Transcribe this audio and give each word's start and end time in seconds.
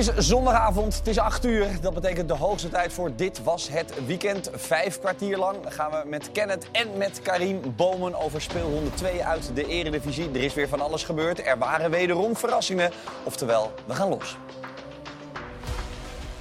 is 0.00 0.16
zondagavond, 0.16 0.96
het 0.96 1.06
is 1.06 1.18
8 1.18 1.44
uur. 1.44 1.66
Dat 1.80 1.94
betekent 1.94 2.28
de 2.28 2.34
hoogste 2.34 2.68
tijd 2.68 2.92
voor 2.92 3.10
Dit 3.16 3.42
Was 3.42 3.68
Het 3.68 4.06
Weekend. 4.06 4.50
Vijf 4.54 4.98
kwartier 4.98 5.38
lang 5.38 5.56
gaan 5.68 5.90
we 5.90 6.02
met 6.08 6.32
Kenneth 6.32 6.66
en 6.72 6.96
met 6.96 7.20
Karim 7.22 7.60
Bomen 7.76 8.14
over 8.14 8.40
speel 8.40 8.70
102 8.70 9.24
uit 9.24 9.50
de 9.54 9.66
Eredivisie. 9.66 10.30
Er 10.30 10.42
is 10.42 10.54
weer 10.54 10.68
van 10.68 10.80
alles 10.80 11.04
gebeurd. 11.04 11.46
Er 11.46 11.58
waren 11.58 11.90
wederom 11.90 12.36
verrassingen. 12.36 12.90
Oftewel, 13.24 13.72
we 13.86 13.94
gaan 13.94 14.08
los. 14.08 14.36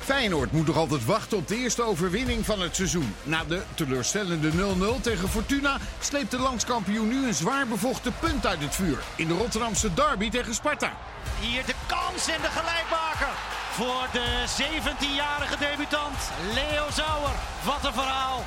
Feyenoord 0.09 0.51
moet 0.51 0.67
nog 0.67 0.77
altijd 0.77 1.05
wachten 1.05 1.37
op 1.37 1.47
de 1.47 1.55
eerste 1.55 1.83
overwinning 1.83 2.45
van 2.45 2.61
het 2.61 2.75
seizoen. 2.75 3.15
Na 3.23 3.43
de 3.43 3.61
teleurstellende 3.73 4.51
0-0 4.51 5.01
tegen 5.01 5.29
Fortuna 5.29 5.77
sleept 5.99 6.31
de 6.31 6.39
landskampioen 6.39 7.07
nu 7.07 7.27
een 7.27 7.33
zwaar 7.33 7.67
bevochten 7.67 8.13
punt 8.19 8.45
uit 8.45 8.61
het 8.61 8.75
vuur. 8.75 8.99
In 9.15 9.27
de 9.27 9.33
Rotterdamse 9.33 9.93
derby 9.93 10.29
tegen 10.29 10.53
Sparta. 10.53 10.91
Hier 11.39 11.65
de 11.65 11.73
kans 11.87 12.27
en 12.27 12.41
de 12.41 12.47
gelijkmaker 12.47 13.33
voor 13.71 14.07
de 14.11 14.27
17-jarige 14.63 15.57
debutant 15.57 16.19
Leo 16.53 16.85
Zouwer. 16.93 17.35
Wat 17.65 17.85
een 17.85 17.93
verhaal. 17.93 18.45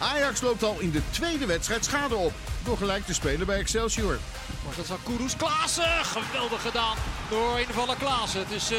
Ajax 0.00 0.40
loopt 0.40 0.62
al 0.62 0.76
in 0.78 0.90
de 0.90 1.00
tweede 1.10 1.46
wedstrijd 1.46 1.84
schade 1.84 2.14
op. 2.14 2.32
Door 2.64 2.76
gelijk 2.76 3.06
te 3.06 3.14
spelen 3.14 3.46
bij 3.46 3.58
Excelsior. 3.58 4.18
Maar 4.64 4.74
dat 4.76 4.84
is 4.84 4.90
Kudus 5.04 5.36
Klaassen. 5.36 6.04
Geweldig 6.04 6.62
gedaan 6.62 6.96
door 7.30 7.60
invaller 7.60 7.96
Klaassen. 7.96 8.40
Het 8.40 8.50
is 8.50 8.70
eh, 8.70 8.78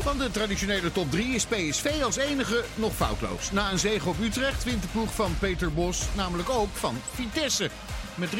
2-2. 0.00 0.02
Van 0.02 0.18
de 0.18 0.30
traditionele 0.30 0.92
top 0.92 1.10
3 1.10 1.34
is 1.34 1.46
PSV 1.46 2.00
als 2.02 2.16
enige 2.16 2.64
nog 2.74 2.94
foutloos. 2.94 3.50
Na 3.50 3.70
een 3.70 3.78
zege 3.78 4.08
op 4.08 4.20
Utrecht 4.20 4.64
wint 4.64 4.82
de 4.82 4.88
ploeg 4.88 5.14
van 5.14 5.36
Peter 5.38 5.72
Bos 5.72 6.02
namelijk 6.12 6.48
ook 6.48 6.68
van 6.72 7.00
Vitesse 7.14 7.70
met 8.14 8.28
3-1. 8.30 8.36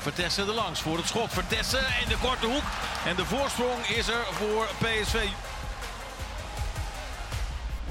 Vertessen 0.00 0.46
er 0.46 0.54
langs 0.54 0.80
voor 0.80 0.96
het 0.96 1.06
schot. 1.06 1.32
Vertessen 1.32 1.84
in 2.02 2.08
de 2.08 2.16
korte 2.22 2.46
hoek. 2.46 2.62
En 3.06 3.16
de 3.16 3.24
voorsprong 3.24 3.86
is 3.86 4.08
er 4.08 4.24
voor 4.32 4.68
PSV. 4.78 5.16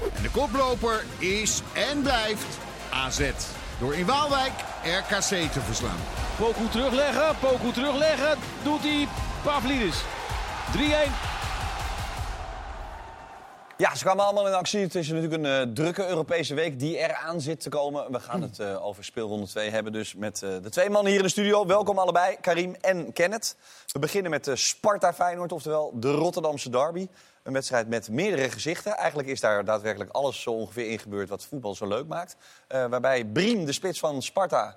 En 0.00 0.22
de 0.22 0.30
koploper 0.30 1.04
is 1.18 1.62
en 1.74 2.02
blijft 2.02 2.58
AZ. 2.90 3.30
Door 3.80 3.94
in 3.94 4.06
Waalwijk 4.06 4.52
RKC 4.84 5.52
te 5.52 5.60
verslaan. 5.60 5.98
Poku 6.38 6.68
terugleggen, 6.68 7.36
Poku 7.40 7.72
terugleggen. 7.72 8.38
Doet 8.62 8.82
hij 8.82 9.08
Pavlidis. 9.42 10.02
3-1. 10.76 11.30
Ja, 13.76 13.94
ze 13.94 14.04
kwamen 14.04 14.24
allemaal 14.24 14.46
in 14.46 14.52
actie. 14.52 14.80
Het 14.80 14.94
is 14.94 15.08
natuurlijk 15.08 15.42
een 15.42 15.68
uh, 15.68 15.74
drukke 15.74 16.08
Europese 16.08 16.54
week 16.54 16.78
die 16.78 16.96
eraan 16.96 17.40
zit 17.40 17.60
te 17.60 17.68
komen. 17.68 18.12
We 18.12 18.20
gaan 18.20 18.42
het 18.42 18.58
uh, 18.58 18.86
over 18.86 19.04
speelronde 19.04 19.46
2 19.46 19.70
hebben 19.70 19.92
dus 19.92 20.14
met 20.14 20.42
uh, 20.44 20.50
de 20.62 20.70
twee 20.70 20.90
mannen 20.90 21.10
hier 21.10 21.20
in 21.20 21.26
de 21.26 21.32
studio. 21.32 21.66
Welkom 21.66 21.98
allebei, 21.98 22.36
Karim 22.40 22.74
en 22.80 23.12
Kenneth. 23.12 23.56
We 23.92 23.98
beginnen 23.98 24.30
met 24.30 24.50
Sparta 24.54 25.14
Feyenoord, 25.14 25.52
oftewel 25.52 25.92
de 25.94 26.10
Rotterdamse 26.10 26.70
derby. 26.70 27.08
Een 27.42 27.52
wedstrijd 27.52 27.88
met 27.88 28.10
meerdere 28.10 28.50
gezichten. 28.50 28.96
Eigenlijk 28.96 29.28
is 29.28 29.40
daar 29.40 29.64
daadwerkelijk 29.64 30.10
alles 30.10 30.42
zo 30.42 30.50
ongeveer 30.50 30.90
in 30.90 30.98
gebeurd 30.98 31.28
wat 31.28 31.44
voetbal 31.44 31.74
zo 31.74 31.86
leuk 31.86 32.06
maakt. 32.06 32.36
waarbij 32.68 33.24
Briem, 33.24 33.64
de 33.64 33.72
spits 33.72 33.98
van 33.98 34.22
Sparta, 34.22 34.76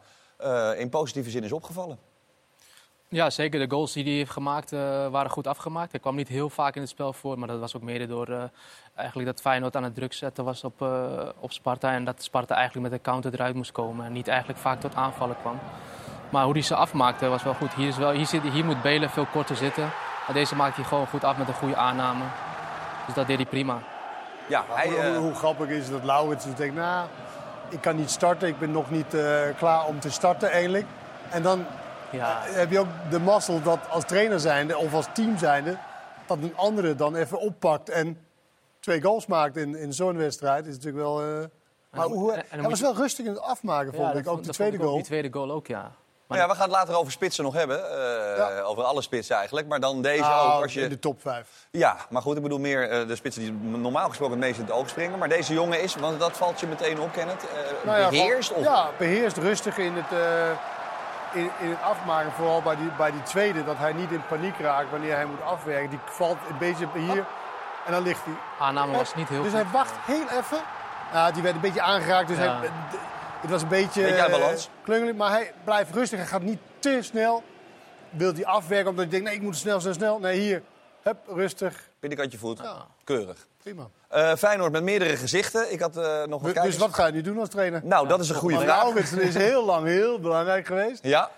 in 0.77 0.89
positieve 0.89 1.29
zin 1.29 1.43
is 1.43 1.51
opgevallen. 1.51 1.99
Ja, 3.07 3.29
zeker. 3.29 3.59
De 3.59 3.75
goals 3.75 3.93
die 3.93 4.03
hij 4.03 4.13
heeft 4.13 4.31
gemaakt 4.31 4.71
uh, 4.71 4.79
waren 5.07 5.31
goed 5.31 5.47
afgemaakt. 5.47 5.91
Hij 5.91 5.99
kwam 5.99 6.15
niet 6.15 6.27
heel 6.27 6.49
vaak 6.49 6.75
in 6.75 6.81
het 6.81 6.89
spel 6.89 7.13
voor, 7.13 7.39
maar 7.39 7.47
dat 7.47 7.59
was 7.59 7.75
ook 7.75 7.81
mede 7.81 8.07
door 8.07 8.29
uh, 8.29 8.43
eigenlijk 8.95 9.29
dat 9.29 9.41
Feyenoord 9.41 9.75
aan 9.75 9.83
het 9.83 9.95
druk 9.95 10.13
zetten 10.13 10.43
was 10.43 10.63
op, 10.63 10.81
op 11.39 11.51
Sparta. 11.51 11.91
En 11.91 12.05
dat 12.05 12.23
Sparta 12.23 12.55
eigenlijk 12.55 12.89
met 12.89 12.97
een 12.97 13.05
counter 13.05 13.33
eruit 13.33 13.55
moest 13.55 13.71
komen 13.71 14.05
en 14.05 14.11
niet 14.11 14.27
eigenlijk 14.27 14.59
vaak 14.59 14.79
tot 14.79 14.95
aanvallen 14.95 15.35
kwam. 15.41 15.59
Maar 16.29 16.43
hoe 16.43 16.53
hij 16.53 16.61
ze 16.61 16.75
afmaakte 16.75 17.27
was 17.27 17.43
wel 17.43 17.53
goed. 17.53 17.73
Hier, 17.73 17.87
is 17.87 17.97
wel, 17.97 18.11
hier, 18.11 18.25
zit, 18.25 18.43
hier 18.43 18.65
moet 18.65 18.81
Belen 18.81 19.09
veel 19.09 19.25
korter 19.25 19.55
zitten. 19.55 19.91
Maar 20.25 20.35
deze 20.35 20.55
maakt 20.55 20.75
hij 20.75 20.85
gewoon 20.85 21.07
goed 21.07 21.23
af 21.23 21.37
met 21.37 21.47
een 21.47 21.53
goede 21.53 21.75
aanname. 21.75 22.23
Dus 23.05 23.15
dat 23.15 23.27
deed 23.27 23.37
hij 23.37 23.45
prima. 23.45 23.79
Ja, 24.47 24.65
hij, 24.69 24.87
hoe, 24.87 25.17
hoe, 25.17 25.33
grappig 25.33 25.67
is 25.67 25.89
dat 25.89 26.03
Lauwits 26.03 26.45
denkt, 26.55 26.75
nou, 26.75 27.07
ik 27.69 27.81
kan 27.81 27.95
niet 27.95 28.09
starten. 28.09 28.47
Ik 28.47 28.59
ben 28.59 28.71
nog 28.71 28.91
niet 28.91 29.15
klaar 29.57 29.85
om 29.85 29.99
te 29.99 30.11
starten 30.11 30.51
eigenlijk. 30.51 30.85
En 31.29 31.41
dan 31.41 31.65
ja. 32.11 32.41
heb 32.43 32.71
je 32.71 32.79
ook 32.79 32.87
de 33.09 33.19
mazzel 33.19 33.61
dat 33.61 33.79
als 33.89 34.05
trainer 34.05 34.39
zijnde 34.39 34.77
of 34.77 34.93
als 34.93 35.07
team 35.13 35.37
zijnde... 35.37 35.77
dat 36.25 36.37
een 36.37 36.55
andere 36.55 36.95
dan 36.95 37.15
even 37.15 37.39
oppakt 37.39 37.89
en 37.89 38.17
twee 38.79 39.01
goals 39.01 39.25
maakt 39.25 39.57
in, 39.57 39.75
in 39.75 39.93
zo'n 39.93 40.17
wedstrijd. 40.17 40.65
is 40.65 40.73
natuurlijk 40.75 41.03
wel... 41.03 41.27
Uh... 41.27 41.43
Maar 41.89 42.05
hoe, 42.05 42.43
hij 42.47 42.61
was 42.61 42.81
wel 42.81 42.95
rustig 42.95 43.25
in 43.25 43.31
het 43.31 43.41
afmaken, 43.41 43.93
vond 43.93 44.13
ja, 44.13 44.19
ik. 44.19 44.27
Ook 44.27 44.43
de 44.43 44.51
tweede 44.51 44.77
goal. 44.77 44.93
Die 44.95 45.03
tweede 45.03 45.29
goal 45.31 45.51
ook, 45.51 45.67
ja. 45.67 45.91
Maar 46.33 46.41
ja, 46.41 46.47
we 46.47 46.55
gaan 46.55 46.69
het 46.69 46.77
later 46.77 46.95
over 46.95 47.11
spitsen 47.11 47.43
nog 47.43 47.53
hebben. 47.53 47.79
Uh, 47.79 48.37
ja. 48.37 48.61
Over 48.61 48.83
alle 48.83 49.01
spitsen 49.01 49.35
eigenlijk. 49.35 49.67
Maar 49.67 49.79
dan 49.79 50.01
deze 50.01 50.21
nou, 50.21 50.53
ook. 50.53 50.61
Als 50.61 50.73
je... 50.73 50.81
In 50.81 50.89
de 50.89 50.99
top 50.99 51.21
5. 51.21 51.47
Ja, 51.71 51.97
maar 52.09 52.21
goed, 52.21 52.35
ik 52.35 52.43
bedoel 52.43 52.59
meer 52.59 53.01
uh, 53.01 53.07
de 53.07 53.15
spitsen 53.15 53.41
die 53.41 53.51
normaal 53.79 54.07
gesproken 54.07 54.35
het 54.35 54.45
meest 54.45 54.59
in 54.59 54.65
het 54.65 54.73
oog 54.73 54.89
springen. 54.89 55.19
Maar 55.19 55.29
deze 55.29 55.53
jongen 55.53 55.81
is, 55.81 55.95
want 55.95 56.19
dat 56.19 56.37
valt 56.37 56.59
je 56.59 56.67
meteen 56.67 56.99
op, 56.99 57.11
Kenneth, 57.11 57.43
uh, 57.43 57.85
nou 57.85 57.99
ja, 57.99 58.09
beheerst? 58.09 58.53
Of... 58.53 58.63
Ja, 58.63 58.89
beheerst, 58.97 59.37
rustig 59.37 59.77
in 59.77 59.93
het 59.95 60.19
in, 61.33 61.49
in, 61.59 61.69
het 61.69 61.81
afmaken, 61.81 62.31
vooral 62.31 62.61
bij 62.61 62.75
die, 62.75 62.89
bij 62.97 63.11
die 63.11 63.23
tweede, 63.23 63.63
dat 63.63 63.77
hij 63.77 63.93
niet 63.93 64.11
in 64.11 64.21
paniek 64.27 64.59
raakt 64.59 64.91
wanneer 64.91 65.15
hij 65.15 65.25
moet 65.25 65.41
afwerken. 65.41 65.89
Die 65.89 65.99
valt 66.05 66.37
een 66.49 66.57
beetje 66.57 66.87
hier 66.93 67.25
en 67.85 67.91
dan 67.91 68.03
ligt 68.03 68.25
hij. 68.25 68.33
Aanname 68.59 68.97
was 68.97 69.15
niet 69.15 69.29
heel 69.29 69.43
Dus 69.43 69.51
goed. 69.51 69.61
hij 69.61 69.71
wacht 69.71 69.93
heel 70.05 70.27
even. 70.39 70.61
Uh, 71.13 71.33
die 71.33 71.43
werd 71.43 71.55
een 71.55 71.61
beetje 71.61 71.81
aangeraakt, 71.81 72.27
dus 72.27 72.37
Ja. 72.37 72.59
hij, 72.59 72.69
het 73.43 73.51
was 73.51 73.61
een 73.61 73.67
beetje, 73.67 74.03
uit 74.03 74.15
eh, 74.15 74.39
balans. 74.39 74.69
klungelig. 74.83 75.15
Maar 75.15 75.31
hij 75.31 75.53
blijft 75.63 75.93
rustig, 75.93 76.19
hij 76.19 76.27
gaat 76.27 76.41
niet 76.41 76.59
te 76.79 76.97
snel. 77.01 77.43
Wil 78.09 78.33
hij 78.33 78.45
afwerken 78.45 78.89
omdat 78.89 79.03
hij 79.03 79.13
denkt, 79.13 79.25
nee, 79.25 79.35
ik 79.35 79.41
moet 79.41 79.55
snel, 79.55 79.79
snel, 79.79 79.93
snel. 79.93 80.19
Nee, 80.19 80.39
hier, 80.39 80.61
hup, 81.01 81.17
rustig. 81.27 81.89
Binnenkantje 81.99 82.37
voet. 82.37 82.59
Ja. 82.59 82.85
Keurig. 83.03 83.47
Prima. 83.63 83.89
Uh, 84.13 84.35
Feyenoord 84.35 84.71
met 84.71 84.83
meerdere 84.83 85.17
gezichten. 85.17 85.71
Ik 85.71 85.79
had 85.79 85.97
uh, 85.97 86.23
nog 86.23 86.41
wat 86.41 86.63
Dus 86.63 86.77
wat 86.77 86.93
ga 86.93 87.05
je 87.05 87.11
nu 87.11 87.21
doen 87.21 87.39
als 87.39 87.49
trainer? 87.49 87.81
Nou, 87.83 88.07
dat 88.07 88.19
is 88.19 88.29
een 88.29 88.35
goede 88.35 88.59
vraag. 88.59 88.83
Lauwits 88.83 89.13
is 89.13 89.35
heel 89.35 89.65
lang 89.65 89.87
heel 89.87 90.19
belangrijk 90.19 90.65
geweest. 90.65 91.03
Ja, 91.03 91.29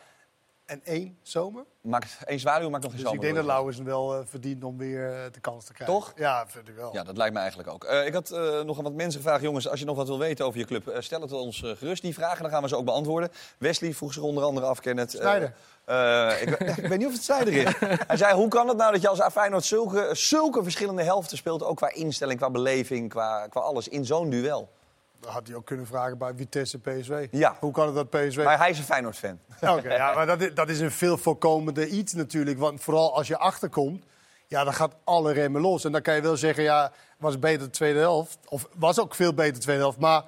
En 0.65 0.81
één 0.83 1.17
zomer. 1.21 1.65
maakt, 1.81 2.17
één 2.25 2.39
zwaluw 2.39 2.69
maakt 2.69 2.83
nog 2.83 2.91
geen 2.91 3.01
Dus 3.01 3.11
ik 3.11 3.15
zomer. 3.15 3.21
denk 3.21 3.35
dat 3.35 3.45
Lauwers 3.45 3.77
wel 3.77 4.15
eh, 4.15 4.25
verdient 4.25 4.63
om 4.63 4.77
weer 4.77 5.13
eh, 5.13 5.31
de 5.31 5.39
kans 5.39 5.65
te 5.65 5.73
krijgen. 5.73 5.95
Toch? 5.95 6.13
Ja, 6.15 6.47
vind 6.47 6.67
ik 6.67 6.75
wel. 6.75 6.93
Ja, 6.93 7.03
dat 7.03 7.17
lijkt 7.17 7.33
me 7.33 7.39
eigenlijk 7.39 7.69
ook. 7.69 7.83
Uh, 7.83 8.05
ik 8.05 8.13
had 8.13 8.31
uh, 8.31 8.61
nog 8.61 8.81
wat 8.81 8.93
mensen 8.93 9.21
gevraagd. 9.21 9.43
Jongens, 9.43 9.69
als 9.69 9.79
je 9.79 9.85
nog 9.85 9.95
wat 9.95 10.07
wil 10.07 10.19
weten 10.19 10.45
over 10.45 10.59
je 10.59 10.65
club, 10.65 10.89
uh, 10.89 10.95
stel 10.99 11.21
het 11.21 11.31
ons 11.31 11.59
gerust, 11.65 12.01
die 12.01 12.13
vragen. 12.13 12.41
Dan 12.41 12.51
gaan 12.51 12.61
we 12.61 12.67
ze 12.67 12.75
ook 12.75 12.85
beantwoorden. 12.85 13.31
Wesley 13.57 13.93
vroeg 13.93 14.13
zich 14.13 14.23
onder 14.23 14.43
andere 14.43 14.65
af, 14.65 14.79
Kenneth. 14.79 15.11
Snijder. 15.11 15.53
ik, 16.41 16.49
ik, 16.83 16.87
weet 16.87 16.97
niet 16.97 17.07
of 17.07 17.13
het 17.13 17.23
Snijder 17.23 17.53
is. 17.53 17.73
Hij 18.07 18.17
zei, 18.17 18.33
hoe 18.33 18.47
kan 18.47 18.67
het 18.67 18.77
nou 18.77 18.91
dat 18.91 19.01
je 19.01 19.09
als 19.09 19.21
Feyenoord 19.31 19.65
zulke, 19.65 20.09
zulke 20.11 20.63
verschillende 20.63 21.03
helften 21.03 21.37
speelt... 21.37 21.63
ook 21.63 21.77
qua 21.77 21.93
instelling, 21.93 22.39
qua 22.39 22.49
beleving, 22.49 23.09
qua, 23.09 23.47
qua 23.47 23.61
alles, 23.61 23.87
in 23.87 24.05
zo'n 24.05 24.29
duel? 24.29 24.69
Had 25.25 25.47
hij 25.47 25.55
ook 25.55 25.65
kunnen 25.65 25.87
vragen 25.87 26.17
bij 26.17 26.33
Vitesse 26.35 26.79
PSV. 26.79 27.27
Ja. 27.31 27.57
Hoe 27.59 27.71
kan 27.71 27.85
het 27.85 27.95
dat 27.95 28.09
PSV... 28.09 28.43
Maar 28.43 28.57
hij 28.57 28.69
is 28.69 28.77
een 28.77 28.83
Feyenoord-fan. 28.83 29.39
Oké, 29.77 29.93
ja, 29.93 30.13
maar 30.13 30.25
dat 30.25 30.41
is, 30.41 30.53
dat 30.53 30.69
is 30.69 30.79
een 30.79 30.91
veel 30.91 31.17
voorkomende 31.17 31.87
iets 31.87 32.13
natuurlijk. 32.13 32.59
Want 32.59 32.81
vooral 32.81 33.15
als 33.15 33.27
je 33.27 33.37
achterkomt, 33.37 34.03
ja, 34.47 34.63
dan 34.63 34.73
gaat 34.73 34.95
alle 35.03 35.33
remmen 35.33 35.61
los. 35.61 35.83
En 35.83 35.91
dan 35.91 36.01
kan 36.01 36.15
je 36.15 36.21
wel 36.21 36.37
zeggen, 36.37 36.63
ja, 36.63 36.91
was 37.17 37.39
beter 37.39 37.65
de 37.65 37.69
tweede 37.69 37.99
helft. 37.99 38.37
Of 38.47 38.67
was 38.73 38.99
ook 38.99 39.15
veel 39.15 39.33
beter 39.33 39.53
de 39.53 39.59
tweede 39.59 39.81
helft. 39.81 39.99
Maar 39.99 40.23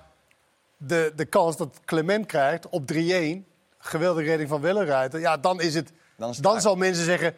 de, 0.77 1.13
de 1.15 1.25
kans 1.25 1.57
dat 1.57 1.79
Clement 1.85 2.25
krijgt 2.25 2.69
op 2.69 2.91
3-1, 2.93 2.95
geweldige 3.77 4.27
redding 4.27 4.49
van 4.49 4.61
Wellenruiter... 4.61 5.19
ja, 5.19 5.37
dan 5.37 5.61
is 5.61 5.73
het... 5.73 5.91
Dan 6.17 6.29
is 6.29 6.37
dan 6.37 6.61
zal 6.61 6.75
mensen 6.75 7.05
zeggen... 7.05 7.35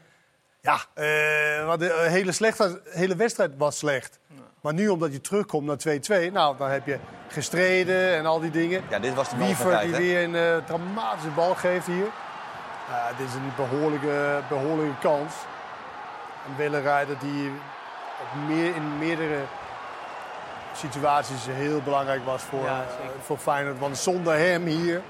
Ja, 0.61 0.85
eh, 0.93 1.65
maar 1.67 1.77
de 1.77 1.91
eh, 1.91 2.11
hele, 2.11 2.31
slechte, 2.31 2.81
hele 2.89 3.15
wedstrijd 3.15 3.51
was 3.57 3.77
slecht. 3.77 4.19
Maar 4.61 4.73
nu, 4.73 4.87
omdat 4.87 5.11
je 5.11 5.21
terugkomt 5.21 5.65
naar 5.65 5.99
2-2... 6.29 6.31
nou, 6.31 6.57
dan 6.57 6.69
heb 6.69 6.85
je 6.85 6.99
gestreden 7.27 8.15
en 8.15 8.25
al 8.25 8.39
die 8.39 8.51
dingen. 8.51 8.83
Ja, 8.89 8.99
dit 8.99 9.13
was 9.13 9.29
de 9.29 9.37
Wiever 9.37 9.79
die 9.79 9.91
hè? 9.91 9.97
weer 9.97 10.23
een 10.23 10.35
eh, 10.35 10.65
dramatische 10.65 11.29
bal 11.29 11.55
geeft 11.55 11.85
hier. 11.85 12.07
Ja, 12.89 13.09
dit 13.17 13.27
is 13.27 13.33
een 13.33 13.51
behoorlijke, 13.55 14.41
behoorlijke 14.49 14.99
kans. 15.01 15.33
Een 16.47 16.55
Wellenrijder 16.57 17.15
die 17.19 17.51
op 18.21 18.47
meer, 18.47 18.75
in 18.75 18.97
meerdere 18.97 19.39
situaties 20.75 21.45
heel 21.45 21.81
belangrijk 21.81 22.25
was 22.25 22.41
voor, 22.41 22.63
Ja, 22.63 22.81
eh, 22.81 23.07
voor 23.21 23.37
Feyenoord. 23.37 23.79
Want 23.79 23.97
zonder 23.97 24.37
hem 24.37 24.65
hier 24.65 25.01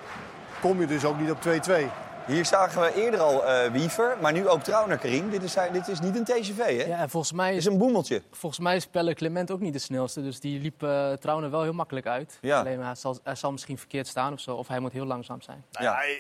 kom 0.62 0.80
je 0.80 0.88
dus 0.88 1.06
ook 1.06 1.20
niet 1.20 1.32
op 1.32 1.42
2-2. 1.42 1.90
Hier 2.30 2.46
zagen 2.46 2.82
we 2.82 2.94
eerder 2.96 3.20
al 3.20 3.46
eh, 3.46 3.72
Wiever, 3.72 4.18
maar 4.22 4.32
nu 4.32 4.48
ook 4.48 4.64
Trauner, 4.64 4.98
Karim. 4.98 5.30
Dit 5.30 5.44
is, 5.44 5.52
zijn- 5.52 5.74
dit 5.74 5.88
is 5.88 6.00
niet 6.00 6.16
een 6.16 6.24
TCV, 6.24 6.58
hè? 6.58 6.70
Ja, 6.88 6.98
en 6.98 7.10
volgens 7.10 7.32
mij 7.34 7.50
Dit 7.50 7.58
is, 7.60 7.66
is 7.66 7.72
een 7.72 7.78
boemeltje. 7.78 8.22
volgens 8.32 8.62
mij 8.62 8.76
is 8.76 8.86
Pelle 8.88 9.14
Clement 9.14 9.52
ook 9.52 9.60
niet 9.60 9.74
de 9.74 9.80
snelste. 9.80 10.22
Dus 10.22 10.40
die 10.40 10.60
liep 10.60 10.84
uh, 10.84 11.12
Trauner 11.14 11.50
wel 11.52 11.62
heel 11.64 11.74
makkelijk 11.74 12.06
uit. 12.08 12.38
Ja. 12.42 12.60
Alleen 12.60 12.78
maar 12.78 12.86
hij 12.86 12.96
zal, 12.96 13.18
hij 13.24 13.36
zal 13.36 13.52
misschien 13.52 13.78
verkeerd 13.78 14.08
staan 14.08 14.34
of 14.34 14.40
zo. 14.40 14.56
Of 14.56 14.68
hij 14.68 14.80
moet 14.80 14.92
heel 14.92 15.06
langzaam 15.06 15.42
zijn. 15.42 15.66
Nou 15.72 15.86
Ja. 15.86 16.02
ja, 16.04 16.14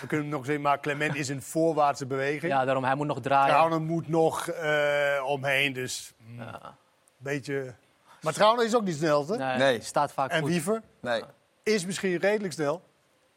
we 0.00 0.06
kunnen 0.06 0.26
hem 0.26 0.34
nog 0.34 0.44
zeggen, 0.44 0.62
maar 0.62 0.80
Clement 0.80 1.14
is 1.14 1.28
een 1.28 1.42
voorwaartse 1.42 2.06
beweging. 2.06 2.52
Ja, 2.52 2.64
daarom 2.64 2.84
hij 2.84 2.94
moet 2.94 3.06
nog 3.06 3.20
draaien. 3.20 3.54
Trauner 3.54 3.80
moet 3.80 4.08
nog 4.08 4.48
eh, 4.48 5.22
omheen, 5.26 5.72
dus 5.72 6.12
een 6.28 6.36
Ja. 6.36 6.76
beetje... 7.16 7.74
Maar 8.20 8.32
Trauner 8.32 8.64
is 8.64 8.74
ook 8.76 8.84
niet 8.84 8.96
snel, 8.96 9.26
hè? 9.26 9.36
Nee, 9.36 9.56
Nee. 9.58 9.80
staat 9.80 10.12
vaak 10.12 10.30
En 10.30 10.40
goed. 10.40 10.48
Wiever 10.50 10.82
Nee. 11.00 11.22
is 11.62 11.86
misschien 11.86 12.16
redelijk 12.16 12.52
snel. 12.52 12.82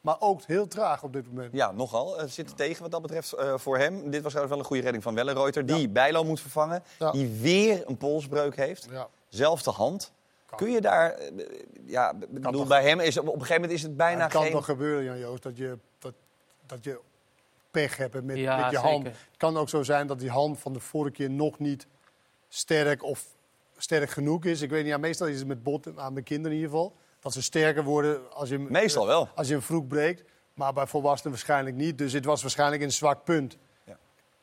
Maar 0.08 0.16
ook 0.20 0.42
heel 0.46 0.68
traag 0.68 1.04
op 1.04 1.14
dit 1.14 1.28
moment. 1.28 1.54
Ja, 1.54 1.72
nogal. 1.72 2.20
Het 2.20 2.32
zit 2.32 2.50
er 2.50 2.56
tegen 2.56 2.82
wat 2.82 2.92
dat 2.92 3.02
betreft 3.02 3.34
uh, 3.34 3.58
voor 3.58 3.78
hem. 3.78 4.10
Dit 4.10 4.24
was 4.24 4.34
wel 4.34 4.52
een 4.52 4.64
goede 4.64 4.82
redding 4.82 5.04
van 5.04 5.16
Wellenreuter. 5.16 5.66
Die 5.66 5.82
ja. 5.82 5.88
Bijlo 5.88 6.24
moet 6.24 6.40
vervangen. 6.40 6.84
Ja. 7.00 7.12
Die 7.12 7.40
weer 7.42 7.84
een 7.88 7.98
polsbreuk 7.98 8.56
heeft. 8.56 8.88
Ja. 8.92 9.08
Zelfde 9.30 9.72
hand. 9.72 10.12
Kan. 10.46 10.58
Kun 10.58 10.72
je 10.72 10.82
daar... 10.82 11.20
Ja, 11.86 12.14
bedoel, 12.30 12.66
bij 12.66 12.84
hem 12.84 13.00
is 13.00 13.18
op 13.18 13.26
een 13.26 13.32
gegeven 13.32 13.54
moment 13.54 13.72
is 13.72 13.82
het 13.82 13.98
bijna 13.98 14.24
het 14.24 14.32
kan 14.32 14.44
geen... 14.44 14.52
toch 14.52 14.66
gebeuren, 14.66 15.04
Jan 15.04 15.18
Joost, 15.20 15.44
dat 15.44 15.58
je, 15.58 15.78
dat, 16.00 16.14
dat 16.66 16.84
je 16.84 17.00
pech 17.72 17.98
hebt 17.98 18.14
met, 18.14 18.24
met 18.24 18.38
je 18.38 18.78
hand. 18.78 19.06
Het 19.06 19.38
kan 19.38 19.58
ook 19.58 19.70
zo 19.70 19.84
zijn 19.84 20.08
dat 20.08 20.20
die 20.20 20.30
hand 20.30 20.60
van 20.60 20.74
de 20.74 20.80
vorige 20.80 21.16
keer 21.16 21.30
nog 21.30 21.60
niet 21.60 21.88
sterk 22.48 23.04
of 23.04 23.26
sterk 23.78 24.10
genoeg 24.10 24.46
is. 24.46 24.62
Ik 24.62 24.70
weet 24.70 24.84
niet, 24.84 24.92
ja, 24.92 24.98
meestal 24.98 25.28
is 25.28 25.40
het 25.40 25.48
met 25.48 25.64
bot 25.64 25.98
aan 25.98 26.14
mijn 26.14 26.26
kinderen 26.26 26.58
in 26.58 26.64
ieder 26.64 26.76
geval. 26.76 26.96
Dat 27.20 27.34
ze 27.34 27.42
sterker 27.42 27.84
worden 27.84 28.34
als 28.34 28.50
je, 28.50 28.60
meestal 28.60 29.08
wel. 29.08 29.30
als 29.36 29.48
je 29.48 29.56
een 29.56 29.62
vroeg 29.62 29.88
breekt. 29.88 30.24
Maar 30.54 30.74
bij 30.74 30.88
volwassenen 30.88 31.32
waarschijnlijk 31.32 31.76
niet. 31.76 31.98
Dus 31.98 32.14
het 32.14 32.26
was 32.26 32.42
waarschijnlijk 32.42 32.82
een 32.82 32.92
zwak 32.92 33.24
punt. 33.24 33.58
Ja. 33.86 33.98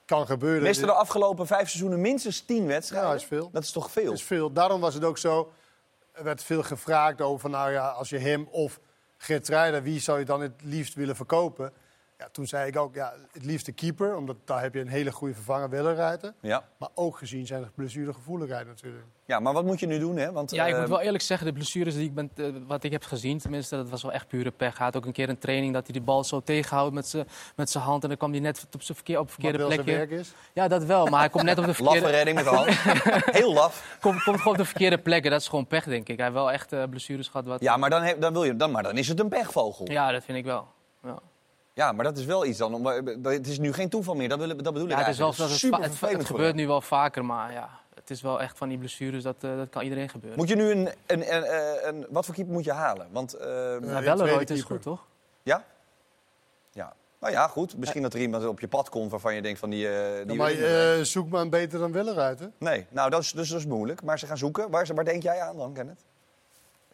Kan 0.05 0.27
gebeuren. 0.27 0.63
Miste 0.63 0.87
de 0.87 0.93
afgelopen 0.93 1.47
vijf 1.47 1.69
seizoenen 1.69 2.01
minstens 2.01 2.41
tien 2.41 2.67
wedstrijden. 2.67 3.09
Ja, 3.09 3.15
dat 3.15 3.23
is 3.23 3.29
veel. 3.29 3.51
Dat 3.53 3.63
is 3.63 3.71
toch 3.71 3.91
veel? 3.91 4.05
Dat 4.05 4.15
is 4.15 4.23
veel. 4.23 4.53
Daarom 4.53 4.81
was 4.81 4.95
het 4.95 5.05
ook 5.05 5.19
zo. 5.19 5.53
Er 6.13 6.25
werd 6.25 6.43
veel 6.43 6.63
gevraagd 6.63 7.21
over 7.21 7.41
van, 7.41 7.51
nou 7.51 7.71
ja, 7.71 7.89
als 7.89 8.09
je 8.09 8.19
hem 8.19 8.49
of 8.51 8.81
Gert 9.17 9.49
Rijder, 9.49 9.83
wie 9.83 10.01
zou 10.01 10.19
je 10.19 10.25
dan 10.25 10.41
het 10.41 10.63
liefst 10.63 10.95
willen 10.95 11.17
verkopen? 11.17 11.73
Ja, 12.25 12.31
toen 12.33 12.47
zei 12.47 12.69
ik 12.69 12.77
ook, 12.77 12.95
ja, 12.95 13.13
het 13.33 13.45
liefst 13.45 13.67
de 13.67 13.73
keeper, 13.73 14.17
omdat 14.17 14.37
daar 14.45 14.63
heb 14.63 14.75
je 14.75 14.81
een 14.81 14.89
hele 14.89 15.13
goede 15.13 15.35
vervanger 15.35 15.71
willen 15.71 16.35
Ja. 16.41 16.65
Maar 16.77 16.89
ook 16.95 17.19
gezien 17.19 17.47
zijn 17.47 17.63
de 17.63 17.69
blessuregevoeligheid 17.75 18.67
natuurlijk. 18.67 19.05
Ja, 19.25 19.41
maar 19.41 19.53
wat 19.53 19.65
moet 19.65 19.81
je 19.81 19.87
nu 19.87 19.99
doen? 19.99 20.17
Hè? 20.17 20.33
Want, 20.33 20.51
ja, 20.51 20.67
ik 20.67 20.75
moet 20.75 20.83
eh, 20.83 20.89
wel 20.89 21.01
eerlijk 21.01 21.23
zeggen, 21.23 21.47
de 21.47 21.53
blessures 21.53 21.95
die 21.95 22.05
ik 22.05 22.15
ben, 22.15 22.31
uh, 22.37 22.55
wat 22.67 22.85
ik 22.85 22.93
heb 22.93 23.05
gezien, 23.05 23.39
tenminste, 23.39 23.77
dat 23.77 23.89
was 23.89 24.03
wel 24.03 24.13
echt 24.13 24.29
pure 24.29 24.51
pech. 24.51 24.77
Hij 24.77 24.87
had 24.87 24.97
ook 24.97 25.07
een 25.07 25.13
keer 25.13 25.29
een 25.29 25.39
training 25.39 25.73
dat 25.73 25.85
hij 25.85 25.93
die 25.93 26.03
bal 26.03 26.25
zo 26.25 26.41
tegenhoudt 26.41 26.95
met 26.95 27.71
zijn 27.71 27.85
hand. 27.85 28.03
En 28.03 28.09
dan 28.09 28.19
kwam 28.19 28.31
hij 28.31 28.41
net 28.41 28.67
op 28.75 28.83
zijn 28.83 28.97
verkeer, 28.97 29.19
op 29.19 29.31
verkeerde 29.31 29.67
plekje. 29.67 29.97
werk 29.97 30.11
is? 30.11 30.33
Ja, 30.53 30.69
dat 30.69 30.85
wel, 30.85 31.07
maar 31.07 31.21
hij 31.21 31.29
komt 31.29 31.45
net 31.45 31.59
op 31.59 31.65
de 31.65 31.75
verkeerde... 31.81 32.01
Laffe 32.01 32.17
redding 32.17 32.37
met 32.37 32.45
de 32.45 32.51
hand. 32.51 32.71
Heel 33.41 33.53
laf. 33.53 33.99
Komt, 34.01 34.23
komt 34.23 34.37
gewoon 34.37 34.53
op 34.53 34.59
de 34.59 34.65
verkeerde 34.65 34.99
plekken. 34.99 35.31
Dat 35.31 35.41
is 35.41 35.49
gewoon 35.49 35.67
pech, 35.67 35.85
denk 35.85 36.09
ik. 36.09 36.17
Hij 36.17 36.25
heeft 36.25 36.39
wel 36.39 36.53
echt 36.53 36.73
uh, 36.73 36.83
blessures 36.91 37.29
gehad. 37.29 37.47
Wat... 37.47 37.61
Ja, 37.61 37.77
maar 37.77 37.91
dan, 37.91 38.03
heb, 38.03 38.21
dan, 38.21 38.33
wil 38.33 38.45
je, 38.45 38.57
dan, 38.57 38.71
maar 38.71 38.83
dan 38.83 38.97
is 38.99 39.09
het 39.09 39.21
een 39.21 39.29
pechvogel. 39.29 39.91
Ja, 39.91 40.13
dat 40.13 40.25
vind 40.25 40.39
ik 40.39 40.45
wel. 40.45 40.67
Ja. 41.03 41.19
Ja, 41.75 41.93
maar 41.93 42.05
dat 42.05 42.19
is 42.19 42.25
wel 42.25 42.47
iets 42.47 42.59
dan. 42.59 42.87
Het 43.23 43.47
is 43.47 43.59
nu 43.59 43.73
geen 43.73 43.89
toeval 43.89 44.15
meer, 44.15 44.29
dat, 44.29 44.39
wil, 44.39 44.49
dat 44.49 44.73
bedoel 44.73 44.89
ik 44.89 44.91
ja, 44.91 44.99
het 44.99 45.09
is 45.09 45.19
wel, 45.19 45.35
dat 45.35 45.51
het, 45.51 46.01
het, 46.01 46.25
gebeurt 46.25 46.55
nu 46.55 46.67
wel 46.67 46.81
vaker, 46.81 47.25
maar 47.25 47.53
ja, 47.53 47.81
het 47.95 48.11
is 48.11 48.23
wel 48.23 48.41
echt 48.41 48.59
van 48.59 48.69
die 48.69 48.79
blessures, 48.79 49.23
dat, 49.23 49.45
uh, 49.45 49.57
dat 49.57 49.69
kan 49.69 49.83
iedereen 49.83 50.09
gebeuren. 50.09 50.39
Moet 50.39 50.49
je 50.49 50.57
nu 50.57 50.71
een, 50.71 50.89
een, 51.07 51.35
een, 51.35 51.89
een 51.89 52.07
wat 52.09 52.25
voor 52.25 52.35
keeper 52.35 52.53
moet 52.53 52.65
je 52.65 52.73
halen? 52.73 53.07
Want, 53.11 53.35
uh, 53.35 53.43
ja, 53.43 54.03
Welleroyd 54.03 54.51
is 54.51 54.63
goed, 54.63 54.83
toch? 54.83 55.07
Ja? 55.43 55.65
Ja. 56.73 56.95
Nou 57.21 57.33
ja, 57.33 57.49
goed. 57.49 57.77
Misschien 57.77 58.03
dat 58.03 58.15
er 58.15 58.21
iemand 58.21 58.47
op 58.47 58.61
je 58.61 58.69
pad 58.69 58.89
komt 58.89 59.11
waarvan 59.11 59.35
je 59.35 59.43
denkt 59.43 59.59
van 59.59 59.71
die... 59.71 59.87
Uh, 59.87 59.93
die 60.27 60.27
ja, 60.27 60.35
maar 60.35 60.55
uh, 60.55 61.03
zoek 61.03 61.29
maar 61.29 61.41
een 61.41 61.51
beter 61.51 61.79
dan 61.79 61.93
Welleruit, 61.93 62.39
hè? 62.39 62.47
Nee, 62.59 62.87
nou 62.89 63.11
dat 63.11 63.21
is, 63.21 63.33
dus, 63.33 63.49
dat 63.49 63.59
is 63.59 63.67
moeilijk. 63.67 64.03
Maar 64.03 64.19
ze 64.19 64.27
gaan 64.27 64.39
zoeken. 64.39 64.71
Waar, 64.71 64.87
waar 64.95 65.05
denk 65.05 65.23
jij 65.23 65.41
aan 65.41 65.57
dan, 65.57 65.73
Kenneth? 65.73 66.05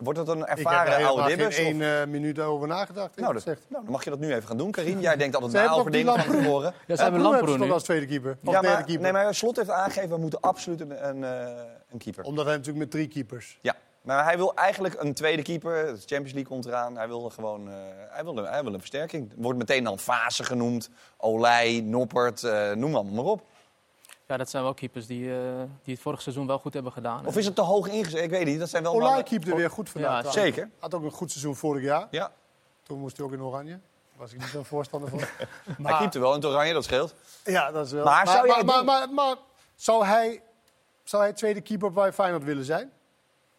Wordt 0.02 0.19
het 0.19 0.29
een 0.29 0.47
ervaren 0.47 1.06
oude 1.06 1.26
dibbers? 1.26 1.58
Ik 1.58 1.67
heb 1.67 1.81
er 1.81 1.82
één 1.82 2.06
uh, 2.06 2.12
minuut 2.12 2.38
over 2.38 2.69
nagedacht. 2.69 3.17
Nou, 3.17 3.32
dat, 3.32 3.44
nou, 3.44 3.56
dan 3.69 3.85
mag 3.87 4.05
je 4.05 4.11
dat 4.11 4.19
nu 4.19 4.35
even 4.35 4.49
gaan 4.49 4.56
doen, 4.56 4.70
Karim. 4.70 5.00
Jij 5.00 5.17
denkt 5.17 5.35
altijd 5.35 5.52
na 5.52 5.73
over 5.73 5.91
dingen 5.91 6.20
van 6.20 6.37
tevoren. 6.37 6.75
Ja, 6.87 6.97
ze 6.97 7.02
hebben 7.02 7.20
Lamproen 7.20 7.61
nu. 7.61 7.70
als 7.70 7.82
tweede 7.82 8.06
keeper. 8.06 8.38
Of 8.44 8.52
ja, 8.52 8.61
maar, 8.61 8.85
keeper. 8.85 9.02
Nee, 9.02 9.12
maar 9.12 9.35
Slot 9.35 9.56
heeft 9.56 9.70
aangegeven, 9.70 10.11
we 10.11 10.17
moeten 10.17 10.41
absoluut 10.41 10.81
een, 10.81 11.08
een, 11.08 11.17
uh, 11.17 11.62
een 11.91 11.99
keeper. 11.99 12.25
Omdat 12.25 12.44
hij 12.44 12.55
natuurlijk 12.55 12.85
met 12.85 12.91
drie 12.91 13.08
keepers. 13.08 13.58
Ja, 13.61 13.75
maar 14.02 14.25
hij 14.25 14.37
wil 14.37 14.55
eigenlijk 14.55 15.02
een 15.02 15.14
tweede 15.14 15.43
keeper. 15.43 15.87
De 15.87 15.99
Champions 15.99 16.32
League 16.32 16.44
komt 16.44 16.67
eraan. 16.67 16.96
Hij 16.96 17.08
wil 17.08 17.31
gewoon 17.31 17.69
uh, 17.69 17.75
hij 18.08 18.25
wil, 18.25 18.37
hij 18.37 18.62
wil 18.62 18.75
een 18.75 18.79
versterking. 18.79 19.32
Wordt 19.37 19.58
meteen 19.58 19.85
dan 19.85 19.99
fase 19.99 20.44
genoemd. 20.44 20.91
Olij, 21.17 21.81
Noppert, 21.85 22.43
uh, 22.43 22.73
noem 22.73 22.94
allemaal 22.94 23.14
maar 23.14 23.32
op. 23.32 23.43
Ja, 24.31 24.37
dat 24.37 24.50
zijn 24.50 24.62
wel 24.62 24.75
keepers 24.75 25.06
die, 25.06 25.25
uh, 25.25 25.37
die 25.82 25.94
het 25.94 26.03
vorig 26.03 26.23
seizoen 26.23 26.47
wel 26.47 26.59
goed 26.59 26.75
hebben 26.75 26.93
gedaan. 26.93 27.27
Of 27.27 27.37
is 27.37 27.47
het 27.47 27.55
te 27.55 27.62
hoog 27.62 27.88
ingezet? 27.88 28.23
Ik 28.23 28.31
weet 28.31 28.44
niet. 28.44 28.59
Dat 28.59 28.69
zijn 28.69 28.82
wel 28.82 28.93
Olij 28.93 29.23
keepte 29.23 29.55
weer 29.56 29.71
goed 29.71 29.91
vandaag. 29.91 30.25
Ja, 30.25 30.31
zeker. 30.31 30.71
Had 30.79 30.94
ook 30.94 31.03
een 31.03 31.11
goed 31.11 31.31
seizoen 31.31 31.56
vorig 31.56 31.82
jaar. 31.82 32.06
Ja. 32.11 32.32
Toen 32.82 32.99
moest 32.99 33.17
hij 33.17 33.27
ook 33.27 33.32
in 33.32 33.43
oranje. 33.43 33.81
was 34.17 34.32
ik 34.32 34.38
niet 34.38 34.49
zo'n 34.49 34.65
voorstander 34.65 35.11
van. 35.11 35.19
maar, 35.79 35.93
hij 35.93 36.00
keepte 36.00 36.19
wel 36.19 36.35
in 36.35 36.41
het 36.41 36.44
oranje, 36.44 36.73
dat 36.73 36.85
scheelt. 36.85 37.15
Ja, 37.44 37.71
dat 37.71 37.87
is 37.87 37.93
wel. 37.93 38.05
Maar, 38.05 38.27
zou, 38.27 38.47
maar, 38.47 38.65
maar, 38.65 38.85
maar, 38.85 39.11
maar, 39.11 39.37
zou, 39.75 40.05
hij, 40.05 40.43
zou 41.05 41.23
hij 41.23 41.32
tweede 41.32 41.61
keeper 41.61 41.93
bij 41.93 42.12
Feyenoord 42.12 42.44
willen 42.44 42.65
zijn? 42.65 42.93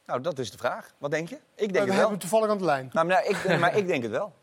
Nou, 0.05 0.21
dat 0.21 0.39
is 0.39 0.51
de 0.51 0.57
vraag. 0.57 0.93
Wat 0.97 1.11
denk 1.11 1.29
je? 1.29 1.35
Ik 1.35 1.41
denk 1.55 1.71
we 1.73 1.79
het 1.79 1.89
wel. 1.89 1.99
hebben 1.99 2.19
toevallig 2.19 2.49
aan 2.49 2.57
de 2.57 2.65
lijn. 2.65 2.89
Nou, 2.93 3.07
maar, 3.07 3.25
ik, 3.25 3.57
maar 3.59 3.75
ik 3.75 3.87
denk 3.87 4.03
het 4.03 4.11
wel. 4.11 4.33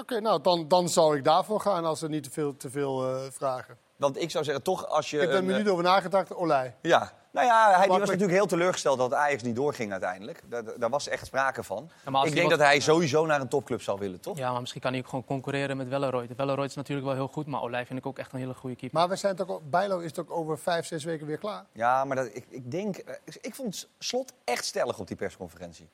Oké, 0.00 0.20
nou, 0.20 0.40
dan, 0.42 0.68
dan 0.68 0.88
zou 0.88 1.16
ik 1.16 1.24
daarvoor 1.24 1.60
gaan 1.60 1.84
als 1.84 1.98
ze 1.98 2.08
niet 2.08 2.22
te 2.22 2.30
veel, 2.30 2.56
te 2.56 2.70
veel 2.70 3.10
uh, 3.10 3.30
vragen. 3.30 3.78
Want 3.98 4.20
ik 4.20 4.30
zou 4.30 4.44
zeggen, 4.44 4.62
toch 4.62 4.86
als 4.88 5.10
je... 5.10 5.16
Ik 5.16 5.22
heb 5.22 5.30
er 5.30 5.36
een 5.36 5.46
minuut 5.46 5.68
over 5.68 5.84
nagedacht, 5.84 6.34
Olij. 6.34 6.74
Ja, 6.82 7.12
nou 7.30 7.46
ja, 7.46 7.78
hij 7.78 7.88
was 7.88 7.98
natuurlijk 7.98 8.30
heel 8.30 8.46
teleurgesteld 8.46 8.98
dat 8.98 9.14
Ajax 9.14 9.42
niet 9.42 9.56
doorging 9.56 9.92
uiteindelijk. 9.92 10.42
Daar, 10.46 10.78
daar 10.78 10.90
was 10.90 11.08
echt 11.08 11.26
sprake 11.26 11.62
van. 11.62 11.90
ik 12.24 12.34
denk 12.34 12.50
dat 12.50 12.58
hij 12.58 12.80
sowieso 12.80 13.26
naar 13.26 13.40
een 13.40 13.48
topclub 13.48 13.82
zou 13.82 13.98
willen, 13.98 14.20
toch? 14.20 14.38
Ja, 14.38 14.50
maar 14.52 14.60
misschien 14.60 14.80
kan 14.80 14.90
hij 14.92 15.00
ook 15.00 15.08
gewoon 15.08 15.24
concurreren 15.24 15.76
met 15.76 15.88
Welleroyd. 15.88 16.36
Welleroyd 16.36 16.70
is 16.70 16.76
natuurlijk 16.76 17.06
wel 17.06 17.16
heel 17.16 17.28
goed, 17.28 17.46
maar 17.46 17.62
Olij 17.62 17.86
vind 17.86 17.98
ik 17.98 18.06
ook 18.06 18.18
echt 18.18 18.32
een 18.32 18.38
hele 18.38 18.54
goede 18.54 18.76
keeper. 18.76 18.98
Maar 18.98 19.08
we 19.08 19.16
zijn 19.16 19.36
toch, 19.36 19.60
Bijlo 19.62 19.98
is 19.98 20.12
toch 20.12 20.28
over 20.28 20.58
vijf, 20.58 20.86
zes 20.86 21.04
weken 21.04 21.26
weer 21.26 21.38
klaar? 21.38 21.64
Ja, 21.72 22.04
maar 22.04 22.16
dat, 22.16 22.26
ik, 22.32 22.46
ik 22.48 22.70
denk... 22.70 22.96
Ik 23.40 23.54
vond 23.54 23.88
Slot 23.98 24.32
echt 24.44 24.64
stellig 24.64 24.98
op 24.98 25.06
die 25.06 25.16
persconferentie. 25.16 25.88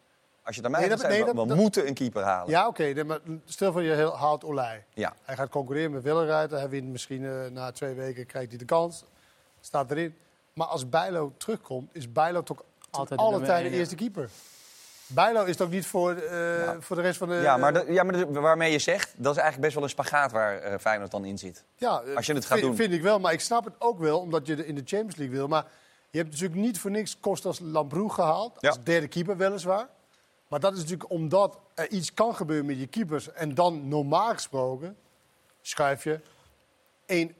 Als 0.44 0.56
je 0.56 0.62
daar 0.62 0.70
mij 0.70 0.88
nee, 0.88 0.98
zei, 0.98 1.24
we, 1.24 1.32
we 1.46 1.54
moeten 1.54 1.86
een 1.86 1.94
keeper 1.94 2.22
halen. 2.22 2.50
Ja, 2.50 2.66
oké. 2.66 2.94
Okay, 2.94 3.20
stel 3.44 3.72
voor 3.72 3.82
je 3.82 4.12
haalt 4.16 4.44
Olij. 4.44 4.84
Ja. 4.94 5.14
Hij 5.22 5.36
gaat 5.36 5.48
concurreren 5.48 5.90
met 5.90 6.02
Willeruyter. 6.02 6.58
Hij 6.58 6.68
wint 6.68 6.88
misschien 6.88 7.22
uh, 7.22 7.46
na 7.46 7.70
twee 7.70 7.94
weken, 7.94 8.26
krijgt 8.26 8.48
hij 8.48 8.58
de 8.58 8.64
kans. 8.64 9.04
Staat 9.60 9.90
erin. 9.90 10.16
Maar 10.52 10.66
als 10.66 10.88
Bijlo 10.88 11.32
terugkomt, 11.36 11.90
is 11.92 12.12
Bijlo 12.12 12.42
toch 12.42 12.62
altijd 12.90 13.20
alle 13.20 13.42
tijden 13.42 13.70
de 13.70 13.76
eerste 13.76 13.94
keeper. 13.94 14.30
Bijlo 15.06 15.44
is 15.44 15.56
toch 15.56 15.70
niet 15.70 15.86
voor, 15.86 16.14
uh, 16.14 16.64
ja. 16.64 16.80
voor 16.80 16.96
de 16.96 17.02
rest 17.02 17.18
van 17.18 17.28
de... 17.28 17.34
Ja, 17.34 17.56
maar, 17.56 17.72
de, 17.72 17.84
ja, 17.88 18.02
maar 18.02 18.16
de, 18.16 18.40
waarmee 18.40 18.72
je 18.72 18.78
zegt, 18.78 19.14
dat 19.16 19.32
is 19.32 19.40
eigenlijk 19.40 19.60
best 19.60 19.74
wel 19.74 19.82
een 19.82 19.90
spagaat 19.90 20.32
waar 20.32 20.72
uh, 20.72 20.78
Feyenoord 20.78 21.10
dan 21.10 21.24
in 21.24 21.38
zit. 21.38 21.64
Ja, 21.76 22.02
als 22.16 22.26
je 22.26 22.34
het 22.34 22.44
gaat 22.44 22.58
vind, 22.58 22.68
doen. 22.68 22.76
vind 22.76 22.92
ik 22.92 23.02
wel. 23.02 23.20
Maar 23.20 23.32
ik 23.32 23.40
snap 23.40 23.64
het 23.64 23.74
ook 23.78 23.98
wel, 23.98 24.20
omdat 24.20 24.46
je 24.46 24.66
in 24.66 24.74
de 24.74 24.82
Champions 24.84 25.16
League 25.16 25.36
wil. 25.36 25.48
Maar 25.48 25.66
je 26.10 26.18
hebt 26.18 26.30
natuurlijk 26.30 26.60
niet 26.60 26.78
voor 26.80 26.90
niks 26.90 27.20
Kostas 27.20 27.58
Lambroe 27.58 28.12
gehaald. 28.12 28.66
Als 28.66 28.82
derde 28.82 29.08
keeper 29.08 29.36
weliswaar. 29.36 29.88
Maar 30.54 30.62
dat 30.62 30.72
is 30.72 30.78
natuurlijk 30.78 31.10
omdat 31.10 31.58
er 31.74 31.90
iets 31.90 32.14
kan 32.14 32.34
gebeuren 32.34 32.66
met 32.66 32.78
je 32.78 32.86
keepers. 32.86 33.32
En 33.32 33.54
dan 33.54 33.88
normaal 33.88 34.32
gesproken 34.32 34.96
schuif 35.60 36.04
je 36.04 36.20
één, 37.06 37.34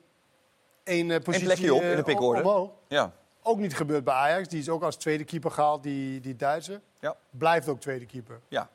één 0.85 1.09
uh, 1.09 1.19
positie 1.19 1.49
Eén 1.49 1.55
plekje 1.55 1.75
op 1.75 1.83
in 1.83 1.97
de 1.97 2.03
pikorde. 2.03 2.41
Omhoog. 2.41 2.71
Ja. 2.89 3.13
Ook 3.43 3.59
niet 3.59 3.77
gebeurd 3.77 4.05
bij 4.05 4.15
Ajax. 4.15 4.49
Die 4.49 4.59
is 4.59 4.69
ook 4.69 4.83
als 4.83 4.97
tweede 4.97 5.25
keeper 5.25 5.51
gehaald, 5.51 5.83
die, 5.83 6.21
die 6.21 6.37
Duitse. 6.37 6.81
Ja. 7.01 7.17
Blijft 7.31 7.69
ook 7.69 7.81
tweede 7.81 8.07
keeper. 8.07 8.41
Ja, 8.49 8.69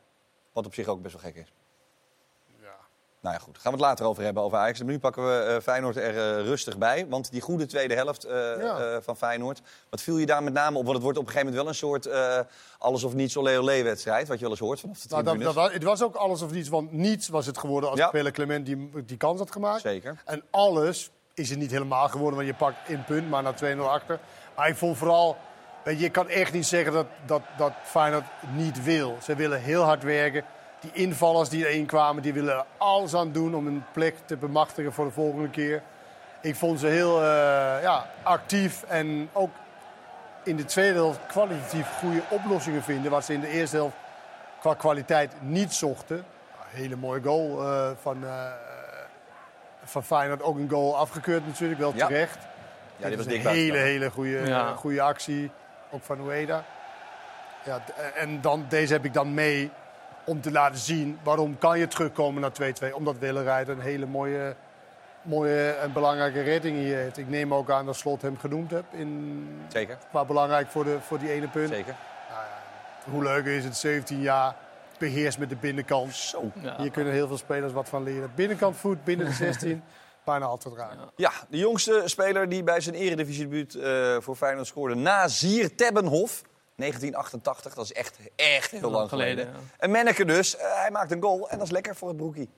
wat 0.52 0.66
op 0.66 0.74
zich 0.74 0.88
ook 0.88 1.02
best 1.02 1.14
wel 1.14 1.32
gek 1.32 1.36
is. 1.36 1.54
Nou 3.22 3.36
ja, 3.36 3.42
goed. 3.42 3.58
Gaan 3.58 3.72
we 3.72 3.78
het 3.78 3.88
later 3.88 4.06
over 4.06 4.24
hebben 4.24 4.44
over 4.44 4.58
Ajax. 4.58 4.82
Nu 4.82 5.00
pakken 5.00 5.26
we 5.26 5.46
uh, 5.50 5.62
Feyenoord 5.62 5.96
er 5.96 6.14
uh, 6.14 6.46
rustig 6.46 6.78
bij. 6.78 7.08
Want 7.08 7.32
die 7.32 7.42
goede 7.42 7.66
tweede 7.66 7.96
helft 7.96 8.26
uh, 8.26 8.32
ja. 8.62 9.02
van 9.02 9.18
Feyenoord. 9.18 9.62
Wat 9.90 10.02
viel 10.02 10.18
je 10.18 10.26
daar 10.26 10.44
met 10.44 10.54
name 10.54 10.78
op? 10.78 10.84
Want 10.84 10.96
het 10.96 11.04
wordt 11.04 11.18
op 11.18 11.26
een 11.26 11.32
gegeven 11.32 11.54
moment 11.54 11.82
wel 11.82 11.92
een 11.92 12.02
soort 12.02 12.10
alles 12.78 13.04
of 13.04 13.14
niets 13.14 13.38
olé 13.38 13.58
olé 13.58 13.84
wedstrijd. 13.84 14.28
Wat 14.28 14.38
je 14.38 14.42
wel 14.42 14.52
eens 14.52 14.60
hoort 14.60 14.80
vanaf 14.80 15.00
de 15.00 15.08
nou, 15.10 15.38
dat, 15.38 15.54
dat 15.54 15.72
Het 15.72 15.84
was 15.84 16.04
ook 16.04 16.16
alles 16.16 16.42
of 16.42 16.52
niets. 16.52 16.70
Want 16.70 16.92
niets 16.92 17.28
was 17.28 17.46
het 17.46 17.58
geworden 17.58 17.90
als 17.90 18.00
ja. 18.00 18.10
Pelle 18.10 18.32
Clement 18.32 18.66
die, 18.66 18.90
die 19.06 19.18
kans 19.18 19.40
had 19.40 19.52
gemaakt. 19.52 19.82
Zeker. 19.82 20.22
En 20.26 20.44
alles 20.50 21.10
is 21.34 21.50
het 21.50 21.60
niet 21.60 21.72
helemaal 21.72 22.10
geworden. 22.10 22.36
Want 22.36 22.50
je 22.50 22.56
pakt 22.56 22.90
in 22.90 23.04
punt, 23.04 23.30
maar 23.30 23.44
na 23.44 23.54
2-0 23.76 23.80
achter. 23.80 24.20
Maar 24.56 24.70
ik 24.70 24.76
vond 24.76 24.98
vooral... 24.98 25.38
Je 25.98 26.10
kan 26.10 26.28
echt 26.28 26.54
niet 26.54 26.66
zeggen 26.66 26.94
dat, 26.94 27.06
dat, 27.26 27.42
dat 27.58 27.72
Feyenoord 27.84 28.26
niet 28.54 28.84
wil. 28.84 29.18
Ze 29.24 29.36
willen 29.36 29.62
heel 29.62 29.82
hard 29.82 30.04
werken 30.04 30.46
die 30.80 30.92
invallers 30.94 31.50
die 31.50 31.68
erin 31.68 31.86
kwamen, 31.86 32.24
die 32.24 32.34
willen 32.34 32.66
alles 32.78 33.16
aan 33.16 33.32
doen 33.32 33.56
om 33.56 33.68
een 33.68 33.84
plek 33.92 34.16
te 34.26 34.38
bemachtigen 34.38 34.94
voor 34.94 35.06
de 35.06 35.12
volgende 35.12 35.50
keer. 35.50 35.82
Ik 36.42 36.56
vond 36.56 36.80
ze 36.80 36.88
heel 36.88 37.18
uh, 37.18 37.26
ja, 37.82 38.10
actief 38.24 38.84
en 38.84 39.30
ook 39.34 39.50
in 40.44 40.56
de 40.56 40.66
tweede 40.66 40.94
helft 40.94 41.20
kwalitatief 41.28 41.88
goede 42.00 42.22
oplossingen 42.30 42.84
vinden. 42.84 43.12
Wat 43.12 43.26
ze 43.26 43.34
in 43.34 43.42
de 43.42 43.48
eerste 43.48 43.76
helft 43.76 43.96
qua 44.60 44.74
kwaliteit 44.74 45.34
niet 45.40 45.74
zochten. 45.74 46.18
Een 46.18 46.80
hele 46.82 46.96
mooie 46.96 47.22
goal 47.22 47.62
uh, 47.62 47.90
van, 48.02 48.24
uh, 48.24 48.52
van 49.84 50.04
Feyenoord. 50.04 50.42
Ook 50.42 50.58
een 50.58 50.70
goal 50.70 50.98
afgekeurd 50.98 51.46
natuurlijk, 51.46 51.80
wel 51.80 51.94
terecht. 51.94 52.38
Ja, 52.98 53.08
die 53.08 53.18
was 53.18 53.26
een 53.26 53.48
hele, 53.48 53.78
hele 53.78 54.12
goede, 54.12 54.46
ja. 54.46 54.74
goede 54.74 55.02
actie. 55.02 55.52
Ook 55.92 56.04
van 56.04 56.20
Ueda. 56.28 56.64
Ja, 57.66 57.82
en 58.16 58.42
dan, 58.42 58.66
deze 58.70 58.94
heb 58.94 59.06
ik 59.06 59.14
dan 59.14 59.34
mee 59.34 59.72
om 60.30 60.42
te 60.42 60.52
laten 60.52 60.80
zien 60.80 61.20
waarom 61.24 61.58
kan 61.58 61.80
je 61.80 61.88
terugkomen 61.88 62.42
naar 62.42 62.74
2-2. 62.92 62.94
Omdat 62.94 63.18
Willerij 63.18 63.68
een 63.68 63.80
hele 63.80 64.06
mooie, 64.06 64.56
mooie 65.22 65.70
en 65.70 65.94
belangrijke 65.94 66.42
redding 66.42 66.78
hier 66.78 66.98
heeft. 66.98 67.18
Ik 67.18 67.30
neem 67.30 67.54
ook 67.54 67.72
aan 67.72 67.86
dat 67.86 67.96
Slot 67.96 68.22
hem 68.22 68.38
genoemd 68.38 68.72
heb. 68.72 68.84
In, 68.92 69.48
Zeker. 69.68 69.98
Maar 70.12 70.26
belangrijk 70.26 70.68
voor, 70.68 70.84
de, 70.84 70.98
voor 71.02 71.20
die 71.20 71.32
ene 71.32 71.48
punt. 71.48 71.70
Zeker. 71.70 71.96
Nou 72.30 72.42
ja, 72.42 73.12
hoe 73.12 73.24
leuk 73.24 73.46
is 73.46 73.64
het, 73.64 73.78
17 73.78 74.22
jaar. 74.22 74.56
beheerst 74.98 75.40
met 75.40 75.50
de 75.50 75.56
binnenkant. 75.56 76.14
Zo. 76.14 76.52
Ja. 76.62 76.76
Hier 76.78 76.92
kunnen 76.92 77.14
heel 77.14 77.28
veel 77.28 77.38
spelers 77.38 77.74
wat 77.74 77.90
van 77.90 78.04
leren. 78.04 78.32
Binnenkant 78.36 78.76
voet, 78.76 79.04
binnen 79.04 79.26
de 79.26 79.34
16, 79.34 79.84
bijna 80.24 80.46
altijd 80.46 80.76
raken. 80.76 81.12
Ja, 81.16 81.32
de 81.50 81.58
jongste 81.58 82.02
speler 82.06 82.50
die 82.50 82.64
bij 82.64 82.82
zijn 82.82 82.96
eredivisiedebuut 82.96 83.76
eh 83.76 84.18
voor 84.20 84.36
Feyenoord 84.36 84.68
scoorde... 84.68 84.96
Nazir 84.96 85.76
Tebbenhof, 85.76 86.42
1988. 86.80 87.74
Dat 87.74 87.86
is 87.86 87.94
echt, 87.94 88.18
echt 88.36 88.72
heel 88.72 88.92
lang 88.92 89.10
geleden. 89.10 89.46
geleden, 89.46 89.62
ja. 89.62 89.86
Een 89.86 89.92
manneke 89.92 90.26
dus. 90.26 90.56
Eh, 90.56 90.80
hij 90.82 90.92
maakt 90.92 91.12
een 91.12 91.22
goal 91.22 91.50
en 91.50 91.58
dat 91.58 91.68
is 91.68 91.74
lekker 91.74 91.96
voor 91.96 92.08
het 92.08 92.18
broekie. 92.18 92.50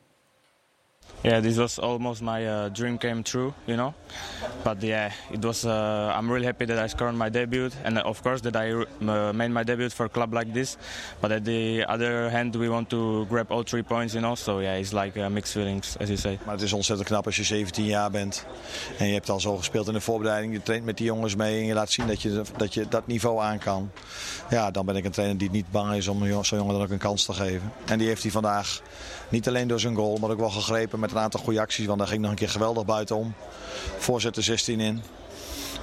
Yeah, 1.23 1.39
this 1.39 1.57
was 1.57 1.77
almost 1.77 2.23
my 2.23 2.47
uh, 2.47 2.69
dream 2.69 2.97
came 2.97 3.21
true, 3.21 3.53
you 3.67 3.77
know. 3.77 3.93
But 4.63 4.81
yeah, 4.81 5.11
it 5.31 5.45
was. 5.45 5.65
Uh, 5.65 6.11
I'm 6.15 6.31
really 6.31 6.47
happy 6.47 6.65
that 6.65 6.79
I 6.79 6.87
scored 6.87 7.13
my 7.13 7.29
debut, 7.29 7.69
and 7.83 7.99
of 7.99 8.23
course 8.23 8.41
that 8.41 8.55
I 8.55 8.71
uh, 8.71 9.31
made 9.31 9.51
my 9.51 9.61
debut 9.61 9.89
for 9.89 10.05
a 10.05 10.09
club 10.09 10.33
like 10.33 10.51
this. 10.51 10.77
But 11.21 11.31
at 11.31 11.45
the 11.45 11.85
other 11.85 12.27
hand, 12.31 12.55
we 12.55 12.69
want 12.69 12.89
to 12.89 13.27
grab 13.29 13.51
all 13.51 13.61
three 13.61 13.83
points, 13.83 14.15
you 14.15 14.21
know. 14.21 14.33
So 14.33 14.59
yeah, 14.61 14.73
it's 14.73 14.93
like 14.93 15.15
mixed 15.29 15.53
feelings, 15.53 15.95
as 15.99 16.09
you 16.09 16.17
say. 16.17 16.39
Maar 16.45 16.53
het 16.53 16.63
is 16.63 16.73
ontzettend 16.73 17.07
knap 17.07 17.25
als 17.25 17.35
je 17.35 17.43
17 17.43 17.85
jaar 17.85 18.11
bent. 18.11 18.45
En 18.97 19.07
je 19.07 19.13
hebt 19.13 19.29
al 19.29 19.39
zo 19.39 19.57
gespeeld 19.57 19.87
in 19.87 19.93
de 19.93 20.01
voorbereiding. 20.01 20.53
Je 20.53 20.61
traint 20.61 20.85
met 20.85 20.97
die 20.97 21.05
jongens 21.05 21.35
mee 21.35 21.59
en 21.59 21.65
je 21.65 21.73
laat 21.73 21.91
zien 21.91 22.07
dat 22.07 22.21
je 22.21 22.41
dat, 22.57 22.73
je 22.73 22.87
dat 22.87 23.07
niveau 23.07 23.41
aan 23.41 23.59
kan. 23.59 23.91
Ja, 24.49 24.71
dan 24.71 24.85
ben 24.85 24.95
ik 24.95 25.05
een 25.05 25.11
trainer 25.11 25.37
die 25.37 25.51
niet 25.51 25.71
bang 25.71 25.93
is 25.93 26.07
om 26.07 26.43
zo'n 26.43 26.57
jongen 26.57 26.73
dan 26.73 26.83
ook 26.83 26.89
een 26.89 26.97
kans 26.97 27.25
te 27.25 27.33
geven. 27.33 27.73
En 27.85 27.97
die 27.97 28.07
heeft 28.07 28.21
hij 28.21 28.31
vandaag 28.31 28.81
niet 29.31 29.47
alleen 29.47 29.67
door 29.67 29.79
zijn 29.79 29.95
goal, 29.95 30.17
maar 30.17 30.29
ook 30.29 30.39
wel 30.39 30.49
gegrepen 30.49 30.99
met 30.99 31.11
een 31.11 31.17
aantal 31.17 31.39
goede 31.39 31.59
acties. 31.59 31.85
Want 31.85 31.99
daar 31.99 32.07
ging 32.07 32.21
nog 32.21 32.31
een 32.31 32.37
keer 32.37 32.49
geweldig 32.49 32.85
buitenom. 32.85 33.33
Voorzet 33.97 34.35
de 34.35 34.41
16 34.41 34.79
in. 34.79 35.01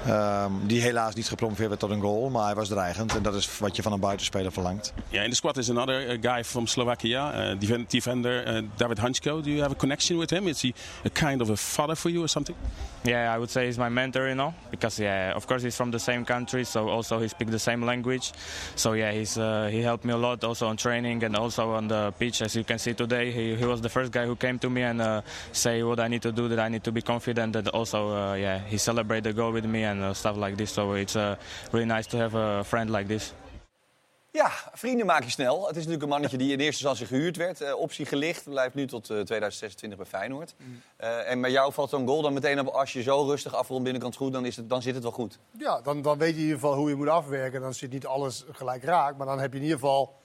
Ehm, 0.09 0.53
die 0.63 0.81
helaas 0.81 1.15
niet 1.15 1.29
gepromoveerd 1.29 1.69
werd 1.69 1.81
tot 1.81 1.91
een 1.91 2.01
goal, 2.01 2.31
maar 2.31 2.45
hij 2.45 2.55
was 2.55 2.69
dreigend. 2.69 3.17
En 3.17 3.23
dat 3.23 3.35
is 3.35 3.59
wat 3.59 3.77
je 3.77 3.83
van 3.83 3.93
een 3.93 4.01
buitenspeler 4.01 4.53
verlangt. 4.53 4.93
Yeah, 5.09 5.25
in 5.25 5.31
the 5.31 5.37
squad 5.37 5.57
is 5.57 5.71
another 5.71 6.11
uh, 6.11 6.19
guy 6.21 6.45
from 6.45 6.67
Slovakia, 6.67 7.51
uh, 7.51 7.59
defen- 7.59 7.85
defender 7.89 8.57
uh, 8.57 8.63
David 8.77 8.99
Hanchko. 8.99 9.41
Do 9.43 9.51
you 9.51 9.61
have 9.61 9.73
a 9.75 9.77
connection 9.77 10.19
with 10.19 10.31
him? 10.31 10.47
Is 10.47 10.61
he 10.61 10.73
a 11.05 11.09
kind 11.09 11.41
of 11.41 11.51
a 11.51 11.57
father 11.57 11.97
for 11.97 12.11
you 12.11 12.23
or 12.23 12.29
something? 12.29 12.57
Yeah, 13.05 13.35
I 13.35 13.39
would 13.39 13.51
say 13.51 13.65
he's 13.67 13.77
my 13.79 13.89
mentor, 13.89 14.27
you 14.27 14.35
know, 14.35 14.53
because 14.71 15.03
yeah, 15.03 15.37
of 15.37 15.47
course 15.47 15.63
he's 15.63 15.77
from 15.77 15.91
the 15.91 15.99
same 15.99 16.25
country, 16.25 16.65
so 16.65 16.89
also 16.89 17.19
he 17.21 17.29
speaks 17.29 17.51
the 17.51 17.59
same 17.59 17.85
language. 17.87 18.33
So 18.75 18.95
yeah, 18.95 19.13
he's 19.13 19.37
uh, 19.37 19.69
he 19.71 19.83
helped 19.83 20.05
me 20.05 20.13
a 20.13 20.17
lot 20.17 20.45
also 20.45 20.67
on 20.67 20.77
training 20.77 21.25
and 21.25 21.37
also 21.37 21.71
on 21.75 21.89
the 21.89 22.13
pitch. 22.19 22.43
As 22.43 22.55
you 22.55 22.65
can 22.65 22.79
see 22.79 22.95
today, 22.95 23.31
he, 23.31 23.55
he 23.55 23.65
was 23.65 23.81
the 23.81 23.89
first 23.89 24.11
guy 24.13 24.27
who 24.27 24.37
came 24.37 24.59
to 24.59 24.69
me 24.71 24.83
and 24.83 25.01
uh, 25.01 25.21
say 25.53 25.83
what 25.83 26.01
I 26.01 26.09
need 26.09 26.23
to 26.23 26.33
do, 26.33 26.49
that 26.49 26.59
I 26.59 26.69
need 26.69 26.83
to 26.85 26.93
be 26.93 27.03
confident. 27.03 27.53
That 27.53 27.69
also 27.69 28.09
uh, 28.09 28.35
yeah, 28.35 28.59
he 28.71 28.79
celebrated 28.79 29.25
the 29.25 29.33
goal 29.33 29.53
with 29.53 29.65
me 29.65 29.85
and 29.85 29.98
uh, 30.01 30.13
stuff 30.13 30.37
like 30.37 30.57
this. 30.57 30.73
So 30.73 30.93
it's 30.93 31.17
uh, 31.17 31.33
really 31.71 31.87
nice 31.87 32.09
to 32.09 32.19
have 32.19 32.39
a 32.39 32.65
friend 32.65 32.91
like 32.91 33.07
this. 33.07 33.33
Ja, 34.31 34.51
vrienden 34.73 35.07
maak 35.07 35.25
je 35.25 35.31
snel. 35.31 35.61
Het 35.61 35.71
is 35.71 35.77
natuurlijk 35.77 36.03
een 36.03 36.09
mannetje 36.09 36.37
die 36.37 36.53
in 36.53 36.59
eerste 36.59 36.87
instantie 36.87 37.07
gehuurd 37.07 37.37
werd. 37.37 37.61
Eh, 37.61 37.79
optie 37.79 38.07
gelicht, 38.07 38.45
blijft 38.45 38.75
nu 38.75 38.87
tot 38.87 39.03
eh, 39.03 39.21
2026 39.21 39.99
bij 39.99 40.07
Feyenoord. 40.07 40.55
Eh, 40.97 41.31
en 41.31 41.41
bij 41.41 41.51
jou 41.51 41.73
valt 41.73 41.91
zo'n 41.91 42.07
goal 42.07 42.23
dan 42.23 42.33
meteen 42.33 42.61
op. 42.61 42.67
Als 42.67 42.93
je 42.93 43.03
zo 43.03 43.25
rustig 43.25 43.55
afrondt 43.55 43.83
binnenkant 43.83 44.17
goed, 44.17 44.33
dan, 44.33 44.45
is 44.45 44.57
het, 44.57 44.69
dan 44.69 44.83
zit 44.83 44.95
het 44.95 45.03
wel 45.03 45.13
goed. 45.13 45.39
Ja, 45.59 45.81
dan, 45.81 46.03
dan 46.03 46.19
weet 46.19 46.29
je 46.29 46.37
in 46.37 46.43
ieder 46.43 46.59
geval 46.59 46.75
hoe 46.75 46.89
je 46.89 46.95
moet 46.95 47.09
afwerken. 47.09 47.61
Dan 47.61 47.75
zit 47.75 47.91
niet 47.91 48.07
alles 48.07 48.45
gelijk 48.53 48.85
raak. 48.85 49.17
Maar 49.17 49.27
dan 49.27 49.41
heb 49.41 49.51
je 49.53 49.59
in 49.59 49.65
ieder 49.65 49.79
geval 49.79 50.17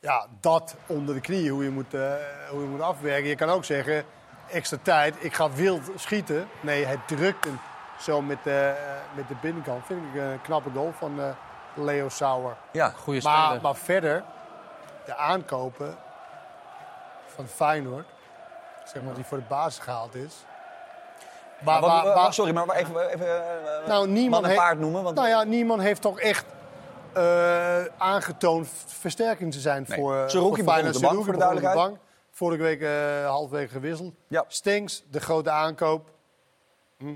ja, 0.00 0.26
dat 0.40 0.74
onder 0.86 1.14
de 1.14 1.20
knieën, 1.20 1.48
hoe 1.48 1.64
je, 1.64 1.70
moet, 1.70 1.94
eh, 1.94 2.14
hoe 2.50 2.62
je 2.62 2.68
moet 2.68 2.80
afwerken. 2.80 3.28
Je 3.28 3.36
kan 3.36 3.48
ook 3.48 3.64
zeggen, 3.64 4.04
extra 4.50 4.78
tijd, 4.82 5.14
ik 5.18 5.34
ga 5.34 5.52
wild 5.52 5.90
schieten. 5.96 6.48
Nee, 6.60 6.84
hij 6.84 7.00
drukt 7.06 7.44
hem 7.44 7.58
zo 8.02 8.22
met, 8.22 8.38
de 8.44 8.74
met 9.14 9.28
de 9.28 9.34
binnenkant. 9.42 9.86
Vind 9.86 10.00
ik 10.14 10.20
een 10.20 10.40
knappe 10.42 10.70
goal 10.74 10.92
van 10.98 11.20
eh, 11.20 11.26
Leo 11.74 12.08
Sauer. 12.08 12.56
Ja, 12.72 12.92
Maar, 13.06 13.20
speler. 13.20 13.60
maar 13.62 13.74
verder, 13.74 14.24
de 15.06 15.16
aankopen 15.16 15.96
van 17.26 17.46
Feyenoord, 17.46 18.06
zeg 18.84 19.02
maar, 19.02 19.14
die 19.14 19.24
voor 19.24 19.38
de 19.38 19.44
basis 19.48 19.82
gehaald 19.82 20.14
is. 20.14 20.44
Maar, 21.64 21.80
Maar, 21.80 21.90
maar- 22.04 22.16
maar- 22.16 22.32
sorry, 22.34 22.52
maar 22.52 22.68
even, 22.70 23.08
even 23.08 23.26
eh, 23.26 23.86
nou, 23.86 24.06
man 24.06 24.12
niemand 24.12 24.44
heeft- 24.46 24.58
paard 24.58 24.78
noemen. 24.78 25.02
Want 25.02 25.16
Nou 25.16 25.28
ja, 25.28 25.42
niemand 25.44 25.80
heeft 25.82 26.00
toch 26.02 26.20
echt 26.20 26.44
eh, 27.12 27.84
aangetoond 27.98 28.68
versterking 28.86 29.52
te 29.52 29.60
zijn 29.60 29.84
Nee. 29.88 29.98
voor, 29.98 30.16
eh, 30.16 30.28
Zerouki 30.28 30.62
voor 30.62 30.72
Feyenoord. 30.72 30.96
Zerouki 30.96 31.16
voor 31.24 31.32
de 31.32 31.32
op 31.32 31.38
de 31.38 31.44
duidelijkheid. 31.48 31.88
bank. 31.88 31.98
Vorige 32.30 32.62
week 32.62 32.80
eh 32.82 33.26
halfweg 33.26 33.70
gewisseld. 33.70 34.14
Ja. 34.28 34.44
Stinks, 34.48 35.04
de 35.10 35.20
grote 35.20 35.50
aankoop. 35.50 36.10
Hm. 36.98 37.14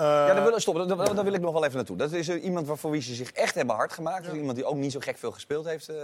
Eh, 0.00 0.06
Ja, 0.06 0.34
daar 0.34 0.42
wil, 0.44 0.60
stop, 0.60 0.74
daar, 0.88 1.14
daar 1.14 1.24
wil 1.24 1.32
ik 1.32 1.40
nog 1.40 1.52
wel 1.52 1.64
even 1.64 1.76
naartoe. 1.76 1.96
Dat 1.96 2.12
is 2.12 2.28
eh, 2.28 2.44
iemand 2.44 2.68
voor 2.80 2.90
wie 2.90 3.02
ze 3.02 3.14
zich 3.14 3.32
echt 3.32 3.54
hebben 3.54 3.74
hard 3.76 3.92
gemaakt. 3.92 4.26
Is 4.26 4.32
iemand 4.32 4.56
die 4.56 4.64
ook 4.64 4.76
niet 4.76 4.92
zo 4.92 5.00
gek 5.00 5.18
veel 5.18 5.32
gespeeld 5.32 5.64
heeft 5.66 5.88
eh 5.88 5.96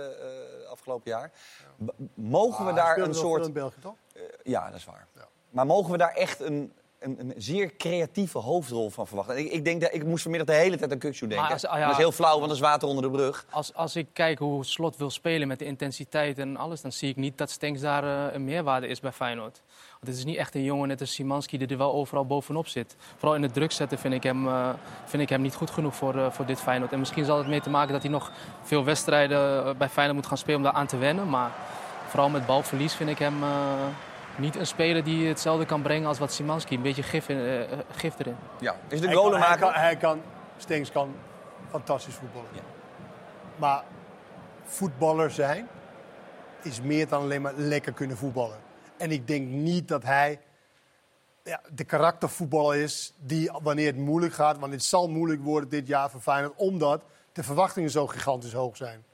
afgelopen 0.70 1.10
jaar. 1.10 1.30
B- 1.84 1.90
mogen 2.14 2.64
we 2.64 2.70
ah, 2.70 2.76
daar 2.76 2.98
een 2.98 3.14
soort... 3.14 3.46
in 3.46 3.52
België, 3.52 3.80
toch? 3.80 3.94
Ja, 4.42 4.66
dat 4.66 4.78
is 4.78 4.84
waar. 4.84 5.06
Maar 5.50 5.66
mogen 5.66 5.90
we 5.92 5.98
daar 5.98 6.12
echt 6.14 6.40
een, 6.40 6.72
een, 7.06 7.20
een 7.20 7.34
zeer 7.36 7.76
creatieve 7.76 8.38
hoofdrol 8.38 8.90
van 8.90 9.06
verwachten? 9.06 9.38
Ik, 9.38 9.52
ik, 9.52 9.64
denk 9.64 9.80
dat, 9.80 9.94
ik 9.94 10.04
moest 10.04 10.22
vanmiddag 10.22 10.56
de 10.56 10.62
hele 10.62 10.76
tijd 10.76 10.92
aan 10.92 10.98
Kuksu 10.98 11.26
denken. 11.26 11.52
Als- 11.52 11.66
ah, 11.66 11.78
ja. 11.78 11.84
Dat 11.84 11.90
is 11.90 11.96
heel 11.96 12.12
flauw, 12.12 12.34
want 12.34 12.46
dat 12.46 12.56
is 12.56 12.60
water 12.60 12.88
onder 12.88 13.02
de 13.02 13.10
brug. 13.10 13.46
Als, 13.50 13.74
als 13.74 13.96
ik 13.96 14.06
kijk 14.12 14.38
hoe 14.38 14.64
Slot 14.64 14.96
wil 14.96 15.10
spelen 15.10 15.48
met 15.48 15.58
de 15.58 15.64
intensiteit 15.64 16.38
en 16.38 16.56
alles, 16.56 16.80
dan 16.80 16.92
zie 16.92 17.08
ik 17.08 17.16
niet 17.16 17.38
dat 17.38 17.50
Stenks 17.50 17.80
daar 17.80 18.04
eh, 18.04 18.34
een 18.34 18.44
meerwaarde 18.44 18.86
is 18.86 19.00
bij 19.00 19.12
Feyenoord. 19.12 19.62
Want 19.90 20.06
het 20.06 20.16
is 20.16 20.24
niet 20.24 20.36
echt 20.36 20.54
een 20.54 20.64
jongen 20.64 20.88
net 20.88 21.00
als 21.00 21.14
Simanski 21.14 21.58
die 21.58 21.68
er 21.68 21.78
wel 21.78 21.92
overal 21.92 22.26
bovenop 22.26 22.66
zit. 22.66 22.96
Vooral 23.16 23.36
in 23.36 23.42
het 23.42 23.52
druk 23.52 23.72
zetten 23.72 23.98
vind 23.98 24.14
ik 24.14 24.22
hem, 24.22 24.48
eh, 24.48 24.68
vind 25.04 25.22
ik 25.22 25.28
hem 25.28 25.42
niet 25.42 25.54
goed 25.54 25.70
genoeg 25.70 25.94
voor, 25.94 26.16
eh, 26.16 26.30
voor 26.30 26.46
dit 26.46 26.60
Feyenoord. 26.60 26.92
En 26.92 26.98
misschien 26.98 27.24
zal 27.24 27.38
het 27.38 27.46
mee 27.46 27.60
te 27.60 27.70
maken 27.70 27.92
dat 27.92 28.02
hij 28.02 28.10
nog 28.10 28.32
veel 28.62 28.84
wedstrijden 28.84 29.76
bij 29.78 29.88
Feyenoord 29.88 30.18
moet 30.18 30.26
gaan 30.26 30.38
spelen 30.38 30.56
om 30.56 30.62
daar 30.62 30.72
aan 30.72 30.86
te 30.86 30.96
wennen. 30.96 31.28
Maar 31.28 31.50
vooral 32.06 32.28
met 32.28 32.46
balverlies 32.46 32.94
vind 32.94 33.10
ik 33.10 33.18
hem 33.18 33.34
niet 34.38 34.56
een 34.56 34.66
speler 34.66 35.04
die 35.04 35.28
hetzelfde 35.28 35.66
kan 35.66 35.82
brengen 35.82 36.08
als 36.08 36.18
wat 36.18 36.32
Simanski. 36.32 36.74
Een 36.74 36.82
beetje 36.82 37.02
gif, 37.02 37.28
in, 37.28 37.36
eh, 37.36 37.62
eh, 37.62 37.78
gif 37.90 38.18
erin. 38.18 38.36
Ja. 38.60 38.76
Is 38.88 39.00
de 39.00 39.06
Hij 39.06 39.14
kan, 39.14 39.24
golen 39.24 39.40
hij, 39.40 39.48
maken? 39.48 39.66
kan, 39.66 39.80
hij 39.80 39.96
kan, 39.96 40.20
Stenks 40.56 40.92
kan 40.92 41.14
fantastisch 41.70 42.14
voetballen. 42.14 42.48
Maar 43.56 43.84
voetballer 44.64 45.30
zijn 45.30 45.68
is 46.62 46.80
meer 46.80 47.08
dan 47.08 47.22
alleen 47.22 47.42
maar 47.42 47.54
lekker 47.56 47.92
kunnen 47.92 48.16
voetballen. 48.16 48.58
En 48.96 49.10
ik 49.10 49.26
denk 49.26 49.48
niet 49.48 49.88
dat 49.88 50.02
hij 50.02 50.40
ja, 51.42 51.60
de 51.72 51.84
karaktervoetballer 51.84 52.76
is 52.76 53.14
die 53.18 53.50
wanneer 53.62 53.86
het 53.86 53.96
moeilijk 53.96 54.34
gaat... 54.34 54.58
want 54.58 54.72
het 54.72 54.84
zal 54.84 55.08
moeilijk 55.08 55.42
worden 55.42 55.68
dit 55.68 55.86
jaar 55.86 56.10
voor 56.10 56.20
Feyenoord... 56.20 56.56
omdat 56.56 57.02
de 57.32 57.42
verwachtingen 57.42 57.90
zo 57.90 58.06
gigantisch 58.06 58.52
hoog 58.52 58.76
zijn. 58.76 59.04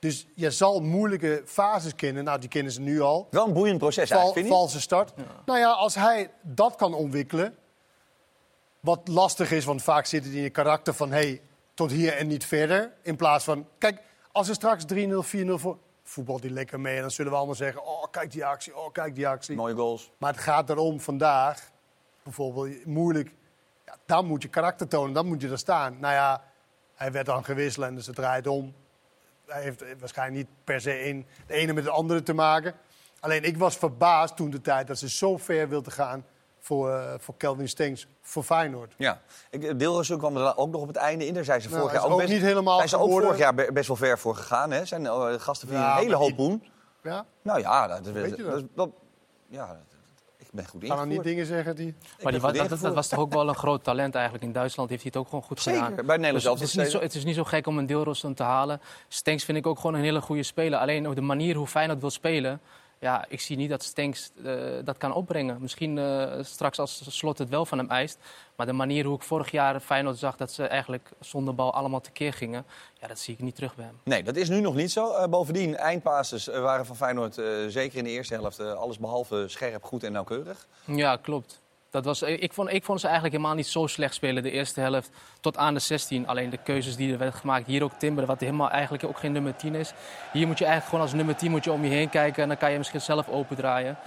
Dus 0.00 0.26
je 0.34 0.50
zal 0.50 0.80
moeilijke 0.80 1.42
fases 1.46 1.94
kennen. 1.94 2.24
Nou, 2.24 2.38
die 2.38 2.48
kennen 2.48 2.72
ze 2.72 2.80
nu 2.80 3.00
al. 3.00 3.26
Wel 3.30 3.46
een 3.46 3.52
boeiend 3.52 3.78
proces 3.78 4.08
Val, 4.08 4.18
eigenlijk, 4.18 4.34
vind 4.34 4.46
je 4.46 4.52
valse 4.52 4.80
start. 4.80 5.12
Nou 5.44 5.58
ja, 5.58 5.70
als 5.70 5.94
hij 5.94 6.30
dat 6.42 6.76
kan 6.76 6.94
ontwikkelen. 6.94 7.56
Wat 8.80 9.08
lastig 9.08 9.50
is, 9.50 9.64
want 9.64 9.82
vaak 9.82 10.06
zit 10.06 10.24
het 10.24 10.32
in 10.32 10.42
je 10.42 10.50
karakter 10.50 10.94
van 10.94 11.10
hey, 11.10 11.40
tot 11.74 11.90
hier 11.90 12.12
en 12.16 12.26
niet 12.26 12.44
verder. 12.44 12.92
In 13.02 13.16
plaats 13.16 13.44
van, 13.44 13.66
kijk, 13.78 14.02
als 14.32 14.48
er 14.48 14.54
straks 14.54 14.84
3-0, 14.94 14.96
4-0 14.96 15.50
voor. 15.54 15.78
Voetbal 16.02 16.40
die 16.40 16.50
lekker 16.50 16.80
mee. 16.80 16.94
En 16.94 17.00
dan 17.00 17.10
zullen 17.10 17.30
we 17.30 17.36
allemaal 17.36 17.54
zeggen: 17.54 17.84
Oh, 17.84 18.04
kijk 18.10 18.30
die 18.30 18.44
actie, 18.44 18.76
oh, 18.76 18.92
kijk 18.92 19.14
die 19.14 19.28
actie. 19.28 19.56
Mooie 19.56 19.74
goals. 19.74 20.10
Maar 20.18 20.32
het 20.32 20.40
gaat 20.40 20.70
erom 20.70 21.00
vandaag, 21.00 21.70
bijvoorbeeld 22.22 22.84
moeilijk. 22.84 23.34
Ja, 23.86 23.96
dan 24.06 24.26
moet 24.26 24.42
je 24.42 24.48
karakter 24.48 24.88
tonen, 24.88 25.12
dan 25.12 25.26
moet 25.26 25.40
je 25.40 25.48
er 25.48 25.58
staan. 25.58 25.96
Nou 26.00 26.14
ja, 26.14 26.44
hij 26.94 27.12
werd 27.12 27.26
dan 27.26 27.44
gewisseld 27.44 27.86
en 27.86 27.94
dus 27.94 28.06
het 28.06 28.16
draait 28.16 28.46
om. 28.46 28.74
Hij 29.52 29.62
heeft 29.62 29.84
waarschijnlijk 29.98 30.38
niet 30.38 30.48
per 30.64 30.80
se 30.80 31.06
een, 31.08 31.26
de 31.46 31.54
ene 31.54 31.72
met 31.72 31.84
de 31.84 31.90
andere 31.90 32.22
te 32.22 32.32
maken. 32.32 32.74
Alleen 33.20 33.42
ik 33.44 33.56
was 33.58 33.76
verbaasd 33.76 34.36
toen 34.36 34.50
de 34.50 34.60
tijd 34.60 34.86
dat 34.86 34.98
ze 34.98 35.08
zo 35.08 35.36
ver 35.36 35.68
wilden 35.68 35.92
gaan 35.92 36.24
voor, 36.58 36.90
eh, 36.90 37.14
voor 37.18 37.34
Kelvin 37.36 37.68
Stenks, 37.68 38.06
voor 38.22 38.42
Feyenoord. 38.42 38.94
Ja, 38.96 39.20
kwam 40.18 40.36
er 40.36 40.56
ook 40.56 40.70
nog 40.70 40.80
op 40.80 40.86
het 40.88 40.96
einde 40.96 41.26
in. 41.26 41.34
Daar 41.34 41.44
zijn 41.44 41.60
ze 41.60 41.68
Nou, 41.68 41.80
vorig 41.80 41.92
hij 41.92 42.00
jaar 42.00 42.08
is 42.10 42.14
ook, 42.14 42.20
ook 42.20 42.26
best, 42.26 42.38
niet 42.40 42.48
helemaal 42.48 42.76
zijn 42.76 42.88
ze 42.88 42.98
ook 42.98 43.10
vorig 43.10 43.38
jaar 43.38 43.54
be- 43.54 43.70
best 43.72 43.88
wel 43.88 43.96
ver 43.96 44.18
voor 44.18 44.36
gegaan. 44.36 44.70
Hè? 44.70 44.84
Zijn 44.84 45.06
eh, 45.06 45.32
gasten 45.38 45.68
van 45.68 45.76
Ja, 45.76 45.92
een 45.96 46.02
hele 46.02 46.14
hoop 46.14 46.36
poen. 46.36 46.64
Ja? 47.02 47.24
Nou 47.42 47.60
ja, 47.60 47.86
dat, 47.86 48.04
dat, 48.04 48.14
dat? 48.38 48.64
dat- 48.74 48.90
ja, 49.48 49.80
ben 50.52 50.66
goed 50.66 50.84
Gaan 50.86 50.96
dan 50.96 51.08
niet 51.08 51.16
ingevoerd. 51.16 51.24
dingen 51.24 51.46
zeggen 51.46 51.76
die... 51.76 51.94
Maar 52.22 52.32
die, 52.32 52.40
dat, 52.40 52.54
dat 52.54 52.70
ingevoerd. 52.70 52.94
was 52.94 53.08
toch 53.08 53.18
ook 53.18 53.32
wel 53.32 53.48
een 53.48 53.54
groot 53.54 53.84
talent 53.84 54.14
eigenlijk. 54.14 54.44
In 54.44 54.52
Duitsland 54.52 54.90
heeft 54.90 55.02
hij 55.02 55.10
het 55.14 55.22
ook 55.22 55.28
gewoon 55.28 55.44
goed 55.44 55.60
Zeker, 55.60 55.84
gedaan. 55.84 56.06
bij 56.06 56.16
Nederland 56.16 56.42
Dus 56.42 56.52
het, 56.52 56.62
is 56.68 56.74
niet 56.74 56.90
zo, 56.90 57.00
het 57.00 57.14
is 57.14 57.24
niet 57.24 57.34
zo 57.34 57.44
gek 57.44 57.66
om 57.66 57.78
een 57.78 57.86
deelroster 57.86 58.34
te 58.34 58.42
halen. 58.42 58.80
Stenks 59.08 59.44
vind 59.44 59.58
ik 59.58 59.66
ook 59.66 59.76
gewoon 59.76 59.94
een 59.94 60.02
hele 60.02 60.20
goede 60.20 60.42
speler. 60.42 60.78
Alleen 60.78 61.08
op 61.08 61.14
de 61.14 61.20
manier 61.20 61.56
hoe 61.56 61.66
Feyenoord 61.66 62.00
wil 62.00 62.10
spelen... 62.10 62.60
Ja, 63.00 63.24
ik 63.28 63.40
zie 63.40 63.56
niet 63.56 63.70
dat 63.70 63.82
Stenks 63.82 64.30
eh, 64.44 64.54
dat 64.84 64.96
kan 64.96 65.12
opbrengen. 65.12 65.60
Misschien 65.60 65.98
eh, 65.98 66.32
straks 66.42 66.78
als 66.78 67.16
Slot 67.16 67.38
het 67.38 67.48
wel 67.48 67.66
van 67.66 67.78
hem 67.78 67.90
eist. 67.90 68.18
Maar 68.56 68.66
de 68.66 68.72
manier 68.72 69.04
hoe 69.04 69.16
ik 69.16 69.22
vorig 69.22 69.50
jaar 69.50 69.80
Feyenoord 69.80 70.18
zag... 70.18 70.36
dat 70.36 70.52
ze 70.52 70.64
eigenlijk 70.64 71.08
zonder 71.20 71.54
bal 71.54 71.74
allemaal 71.74 72.00
tekeer 72.00 72.32
gingen... 72.32 72.64
Ja, 73.00 73.08
dat 73.08 73.18
zie 73.18 73.34
ik 73.34 73.40
niet 73.40 73.54
terug 73.54 73.74
bij 73.74 73.84
hem. 73.84 74.00
Nee, 74.04 74.22
dat 74.22 74.36
is 74.36 74.48
nu 74.48 74.60
nog 74.60 74.74
niet 74.74 74.90
zo. 74.90 75.12
Eh, 75.12 75.28
bovendien, 75.28 75.76
eindpasses 75.76 76.48
eh, 76.48 76.60
waren 76.60 76.86
van 76.86 76.96
Feyenoord 76.96 77.34
zeker 77.68 77.98
in 77.98 78.04
de 78.04 78.10
eerste 78.10 78.34
helft... 78.34 78.60
alles 78.60 78.98
behalve 78.98 79.44
scherp, 79.48 79.84
goed 79.84 80.04
en 80.04 80.12
nauwkeurig. 80.12 80.66
Ja, 80.84 81.16
klopt. 81.16 81.59
Dat 81.90 82.04
was, 82.04 82.22
ik, 82.22 82.52
vond, 82.52 82.72
ik 82.72 82.84
vond 82.84 83.00
ze 83.00 83.06
eigenlijk 83.06 83.36
helemaal 83.36 83.56
niet 83.56 83.66
zo 83.66 83.86
slecht 83.86 84.14
spelen 84.14 84.42
de 84.42 84.50
eerste 84.50 84.80
helft 84.80 85.10
tot 85.40 85.56
aan 85.56 85.74
de 85.74 85.80
16. 85.80 86.26
Alleen 86.26 86.50
de 86.50 86.56
keuzes 86.56 86.96
die 86.96 87.12
er 87.12 87.18
werden 87.18 87.38
gemaakt. 87.38 87.66
Hier 87.66 87.82
ook 87.82 87.92
Timber, 87.98 88.26
wat 88.26 88.40
helemaal 88.40 88.70
eigenlijk 88.70 89.04
ook 89.04 89.18
geen 89.18 89.32
nummer 89.32 89.56
10 89.56 89.74
is. 89.74 89.92
Hier 90.32 90.46
moet 90.46 90.58
je 90.58 90.64
eigenlijk 90.64 90.94
gewoon 90.94 91.00
als 91.00 91.14
nummer 91.14 91.36
10 91.36 91.50
moet 91.50 91.64
je 91.64 91.72
om 91.72 91.84
je 91.84 91.90
heen 91.90 92.10
kijken 92.10 92.42
en 92.42 92.48
dan 92.48 92.58
kan 92.58 92.72
je 92.72 92.78
misschien 92.78 93.00
zelf 93.00 93.28
opendraaien. 93.28 93.98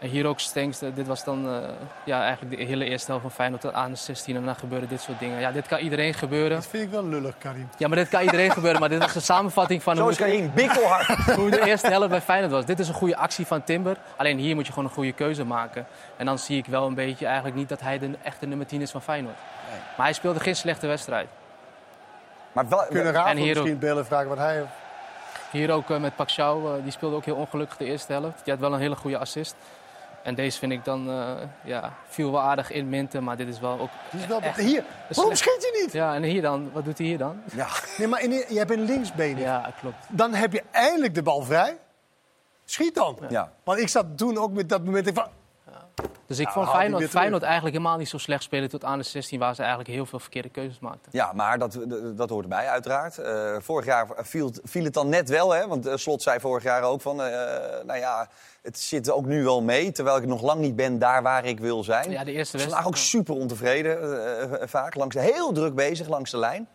En 0.00 0.08
hier 0.08 0.26
ook 0.26 0.40
Stenks, 0.40 0.78
dit 0.78 1.06
was 1.06 1.24
dan 1.24 1.46
uh, 1.46 1.58
ja, 2.04 2.22
eigenlijk 2.22 2.56
de 2.58 2.64
hele 2.64 2.84
eerste 2.84 3.06
helft 3.06 3.22
van 3.22 3.32
Feyenoord 3.32 3.72
aan 3.72 3.90
de 3.90 3.96
16 3.96 4.36
en 4.36 4.44
dan 4.44 4.56
gebeuren 4.56 4.88
dit 4.88 5.00
soort 5.00 5.18
dingen. 5.18 5.40
Ja, 5.40 5.52
dit 5.52 5.66
kan 5.66 5.78
iedereen 5.78 6.14
gebeuren. 6.14 6.50
Dat 6.50 6.66
vind 6.66 6.82
ik 6.82 6.90
wel 6.90 7.04
lullig, 7.04 7.38
Karim. 7.38 7.68
Ja, 7.76 7.88
maar 7.88 7.96
dit 7.96 8.08
kan 8.08 8.22
iedereen 8.22 8.50
gebeuren. 8.50 8.80
Maar 8.80 8.88
dit 8.88 8.98
was 8.98 9.12
de 9.12 9.20
samenvatting 9.20 9.82
van 9.82 9.96
Zo 9.96 10.02
hoe, 10.02 10.10
is 10.10 10.16
Karim, 10.16 10.50
bikkelhard. 10.54 11.06
hoe 11.40 11.50
de 11.50 11.64
eerste 11.64 11.88
helft 11.88 12.08
bij 12.08 12.20
Feyenoord 12.20 12.52
was. 12.52 12.64
Dit 12.64 12.78
is 12.78 12.88
een 12.88 12.94
goede 12.94 13.16
actie 13.16 13.46
van 13.46 13.64
Timber. 13.64 13.96
Alleen 14.16 14.38
hier 14.38 14.54
moet 14.54 14.66
je 14.66 14.72
gewoon 14.72 14.88
een 14.88 14.94
goede 14.94 15.12
keuze 15.12 15.44
maken. 15.44 15.86
En 16.16 16.26
dan 16.26 16.38
zie 16.38 16.58
ik 16.58 16.66
wel 16.66 16.86
een 16.86 16.94
beetje 16.94 17.26
eigenlijk 17.26 17.56
niet 17.56 17.68
dat 17.68 17.80
hij 17.80 17.98
de 17.98 18.10
echte 18.22 18.46
nummer 18.46 18.66
10 18.66 18.80
is 18.80 18.90
van 18.90 19.02
Feyenoord. 19.02 19.36
Nee. 19.70 19.80
Maar 19.96 20.06
hij 20.06 20.14
speelde 20.14 20.40
geen 20.40 20.56
slechte 20.56 20.86
wedstrijd. 20.86 21.28
Maar 22.52 22.68
wel, 22.68 22.84
Kunnen 22.88 23.12
Rafa 23.12 23.32
misschien 23.32 23.72
ook, 23.72 23.80
bellen 23.80 24.06
vragen 24.06 24.28
wat 24.28 24.38
hij... 24.38 24.66
Hier 25.50 25.70
ook 25.70 25.90
uh, 25.90 25.98
met 25.98 26.16
Paxiao, 26.16 26.76
uh, 26.76 26.82
die 26.82 26.92
speelde 26.92 27.16
ook 27.16 27.24
heel 27.24 27.34
ongelukkig 27.34 27.76
de 27.76 27.84
eerste 27.84 28.12
helft. 28.12 28.44
Die 28.44 28.52
had 28.52 28.62
wel 28.62 28.72
een 28.72 28.80
hele 28.80 28.96
goede 28.96 29.18
assist. 29.18 29.54
En 30.22 30.34
deze 30.34 30.58
vind 30.58 30.72
ik 30.72 30.84
dan, 30.84 31.08
uh, 31.08 31.30
ja, 31.64 31.92
viel 32.08 32.32
wel 32.32 32.40
aardig 32.40 32.70
in 32.70 32.88
minten, 32.88 33.24
maar 33.24 33.36
dit 33.36 33.48
is 33.48 33.60
wel 33.60 33.78
ook. 33.78 33.90
Die 34.10 34.20
is 34.20 34.26
wel 34.26 34.40
echt, 34.40 34.56
hier. 34.56 34.84
Waarom 35.08 35.34
schiet 35.34 35.68
hij 35.70 35.82
niet? 35.82 35.92
Ja, 35.92 36.14
en 36.14 36.22
hier 36.22 36.42
dan, 36.42 36.70
wat 36.72 36.84
doet 36.84 36.98
hij 36.98 37.06
hier 37.06 37.18
dan? 37.18 37.42
Ja. 37.54 37.68
Nee, 37.98 38.06
maar 38.06 38.22
in, 38.22 38.30
je 38.30 38.58
hebt 38.58 38.70
een 38.70 38.84
linksbeen. 38.84 39.38
Ja, 39.38 39.72
klopt. 39.80 40.06
Dan 40.08 40.34
heb 40.34 40.52
je 40.52 40.62
eindelijk 40.70 41.14
de 41.14 41.22
bal 41.22 41.42
vrij. 41.42 41.78
Schiet 42.64 42.94
dan. 42.94 43.18
Ja. 43.28 43.52
Want 43.64 43.78
ik 43.78 43.88
zat 43.88 44.06
toen 44.16 44.38
ook 44.38 44.52
met 44.52 44.68
dat 44.68 44.84
moment. 44.84 45.06
Ik 45.06 45.14
van, 45.14 45.28
dus 46.26 46.38
ik 46.38 46.48
vond 46.48 46.68
Feyenoord, 46.68 47.08
Feyenoord, 47.08 47.42
eigenlijk 47.42 47.74
helemaal 47.76 47.98
niet 47.98 48.08
zo 48.08 48.18
slecht 48.18 48.42
spelen 48.42 48.68
tot 48.68 48.84
aan 48.84 48.98
de 48.98 49.04
16, 49.04 49.38
waar 49.38 49.54
ze 49.54 49.60
eigenlijk 49.60 49.90
heel 49.90 50.06
veel 50.06 50.18
verkeerde 50.18 50.48
keuzes 50.48 50.78
maakten. 50.78 51.10
Ja, 51.10 51.32
maar 51.32 51.58
dat, 51.58 51.78
dat 52.16 52.30
hoort 52.30 52.42
erbij, 52.42 52.68
uiteraard. 52.68 53.18
Uh, 53.18 53.56
vorig 53.58 53.86
jaar 53.86 54.06
viel, 54.16 54.52
viel, 54.62 54.84
het 54.84 54.94
dan 54.94 55.08
net 55.08 55.28
wel, 55.28 55.50
hè? 55.50 55.66
Want 55.66 55.86
uh, 55.86 55.96
Slot 55.96 56.22
zei 56.22 56.40
vorig 56.40 56.62
jaar 56.62 56.82
ook 56.82 57.00
van, 57.00 57.20
uh, 57.20 57.26
nou 57.86 57.98
ja, 57.98 58.28
het 58.62 58.78
zit 58.78 59.10
ook 59.10 59.26
nu 59.26 59.44
wel 59.44 59.62
mee, 59.62 59.92
terwijl 59.92 60.16
ik 60.16 60.26
nog 60.26 60.42
lang 60.42 60.60
niet 60.60 60.76
ben 60.76 60.98
daar 60.98 61.22
waar 61.22 61.44
ik 61.44 61.60
wil 61.60 61.84
zijn. 61.84 62.10
Ja, 62.10 62.24
de 62.24 62.32
eerste 62.32 62.56
wedstrijd. 62.56 62.62
Vandaag 62.62 62.86
ook 62.86 62.96
super 62.96 63.34
ontevreden, 63.34 64.68
vaak. 64.68 64.94
Langs 64.94 65.16
heel 65.16 65.52
druk 65.52 65.74
bezig 65.74 66.08
langs 66.08 66.30
de 66.30 66.38
lijn. 66.38 66.68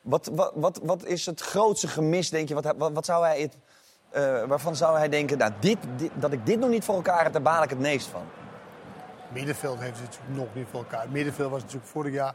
Wat, 0.00 0.30
wat, 0.32 0.52
wat, 0.54 0.80
wat 0.82 1.04
is 1.04 1.26
het 1.26 1.40
grootste 1.40 1.88
gemis, 1.88 2.30
denk 2.30 2.48
je? 2.48 2.54
Wat, 2.54 2.74
wat, 2.76 2.92
wat 2.92 3.04
zou 3.04 3.24
hij 3.24 3.40
het, 3.40 3.56
waarvan 4.48 4.76
zou 4.76 4.98
hij 4.98 5.08
denken, 5.08 5.38
nou, 5.38 5.52
dit, 5.60 5.78
dit, 5.96 6.10
dat 6.14 6.32
ik 6.32 6.46
dit 6.46 6.58
nog 6.58 6.70
niet 6.70 6.84
voor 6.84 6.94
elkaar 6.94 7.22
heb, 7.22 7.32
daar 7.32 7.42
baal 7.42 7.62
ik 7.62 7.70
het 7.70 7.78
meest 7.78 8.06
van? 8.06 8.22
Middenveld 9.32 9.78
heeft 9.78 10.00
natuurlijk 10.00 10.36
nog 10.36 10.54
niet 10.54 10.66
voor 10.70 10.80
elkaar. 10.80 11.10
middenveld 11.10 11.50
was 11.50 11.62
natuurlijk 11.62 11.90
vorig 11.90 12.12
jaar 12.12 12.34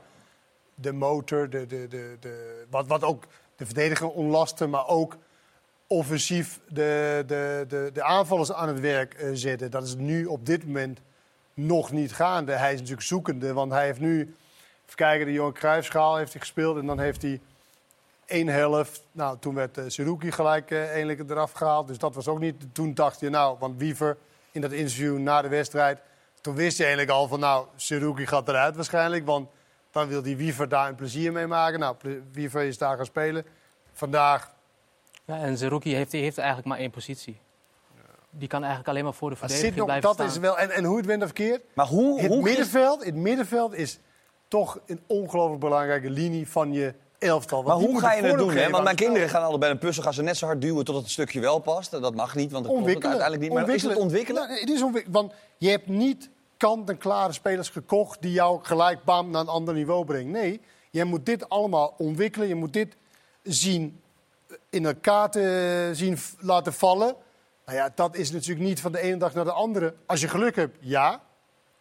de 0.75 0.91
motor, 0.91 1.49
de, 1.49 1.65
de, 1.65 1.87
de, 1.87 2.17
de, 2.19 2.65
wat, 2.69 2.87
wat 2.87 3.03
ook 3.03 3.23
de 3.55 3.65
verdediger 3.65 4.09
onlastte, 4.09 4.67
maar 4.67 4.87
ook 4.87 5.17
offensief 5.87 6.59
de, 6.67 7.23
de, 7.27 7.65
de, 7.67 7.89
de 7.93 8.03
aanvallers 8.03 8.53
aan 8.53 8.67
het 8.67 8.79
werk 8.79 9.21
uh, 9.21 9.29
zetten. 9.33 9.71
Dat 9.71 9.83
is 9.83 9.95
nu 9.95 10.25
op 10.25 10.45
dit 10.45 10.65
moment 10.65 10.99
nog 11.53 11.91
niet 11.91 12.13
gaande. 12.13 12.51
Hij 12.51 12.73
is 12.73 12.79
natuurlijk 12.79 13.07
zoekende, 13.07 13.53
want 13.53 13.71
hij 13.71 13.85
heeft 13.85 13.99
nu... 13.99 14.35
Even 14.85 14.95
kijken, 14.95 15.25
de 15.25 15.33
Johan 15.33 15.53
Cruijffschaal 15.53 16.15
heeft 16.17 16.31
hij 16.31 16.41
gespeeld 16.41 16.77
en 16.77 16.85
dan 16.85 16.99
heeft 16.99 17.21
hij 17.21 17.41
één 18.25 18.47
helft. 18.47 19.05
Nou, 19.11 19.37
toen 19.39 19.55
werd 19.55 19.77
uh, 19.77 20.15
gelijk 20.19 20.71
uh, 20.71 20.89
eindelijk 20.89 21.29
eraf 21.29 21.51
gehaald. 21.51 21.87
Dus 21.87 21.97
dat 21.97 22.15
was 22.15 22.27
ook 22.27 22.39
niet... 22.39 22.55
Toen 22.71 22.93
dacht 22.93 23.19
je, 23.19 23.29
nou, 23.29 23.57
want 23.59 23.79
Wiever 23.79 24.17
in 24.51 24.61
dat 24.61 24.71
interview 24.71 25.17
na 25.17 25.41
de 25.41 25.47
wedstrijd 25.47 25.99
toen 26.43 26.55
wist 26.55 26.77
je 26.77 26.83
eigenlijk 26.83 27.13
al 27.13 27.27
van, 27.27 27.39
nou, 27.39 27.65
Seruki 27.75 28.27
gaat 28.27 28.47
eruit 28.47 28.75
waarschijnlijk. 28.75 29.25
Want 29.25 29.49
dan 29.91 30.07
wil 30.07 30.21
die 30.21 30.37
Wiever 30.37 30.69
daar 30.69 30.89
een 30.89 30.95
plezier 30.95 31.31
mee 31.31 31.47
maken. 31.47 31.79
Nou, 31.79 31.95
Wiever 32.31 32.63
is 32.63 32.77
daar 32.77 32.95
gaan 32.95 33.05
spelen. 33.05 33.45
Vandaag... 33.93 34.51
Ja, 35.25 35.37
en 35.37 35.57
Seruki 35.57 35.95
heeft, 35.95 36.11
heeft 36.11 36.37
eigenlijk 36.37 36.67
maar 36.67 36.77
één 36.77 36.91
positie. 36.91 37.39
Die 38.29 38.47
kan 38.47 38.59
eigenlijk 38.59 38.89
alleen 38.89 39.03
maar 39.03 39.13
voor 39.13 39.29
de 39.29 39.35
verdediging 39.35 39.75
nog, 39.75 39.85
blijven 39.85 40.07
dat 40.07 40.13
staan. 40.13 40.27
Is 40.27 40.37
wel, 40.37 40.57
en, 40.59 40.71
en 40.71 40.83
hoe 40.83 40.97
het 40.97 41.05
went 41.05 41.21
of 41.21 41.27
verkeerd. 41.27 41.63
Maar 41.73 41.85
hoe, 41.85 42.21
het, 42.21 42.31
hoe 42.31 42.41
middenveld, 42.41 43.05
het 43.05 43.15
middenveld 43.15 43.73
is 43.73 43.99
toch 44.47 44.79
een 44.85 45.01
ongelooflijk 45.07 45.59
belangrijke 45.59 46.09
linie 46.09 46.49
van 46.49 46.73
je 46.73 46.93
elftal. 47.19 47.63
Maar 47.63 47.75
hoe 47.75 47.99
ga 47.99 48.13
je 48.13 48.23
het 48.23 48.37
doen? 48.37 48.55
Hè? 48.55 48.69
Want 48.69 48.83
mijn 48.83 48.95
kinderen 48.95 49.29
gaan 49.29 49.59
bij 49.59 49.69
een 49.69 49.77
puzzel 49.77 50.03
gaan 50.03 50.13
ze 50.13 50.21
net 50.21 50.37
zo 50.37 50.45
hard 50.45 50.61
duwen 50.61 50.85
tot 50.85 50.95
het 50.95 51.09
stukje 51.09 51.39
wel 51.39 51.59
past. 51.59 51.91
Dat 51.91 52.15
mag 52.15 52.35
niet, 52.35 52.51
want 52.51 52.65
het 52.65 52.73
klopt 52.73 52.93
het 52.93 53.03
uiteindelijk 53.03 53.41
niet. 53.41 53.53
Maar 53.53 53.69
is 53.69 53.83
het 53.83 53.95
ontwikkelen? 53.95 54.47
Nou, 54.47 54.59
het 54.59 54.69
is 54.69 54.81
ontwikkelen. 54.81 55.21
Want 55.21 55.33
je 55.57 55.69
hebt 55.69 55.87
niet 55.87 56.29
kant-en-klare 56.63 57.33
spelers 57.33 57.69
gekocht 57.69 58.21
die 58.21 58.31
jou 58.31 58.63
gelijk 58.63 59.03
bam 59.03 59.29
naar 59.29 59.41
een 59.41 59.47
ander 59.47 59.73
niveau 59.73 60.05
brengen. 60.05 60.31
Nee, 60.31 60.61
je 60.89 61.03
moet 61.03 61.25
dit 61.25 61.49
allemaal 61.49 61.93
ontwikkelen. 61.97 62.47
Je 62.47 62.55
moet 62.55 62.73
dit 62.73 62.95
zien 63.41 64.01
in 64.69 64.85
elkaar 64.85 65.31
te 65.31 65.89
zien 65.93 66.17
laten 66.39 66.73
vallen. 66.73 67.15
Nou 67.65 67.77
ja, 67.77 67.91
dat 67.95 68.15
is 68.15 68.31
natuurlijk 68.31 68.67
niet 68.67 68.81
van 68.81 68.91
de 68.91 68.99
ene 68.99 69.17
dag 69.17 69.33
naar 69.33 69.45
de 69.45 69.51
andere. 69.51 69.95
Als 70.05 70.21
je 70.21 70.27
geluk 70.27 70.55
hebt, 70.55 70.77
ja. 70.79 71.21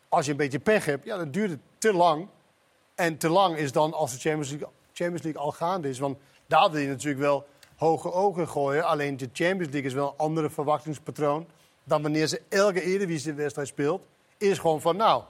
Als 0.09 0.25
je 0.25 0.31
een 0.31 0.37
beetje 0.37 0.59
pech 0.59 0.85
hebt, 0.85 1.05
ja, 1.05 1.16
dan 1.16 1.31
duurt 1.31 1.51
het 1.51 1.61
te 1.79 1.92
lang. 1.92 2.29
En 2.95 3.18
te 3.18 3.29
lang 3.29 3.57
is 3.57 3.73
dan 3.73 3.92
als 3.92 4.12
de 4.12 4.18
Champions 4.18 4.51
League, 4.51 4.68
Champions 4.92 5.23
League 5.23 5.42
al 5.42 5.53
gaande 5.53 5.88
is. 5.88 5.99
Want 5.99 6.18
daar 6.47 6.71
wil 6.71 6.81
je 6.81 6.88
natuurlijk 6.88 7.21
wel 7.21 7.47
hoge 7.77 8.12
ogen 8.12 8.49
gooien. 8.49 8.85
Alleen 8.85 9.16
de 9.16 9.29
Champions 9.33 9.73
League 9.73 9.90
is 9.90 9.95
wel 9.95 10.09
een 10.09 10.16
andere 10.16 10.51
verwachtingspatroon... 10.51 11.47
dan 11.85 12.03
wanneer 12.03 12.27
ze 12.27 12.42
elke 12.49 12.83
Eredivisie-wedstrijd 12.83 13.68
speelt 13.68 14.03
is 14.42 14.59
gewoon 14.59 14.81
van, 14.81 14.96
nou, 14.96 15.22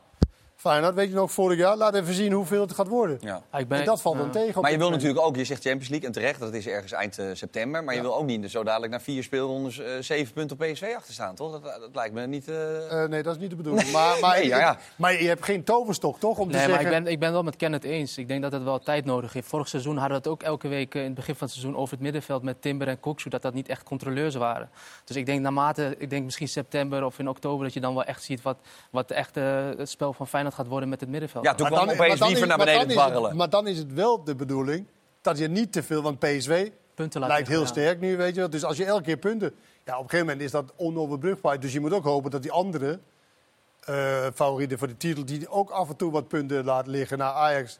Feyenoord, 0.62 0.94
weet 0.94 1.08
je 1.08 1.14
nog, 1.14 1.32
vorig 1.32 1.58
jaar, 1.58 1.76
laat 1.76 1.94
even 1.94 2.14
zien 2.14 2.32
hoeveel 2.32 2.60
het 2.60 2.72
gaat 2.72 2.88
worden. 2.88 3.18
Ja. 3.20 3.42
En 3.50 3.84
dat 3.84 4.02
valt 4.02 4.18
dan 4.18 4.30
tegen. 4.30 4.62
Maar 4.62 4.70
je 4.70 4.78
wil 4.78 4.90
natuurlijk 4.90 5.20
ook, 5.20 5.36
je 5.36 5.44
zegt 5.44 5.62
Champions 5.62 5.88
League 5.88 6.06
en 6.06 6.12
terecht, 6.12 6.40
dat 6.40 6.54
is 6.54 6.66
ergens 6.66 6.92
eind 6.92 7.18
uh, 7.18 7.26
september. 7.32 7.84
Maar 7.84 7.94
je 7.94 8.00
wil 8.00 8.16
ook 8.16 8.24
niet 8.24 8.50
zo 8.50 8.64
dadelijk 8.64 8.92
na 8.92 9.00
vier 9.00 9.22
speelrondes 9.22 9.78
uh, 9.78 9.86
zeven 10.00 10.32
punten 10.32 10.60
op 10.60 10.66
PSV 10.66 10.92
achter 10.96 11.14
staan, 11.14 11.34
toch? 11.34 11.52
Dat, 11.52 11.62
dat 11.62 11.90
lijkt 11.92 12.14
me 12.14 12.26
niet... 12.26 12.48
Uh... 12.48 13.04
nee, 13.04 13.22
dat 13.22 13.34
is 13.34 13.40
niet 13.40 13.50
de 13.50 13.56
bedoeling. 13.56 13.90
Maar, 13.90 14.20
maar, 14.20 14.36
nee, 14.38 14.46
ja, 14.46 14.58
ja. 14.58 14.78
maar 14.96 15.22
je 15.22 15.28
hebt 15.28 15.44
geen 15.44 15.64
toverstok, 15.64 16.18
toch? 16.18 16.38
Om 16.38 16.46
nee, 16.46 16.52
te 16.52 16.58
zeggen... 16.58 16.84
maar 16.84 16.92
ik 16.92 17.02
ben, 17.02 17.12
ik 17.12 17.18
ben 17.18 17.32
wel 17.32 17.42
met 17.42 17.56
Kenneth 17.56 17.84
eens. 17.84 18.18
Ik 18.18 18.28
denk 18.28 18.42
dat 18.42 18.52
het 18.52 18.62
wel 18.62 18.78
tijd 18.78 19.04
nodig 19.04 19.32
heeft. 19.32 19.48
Vorig 19.48 19.68
seizoen 19.68 19.96
hadden 19.96 20.16
we 20.16 20.22
het 20.22 20.32
ook 20.32 20.42
elke 20.42 20.68
week 20.68 20.94
in 20.94 21.02
het 21.02 21.14
begin 21.14 21.34
van 21.34 21.46
het 21.46 21.56
seizoen 21.56 21.76
over 21.76 21.92
het 21.92 22.02
middenveld 22.02 22.42
met 22.42 22.62
Timber 22.62 22.88
en 22.88 23.00
Koksu, 23.00 23.28
dat 23.28 23.42
dat 23.42 23.54
niet 23.54 23.68
echt 23.68 23.82
controleurs 23.82 24.34
waren. 24.34 24.70
Dus 25.04 25.16
ik 25.16 25.26
denk 25.26 25.40
naarmate, 25.40 25.94
ik 25.98 26.10
denk 26.10 26.24
misschien 26.24 26.48
september 26.48 27.04
of 27.04 27.18
in 27.18 27.28
oktober, 27.28 27.64
dat 27.64 27.74
je 27.74 27.80
dan 27.80 27.94
wel 27.94 28.04
echt 28.04 28.22
ziet 28.22 28.42
wat, 28.42 28.56
wat 28.90 29.10
echt 29.10 29.34
het 29.34 29.90
spel 29.90 30.12
van 30.12 30.28
Feyenoord 30.28 30.51
gaat 30.52 30.66
worden 30.66 30.88
met 30.88 31.00
het 31.00 31.08
middenveld. 31.08 31.44
Ja, 31.44 31.54
toen 31.54 31.66
kwam 31.66 31.90
opeens 31.90 32.20
liever 32.20 32.46
naar 32.46 32.58
beneden 32.58 32.96
barrelen. 32.96 33.36
maar 33.36 33.50
dan 33.50 33.66
is 33.66 33.78
het 33.78 33.92
wel 33.92 34.24
de 34.24 34.34
bedoeling 34.34 34.86
dat 35.20 35.38
je 35.38 35.48
niet 35.48 35.72
te 35.72 35.82
veel, 35.82 36.02
want 36.02 36.18
PSV 36.18 36.70
punten 36.94 37.20
lijkt 37.20 37.48
heel 37.48 37.66
sterk 37.66 38.00
nu, 38.00 38.16
weet 38.16 38.34
je 38.34 38.40
wel. 38.40 38.50
Dus 38.50 38.64
als 38.64 38.76
je 38.76 38.84
elke 38.84 39.02
keer 39.02 39.16
punten... 39.16 39.54
Ja, 39.84 39.92
op 39.96 40.02
een 40.02 40.10
gegeven 40.10 40.26
moment 40.26 40.44
is 40.44 40.50
dat 40.50 40.72
onoverbrugbaar. 40.76 41.60
Dus 41.60 41.72
je 41.72 41.80
moet 41.80 41.92
ook 41.92 42.04
hopen 42.04 42.30
dat 42.30 42.42
die 42.42 42.52
andere 42.52 42.98
uh, 43.88 44.26
favorieten 44.34 44.78
voor 44.78 44.88
de 44.88 44.96
titel... 44.96 45.24
die 45.24 45.48
ook 45.48 45.70
af 45.70 45.88
en 45.88 45.96
toe 45.96 46.10
wat 46.10 46.28
punten 46.28 46.64
laten 46.64 46.90
liggen 46.90 47.18
naar 47.18 47.32
Ajax, 47.32 47.78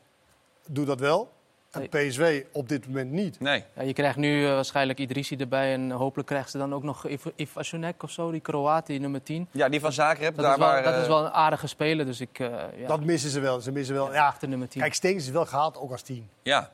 doet 0.69 0.87
dat 0.87 1.01
wel. 1.01 1.33
En 1.73 1.89
PSV 1.89 2.45
op 2.53 2.69
dit 2.69 2.87
moment 2.87 3.11
niet. 3.11 3.41
Nee. 3.41 3.65
Ja, 3.77 3.83
je 3.83 3.93
krijgt 3.93 4.17
nu 4.17 4.43
uh, 4.43 4.49
waarschijnlijk 4.49 4.99
Idrissi 4.99 5.37
erbij. 5.37 5.73
En 5.73 5.91
hopelijk 5.91 6.29
krijgt 6.29 6.51
ze 6.51 6.59
dan 6.59 6.75
ook 6.75 6.83
nog 6.83 7.07
Ivasunek 7.37 8.03
of 8.03 8.11
zo, 8.11 8.31
die 8.31 8.41
Kroaat, 8.41 8.87
die 8.87 9.01
nummer 9.01 9.23
10. 9.23 9.49
Ja, 9.51 9.69
die 9.69 9.81
van 9.81 9.93
Zagreb. 9.93 10.37
Dat, 10.37 10.45
daar 10.45 10.53
is, 10.53 10.59
wel, 10.59 10.69
waar, 10.69 10.83
dat 10.83 11.03
is 11.03 11.07
wel 11.07 11.25
een 11.25 11.31
aardige 11.31 11.67
speler. 11.67 12.07
Dus 12.07 12.21
ik, 12.21 12.39
uh, 12.39 12.49
ja. 12.77 12.87
Dat 12.87 13.05
missen 13.05 13.31
ze 13.31 13.41
wel. 13.41 13.61
Ze 13.61 13.73
missen 13.73 13.95
wel. 13.95 14.13
Ja, 14.13 14.35
ja. 14.41 14.47
nummer 14.47 14.69
10. 14.69 14.81
Kijk, 14.81 14.95
Steens 14.95 15.25
is 15.25 15.31
wel 15.31 15.47
gehaald 15.47 15.77
ook 15.77 15.91
als 15.91 16.03
10. 16.03 16.29
Ja. 16.43 16.71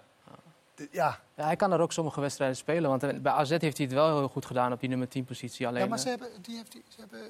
Ja. 0.91 1.19
ja. 1.35 1.45
Hij 1.45 1.57
kan 1.57 1.73
er 1.73 1.81
ook 1.81 1.93
sommige 1.93 2.21
wedstrijden 2.21 2.57
spelen. 2.57 2.91
Want 2.91 3.23
bij 3.23 3.33
AZ 3.33 3.51
heeft 3.51 3.77
hij 3.77 3.87
het 3.87 3.93
wel 3.95 4.19
heel 4.19 4.29
goed 4.29 4.47
gedaan 4.47 4.73
op 4.73 4.81
die 4.81 4.89
nummer 4.89 5.09
10 5.09 5.25
positie. 5.25 5.67
Alleen, 5.67 5.83
ja, 5.83 5.89
maar 5.89 5.99
ze 5.99 6.09
hebben, 6.09 6.29
die 6.43 6.57
heeft, 6.57 6.73
ze 6.73 7.01
hebben 7.01 7.21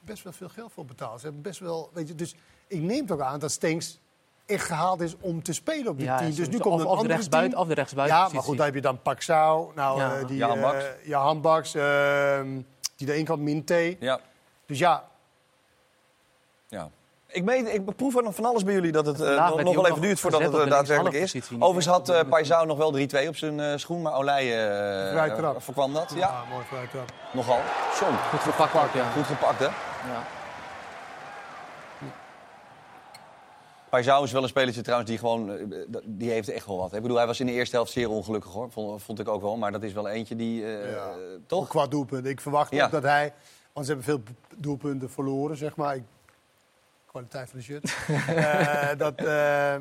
best 0.00 0.22
wel 0.22 0.32
veel 0.32 0.48
geld 0.48 0.72
voor 0.72 0.84
betaald. 0.84 1.20
Ze 1.20 1.24
hebben 1.24 1.42
best 1.42 1.60
wel, 1.60 1.90
weet 1.92 2.08
je, 2.08 2.14
dus 2.14 2.34
ik 2.66 2.80
neem 2.80 3.06
toch 3.06 3.20
aan 3.20 3.38
dat 3.38 3.50
Steens 3.50 3.98
echt 4.48 4.66
gehaald 4.66 5.00
is 5.00 5.14
om 5.20 5.42
te 5.42 5.52
spelen 5.52 5.88
op 5.88 5.98
dit 5.98 6.06
team. 6.06 6.34
Dus 6.34 6.48
nu 6.48 6.58
komt 6.58 6.80
een 6.80 6.86
of 6.86 7.00
de 7.00 7.06
rechtsbuiten, 7.06 7.58
of 7.58 7.68
de 7.68 7.74
rechtsbuiten. 7.74 8.16
Ja, 8.16 8.28
maar 8.32 8.42
goed, 8.42 8.56
dan 8.56 8.66
heb 8.66 8.74
je 8.74 8.80
dan 8.80 9.02
Paxau, 9.02 9.70
nou, 9.74 10.00
ja. 10.00 10.18
uh, 10.20 10.26
die, 10.26 10.46
Baks, 10.46 10.84
uh, 10.84 10.90
Jahan 11.04 11.40
Baks 11.40 11.74
uh, 11.74 12.40
die 12.96 13.12
ene 13.12 13.24
kant 13.24 13.40
Minte. 13.40 13.96
Ja. 14.00 14.20
Dus 14.66 14.78
ja. 14.78 15.04
Ja. 16.68 16.90
Ik, 17.26 17.44
meen, 17.44 17.74
ik 17.74 17.96
proef 17.96 18.16
er 18.16 18.22
nog 18.22 18.34
van 18.34 18.44
alles 18.44 18.64
bij 18.64 18.74
jullie 18.74 18.92
dat 18.92 19.06
het 19.06 19.20
uh, 19.20 19.48
nog, 19.48 19.62
nog 19.62 19.74
wel 19.74 19.86
even 19.86 20.00
duurt 20.00 20.20
voordat 20.20 20.40
het 20.40 20.70
daadwerkelijk 20.70 21.16
is. 21.16 21.34
Overigens 21.58 21.86
had 21.86 22.10
uh, 22.10 22.20
Paisao 22.28 22.64
nog 22.64 22.76
wel 22.76 22.92
3-2 23.24 23.28
op 23.28 23.36
zijn 23.36 23.58
uh, 23.58 23.72
schoen, 23.76 24.02
maar 24.02 24.14
Olij 24.14 24.72
uh, 25.14 25.50
voorkwam 25.58 25.92
dat. 25.92 26.12
Ja, 26.14 26.18
ja 26.18 26.42
mooi 26.52 26.64
vrij 26.64 26.86
trap. 26.86 27.12
Nogal. 27.32 27.60
John. 28.00 28.14
Goed 28.30 28.40
gepakt, 28.40 28.94
ja. 28.94 29.10
Goed 29.10 29.26
gepakt, 29.26 29.58
hè? 29.58 29.64
Ja. 29.64 30.26
Paisao 33.90 34.22
is 34.22 34.32
wel 34.32 34.42
een 34.42 34.48
spelertje 34.48 34.82
trouwens 34.82 35.10
die 35.10 35.18
gewoon... 35.18 35.72
Die 36.04 36.30
heeft 36.30 36.48
echt 36.48 36.66
wel 36.66 36.76
wat. 36.76 36.94
Ik 36.94 37.02
bedoel, 37.02 37.16
hij 37.16 37.26
was 37.26 37.40
in 37.40 37.46
de 37.46 37.52
eerste 37.52 37.76
helft 37.76 37.92
zeer 37.92 38.10
ongelukkig 38.10 38.52
hoor. 38.52 38.70
Vond, 38.70 39.02
vond 39.02 39.18
ik 39.18 39.28
ook 39.28 39.42
wel. 39.42 39.56
Maar 39.56 39.72
dat 39.72 39.82
is 39.82 39.92
wel 39.92 40.08
eentje 40.08 40.36
die... 40.36 40.62
Uh, 40.62 40.92
ja. 40.92 41.14
Toch? 41.46 41.68
Qua 41.68 41.86
doelpunten. 41.86 42.30
Ik 42.30 42.40
verwacht 42.40 42.70
ja. 42.70 42.84
ook 42.84 42.90
dat 42.90 43.02
hij... 43.02 43.32
Want 43.72 43.86
ze 43.86 43.92
hebben 43.92 44.12
veel 44.12 44.34
doelpunten 44.56 45.10
verloren, 45.10 45.56
zeg 45.56 45.76
maar. 45.76 45.96
Ik, 45.96 46.02
kwaliteit 47.06 47.50
van 47.50 47.58
de 47.58 47.64
shirt. 47.64 47.94
Eh, 48.08 48.96
dat, 48.96 49.14
eh, 49.14 49.76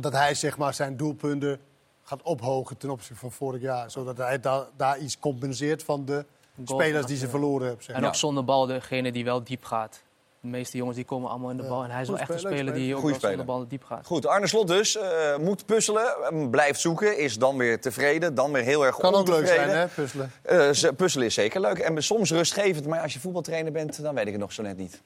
dat 0.00 0.12
hij 0.12 0.34
zeg 0.34 0.58
maar, 0.58 0.74
zijn 0.74 0.96
doelpunten 0.96 1.60
gaat 2.02 2.22
ophogen 2.22 2.76
ten 2.76 2.90
opzichte 2.90 3.20
van 3.20 3.32
vorig 3.32 3.60
jaar. 3.60 3.90
Zodat 3.90 4.16
hij 4.16 4.40
da 4.40 4.68
daar 4.76 4.98
iets 4.98 5.18
compenseert 5.18 5.82
van 5.82 6.04
de 6.04 6.24
Goal 6.64 6.80
spelers 6.80 7.06
die 7.06 7.16
ze 7.16 7.28
verloren 7.28 7.66
hebben. 7.66 7.84
Zeg 7.84 7.94
En 7.94 8.00
maar. 8.00 8.10
ook 8.10 8.16
zonder 8.16 8.44
bal 8.44 8.66
degene 8.66 9.12
die 9.12 9.24
wel 9.24 9.44
diep 9.44 9.64
gaat. 9.64 10.02
De 10.42 10.48
meeste 10.48 10.76
jongens 10.76 10.96
die 10.96 11.04
komen 11.04 11.30
allemaal 11.30 11.50
in 11.50 11.56
de 11.56 11.62
Ja. 11.62 11.68
bal. 11.68 11.82
En 11.84 11.90
hij 11.90 12.00
is 12.02 12.08
wel 12.08 12.16
Goed 12.18 12.28
echt 12.28 12.42
een 12.44 12.50
speler, 12.52 12.74
die 12.74 12.94
ook 12.94 13.00
zonder 13.00 13.18
speler. 13.18 13.44
bal 13.44 13.68
diep 13.68 13.84
gaat. 13.84 14.06
Goed, 14.06 14.26
Arne 14.26 14.46
Slot 14.46 14.68
dus. 14.68 14.96
eh, 14.96 15.36
moet 15.36 15.66
puzzelen, 15.66 16.50
blijft 16.50 16.80
zoeken, 16.80 17.18
is 17.18 17.38
dan 17.38 17.56
weer 17.56 17.80
tevreden, 17.80 18.34
dan 18.34 18.52
weer 18.52 18.62
heel 18.62 18.86
erg 18.86 18.96
Kan 18.96 19.14
ook 19.14 19.28
leuk 19.28 19.46
zijn, 19.46 19.68
hè, 19.68 19.86
puzzelen. 19.86 20.32
Eh, 20.42 20.70
ze- 20.70 20.92
puzzelen 20.92 21.26
is 21.26 21.34
zeker 21.34 21.60
leuk 21.60 21.78
en 21.78 22.02
soms 22.02 22.30
rustgevend, 22.30 22.86
maar 22.86 23.00
als 23.00 23.12
je 23.12 23.20
voetbaltrainer 23.20 23.72
bent, 23.72 24.02
dan 24.02 24.14
weet 24.14 24.26
ik 24.26 24.32
het 24.32 24.40
nog 24.40 24.52
zo 24.52 24.62
net 24.62 24.76
niet. 24.76 25.02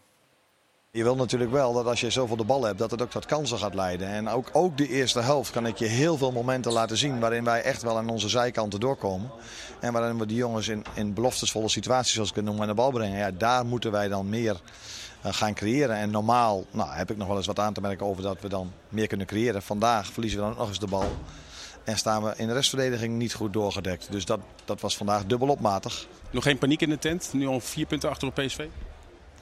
Je 0.96 1.02
wil 1.02 1.16
natuurlijk 1.16 1.50
wel 1.50 1.72
dat 1.72 1.86
als 1.86 2.00
je 2.00 2.10
zoveel 2.10 2.36
de 2.36 2.44
bal 2.44 2.64
hebt, 2.64 2.78
dat 2.78 2.90
het 2.90 3.02
ook 3.02 3.10
tot 3.10 3.26
kansen 3.26 3.58
gaat 3.58 3.74
leiden. 3.74 4.08
En 4.08 4.28
ook, 4.28 4.50
ook 4.52 4.76
de 4.76 4.88
eerste 4.88 5.20
helft 5.20 5.50
kan 5.50 5.66
ik 5.66 5.76
je 5.76 5.86
heel 5.86 6.16
veel 6.16 6.32
momenten 6.32 6.72
laten 6.72 6.96
zien 6.96 7.20
waarin 7.20 7.44
wij 7.44 7.62
echt 7.62 7.82
wel 7.82 7.96
aan 7.96 8.08
onze 8.08 8.28
zijkanten 8.28 8.80
doorkomen. 8.80 9.30
En 9.80 9.92
waarin 9.92 10.18
we 10.18 10.26
die 10.26 10.36
jongens 10.36 10.68
in, 10.68 10.84
in 10.94 11.14
beloftesvolle 11.14 11.68
situaties, 11.68 12.14
zoals 12.14 12.30
ik 12.30 12.36
het 12.36 12.44
noem, 12.44 12.60
aan 12.60 12.66
de 12.66 12.74
bal 12.74 12.90
brengen. 12.90 13.18
Ja, 13.18 13.30
daar 13.30 13.66
moeten 13.66 13.90
wij 13.90 14.08
dan 14.08 14.28
meer 14.28 14.60
eh, 15.22 15.32
gaan 15.32 15.54
creëren. 15.54 15.96
En 15.96 16.10
normaal 16.10 16.64
nou, 16.70 16.90
heb 16.90 17.10
ik 17.10 17.16
nog 17.16 17.28
wel 17.28 17.36
eens 17.36 17.46
wat 17.46 17.58
aan 17.58 17.72
te 17.72 17.80
merken 17.80 18.06
over 18.06 18.22
dat 18.22 18.40
we 18.40 18.48
dan 18.48 18.72
meer 18.88 19.06
kunnen 19.06 19.26
creëren. 19.26 19.62
Vandaag 19.62 20.06
verliezen 20.06 20.38
we 20.38 20.44
dan 20.44 20.52
ook 20.52 20.58
nog 20.58 20.68
eens 20.68 20.78
de 20.78 20.86
bal. 20.86 21.12
En 21.84 21.98
staan 21.98 22.22
we 22.22 22.32
in 22.36 22.46
de 22.46 22.52
restverdediging 22.52 23.16
niet 23.16 23.34
goed 23.34 23.52
doorgedekt. 23.52 24.06
Dus 24.10 24.24
dat, 24.24 24.40
dat 24.64 24.80
was 24.80 24.96
vandaag 24.96 25.24
dubbelop 25.24 25.60
matig. 25.60 26.06
Nog 26.30 26.42
geen 26.42 26.58
paniek 26.58 26.80
in 26.80 26.88
de 26.88 26.98
tent. 26.98 27.30
Nu 27.32 27.46
al 27.46 27.60
vier 27.60 27.86
punten 27.86 28.10
achter 28.10 28.28
op 28.28 28.34
PSV. 28.34 28.66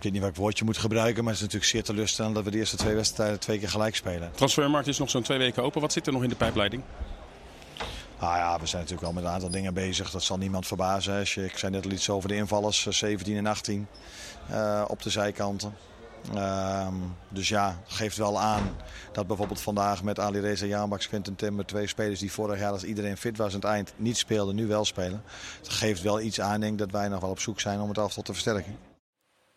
Ik 0.03 0.09
weet 0.09 0.21
niet 0.21 0.27
welk 0.27 0.43
woordje 0.43 0.65
moet 0.65 0.79
gebruiken, 0.79 1.25
maar 1.25 1.33
het 1.33 1.43
is 1.43 1.47
natuurlijk 1.47 1.71
zeer 1.71 1.83
teleurstellend 1.83 2.35
dat 2.35 2.45
we 2.45 2.51
de 2.51 2.59
eerste 2.59 2.77
twee 2.77 2.95
wedstrijden 2.95 3.41
twee 3.41 3.59
keer 3.59 3.69
gelijk 3.69 3.97
spelen. 3.97 4.31
Transfermarkt 4.35 4.89
is 4.89 4.99
nog 4.99 5.11
zo'n 5.11 5.23
twee 5.23 5.39
weken 5.39 5.63
open. 5.63 5.81
Wat 5.81 5.93
zit 5.93 6.07
er 6.07 6.13
nog 6.13 6.23
in 6.23 6.29
de 6.29 6.35
pijpleiding? 6.35 6.83
Nou 8.21 8.37
ja, 8.37 8.61
we 8.61 8.67
zijn 8.67 8.83
natuurlijk 8.83 9.01
wel 9.01 9.13
met 9.13 9.25
een 9.25 9.31
aantal 9.31 9.51
dingen 9.51 9.75
bezig. 9.75 10.11
Dat 10.11 10.23
zal 10.23 10.39
niemand 10.39 10.67
verbazen. 10.67 11.19
Als 11.19 11.35
je, 11.35 11.45
ik 11.45 11.59
zei 11.59 11.73
net 11.73 11.85
al 11.85 11.91
iets 11.91 12.11
over 12.11 12.29
de 12.29 12.35
invallers, 12.35 12.87
eh, 12.87 12.93
17 12.93 13.37
en 13.37 13.47
18 13.47 13.87
eh, 14.51 14.85
op 14.89 15.03
de 15.03 15.11
zijkanten. 15.11 15.75
Ehm, 16.35 16.95
dus 17.29 17.49
ja, 17.49 17.81
geeft 17.87 18.17
wel 18.17 18.41
aan 18.41 18.77
dat 19.13 19.27
bijvoorbeeld 19.27 19.61
vandaag 19.61 20.03
met 20.03 20.19
Ali 20.19 20.41
Reza 20.41 20.67
Jambaks, 20.67 21.09
Quinten 21.09 21.35
Timber, 21.37 21.67
twee 21.67 21.87
spelers 21.87 22.21
die 22.21 22.33
vorig 22.33 22.59
jaar 22.59 22.73
als 22.73 22.85
iedereen 22.85 23.17
fit 23.17 23.37
was 23.37 23.55
aan 23.55 23.61
het 23.61 23.69
eind 23.69 23.93
niet 23.97 24.17
speelden, 24.17 24.55
nu 24.55 24.67
wel 24.67 24.85
spelen. 24.85 25.23
Het 25.59 25.69
geeft 25.69 26.03
wel 26.03 26.21
iets 26.21 26.41
aan, 26.41 26.61
denk 26.61 26.79
dat 26.79 26.91
wij 26.91 27.09
nog 27.09 27.21
wel 27.21 27.31
op 27.31 27.41
zoek 27.41 27.61
zijn 27.61 27.81
om 27.81 27.89
het 27.89 27.99
elftal 27.99 28.23
te 28.23 28.33
versterken. 28.33 28.92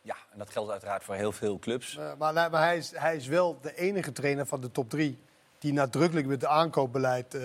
Ja, 0.06 0.16
en 0.32 0.38
dat 0.38 0.50
geldt 0.50 0.72
uiteraard 0.72 1.04
voor 1.04 1.16
heel 1.16 1.32
veel 1.32 1.60
clubs. 1.60 1.98
Eh, 1.98 2.06
maar 2.18 2.34
maar 2.34 2.52
hij, 2.64 2.78
is, 2.78 2.92
hij 2.96 3.16
is 3.16 3.28
wel 3.28 3.58
de 3.62 3.76
enige 3.76 4.12
trainer 4.12 4.46
van 4.46 4.62
de 4.62 4.72
top 4.72 4.90
drie 4.90 5.20
die 5.60 5.74
nadrukkelijk 5.74 6.28
met 6.28 6.42
het 6.42 6.50
aankoopbeleid 6.50 7.34
eh, 7.34 7.42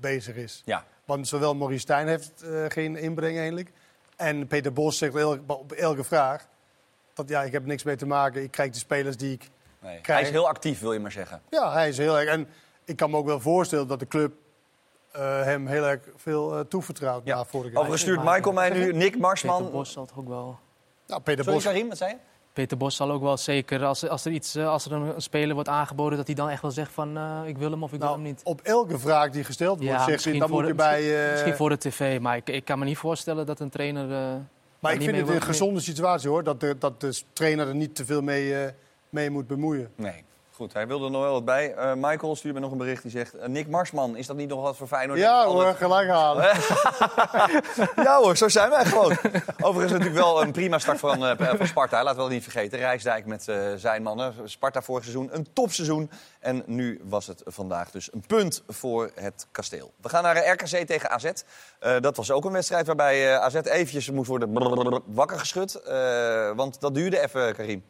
bezig 0.00 0.36
is. 0.36 0.62
Ja. 0.64 0.84
Want 1.04 1.28
zowel 1.28 1.54
Maurice 1.54 1.80
Stijn 1.80 2.06
heeft 2.08 2.42
eh, 2.42 2.64
geen 2.68 2.96
inbreng 2.96 3.36
eigenlijk. 3.38 3.72
En 4.16 4.46
Peter 4.46 4.72
Bos 4.72 4.98
zegt 4.98 5.14
elke- 5.14 5.52
op 5.54 5.72
elke 5.72 6.04
vraag 6.04 6.46
dat 7.14 7.28
ja, 7.28 7.42
ik 7.42 7.52
heb 7.52 7.64
niks 7.66 7.82
mee 7.82 7.96
te 7.96 8.06
maken. 8.06 8.42
Ik 8.42 8.50
krijg 8.50 8.70
de 8.72 8.78
spelers 8.78 9.16
die 9.16 9.32
ik 9.32 9.50
Nee. 9.82 9.92
Hij 9.92 10.00
krijg. 10.00 10.22
is 10.26 10.30
heel 10.30 10.48
actief, 10.48 10.80
wil 10.80 10.92
je 10.92 10.98
maar 11.00 11.12
zeggen. 11.12 11.42
Ja, 11.50 11.72
hij 11.72 11.88
is 11.88 11.98
heel 11.98 12.18
erg. 12.18 12.28
En 12.28 12.48
ik 12.84 12.96
kan 12.96 13.10
me 13.10 13.16
ook 13.16 13.26
wel 13.26 13.40
voorstellen 13.40 13.86
dat 13.88 13.98
de 13.98 14.06
club 14.06 14.32
eh, 15.12 15.42
hem 15.42 15.66
heel 15.66 15.84
erg 15.86 16.00
veel 16.16 16.54
eh, 16.54 16.60
toevertrouwt 16.60 17.24
Ja. 17.24 17.36
na 17.36 17.44
vorig 17.44 17.66
jaar. 17.72 17.80
Overigens 17.80 18.02
stuurt 18.02 18.24
Michael 18.24 18.52
mij 18.52 18.70
nu 18.70 18.92
Nick 18.92 18.98
Peter 19.02 19.20
Marsman. 19.20 19.70
Bos 19.70 19.92
zal 19.92 20.06
toch 20.06 20.18
ook 20.18 20.28
wel... 20.28 20.58
Nou, 21.10 21.22
Peter 21.22 21.44
Sorry, 21.44 21.58
Bos. 21.58 21.66
Karim, 21.68 21.88
wat 21.88 21.96
zei 21.98 22.10
je? 22.10 22.16
Peter 22.52 22.76
Bos 22.76 22.96
zal 22.96 23.10
ook 23.10 23.22
wel 23.22 23.36
zeker, 23.36 23.84
als, 23.84 24.08
als 24.08 24.24
er, 24.24 24.32
iets, 24.32 24.54
eh, 24.54 24.68
als 24.68 24.84
er 24.84 24.92
een, 24.92 25.12
speler 25.22 25.54
wordt 25.54 25.68
aangeboden, 25.68 26.16
dat 26.18 26.26
hij 26.26 26.36
dan 26.36 26.48
echt 26.48 26.62
wel 26.62 26.70
zegt 26.70 26.92
van 26.92 27.16
eh, 27.16 27.40
ik 27.46 27.58
wil 27.58 27.70
hem 27.70 27.82
of 27.82 27.92
ik 27.92 28.00
wil 28.00 28.08
hem 28.10 28.18
Nou, 28.20 28.32
niet. 28.32 28.40
op 28.44 28.60
elke 28.60 28.98
vraag 28.98 29.30
die 29.30 29.44
gesteld 29.44 29.76
wordt, 29.78 29.90
zegt 29.92 30.04
hij, 30.04 30.12
misschien 30.12 30.38
dan 30.38 30.48
voor 30.48 30.56
moet 30.58 30.66
je 30.66 30.72
de- 30.72 30.76
bij... 30.82 30.98
misschien, 31.00 31.18
eh, 31.24 31.30
misschien 31.30 31.54
voor 31.56 31.68
de 31.68 31.78
tv, 31.78 32.20
maar 32.20 32.36
ik, 32.36 32.48
ik 32.48 32.64
kan 32.64 32.78
me 32.78 32.84
niet 32.84 32.98
voorstellen 32.98 33.46
dat 33.46 33.60
een 33.60 33.70
trainer... 33.70 34.02
eh, 34.12 34.34
Maar 34.78 34.92
ik 34.92 34.98
niet 34.98 35.08
vind 35.10 35.26
het 35.26 35.36
een 35.36 35.42
gezonde 35.42 35.80
situatie 35.80 36.28
hoor, 36.28 36.44
dat 36.44 36.60
de, 36.60 36.76
dat 36.78 37.00
de 37.00 37.20
trainer 37.32 37.68
er 37.68 37.74
niet 37.74 37.94
te 37.94 38.04
veel 38.04 38.22
mee, 38.22 38.54
eh, 38.64 38.72
mee 39.10 39.30
moet 39.30 39.46
bemoeien. 39.46 39.90
Nee. 39.96 40.24
Goed, 40.60 40.72
hij 40.72 40.86
wilde 40.86 41.04
er 41.04 41.10
nog 41.10 41.22
wel 41.22 41.32
wat 41.32 41.44
bij. 41.44 41.74
Eh, 41.74 41.92
Michael 41.94 42.36
stuurt 42.36 42.54
me 42.54 42.60
nog 42.60 42.72
een 42.72 42.78
bericht 42.78 43.02
die 43.02 43.10
zegt... 43.10 43.34
eh, 43.34 43.48
Nick 43.48 43.68
Marsman, 43.68 44.16
is 44.16 44.26
dat 44.26 44.36
niet 44.36 44.48
nog 44.48 44.62
wat 44.62 44.76
voor 44.76 44.86
Feyenoord? 44.86 45.18
Ja 45.18 45.46
hoor, 45.46 45.74
gelijk 45.74 46.08
halen. 46.08 46.44
Ja 48.04 48.18
hoor, 48.18 48.36
zo 48.36 48.48
zijn 48.48 48.70
wij 48.70 48.84
gewoon. 48.84 49.16
Overigens 49.60 49.92
natuurlijk 49.92 50.14
wel 50.14 50.42
een 50.42 50.52
prima 50.52 50.78
start 50.78 50.98
van, 50.98 51.26
eh, 51.26 51.56
van 51.56 51.66
Sparta. 51.66 51.96
Laten 52.02 52.16
we 52.16 52.22
dat 52.22 52.30
niet 52.30 52.42
vergeten. 52.42 52.78
Rijsdijk 52.78 53.26
met 53.26 53.42
zijn 53.76 54.02
mannen. 54.02 54.34
Sparta 54.44 54.82
vorig 54.82 55.02
seizoen 55.04 55.28
een 55.32 55.46
topseizoen. 55.52 56.10
En 56.40 56.62
nu 56.66 57.00
was 57.04 57.26
het 57.26 57.42
vandaag 57.44 57.90
dus 57.90 58.12
een 58.12 58.24
punt 58.26 58.62
voor 58.68 59.10
het 59.14 59.46
kasteel. 59.50 59.92
We 60.00 60.08
gaan 60.08 60.22
naar 60.22 60.48
RKC 60.52 60.86
tegen 60.86 61.10
AZ. 61.10 61.30
Dat 62.00 62.16
was 62.16 62.30
ook 62.30 62.44
een 62.44 62.52
wedstrijd 62.52 62.86
waarbij 62.86 63.38
AZ 63.38 63.54
eventjes 63.54 64.10
moest 64.10 64.28
worden 64.28 65.04
wakker 65.06 65.38
geschud. 65.38 65.80
Want 66.56 66.80
dat 66.80 66.94
duurde 66.94 67.20
even, 67.20 67.54
Karim. 67.54 67.84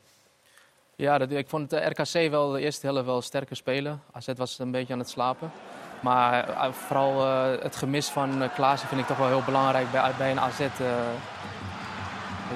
Ja, 1.01 1.19
dat, 1.19 1.31
ik 1.31 1.49
vond 1.49 1.71
de 1.71 1.77
RKC 1.87 2.31
wel 2.31 2.51
de 2.51 2.61
eerste 2.61 2.87
helft 2.87 3.05
wel 3.05 3.23
sterker 3.23 3.57
spelen. 3.57 4.03
AZ 4.13 4.27
was 4.37 4.59
een 4.59 4.71
beetje 4.71 4.93
aan 4.93 4.99
het 4.99 5.09
slapen. 5.09 5.51
Maar 6.01 6.49
eh, 6.49 6.73
vooral 6.73 7.27
eh, 7.27 7.63
het 7.63 7.77
gemis 7.77 8.09
van 8.09 8.43
uh, 8.43 8.55
Klaassen 8.55 8.89
vind 8.89 9.01
ik 9.01 9.07
toch 9.07 9.17
wel 9.17 9.27
heel 9.27 9.43
belangrijk 9.43 9.91
bij, 9.91 10.13
bij 10.19 10.31
een 10.31 10.41
AZ. 10.41 10.61
eh. 10.61 10.69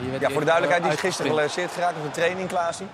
Je 0.03 0.11
werd 0.11 0.21
Ja, 0.23 0.31
voor 0.31 0.41
de 0.41 0.47
duidelijkheid, 0.47 0.83
die 0.83 0.91
eh, 0.91 0.97
is 0.97 1.01
gisteren 1.01 1.31
gelanceerd 1.31 1.71
geraakt 1.73 1.97
op 1.97 2.03
de 2.03 2.11
training, 2.11 2.49
Klaasie. 2.49 2.87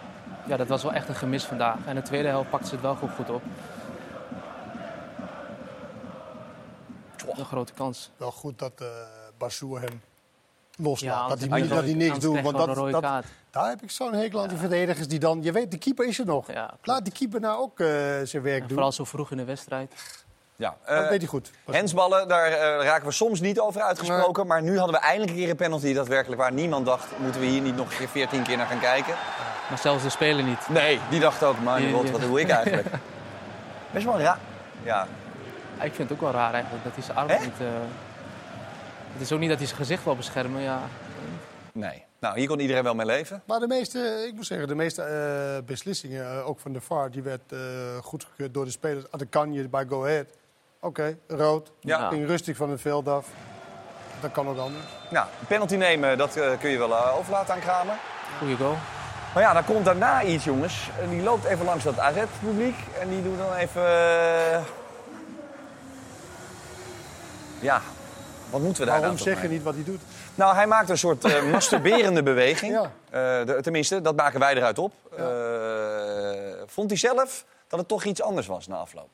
Ja, 0.46 0.56
dat 0.56 0.68
was 0.68 0.82
wel 0.82 0.92
echt 0.92 1.08
een 1.08 1.14
gemis 1.14 1.44
vandaag. 1.44 1.76
En 1.86 1.94
de 1.94 2.02
tweede 2.02 2.28
helft 2.28 2.50
pakte 2.50 2.66
ze 2.66 2.72
het 2.72 2.82
wel 2.82 2.94
goed, 2.94 3.10
goed 3.10 3.30
op. 3.30 3.42
Een 7.36 7.44
grote 7.44 7.72
kans. 7.72 8.10
Wel 8.16 8.30
goed 8.32 8.58
dat 8.58 8.72
eh 8.80 8.86
Bassoer 9.38 9.80
hem 9.80 10.00
loslaat. 10.82 11.14
Ja, 11.14 11.28
dat, 11.28 11.28
dat 11.40 11.42
een- 11.82 11.96
niks 11.96 12.22
je 12.22 12.42
Want 12.42 12.56
dat, 12.56 12.90
dat, 13.02 13.24
daar 13.50 13.68
heb 13.68 13.82
ik 13.82 13.90
zo'n 13.90 14.12
hekel 14.12 14.40
aan 14.42 14.48
die 14.48 14.58
verdedigers 14.58 15.08
die 15.08 15.18
dan... 15.18 15.42
Je 15.42 15.52
weet, 15.52 15.70
de 15.70 15.78
keeper 15.78 16.06
is 16.06 16.18
er 16.18 16.26
nog. 16.26 16.52
Ja, 16.52 16.70
Laat 16.82 17.04
die 17.04 17.12
keeper 17.12 17.40
nou 17.40 17.58
ook 17.60 17.80
eh, 17.80 17.86
zijn 18.24 18.42
werk 18.42 18.54
En 18.54 18.60
doen. 18.60 18.68
vooral 18.68 18.92
zo 18.92 19.04
vroeg 19.04 19.30
in 19.30 19.36
de 19.36 19.44
wedstrijd. 19.44 19.92
Ja, 20.56 20.76
dat 20.86 21.02
eh, 21.02 21.08
weet 21.08 21.18
hij 21.20 21.26
goed. 21.28 21.50
Hensballen, 21.70 22.28
daar 22.28 22.46
eh, 22.46 22.84
raken 22.84 23.06
we 23.06 23.12
soms 23.12 23.40
niet 23.40 23.60
over 23.60 23.80
uitgesproken. 23.82 24.46
Maar 24.46 24.62
nu 24.62 24.78
hadden 24.78 24.94
we 25.00 25.02
eindelijk 25.02 25.30
een 25.32 25.38
keer 25.38 25.50
een 25.50 25.56
penalty 25.56 25.92
daadwerkelijk 25.94 26.40
waar 26.40 26.52
niemand 26.52 26.86
dacht... 26.86 27.06
moeten 27.18 27.40
we 27.40 27.46
hier 27.46 27.60
niet 27.60 27.76
nog 27.76 27.90
een 27.90 27.96
keer 27.96 28.08
14 28.08 28.42
keer 28.42 28.56
naar 28.56 28.66
gaan 28.66 28.80
kijken? 28.80 29.14
Maar 29.68 29.78
zelfs 29.78 30.02
de 30.02 30.10
speler 30.10 30.44
niet. 30.44 30.68
Nee, 30.68 31.00
die 31.10 31.20
dacht 31.20 31.42
ook, 31.42 31.56
Die- 31.76 31.86
die- 32.02 32.10
wat 32.12 32.20
doe 32.20 32.40
ik 32.40 32.48
eigenlijk? 32.60 32.86
Best 33.90 34.04
wel 34.04 34.14
raar. 34.20 34.38
Ja, 34.84 35.06
Ja, 35.78 35.84
ik 35.84 35.94
vind 35.94 36.08
het 36.08 36.12
ook 36.12 36.20
wel 36.20 36.30
raar 36.40 36.52
eigenlijk 36.52 36.84
dat 36.84 36.92
hij 36.94 37.02
zijn 37.02 37.16
arm 37.16 37.28
niet... 37.28 37.60
eh, 37.60 37.66
Het 39.12 39.20
is 39.20 39.32
ook 39.32 39.40
niet 39.40 39.48
dat 39.48 39.58
hij 39.58 39.66
zijn 39.66 39.78
gezicht 39.78 40.04
wil 40.04 40.16
beschermen. 40.16 40.62
Ja. 40.62 40.80
nee. 41.72 42.08
Nou, 42.20 42.38
hier 42.38 42.48
kon 42.48 42.60
iedereen 42.60 42.82
wel 42.82 42.94
mee 42.94 43.06
leven. 43.06 43.42
Maar 43.46 43.60
de 43.60 43.66
meeste, 43.66 44.24
ik 44.28 44.34
moet 44.34 44.46
zeggen, 44.46 44.68
de 44.68 44.74
meeste 44.74 45.02
eh, 45.02 45.64
beslissingen, 45.66 46.30
eh, 46.30 46.48
ook 46.48 46.60
van 46.60 46.72
de 46.72 46.80
VAR, 46.80 47.10
die 47.10 47.22
werd 47.22 47.52
eh 47.52 47.58
goedgekeurd 48.02 48.54
door 48.54 48.64
de 48.64 48.70
spelers. 48.70 49.04
Adekanje 49.10 49.68
bij 49.68 49.86
Go 49.88 50.04
Ahead. 50.04 50.26
Oké, 50.80 51.16
rood. 51.28 51.72
Ja. 51.80 52.08
Ging 52.08 52.26
rustig 52.26 52.56
van 52.56 52.70
het 52.70 52.80
veld 52.80 53.08
af. 53.08 53.26
Dat 54.20 54.32
kan 54.32 54.48
ook 54.48 54.58
anders. 54.58 54.84
Nou, 55.10 55.26
een 55.40 55.46
penalty 55.46 55.76
nemen, 55.76 56.18
dat 56.18 56.36
eh, 56.36 56.58
kun 56.58 56.70
je 56.70 56.78
wel 56.78 57.08
overlaten 57.08 57.54
aan 57.54 57.60
Kramer. 57.60 57.94
Goeie 58.38 58.56
goal. 58.56 58.76
Maar 59.34 59.42
ja, 59.42 59.52
dan 59.52 59.64
komt 59.64 59.84
daarna 59.84 60.22
iets, 60.22 60.44
jongens. 60.44 60.90
En 61.00 61.08
die 61.08 61.22
loopt 61.22 61.44
even 61.44 61.64
langs 61.64 61.84
dat 61.84 61.98
AZ-publiek. 61.98 62.76
En 63.00 63.08
die 63.08 63.22
doet 63.22 63.38
dan 63.38 63.54
even... 63.54 63.82
Ja, 67.60 67.80
wat 68.50 68.60
moeten 68.60 68.82
we 68.82 68.90
daar 68.90 69.00
Waarom 69.00 69.18
zeg 69.18 69.42
je 69.42 69.48
niet 69.48 69.62
wat 69.62 69.74
hij 69.74 69.84
doet? 69.84 70.00
Nou, 70.34 70.54
hij 70.54 70.66
maakt 70.66 70.88
een 70.88 70.98
soort 70.98 71.24
eh, 71.24 71.42
masturberende 71.52 72.22
beweging. 72.22 72.72
Ja. 72.72 72.92
Eh, 73.46 73.56
tenminste, 73.56 74.00
dat 74.00 74.16
maken 74.16 74.40
wij 74.40 74.54
eruit 74.54 74.78
op. 74.78 74.92
Eh, 75.16 75.24
vond 76.66 76.90
hij 76.90 76.98
zelf 76.98 77.44
dat 77.68 77.78
het 77.78 77.88
toch 77.88 78.04
iets 78.04 78.22
anders 78.22 78.46
was 78.46 78.66
na 78.66 78.76
afloop? 78.76 79.08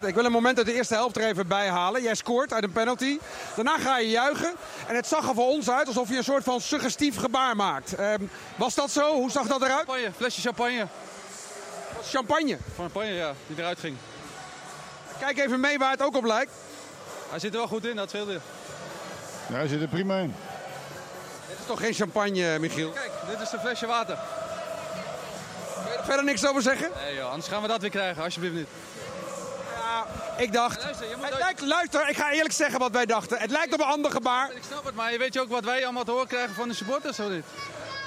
Ik 0.00 0.14
wil 0.14 0.24
een 0.24 0.32
moment 0.32 0.56
uit 0.56 0.66
de 0.66 0.74
eerste 0.74 0.94
helft 0.94 1.16
er 1.16 1.24
even 1.24 1.46
bij 1.46 1.68
halen. 1.68 2.02
Jij 2.02 2.14
scoort 2.14 2.52
uit 2.52 2.62
een 2.64 2.72
penalty. 2.72 3.18
Daarna 3.54 3.78
ga 3.78 3.98
je 3.98 4.10
juichen. 4.10 4.54
En 4.88 4.96
het 4.96 5.06
zag 5.06 5.28
er 5.28 5.34
voor 5.34 5.46
ons 5.46 5.70
uit 5.70 5.86
alsof 5.86 6.08
je 6.08 6.16
een 6.16 6.24
soort 6.24 6.44
van 6.44 6.60
suggestief 6.60 7.16
gebaar 7.16 7.56
maakt. 7.56 7.94
Ehm, 7.94 8.22
was 8.56 8.74
dat 8.74 8.90
zo? 8.90 9.14
Hoe 9.14 9.30
zag 9.30 9.46
dat 9.46 9.62
eruit? 9.62 9.84
Champagne, 9.84 10.12
flesje 10.16 10.40
champagne. 10.40 10.86
Champagne. 12.02 12.58
Champagne, 12.74 13.12
ja, 13.12 13.32
die 13.46 13.58
eruit 13.58 13.78
ging. 13.78 13.96
Kijk 15.18 15.38
even 15.38 15.60
mee 15.60 15.78
waar 15.78 15.90
het 15.90 16.02
ook 16.02 16.16
op 16.16 16.24
lijkt. 16.24 16.52
Hij 17.30 17.38
zit 17.38 17.52
er 17.52 17.58
wel 17.58 17.68
goed 17.68 17.84
in, 17.84 17.96
dat 17.96 18.08
scheelde. 18.08 18.40
Ja, 19.48 19.54
hij 19.54 19.66
zit 19.68 19.80
er 19.80 19.88
prima 19.88 20.18
in. 20.18 20.34
Dit 21.48 21.58
is 21.58 21.66
toch 21.66 21.80
geen 21.80 21.94
champagne, 21.94 22.58
Michiel? 22.58 22.90
Kijk, 22.90 23.10
dit 23.28 23.40
is 23.40 23.52
een 23.52 23.60
flesje 23.60 23.86
water. 23.86 24.18
Kun 25.82 25.92
je 25.92 25.98
er 25.98 26.04
verder 26.04 26.24
niks 26.24 26.46
over 26.46 26.62
zeggen? 26.62 26.90
Nee 26.96 27.14
joh, 27.14 27.30
anders 27.30 27.48
gaan 27.48 27.62
we 27.62 27.68
dat 27.68 27.80
weer 27.80 27.90
krijgen, 27.90 28.22
alsjeblieft 28.22 28.54
niet. 28.54 28.68
Ja, 29.76 30.06
ik 30.36 30.52
dacht... 30.52 30.82
Luister, 30.82 31.06
Het 31.20 31.38
lijkt, 31.38 31.60
luister, 31.60 32.08
ik 32.08 32.16
ga 32.16 32.30
eerlijk 32.32 32.54
zeggen 32.54 32.78
wat 32.78 32.90
wij 32.90 33.06
dachten. 33.06 33.38
Het 33.38 33.50
lijkt 33.50 33.72
op 33.74 33.80
een 33.80 33.86
ander 33.86 34.10
gebaar. 34.10 34.52
Ik 34.52 34.62
snap 34.66 34.84
het, 34.84 34.94
maar 34.94 35.12
je 35.12 35.18
weet 35.18 35.34
je 35.34 35.40
ook 35.40 35.48
wat 35.48 35.64
wij 35.64 35.84
allemaal 35.84 36.04
te 36.04 36.10
horen 36.10 36.26
krijgen 36.26 36.54
van 36.54 36.68
de 36.68 36.74
supporters, 36.74 37.20
of 37.20 37.28
niet? 37.28 37.44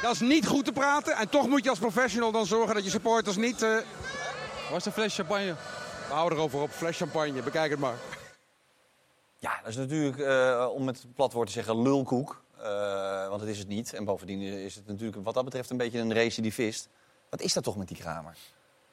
Dat 0.01 0.11
is 0.13 0.19
niet 0.19 0.47
goed 0.47 0.65
te 0.65 0.71
praten. 0.71 1.15
En 1.15 1.29
toch 1.29 1.47
moet 1.47 1.63
je 1.63 1.69
als 1.69 1.79
professional 1.79 2.31
dan 2.31 2.45
zorgen 2.45 2.75
dat 2.75 2.83
je 2.83 2.89
supporters 2.89 3.35
niet... 3.35 3.61
Uh... 3.61 3.77
Is 4.75 4.83
de 4.83 4.91
fles 4.91 5.15
champagne? 5.15 5.55
We 6.07 6.13
houden 6.13 6.37
erover 6.37 6.59
op. 6.59 6.71
Fles 6.71 6.97
champagne. 6.97 7.41
Bekijk 7.41 7.71
het 7.71 7.79
maar. 7.79 7.95
Ja, 9.39 9.59
dat 9.59 9.69
is 9.69 9.75
natuurlijk, 9.75 10.17
uh, 10.17 10.69
om 10.73 10.83
met 10.83 11.01
het 11.01 11.13
platwoord 11.13 11.47
te 11.47 11.53
zeggen, 11.53 11.81
lulkoek. 11.81 12.43
Uh, 12.61 13.27
want 13.27 13.41
het 13.41 13.49
is 13.49 13.57
het 13.57 13.67
niet. 13.67 13.93
En 13.93 14.05
bovendien 14.05 14.41
is 14.41 14.75
het 14.75 14.87
natuurlijk 14.87 15.23
wat 15.23 15.33
dat 15.33 15.43
betreft 15.43 15.69
een 15.69 15.77
beetje 15.77 15.99
een 15.99 16.13
recidivist. 16.13 16.89
Wat 17.29 17.41
is 17.41 17.53
dat 17.53 17.63
toch 17.63 17.77
met 17.77 17.87
die 17.87 17.97
Kramer? 17.97 18.37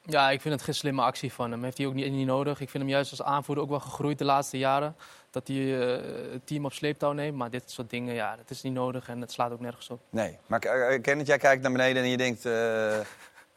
Ja, 0.03 0.29
ik 0.29 0.41
vind 0.41 0.53
het 0.53 0.63
geen 0.63 0.73
slimme 0.73 1.01
actie 1.01 1.33
van 1.33 1.51
hem. 1.51 1.63
Heeft 1.63 1.77
hij 1.77 1.87
ook 1.87 1.93
niet, 1.93 2.11
niet 2.11 2.25
nodig. 2.25 2.59
Ik 2.59 2.69
vind 2.69 2.83
hem 2.83 2.91
juist 2.91 3.11
als 3.11 3.21
aanvoerder 3.21 3.63
ook 3.63 3.69
wel 3.69 3.79
gegroeid 3.79 4.17
de 4.17 4.25
laatste 4.25 4.57
jaren. 4.57 4.95
Dat 5.31 5.47
hij 5.47 5.57
uh, 5.57 6.31
het 6.31 6.47
team 6.47 6.65
op 6.65 6.73
sleeptouw 6.73 7.11
neemt. 7.11 7.37
Maar 7.37 7.49
dit 7.49 7.71
soort 7.71 7.89
dingen, 7.89 8.13
ja, 8.13 8.35
dat 8.35 8.49
is 8.49 8.61
niet 8.61 8.73
nodig 8.73 9.09
en 9.09 9.21
het 9.21 9.31
slaat 9.31 9.51
ook 9.51 9.59
nergens 9.59 9.89
op. 9.89 10.01
Nee, 10.09 10.37
maar 10.45 10.65
uh, 10.65 11.01
Kenneth, 11.01 11.27
jij 11.27 11.37
kijkt 11.37 11.61
naar 11.61 11.71
beneden 11.71 12.03
en 12.03 12.09
je 12.09 12.17
denkt... 12.17 12.45
Uh, 12.45 12.97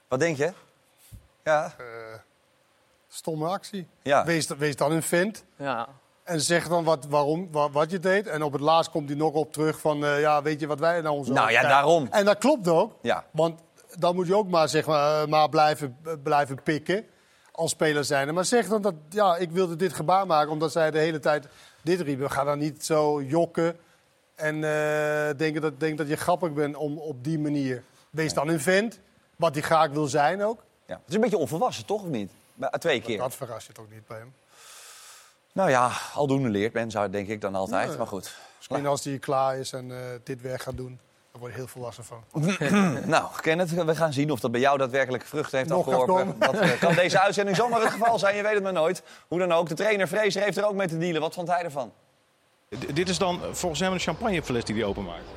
wat 0.09 0.21
denk 0.21 0.37
je? 0.37 0.53
Ja. 1.45 1.75
stomme 3.09 3.49
actie. 3.49 3.87
Ja. 4.03 4.25
Wees, 4.25 4.47
wees 4.47 4.77
dan 4.77 4.93
een 4.93 5.03
vent. 5.03 5.45
Ja. 5.57 5.89
En 6.31 6.41
zeg 6.41 6.69
dan 6.69 6.85
wat, 6.85 7.07
waarom, 7.09 7.49
wat, 7.51 7.71
wat, 7.73 7.91
je 7.91 7.99
deed. 7.99 8.27
En 8.27 8.43
op 8.43 8.53
het 8.53 8.61
laatst 8.61 8.91
komt 8.91 9.09
hij 9.09 9.19
nog 9.19 9.33
op 9.33 9.53
terug 9.53 9.81
van... 9.81 9.99
ja, 9.99 10.43
weet 10.43 10.61
je 10.61 10.67
wat 10.67 10.79
wij 10.79 11.01
nou 11.01 11.25
zo... 11.25 11.33
Nou 11.33 11.51
ja, 11.51 11.63
daarom. 11.63 12.07
En 12.11 12.25
dat 12.25 12.39
klopt 12.39 12.69
ook. 12.69 12.93
Ja. 13.03 13.25
Want 13.31 13.61
dan 13.99 14.15
moet 14.15 14.27
je 14.27 14.37
ook 14.37 14.49
maar, 14.49 14.69
zeg 14.69 14.87
maar, 14.87 15.29
maar 15.29 15.49
blijven, 15.49 15.99
blijven 16.23 16.63
pikken 16.63 17.07
als 17.53 17.71
speler 17.71 18.05
zijn. 18.05 18.35
Maar 18.35 18.45
zeg 18.45 18.69
dan 18.69 18.83
dat, 18.83 18.95
ja, 19.09 19.37
ik 19.37 19.51
wilde 19.51 19.77
dit 19.77 19.93
gebaar 19.93 20.27
maken 20.27 20.53
omdat 20.53 20.73
zij 20.73 20.91
de 20.91 20.99
hele 20.99 21.19
tijd 21.19 21.47
dit 21.83 22.01
riepen. 22.01 22.31
Ga 22.31 22.45
dan 22.45 22.59
niet 22.59 22.85
zo 22.85 23.23
jokken 23.23 23.77
en 24.35 24.55
uh, 24.55 24.63
denken 25.37 25.61
dat, 25.61 25.81
denk 25.81 25.99
dat 25.99 26.09
je 26.09 26.17
grappig 26.17 26.53
bent 26.53 26.77
om 26.77 26.99
op 26.99 27.25
die 27.25 27.39
manier. 27.39 27.83
Wees 28.11 28.35
dan 28.35 28.49
een 28.49 28.61
vent, 28.61 29.01
wat 29.37 29.55
hij 29.55 29.63
graag 29.63 29.91
wil 29.91 30.07
zijn 30.07 30.45
ook. 30.45 30.65
Ja. 30.87 30.95
Het 30.95 31.09
is 31.09 31.15
een 31.15 31.21
beetje 31.21 31.39
onvolwassen, 31.39 31.87
toch 31.87 32.03
of 32.03 32.09
niet? 32.09 32.33
Twee 32.79 33.01
keer. 33.01 33.19
Dat 33.19 33.35
verrast 33.35 33.67
je 33.67 33.73
toch 33.73 33.91
niet 33.91 34.07
bij 34.07 34.19
hem? 34.19 34.33
Nou 35.61 35.73
ja, 35.73 35.91
aldoende 36.15 36.49
leert 36.49 36.73
men, 36.73 36.91
zou 36.91 37.11
denk 37.11 37.29
ik 37.29 37.41
dan 37.41 37.55
altijd. 37.55 37.99
Maar 37.99 38.07
goed. 38.07 38.35
Misschien 38.57 38.87
als 38.87 39.05
hij 39.05 39.19
klaar 39.19 39.59
is 39.59 39.73
en 39.73 39.89
uh, 39.89 39.97
dit 40.25 40.41
werk 40.41 40.63
gaat 40.63 40.77
doen. 40.77 41.01
Daar 41.33 41.41
word 41.41 41.53
je 41.53 41.59
heel 41.59 41.67
volwassen 41.67 42.05
van. 42.05 42.25
nou, 43.07 43.25
Kenneth, 43.41 43.71
we 43.71 43.95
gaan 43.95 44.13
zien 44.13 44.31
of 44.31 44.41
dat 44.41 44.51
bij 44.51 44.61
jou 44.61 44.79
daadwerkelijk 44.79 45.27
vruchten 45.27 45.59
heeft 45.59 45.71
afgeworpen. 45.71 46.35
Dat 46.39 46.55
uh, 46.55 46.81
kan 46.81 46.95
deze 46.95 47.21
uitzending 47.27 47.57
zomaar 47.57 47.81
het 47.81 47.91
geval 47.91 48.19
zijn, 48.19 48.37
je 48.37 48.43
weet 48.43 48.55
het 48.55 48.63
maar 48.63 48.73
nooit. 48.73 49.03
Hoe 49.29 49.39
dan 49.39 49.53
ook, 49.53 49.69
de 49.69 49.75
trainer 49.75 50.09
Vrezer 50.09 50.43
heeft 50.43 50.57
er 50.57 50.67
ook 50.67 50.75
mee 50.75 50.89
te 50.89 50.99
dealen. 50.99 51.21
Wat 51.21 51.35
vond 51.35 51.49
hij 51.49 51.63
ervan? 51.63 51.93
D 52.69 52.97
dit 52.97 53.09
is 53.09 53.19
dan 53.19 53.41
volgens 53.53 53.81
hem 53.81 53.93
een 53.93 53.99
champagnefles 53.99 54.65
die 54.65 54.75
hij 54.75 54.85
openmaakt. 54.85 55.29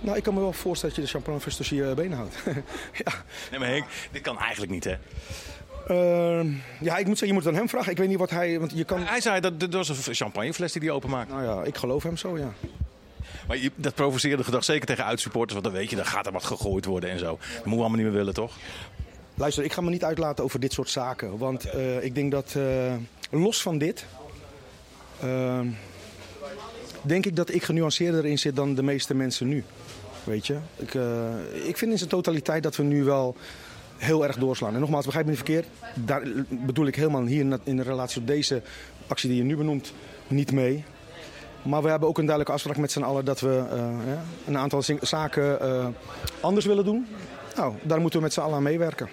Nou, 0.00 0.16
ik 0.16 0.22
kan 0.22 0.34
me 0.34 0.40
wel 0.40 0.52
voorstellen 0.52 0.94
dat 0.94 1.04
je 1.04 1.10
de 1.10 1.18
champagnefles 1.18 1.56
tussen 1.56 1.76
je 1.76 1.94
benen 1.94 2.16
houdt. 2.18 2.34
ja. 3.04 3.12
Nee, 3.50 3.60
maar 3.60 3.68
Henk, 3.68 3.86
dit 4.12 4.22
kan 4.22 4.38
eigenlijk 4.38 4.72
niet, 4.72 4.84
hè? 4.84 4.96
Uh, 5.90 6.40
ja, 6.80 6.96
ik 6.96 7.06
moet 7.06 7.18
zeggen, 7.18 7.26
je 7.26 7.32
moet 7.32 7.44
het 7.44 7.52
aan 7.52 7.58
hem 7.58 7.68
vragen. 7.68 7.90
Ik 7.90 7.98
weet 7.98 8.08
niet 8.08 8.18
wat 8.18 8.30
hij... 8.30 8.58
Want 8.58 8.72
je 8.74 8.84
kan... 8.84 9.02
Hij 9.02 9.20
zei 9.20 9.40
dat 9.40 9.60
dat 9.60 9.74
was 9.74 9.88
een 9.88 10.14
champagnefles 10.14 10.72
die 10.72 10.82
hij 10.82 10.90
openmaakt. 10.90 11.30
Nou 11.30 11.44
ja, 11.44 11.62
ik 11.62 11.76
geloof 11.76 12.02
hem 12.02 12.16
zo, 12.16 12.38
ja. 12.38 12.52
Maar 13.48 13.58
je, 13.58 13.70
dat 13.74 13.94
provoceerde 13.94 14.44
gedrag 14.44 14.64
zeker 14.64 14.86
tegen 14.86 15.04
uitsupporters. 15.04 15.52
Want 15.52 15.64
dan 15.64 15.74
weet 15.74 15.90
je, 15.90 15.96
dan 15.96 16.06
gaat 16.06 16.26
er 16.26 16.32
wat 16.32 16.44
gegooid 16.44 16.84
worden 16.84 17.10
en 17.10 17.18
zo. 17.18 17.26
Dat 17.26 17.38
moeten 17.50 17.70
we 17.70 17.70
allemaal 17.70 17.90
niet 17.90 18.06
meer 18.06 18.16
willen, 18.16 18.34
toch? 18.34 18.56
Luister, 19.34 19.64
ik 19.64 19.72
ga 19.72 19.80
me 19.80 19.90
niet 19.90 20.04
uitlaten 20.04 20.44
over 20.44 20.60
dit 20.60 20.72
soort 20.72 20.90
zaken. 20.90 21.38
Want 21.38 21.66
uh, 21.74 22.04
ik 22.04 22.14
denk 22.14 22.30
dat, 22.30 22.54
uh, 22.56 22.94
los 23.30 23.62
van 23.62 23.78
dit... 23.78 24.04
Uh, 25.24 25.60
denk 27.02 27.26
ik 27.26 27.36
dat 27.36 27.54
ik 27.54 27.62
genuanceerder 27.62 28.26
in 28.26 28.38
zit 28.38 28.56
dan 28.56 28.74
de 28.74 28.82
meeste 28.82 29.14
mensen 29.14 29.48
nu. 29.48 29.64
Weet 30.24 30.46
je? 30.46 30.56
Ik, 30.76 30.94
ik 31.66 31.76
vind 31.76 31.90
in 31.90 31.98
zijn 31.98 32.10
totaliteit 32.10 32.62
dat 32.62 32.76
we 32.76 32.82
nu 32.82 33.04
wel 33.04 33.36
heel 33.96 34.26
erg 34.26 34.36
doorslaan. 34.36 34.74
En 34.74 34.80
nogmaals, 34.80 35.04
begrijp 35.04 35.24
me 35.24 35.30
niet 35.30 35.42
verkeerd. 35.44 35.66
Daar 35.94 36.22
bedoel 36.48 36.86
ik 36.86 36.96
helemaal 36.96 37.24
hier 37.24 37.58
in 37.64 37.80
relatie 37.80 38.18
tot 38.18 38.26
deze 38.26 38.62
actie 39.06 39.28
die 39.28 39.38
je 39.38 39.44
nu 39.44 39.56
benoemt 39.56 39.92
niet 40.26 40.52
mee. 40.52 40.84
Maar 41.62 41.82
we 41.82 41.88
hebben 41.88 42.08
ook 42.08 42.18
een 42.18 42.26
duidelijke 42.26 42.52
afspraak 42.52 42.76
met 42.76 42.92
z'n 42.92 43.02
allen 43.02 43.24
dat 43.24 43.40
we 43.40 43.64
uh, 43.72 43.76
ja, 44.06 44.22
een 44.46 44.58
aantal 44.58 44.82
zaken 45.00 45.58
uh, 45.62 45.86
anders 46.40 46.66
willen 46.66 46.84
doen. 46.84 47.06
Nou, 47.56 47.74
daar 47.82 48.00
moeten 48.00 48.18
we 48.18 48.24
met 48.24 48.34
z'n 48.34 48.40
allen 48.40 48.56
aan 48.56 48.62
meewerken. 48.62 49.08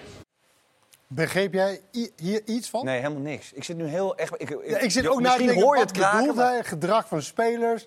Begreep 1.06 1.52
jij 1.52 1.80
hier 2.16 2.42
iets 2.44 2.70
van? 2.70 2.84
Nee, 2.84 3.00
helemaal 3.00 3.22
niks. 3.22 3.52
Ik 3.52 3.64
zit 3.64 3.76
nu 3.76 3.84
heel 3.84 4.16
echt. 4.16 4.34
Ik, 4.36 4.58
ja, 4.66 4.78
ik 4.78 4.90
zit 4.90 5.08
ook 5.08 5.20
naar 5.20 5.36
te 5.36 5.44
denken, 5.44 5.62
hoor 5.62 5.76
je 5.76 5.82
het 5.82 5.90
kraken, 5.90 6.34
maar... 6.34 6.64
Gedrag 6.64 7.08
van 7.08 7.22
spelers. 7.22 7.86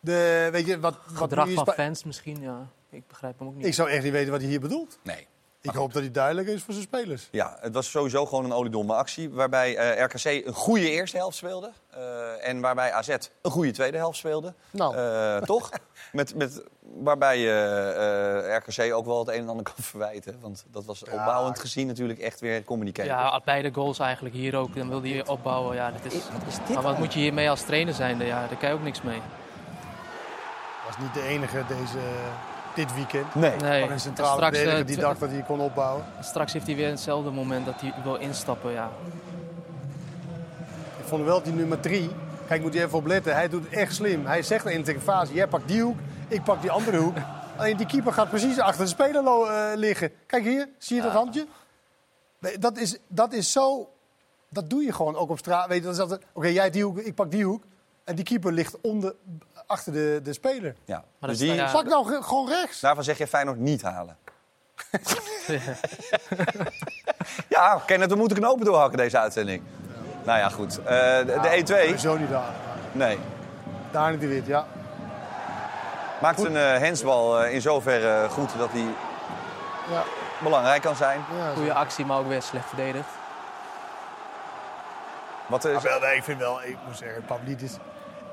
De, 0.00 0.48
weet 0.52 0.66
je, 0.66 0.80
wat, 0.80 0.98
Gedrag 1.12 1.54
wat 1.54 1.64
van 1.64 1.74
fans 1.74 2.04
misschien, 2.04 2.40
ja. 2.40 2.68
Ik 2.90 3.06
begrijp 3.06 3.38
hem 3.38 3.48
ook 3.48 3.54
niet. 3.54 3.66
Ik 3.66 3.74
zou 3.74 3.88
echt 3.90 4.02
niet 4.02 4.12
weten 4.12 4.30
wat 4.30 4.40
hij 4.40 4.50
hier 4.50 4.60
bedoelt. 4.60 4.98
Nee. 5.02 5.26
Ik 5.62 5.70
hoop 5.70 5.92
dat 5.92 6.02
hij 6.02 6.10
duidelijk 6.10 6.48
is 6.48 6.62
voor 6.62 6.74
zijn 6.74 6.86
spelers. 6.86 7.28
Ja, 7.30 7.56
het 7.60 7.74
was 7.74 7.90
sowieso 7.90 8.26
gewoon 8.26 8.44
een 8.44 8.52
oliedomme 8.52 8.94
actie. 8.94 9.30
Waarbij 9.30 9.96
uh, 9.96 10.04
RKC 10.04 10.46
een 10.46 10.52
goede 10.52 10.90
eerste 10.90 11.16
helft 11.16 11.36
speelde. 11.36 11.70
Uh, 11.96 12.48
en 12.48 12.60
waarbij 12.60 12.92
AZ 12.92 13.08
een 13.42 13.50
goede 13.50 13.70
tweede 13.70 13.96
helft 13.96 14.18
speelde. 14.18 14.54
Nou. 14.70 14.96
Uh, 14.96 15.36
toch? 15.36 15.70
Met, 16.12 16.34
met, 16.34 16.62
waarbij 16.80 17.44
RKC 18.56 18.92
ook 18.92 19.04
wel 19.04 19.18
het 19.18 19.28
een 19.28 19.34
en 19.34 19.48
ander 19.48 19.64
kan 19.64 19.84
verwijten. 19.92 20.40
Want 20.40 20.64
dat 20.70 20.84
was 20.84 21.02
ja. 21.06 21.12
opbouwend 21.12 21.58
gezien 21.58 21.86
natuurlijk 21.86 22.18
echt 22.18 22.40
weer 22.40 22.64
communicatie. 22.64 23.10
Ja, 23.10 23.40
beide 23.44 23.72
goals 23.72 23.98
eigenlijk 23.98 24.34
hier 24.34 24.56
ook. 24.56 24.74
Dan 24.74 24.88
wilde 24.88 25.08
je 25.08 25.28
opbouwen. 25.28 25.76
Ja, 25.76 25.90
dat 25.90 26.12
is, 26.12 26.12
wat 26.12 26.42
is 26.48 26.56
dit 26.66 26.68
maar 26.74 26.82
wat 26.82 26.98
moet 26.98 27.12
je 27.12 27.20
hiermee 27.20 27.50
als 27.50 27.62
trainer 27.62 27.94
zijn? 27.94 28.18
Ja, 28.18 28.46
daar 28.46 28.56
kan 28.56 28.68
je 28.68 28.74
ook 28.74 28.82
niks 28.82 29.02
mee. 29.02 29.20
Was 30.86 30.98
niet 30.98 31.14
de 31.14 31.22
enige 31.22 31.64
deze 31.68 31.98
dit 32.80 32.94
weekend. 32.94 33.34
Nee. 33.34 33.56
nee. 33.56 33.82
Van 33.82 33.92
een 33.92 34.00
centrale 34.00 34.36
straks, 34.36 34.56
verdediger 34.56 34.86
die 34.86 34.96
dacht 34.96 35.20
dat 35.20 35.30
hij 35.30 35.42
kon 35.42 35.60
opbouwen. 35.60 36.04
Straks 36.20 36.52
heeft 36.52 36.66
hij 36.66 36.76
weer 36.76 36.88
hetzelfde 36.88 37.30
moment 37.30 37.66
dat 37.66 37.80
hij 37.80 37.94
wil 38.04 38.16
instappen, 38.16 38.72
ja. 38.72 38.90
Ik 40.98 41.06
vond 41.06 41.24
wel 41.24 41.42
die 41.42 41.52
nummer 41.52 41.80
drie. 41.80 42.10
Kijk, 42.46 42.62
moet 42.62 42.72
je 42.72 42.82
even 42.82 42.98
opletten. 42.98 43.34
Hij 43.34 43.48
doet 43.48 43.64
het 43.64 43.72
echt 43.72 43.94
slim. 43.94 44.26
Hij 44.26 44.42
zegt 44.42 44.66
in 44.66 44.82
de 44.82 45.00
fase, 45.00 45.32
jij 45.32 45.46
pakt 45.46 45.68
die 45.68 45.82
hoek, 45.82 45.98
ik 46.28 46.42
pak 46.42 46.60
die 46.60 46.70
andere 46.70 46.96
hoek. 46.96 47.16
Alleen 47.56 47.76
die 47.76 47.86
keeper 47.86 48.12
gaat 48.12 48.28
precies 48.28 48.58
achter 48.58 48.84
de 48.84 48.90
speler 48.90 49.22
uh, 49.24 49.70
liggen. 49.74 50.12
Kijk 50.26 50.44
hier, 50.44 50.68
zie 50.78 50.96
je 50.96 51.02
dat 51.02 51.12
handje? 51.12 51.46
Nee, 52.38 52.58
dat, 52.58 52.78
is, 52.78 52.98
dat 53.08 53.32
is 53.32 53.52
zo... 53.52 53.88
Dat 54.48 54.70
doe 54.70 54.82
je 54.82 54.92
gewoon 54.92 55.16
ook 55.16 55.30
op 55.30 55.38
straat. 55.38 55.68
Weet 55.68 55.82
je, 55.82 56.02
Oké, 56.02 56.18
okay, 56.32 56.52
jij 56.52 56.70
die 56.70 56.84
hoek, 56.84 56.98
ik 56.98 57.14
pak 57.14 57.30
die 57.30 57.44
hoek. 57.44 57.64
En 58.10 58.16
die 58.16 58.24
keeper 58.24 58.52
ligt 58.52 58.80
onder, 58.80 59.14
achter 59.66 59.92
de, 59.92 60.20
de 60.22 60.32
speler. 60.32 60.74
Ja. 60.84 61.04
Maar 61.18 61.30
dus 61.30 61.38
die... 61.38 61.70
Pak 61.72 61.84
nou 61.84 62.22
gewoon 62.22 62.48
rechts. 62.48 62.80
Daarvan 62.80 63.04
zeg 63.04 63.18
je 63.18 63.26
Feyenoord 63.26 63.58
niet 63.58 63.82
halen. 63.82 64.16
ja, 67.48 67.82
Kenneth, 67.86 68.10
we 68.10 68.16
moeten 68.16 68.36
knopen 68.36 68.64
doorhakken 68.64 68.98
deze 68.98 69.18
uitzending. 69.18 69.62
Nou 70.24 70.38
ja, 70.38 70.48
goed. 70.48 70.78
Uh, 70.78 70.84
de, 70.86 71.38
ja, 71.42 71.62
de 71.62 71.92
E2... 71.94 71.98
Zo 71.98 72.16
niet 72.16 72.30
daar. 72.30 72.54
Nee. 72.92 73.18
Daar 73.90 74.10
niet 74.10 74.20
de 74.20 74.26
wit, 74.26 74.46
ja. 74.46 74.66
Maakt 76.20 76.38
goed. 76.38 76.46
een 76.46 76.54
uh, 76.54 76.78
hensbal 76.78 77.44
uh, 77.44 77.54
in 77.54 77.60
zoverre 77.60 78.28
goed 78.28 78.58
dat 78.58 78.70
hij 78.72 78.86
ja. 79.90 80.02
belangrijk 80.42 80.82
kan 80.82 80.96
zijn. 80.96 81.24
Ja, 81.36 81.52
Goede 81.54 81.74
actie, 81.74 82.06
maar 82.06 82.18
ook 82.18 82.28
weer 82.28 82.42
slecht 82.42 82.68
verdedigd. 82.68 83.08
Wat 85.46 85.64
is... 85.64 85.82
wel, 85.82 86.00
nee, 86.00 86.16
ik 86.16 86.24
vind 86.24 86.38
wel, 86.38 86.62
ik 86.62 86.76
moet 86.86 86.96
zeggen, 86.96 87.24
Pavlidis... 87.24 87.78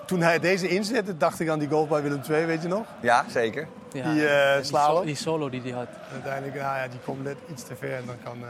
Toen 0.07 0.21
hij 0.21 0.39
deze 0.39 0.67
inzette, 0.67 1.17
dacht 1.17 1.39
ik 1.39 1.49
aan 1.49 1.59
die 1.59 1.67
goal 1.67 1.87
bij 1.87 2.01
Willem 2.01 2.21
II, 2.29 2.45
weet 2.45 2.61
je 2.61 2.67
nog? 2.67 2.85
Ja, 3.01 3.25
zeker. 3.29 3.67
Ja, 3.91 4.13
die 4.13 4.21
uh, 4.21 4.55
die, 4.55 4.63
so 4.63 5.03
die, 5.03 5.15
solo 5.15 5.49
die 5.49 5.61
hij 5.61 5.71
had. 5.71 5.87
Uiteindelijk, 6.11 6.55
nou 6.55 6.77
ja, 6.77 6.87
die 6.87 6.99
komt 6.99 7.23
net 7.23 7.37
iets 7.51 7.63
te 7.63 7.75
ver 7.75 7.95
en 7.95 8.05
dan 8.05 8.15
kan 8.23 8.37
uh, 8.41 8.47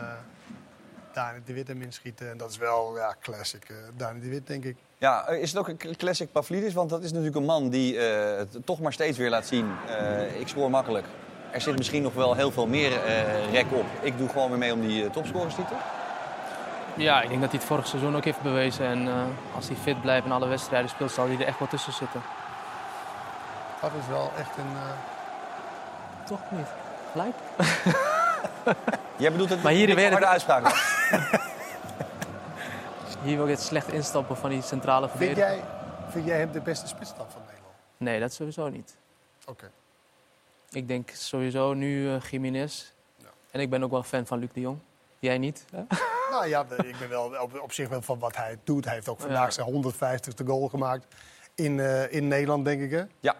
Dani 1.13 1.39
de 1.45 1.53
Wit 1.53 1.67
hem 1.67 1.81
inschieten. 1.81 2.31
En 2.31 2.37
dat 2.37 2.49
is 2.49 2.57
wel, 2.57 2.97
ja, 2.97 3.15
classic 3.21 3.69
uh, 3.69 3.77
Dani 3.95 4.19
de 4.19 4.29
Wit, 4.29 4.47
denk 4.47 4.63
ik. 4.63 4.75
Ja, 4.97 5.27
is 5.27 5.49
het 5.49 5.59
ook 5.59 5.67
een 5.67 5.95
classic 5.97 6.31
Pavlidis? 6.31 6.73
Want 6.73 6.89
dat 6.89 7.03
is 7.03 7.09
natuurlijk 7.11 7.35
een 7.35 7.45
man 7.45 7.69
die 7.69 7.99
het 7.99 8.57
toch 8.65 8.79
maar 8.79 8.93
steeds 8.93 9.17
weer 9.17 9.29
laat 9.29 9.47
zien. 9.47 9.71
ik 10.39 10.47
spoor 10.47 10.69
makkelijk. 10.69 11.05
Er 11.51 11.61
zit 11.61 11.77
misschien 11.77 12.01
nog 12.01 12.13
wel 12.13 12.35
heel 12.35 12.51
veel 12.51 12.67
meer 12.67 12.91
rek 13.51 13.71
op. 13.71 13.85
Ik 14.01 14.17
doe 14.17 14.29
gewoon 14.29 14.49
weer 14.49 14.59
mee 14.59 14.73
om 14.73 14.81
die 14.81 15.09
topscorerstitel. 15.09 15.77
Ja, 16.97 17.21
ik 17.21 17.29
denk 17.29 17.41
dat 17.41 17.49
hij 17.49 17.59
het 17.59 17.67
vorig 17.67 17.87
seizoen 17.87 18.15
ook 18.15 18.23
heeft 18.23 18.41
bewezen. 18.41 18.85
En 18.85 19.07
uh, 19.07 19.23
als 19.55 19.67
hij 19.67 19.75
fit 19.75 20.01
blijft 20.01 20.25
en 20.25 20.31
alle 20.31 20.47
wedstrijden 20.47 20.89
speelt, 20.89 21.11
zal 21.11 21.27
hij 21.27 21.35
er 21.35 21.45
echt 21.45 21.59
wel 21.59 21.67
tussen 21.67 21.93
zitten. 21.93 22.21
Dat 23.81 23.91
is 23.99 24.07
wel 24.07 24.31
echt 24.37 24.57
een... 24.57 24.71
Uh... 24.71 24.91
Toch 26.25 26.39
niet? 26.49 26.67
Gelijk? 27.11 27.35
Jij 29.17 29.31
bedoelt 29.31 29.49
het 29.49 29.63
maar 29.63 29.71
hier 29.71 29.95
weer 29.95 30.11
harde 30.11 30.25
uitspraak. 30.25 30.65
hier 33.23 33.37
wil 33.37 33.45
je 33.45 33.53
het 33.53 33.61
slecht 33.61 33.91
instappen 33.91 34.37
van 34.37 34.49
die 34.49 34.61
centrale 34.61 35.09
verdediger. 35.09 35.47
Vind 35.47 35.59
jij, 35.59 35.69
vind 36.09 36.25
jij 36.25 36.37
hem 36.37 36.51
de 36.51 36.61
beste 36.61 36.87
spitsstap 36.87 37.31
van 37.31 37.41
Nederland? 37.41 37.73
Nee, 37.97 38.19
dat 38.19 38.33
sowieso 38.33 38.69
niet. 38.69 38.95
Oké. 39.41 39.51
Okay. 39.51 39.69
Ik 40.71 40.87
denk 40.87 41.09
sowieso 41.09 41.73
nu 41.73 42.03
uh, 42.03 42.21
Jiménez. 42.21 42.91
Ja. 43.17 43.27
En 43.51 43.59
ik 43.59 43.69
ben 43.69 43.83
ook 43.83 43.91
wel 43.91 44.03
fan 44.03 44.25
van 44.25 44.39
Luc 44.39 44.49
de 44.53 44.59
Jong. 44.59 44.79
Jij 45.19 45.37
niet? 45.37 45.65
Hè? 45.71 45.81
Nou 46.37 46.49
ja, 46.49 46.65
ik 46.77 46.95
ben 46.99 47.09
wel 47.09 47.35
op, 47.41 47.59
op, 47.61 47.71
zich 47.71 47.89
wel 47.89 48.01
van 48.01 48.19
wat 48.19 48.35
hij 48.35 48.57
doet. 48.63 48.85
Hij 48.85 48.93
heeft 48.93 49.09
ook 49.09 49.19
vandaag 49.19 49.53
zijn 49.53 49.93
150ste 49.93 50.45
goal 50.45 50.67
gemaakt 50.67 51.05
in, 51.55 51.77
uh, 51.77 52.13
in 52.13 52.27
Nederland, 52.27 52.65
denk 52.65 52.81
ik. 52.81 52.91
Hè? 52.91 53.03
Ja. 53.19 53.35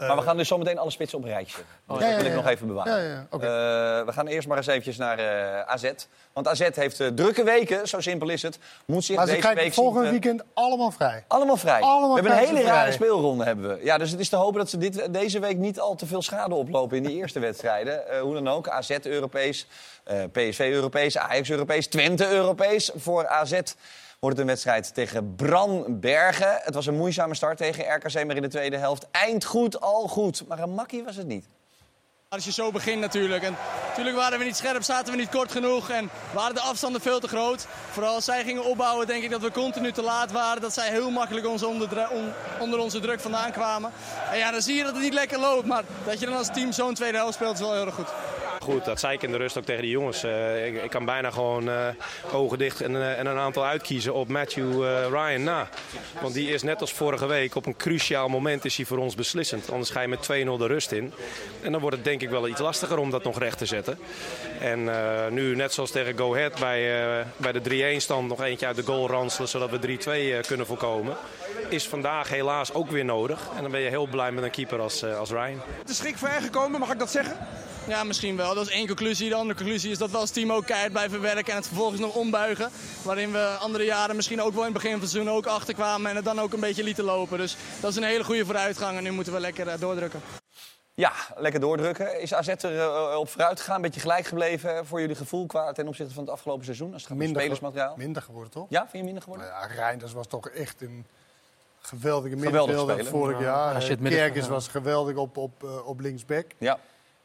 Maar 0.00 0.16
we 0.16 0.22
gaan 0.22 0.36
dus 0.36 0.48
zometeen 0.48 0.78
alle 0.78 0.90
spitsen 0.90 1.18
op 1.18 1.24
een 1.24 1.30
rijtje 1.30 1.56
zetten. 1.56 1.74
Dus 1.86 1.98
dat 1.98 2.08
ja, 2.08 2.16
wil 2.16 2.26
ik 2.26 2.34
nog 2.34 2.46
even 2.46 2.66
bewaren. 2.66 3.02
Ja. 3.02 3.26
Eh, 3.30 4.06
we 4.06 4.12
gaan 4.12 4.26
eerst 4.26 4.48
maar 4.48 4.56
eens 4.56 4.66
eventjes 4.66 4.96
naar 4.96 5.18
eh, 5.18 5.60
AZ. 5.60 5.92
Want 6.32 6.48
AZ 6.48 6.68
heeft 6.74 7.00
eh, 7.00 7.06
drukke 7.06 7.44
weken, 7.44 7.88
zo 7.88 8.00
simpel 8.00 8.28
is 8.28 8.42
het. 8.42 8.58
Moet 8.84 9.04
zich 9.04 9.16
Maar 9.16 9.26
ze 9.26 9.34
deze 9.34 9.54
week 9.54 9.74
zien, 9.74 9.96
eh, 9.96 10.10
weekend 10.10 10.42
allemaal 10.54 10.90
vrij. 10.90 11.24
Allemaal 11.26 11.56
vrij. 11.56 11.80
Allemaal 11.80 12.08
we 12.08 12.14
hebben 12.14 12.32
een 12.32 12.46
hele 12.46 12.62
rare 12.62 12.80
vrij. 12.80 12.92
speelronde. 12.92 13.44
Hebben 13.44 13.68
we. 13.68 13.84
Ja, 13.84 13.98
dus 13.98 14.10
het 14.10 14.20
is 14.20 14.28
te 14.28 14.36
hopen 14.36 14.58
dat 14.58 14.70
ze 14.70 14.78
dit, 14.78 15.12
deze 15.12 15.38
week 15.38 15.56
niet 15.56 15.80
al 15.80 15.94
te 15.94 16.06
veel 16.06 16.22
schade 16.22 16.54
oplopen 16.54 16.96
in 16.96 17.02
die 17.02 17.16
eerste 17.16 17.38
wedstrijden. 17.38 18.08
Eh, 18.08 18.20
hoe 18.20 18.34
dan 18.34 18.48
ook. 18.48 18.68
AZ 18.68 18.90
Europees, 19.02 19.66
eh, 20.04 20.18
PSV 20.32 20.68
Europees, 20.72 21.18
Ajax 21.18 21.50
Europees, 21.50 21.86
Twente 21.86 22.28
Europees. 22.28 22.90
Voor 22.96 23.28
AZ 23.28 23.60
wordt 24.20 24.36
het 24.36 24.46
een 24.46 24.52
wedstrijd 24.52 24.94
tegen 24.94 25.34
Bran 25.34 26.00
Bergen. 26.00 26.60
Het 26.62 26.74
was 26.74 26.86
een 26.86 26.96
moeizame 26.96 27.34
start 27.34 27.56
tegen 27.56 27.94
RKC, 27.94 28.24
maar 28.26 28.36
in 28.36 28.42
de 28.42 28.48
tweede 28.48 28.76
helft 28.76 29.06
eind 29.10 29.44
goed, 29.44 29.80
al 29.80 30.08
goed. 30.08 30.48
Maar 30.48 30.58
een 30.58 30.74
makkie 30.74 31.04
was 31.04 31.16
het 31.16 31.26
niet. 31.26 31.46
Als 32.28 32.44
je 32.44 32.52
zo 32.52 32.70
begint 32.70 33.00
natuurlijk. 33.00 33.42
En 33.42 33.56
natuurlijk 33.88 34.16
waren 34.16 34.38
we 34.38 34.44
niet 34.44 34.56
scherp, 34.56 34.82
zaten 34.82 35.12
we 35.12 35.18
niet 35.18 35.28
kort 35.28 35.52
genoeg 35.52 35.90
en 35.90 36.10
waren 36.34 36.54
de 36.54 36.60
afstanden 36.60 37.00
veel 37.00 37.20
te 37.20 37.28
groot. 37.28 37.66
Vooral 37.90 38.14
als 38.14 38.24
zij 38.24 38.44
gingen 38.44 38.64
opbouwen 38.64 39.06
denk 39.06 39.22
ik 39.22 39.30
dat 39.30 39.40
we 39.40 39.50
continu 39.50 39.92
te 39.92 40.02
laat 40.02 40.32
waren. 40.32 40.62
Dat 40.62 40.72
zij 40.72 40.88
heel 40.88 41.10
makkelijk 41.10 41.46
ons 41.46 41.62
onder, 41.62 42.08
onder 42.58 42.78
onze 42.78 43.00
druk 43.00 43.20
vandaan 43.20 43.52
kwamen. 43.52 43.92
En 44.30 44.38
ja, 44.38 44.50
dan 44.50 44.62
zie 44.62 44.76
je 44.76 44.84
dat 44.84 44.92
het 44.92 45.02
niet 45.02 45.14
lekker 45.14 45.38
loopt. 45.38 45.66
Maar 45.66 45.84
dat 46.04 46.20
je 46.20 46.26
dan 46.26 46.36
als 46.36 46.50
team 46.52 46.72
zo'n 46.72 46.94
tweede 46.94 47.16
helft 47.16 47.34
speelt 47.34 47.54
is 47.54 47.60
wel 47.60 47.72
heel 47.72 47.86
erg 47.86 47.94
goed. 47.94 48.08
Goed, 48.60 48.84
dat 48.84 49.00
zei 49.00 49.14
ik 49.14 49.22
in 49.22 49.30
de 49.30 49.36
rust 49.36 49.58
ook 49.58 49.64
tegen 49.64 49.82
die 49.82 49.90
jongens. 49.90 50.24
Eh, 50.24 50.66
ik, 50.66 50.90
kan 50.90 51.04
bijna 51.04 51.30
gewoon 51.30 51.68
eh, 51.68 51.86
ogen 52.32 52.58
dicht 52.58 52.80
en, 52.80 52.96
eh, 52.96 53.18
en 53.18 53.26
een 53.26 53.38
aantal 53.38 53.64
uitkiezen 53.64 54.14
op 54.14 54.28
Matthew 54.28 54.82
Ryan 55.10 55.42
na. 55.42 55.68
Want 56.20 56.34
die 56.34 56.50
is 56.50 56.62
net 56.62 56.80
als 56.80 56.92
vorige 56.92 57.26
week 57.26 57.54
op 57.54 57.66
een 57.66 57.76
cruciaal 57.76 58.28
moment 58.28 58.64
is 58.64 58.76
hij 58.76 58.86
voor 58.86 58.98
ons 58.98 59.14
beslissend. 59.14 59.70
Anders 59.70 59.90
ga 59.90 60.00
je 60.00 60.08
met 60.08 60.22
2-0 60.22 60.58
de 60.58 60.66
rust 60.66 60.92
in. 60.92 61.12
En 61.62 61.72
dan 61.72 61.80
wordt 61.80 61.96
het 61.96 62.04
denk 62.04 62.22
ik 62.22 62.30
wel 62.30 62.48
iets 62.48 62.60
lastiger 62.60 62.98
om 62.98 63.10
dat 63.10 63.24
nog 63.24 63.38
recht 63.38 63.58
te 63.58 63.66
zetten. 63.66 63.98
En 64.60 64.90
nu, 65.34 65.56
net 65.56 65.72
zoals 65.72 65.90
tegen 65.90 66.18
Go 66.18 66.34
Ahead, 66.34 66.58
bij, 66.58 67.24
bij 67.36 67.52
de 67.52 67.94
3-1 67.94 67.96
stand 67.96 68.28
nog 68.28 68.42
eentje 68.42 68.66
uit 68.66 68.76
de 68.76 68.82
goal 68.82 69.08
ranselen... 69.08 69.48
zodat 69.48 69.70
we 69.70 69.98
3-2 69.98 70.02
eh, 70.04 70.40
kunnen 70.46 70.66
voorkomen. 70.66 71.16
Is 71.68 71.88
vandaag 71.88 72.28
helaas 72.28 72.72
ook 72.72 72.90
weer 72.90 73.04
nodig. 73.04 73.48
En 73.56 73.62
dan 73.62 73.70
ben 73.70 73.80
je 73.80 73.88
heel 73.88 74.06
blij 74.06 74.32
met 74.32 74.44
een 74.44 74.50
keeper 74.50 74.80
als, 74.80 75.04
als 75.04 75.30
Ryan. 75.30 75.60
De 75.84 75.94
schrik 75.94 76.18
ver 76.18 76.40
gekomen, 76.42 76.80
mag 76.80 76.92
ik 76.92 76.98
dat 76.98 77.10
zeggen? 77.10 77.36
Ja, 77.90 78.04
misschien 78.04 78.36
wel. 78.36 78.54
Dat 78.54 78.66
is 78.66 78.72
één 78.72 78.86
conclusie. 78.86 79.28
De 79.28 79.34
andere 79.34 79.58
conclusie 79.58 79.90
is 79.90 79.98
dat 79.98 80.10
we 80.10 80.16
als 80.16 80.30
team 80.30 80.52
ook 80.52 80.66
keihard 80.66 80.92
blijven 80.92 81.20
werken 81.20 81.50
en 81.50 81.56
het 81.56 81.66
vervolgens 81.66 82.00
nog 82.00 82.14
ombuigen. 82.14 82.70
Waarin 83.02 83.32
we 83.32 83.56
andere 83.60 83.84
jaren 83.84 84.16
misschien 84.16 84.42
ook 84.42 84.52
wel 84.52 84.58
in 84.66 84.72
het 84.72 84.74
begin 84.74 84.90
van 84.90 85.00
het 85.00 85.10
seizoen 85.10 85.32
ook 85.32 85.46
achterkwamen 85.46 86.10
en 86.10 86.16
het 86.16 86.24
dan 86.24 86.40
ook 86.40 86.52
een 86.52 86.60
beetje 86.60 86.82
lieten 86.82 87.04
lopen. 87.04 87.38
Dus 87.38 87.56
dat 87.80 87.90
is 87.90 87.96
een 87.96 88.02
hele 88.02 88.24
goede 88.24 88.44
vooruitgang 88.44 88.96
en 88.96 89.02
nu 89.02 89.10
moeten 89.10 89.32
we 89.32 89.40
lekker 89.40 89.68
eh, 89.68 89.80
doordrukken. 89.80 90.20
Ja, 90.94 91.12
lekker 91.36 91.60
doordrukken. 91.60 92.20
Is 92.20 92.34
AZ 92.34 92.48
er 92.48 92.80
eh, 92.80 93.16
op 93.18 93.28
vooruit 93.28 93.58
gegaan? 93.60 93.76
Een 93.76 93.82
beetje 93.82 94.00
gelijk 94.00 94.26
gebleven 94.26 94.86
voor 94.86 95.00
jullie 95.00 95.16
gevoel 95.16 95.46
qua 95.46 95.72
ten 95.72 95.88
opzichte 95.88 96.14
van 96.14 96.22
het 96.22 96.32
afgelopen 96.32 96.64
seizoen? 96.64 96.92
Als 96.92 97.02
het 97.02 97.10
gaat 97.10 97.12
om 97.12 97.18
Minder, 97.18 97.40
spelersmateriaal. 97.40 97.94
minder 97.96 98.22
geworden, 98.22 98.52
toch? 98.52 98.66
Ja, 98.68 98.80
vind 98.80 98.92
je 98.92 99.02
minder 99.02 99.22
geworden? 99.22 99.46
Nou 99.48 99.60
ja, 99.60 99.74
Reinders 99.74 100.12
was 100.12 100.26
toch 100.26 100.48
echt 100.48 100.80
een 100.82 101.06
geweldige 101.80 102.36
Geweldig 102.36 102.66
middenvelder 102.74 103.04
vorig 103.06 103.38
Ja, 103.38 103.44
jaar. 103.44 103.90
Eh, 103.90 103.96
Kerkers 104.02 104.48
was 104.48 104.68
geweldig 104.68 105.16
op, 105.16 105.36
op, 105.36 105.64
eh, 105.64 105.86
op 105.88 106.00
linksback. 106.00 106.46
Ja. 106.58 106.78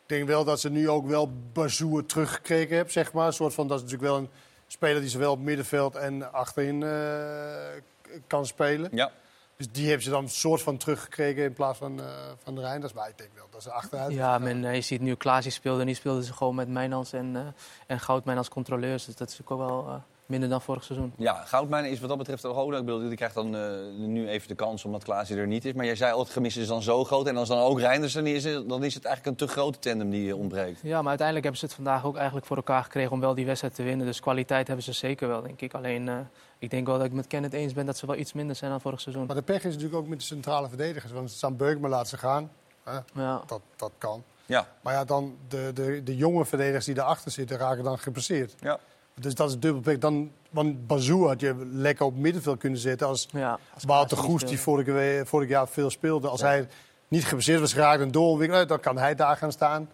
Ik 0.06 0.12
denk 0.12 0.28
wel 0.28 0.44
dat 0.44 0.60
ze 0.60 0.70
nu 0.70 0.90
ook 0.90 1.08
wel 1.08 1.32
Bazoer 1.54 2.06
teruggekregen 2.06 2.76
hebben, 2.76 2.94
zeg 2.94 3.14
maar. 3.14 3.28
Een 3.28 3.34
soort 3.34 3.54
van, 3.54 3.68
dat 3.68 3.78
is 3.78 3.84
natuurlijk 3.84 4.12
wel 4.12 4.22
een 4.22 4.30
speler 4.68 5.02
die 5.02 5.10
zowel 5.10 5.32
op 5.32 5.40
middenveld 5.40 5.96
en 5.96 6.34
achterin 6.34 6.84
eh, 6.84 8.20
kan 8.28 8.46
spelen. 8.46 8.90
Ja. 8.92 9.12
Dus 9.58 9.72
die 9.72 9.86
hebben 9.86 10.04
ze 10.04 10.10
dan 10.10 10.24
een 10.24 10.30
soort 10.30 10.62
van 10.62 10.78
teruggekregen 10.78 11.44
in 11.44 11.54
plaats 11.54 11.78
van, 11.78 12.00
eh 12.00 12.06
van 12.44 12.56
de 12.56 12.62
Reinders. 12.62 12.94
Maar 12.94 13.10
ik 13.10 13.18
denk 13.18 13.30
wel 13.36 13.48
dat 13.52 13.64
ze 13.64 13.72
achteruit 13.72 14.14
Ja, 14.14 14.38
men, 14.38 14.66
eh, 14.66 14.76
je 14.76 14.82
ziet 14.82 15.02
nu 15.02 15.16
Klaas 15.16 15.44
die 15.44 15.52
speelde 15.52 15.80
en 15.80 15.86
die 15.86 15.96
speelden 15.96 16.24
ze 16.24 16.34
gewoon 16.34 16.56
met 16.56 16.70
Mijnans 16.70 17.14
en, 17.14 17.36
eh 17.36 17.42
en 17.88 18.00
Goudmijn 18.00 18.38
als 18.38 18.50
controleurs. 18.50 19.06
Dus 19.06 19.16
dat 19.16 19.30
is 19.30 19.40
ook 19.46 19.58
wel 19.58 19.88
eh, 19.88 19.96
minder 20.26 20.50
dan 20.50 20.62
vorig 20.62 20.84
seizoen. 20.84 21.14
Ja, 21.18 21.34
Goudmijn 21.34 21.86
is 21.86 22.00
wat 22.00 22.10
dat 22.10 22.18
betreft 22.18 22.46
ook 22.46 22.74
Ik 22.74 22.86
bedoel, 22.86 23.00
die 23.00 23.16
krijgt 23.16 23.36
dan 23.36 23.56
eh, 23.56 23.70
nu 23.98 24.28
even 24.28 24.48
de 24.48 24.56
kans 24.56 24.86
omdat 24.86 25.04
Klaasje 25.04 25.36
er 25.36 25.48
niet 25.48 25.66
is. 25.66 25.74
Maar 25.74 25.86
jij 25.86 25.96
zei 25.96 26.14
al, 26.14 26.20
het 26.20 26.30
gemis 26.30 26.58
is 26.58 26.68
dan 26.68 26.82
zo 26.82 27.04
groot. 27.04 27.28
En 27.28 27.38
als 27.38 27.48
dan 27.48 27.60
ook 27.60 27.80
Reinders 27.80 28.16
er 28.16 28.22
niet 28.22 28.36
is, 28.36 28.44
dan 28.44 28.84
is 28.84 28.94
het 28.94 29.06
eigenlijk 29.06 29.42
een 29.42 29.48
te 29.48 29.54
grote 29.54 29.80
tandem 29.80 30.10
die 30.10 30.30
eh, 30.30 30.38
ontbreekt. 30.38 30.80
Ja, 30.82 30.98
maar 31.00 31.08
uiteindelijk 31.08 31.44
hebben 31.44 31.60
ze 31.60 31.66
het 31.66 31.76
vandaag 31.76 32.06
ook 32.06 32.16
eigenlijk 32.16 32.46
voor 32.46 32.58
elkaar 32.58 32.84
gekregen 32.84 33.12
om 33.12 33.20
wel 33.20 33.36
die 33.36 33.46
wedstrijd 33.46 33.76
te 33.76 33.84
winnen. 33.84 34.06
Dus 34.06 34.20
kwaliteit 34.20 34.68
hebben 34.68 34.86
ze 34.86 34.92
zeker 34.92 35.28
wel, 35.28 35.42
denk 35.42 35.62
ik. 35.62 35.74
Alleen, 35.74 36.10
eh, 36.10 36.18
ik 36.60 36.70
denk 36.70 36.88
wel 36.88 36.98
dat 36.98 37.06
ik 37.06 37.14
met 37.14 37.28
Kenneth 37.28 37.54
eens 37.54 37.74
ben 37.74 37.86
dat 37.86 37.98
ze 37.98 38.06
wel 38.06 38.16
iets 38.16 38.34
minder 38.34 38.56
zijn 38.56 38.72
dan 38.72 38.82
vorig 38.82 39.02
seizoen. 39.02 39.26
Maar 39.26 39.36
de 39.36 39.42
pech 39.42 39.64
is 39.64 39.74
natuurlijk 39.74 39.96
ook 39.96 40.08
met 40.08 40.20
de 40.20 40.26
centrale 40.26 40.68
verdedigers. 40.68 41.12
Want 41.12 41.32
Sam 41.32 41.58
Beukman 41.58 41.90
laat 41.90 42.08
ze 42.08 42.18
gaan. 42.18 42.52
Hè? 42.84 43.00
Ja. 43.14 43.44
Dat, 43.46 43.62
dat 43.76 43.92
kan. 43.98 44.24
Ja. 44.46 44.68
Maar 44.82 44.94
ja, 44.94 45.06
dan 45.06 45.38
de, 45.48 45.72
de, 45.74 46.04
de 46.04 46.16
jonge 46.16 46.46
verdedigers 46.46 46.86
die 46.86 46.94
daarachter 46.94 47.32
zitten, 47.32 47.58
raken 47.58 47.84
dan 47.84 48.00
gepasseerd. 48.00 48.56
Ja. 48.60 48.80
Dus 49.22 49.36
dat 49.36 49.50
is 49.50 49.60
dubbel 49.60 49.82
pech. 49.82 49.98
Dan, 49.98 50.32
want 50.50 50.88
Bazou 50.88 51.28
had 51.28 51.40
je 51.40 51.56
lekker 51.72 52.06
op 52.06 52.16
middenveld 52.16 52.60
kunnen 52.60 52.80
zetten. 52.80 53.08
Als, 53.08 53.28
ja, 53.32 53.60
Wouter 53.86 54.18
Klaas 54.18 54.30
Goes, 54.30 54.44
die 54.44 54.60
vorige, 54.60 55.22
vorig 55.26 55.50
jaar 55.50 55.68
veel 55.68 55.90
speelde. 55.90 56.28
Als 56.28 56.42
hij 56.42 56.68
niet 57.08 57.26
gepasseerd 57.26 57.60
was 57.60 57.74
geraakt 57.74 58.02
en 58.02 58.12
doorontwikkeld, 58.12 58.68
dan 58.68 58.80
kan 58.80 58.98
hij 58.98 59.16
daar 59.16 59.38
gaan 59.38 59.52
staan. 59.52 59.90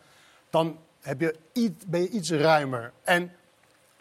Dan 0.49 0.77
heb 1.01 1.19
je 1.19 1.35
iets, 1.53 1.85
ben 1.87 2.01
je 2.01 2.09
iets 2.09 2.31
ruimer. 2.31 2.91
En 3.03 3.31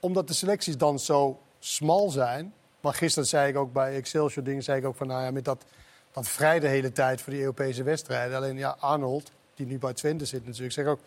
omdat 0.01 0.29
de 0.29 0.35
selecties 0.35 0.77
dan 0.77 0.99
zo 0.99 1.41
smal 1.59 2.11
zijn... 2.11 2.53
Maar 2.81 2.95
gisteren 2.95 3.29
zei 3.29 3.49
ik 3.49 3.57
ook 3.57 3.73
bij 3.73 3.95
Excelsior 3.95 4.45
dingen, 4.45 4.63
zei 4.63 4.79
ik 4.79 4.87
ook 4.87 4.97
van... 4.97 5.07
Nou 5.07 5.23
ja, 5.23 5.31
met 5.31 5.45
dat, 5.45 5.65
dat 6.13 6.29
vrij 6.29 6.61
de 6.61 6.69
hele 6.69 6.93
tijd 6.93 7.21
voor 7.21 7.33
die 7.33 7.43
Europese 7.43 7.83
wedstrijden. 7.83 8.37
Alleen 8.37 8.57
ja, 8.57 8.77
Arnold, 8.79 9.31
die 9.55 9.67
nu 9.67 9.79
bij 9.79 9.93
Twente 9.93 10.25
zit 10.25 10.47
natuurlijk, 10.47 10.73
zegt 10.73 10.89
ook... 10.89 11.01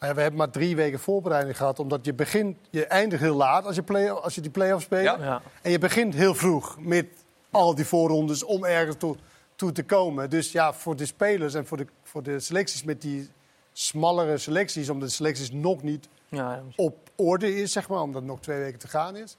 Nou 0.00 0.12
ja, 0.12 0.18
we 0.18 0.22
hebben 0.22 0.40
maar 0.40 0.50
drie 0.50 0.76
weken 0.76 1.00
voorbereiding 1.00 1.56
gehad. 1.56 1.78
Omdat 1.78 2.04
je 2.04 2.14
begint, 2.14 2.56
je 2.70 2.86
eindigt 2.86 3.22
heel 3.22 3.34
laat 3.34 3.64
als 3.64 3.74
je, 3.74 3.82
play, 3.82 4.10
als 4.10 4.34
je 4.34 4.40
die 4.40 4.50
play-offs 4.50 4.84
speelt. 4.84 5.04
Ja. 5.04 5.24
Ja. 5.24 5.42
En 5.62 5.70
je 5.70 5.78
begint 5.78 6.14
heel 6.14 6.34
vroeg 6.34 6.76
met 6.78 7.06
al 7.50 7.74
die 7.74 7.86
voorrondes 7.86 8.44
om 8.44 8.64
ergens 8.64 8.96
toe, 8.98 9.16
toe 9.54 9.72
te 9.72 9.82
komen. 9.82 10.30
Dus 10.30 10.52
ja, 10.52 10.72
voor 10.72 10.96
de 10.96 11.06
spelers 11.06 11.54
en 11.54 11.66
voor 11.66 11.76
de, 11.76 11.86
voor 12.02 12.22
de 12.22 12.40
selecties 12.40 12.84
met 12.84 13.02
die 13.02 13.30
smallere 13.72 14.38
selecties... 14.38 14.88
omdat 14.88 15.08
de 15.08 15.14
selecties 15.14 15.50
nog 15.52 15.82
niet 15.82 16.08
Ja, 16.28 16.62
op 16.76 16.96
orde 17.16 17.56
is, 17.56 17.72
zeg 17.72 17.88
maar, 17.88 18.00
omdat 18.00 18.20
het 18.20 18.30
nog 18.30 18.40
twee 18.40 18.58
weken 18.58 18.78
te 18.78 18.88
gaan 18.88 19.16
is. 19.16 19.36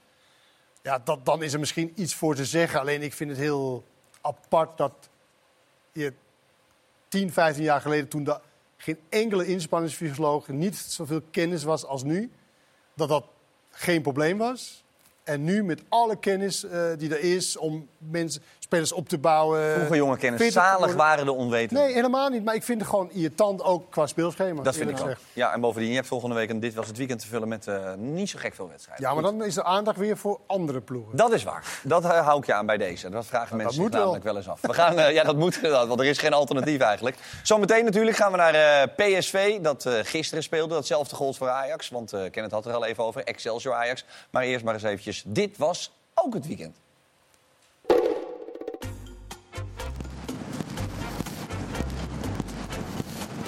Ja, 0.82 0.98
dat, 1.04 1.24
dan 1.24 1.42
is 1.42 1.52
er 1.52 1.60
misschien 1.60 1.92
iets 1.94 2.14
voor 2.14 2.34
te 2.34 2.44
zeggen. 2.44 2.80
Alleen 2.80 3.02
ik 3.02 3.12
vind 3.12 3.30
het 3.30 3.38
heel 3.38 3.84
apart 4.20 4.78
dat 4.78 4.92
je 5.92 6.12
10, 7.08 7.32
15 7.32 7.62
jaar 7.62 7.80
geleden, 7.80 8.08
toen 8.08 8.26
er 8.26 8.40
geen 8.82 8.98
enkele 9.08 9.46
inspanningsfysioloog, 9.46 10.48
niet 10.48 10.76
zoveel 10.76 11.22
kennis 11.30 11.64
was 11.64 11.84
als 11.84 12.02
nu, 12.02 12.30
dat 12.94 13.08
dat 13.08 13.24
geen 13.70 14.02
probleem 14.02 14.38
was. 14.38 14.84
En 15.24 15.44
nu 15.44 15.64
met 15.64 15.82
alle 15.88 16.16
kennis 16.16 16.64
eh, 16.64 16.80
die 16.98 17.16
er 17.16 17.34
is 17.34 17.56
om 17.56 17.88
mensen, 17.98 18.42
spelers 18.58 18.92
op 18.92 19.08
te 19.08 19.18
bouwen. 19.18 19.74
Vroeger 19.74 19.96
jonge 19.96 20.16
kennis. 20.16 20.52
Zalig 20.52 20.94
waren 20.94 21.24
de 21.24 21.32
onwetenden. 21.32 21.84
Nee, 21.84 21.94
helemaal 21.94 22.28
niet. 22.28 22.44
Maar 22.44 22.54
ik 22.54 22.62
vind 22.62 22.80
het 22.80 22.90
gewoon 22.90 23.10
irritant 23.10 23.62
ook 23.62 23.90
qua 23.90 24.06
speelschema. 24.06 24.62
Dat 24.62 24.76
vind 24.76 24.90
ik 24.90 25.00
ook. 25.00 25.16
Ja, 25.32 25.52
en 25.52 25.60
bovendien, 25.60 25.90
je 25.90 25.96
hebt 25.96 26.08
volgende 26.08 26.34
week 26.34 26.50
een 26.50 26.60
Dit 26.60 26.74
Was 26.74 26.86
Het 26.86 26.96
Weekend 26.96 27.20
te 27.20 27.26
vullen 27.26 27.48
met 27.48 27.66
eh, 27.66 27.94
niet 27.94 28.30
zo 28.30 28.38
gek 28.38 28.54
veel 28.54 28.68
wedstrijden. 28.68 29.06
Ja, 29.06 29.14
maar 29.14 29.22
dan 29.22 29.44
is 29.44 29.54
de 29.54 29.64
aandacht 29.64 29.98
weer 29.98 30.16
voor 30.16 30.40
andere 30.46 30.80
ploegen. 30.80 31.16
Dat 31.16 31.32
is 31.32 31.42
waar. 31.42 31.64
Dat 31.82 32.04
eh, 32.04 32.26
hou 32.26 32.38
ik 32.38 32.46
je 32.46 32.54
aan 32.54 32.66
bij 32.66 32.76
deze. 32.76 33.10
Dat 33.10 33.26
vragen 33.26 33.56
mensen 33.56 33.82
zich 33.82 33.90
wel. 33.90 34.00
namelijk 34.00 34.24
wel 34.24 34.36
eens 34.36 34.48
af. 34.48 34.60
We 34.60 34.74
gaan, 34.74 35.12
ja, 35.12 35.24
dat 35.24 35.36
moet 35.36 35.54
inderdaad, 35.56 35.86
want 35.86 36.00
er 36.00 36.06
is 36.06 36.18
geen 36.18 36.32
alternatief 36.32 36.80
eigenlijk. 36.80 37.16
Zometeen 37.42 37.84
natuurlijk 37.84 38.16
gaan 38.16 38.30
we 38.30 38.36
naar 38.36 38.88
PSV, 38.88 39.60
dat 39.60 39.88
gisteren 40.02 40.42
speelde. 40.42 40.74
Datzelfde 40.74 41.16
gold 41.16 41.36
voor 41.36 41.48
Ajax, 41.48 41.88
want 41.88 42.10
Kenneth 42.30 42.52
had 42.52 42.66
er 42.66 42.74
al 42.74 42.84
even 42.84 43.04
over. 43.04 43.24
Excelsior 43.24 43.74
Ajax. 43.74 44.04
Maar 44.30 44.42
eerst 44.42 44.64
maar 44.64 44.74
eens 44.74 44.82
eventjes, 44.82 45.11
dit 45.26 45.56
was 45.56 45.92
ook 46.14 46.34
het 46.34 46.46
weekend. 46.46 46.76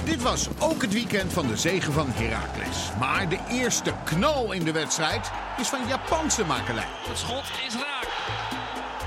Dit 0.04 0.22
was 0.22 0.48
ook 0.60 0.82
het 0.82 0.92
weekend 0.92 1.32
van 1.32 1.46
de 1.46 1.56
zegen 1.56 1.92
van 1.92 2.06
Heracles. 2.08 2.90
Maar 2.98 3.28
de 3.28 3.38
eerste 3.50 3.92
knal 4.04 4.52
in 4.52 4.64
de 4.64 4.72
wedstrijd 4.72 5.30
is 5.58 5.68
van 5.68 5.88
Japanse 5.88 6.44
makelij. 6.44 6.86
Het 6.88 7.18
schot 7.18 7.44
is 7.66 7.74
raak. 7.74 8.08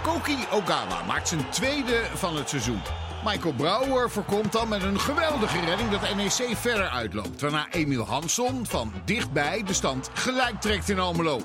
Koki 0.04 0.38
Ogawa 0.52 1.04
maakt 1.04 1.28
zijn 1.28 1.50
tweede 1.50 2.04
van 2.14 2.36
het 2.36 2.50
seizoen. 2.50 2.82
Michael 3.24 3.54
Brouwer 3.54 4.10
voorkomt 4.10 4.52
dan 4.52 4.68
met 4.70 4.84
een 4.84 5.00
geweldige 5.00 5.60
redding 5.60 5.90
dat 5.90 6.16
NEC 6.16 6.58
verder 6.58 6.90
uitloopt. 6.90 7.42
Waarna 7.42 7.68
Emiel 7.72 8.06
Hansson 8.06 8.66
van 8.66 8.94
dichtbij 9.06 9.64
de 9.64 9.74
stand 9.74 10.10
gelijk 10.14 10.62
trekt 10.62 10.90
in 10.90 11.00
Almelo. 11.00 11.42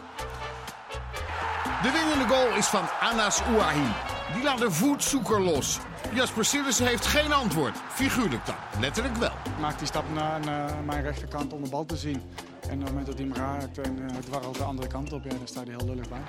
De 1.82 1.90
winnende 1.90 2.34
goal 2.34 2.56
is 2.56 2.66
van 2.66 2.82
Anas 3.00 3.42
Ouahi. 3.42 3.92
Die 4.34 4.42
laat 4.42 4.58
de 4.58 4.70
voetzoeker 4.70 5.40
los. 5.40 5.78
Jasper 6.12 6.44
Sillissen 6.44 6.86
heeft 6.86 7.06
geen 7.06 7.32
antwoord. 7.32 7.76
Figuurlijk 7.88 8.46
dan, 8.46 8.54
letterlijk 8.80 9.16
wel. 9.16 9.32
maakt 9.60 9.78
die 9.78 9.86
stap 9.86 10.04
naar, 10.14 10.40
naar 10.40 10.70
mijn 10.84 11.02
rechterkant 11.02 11.52
om 11.52 11.62
de 11.62 11.70
bal 11.70 11.86
te 11.86 11.96
zien. 11.96 12.22
En 12.68 12.78
op 12.78 12.80
het 12.80 12.88
moment 12.88 13.06
dat 13.06 13.18
hij 13.18 13.26
hem 13.26 13.36
raakt 13.36 13.78
en 13.78 13.98
uh, 13.98 14.16
dwarrelt 14.28 14.56
de 14.56 14.64
andere 14.64 14.88
kant 14.88 15.12
op, 15.12 15.24
ja, 15.24 15.30
dan 15.30 15.38
staat 15.44 15.66
hij 15.66 15.74
heel 15.78 15.86
lullig 15.86 16.08
bij. 16.08 16.20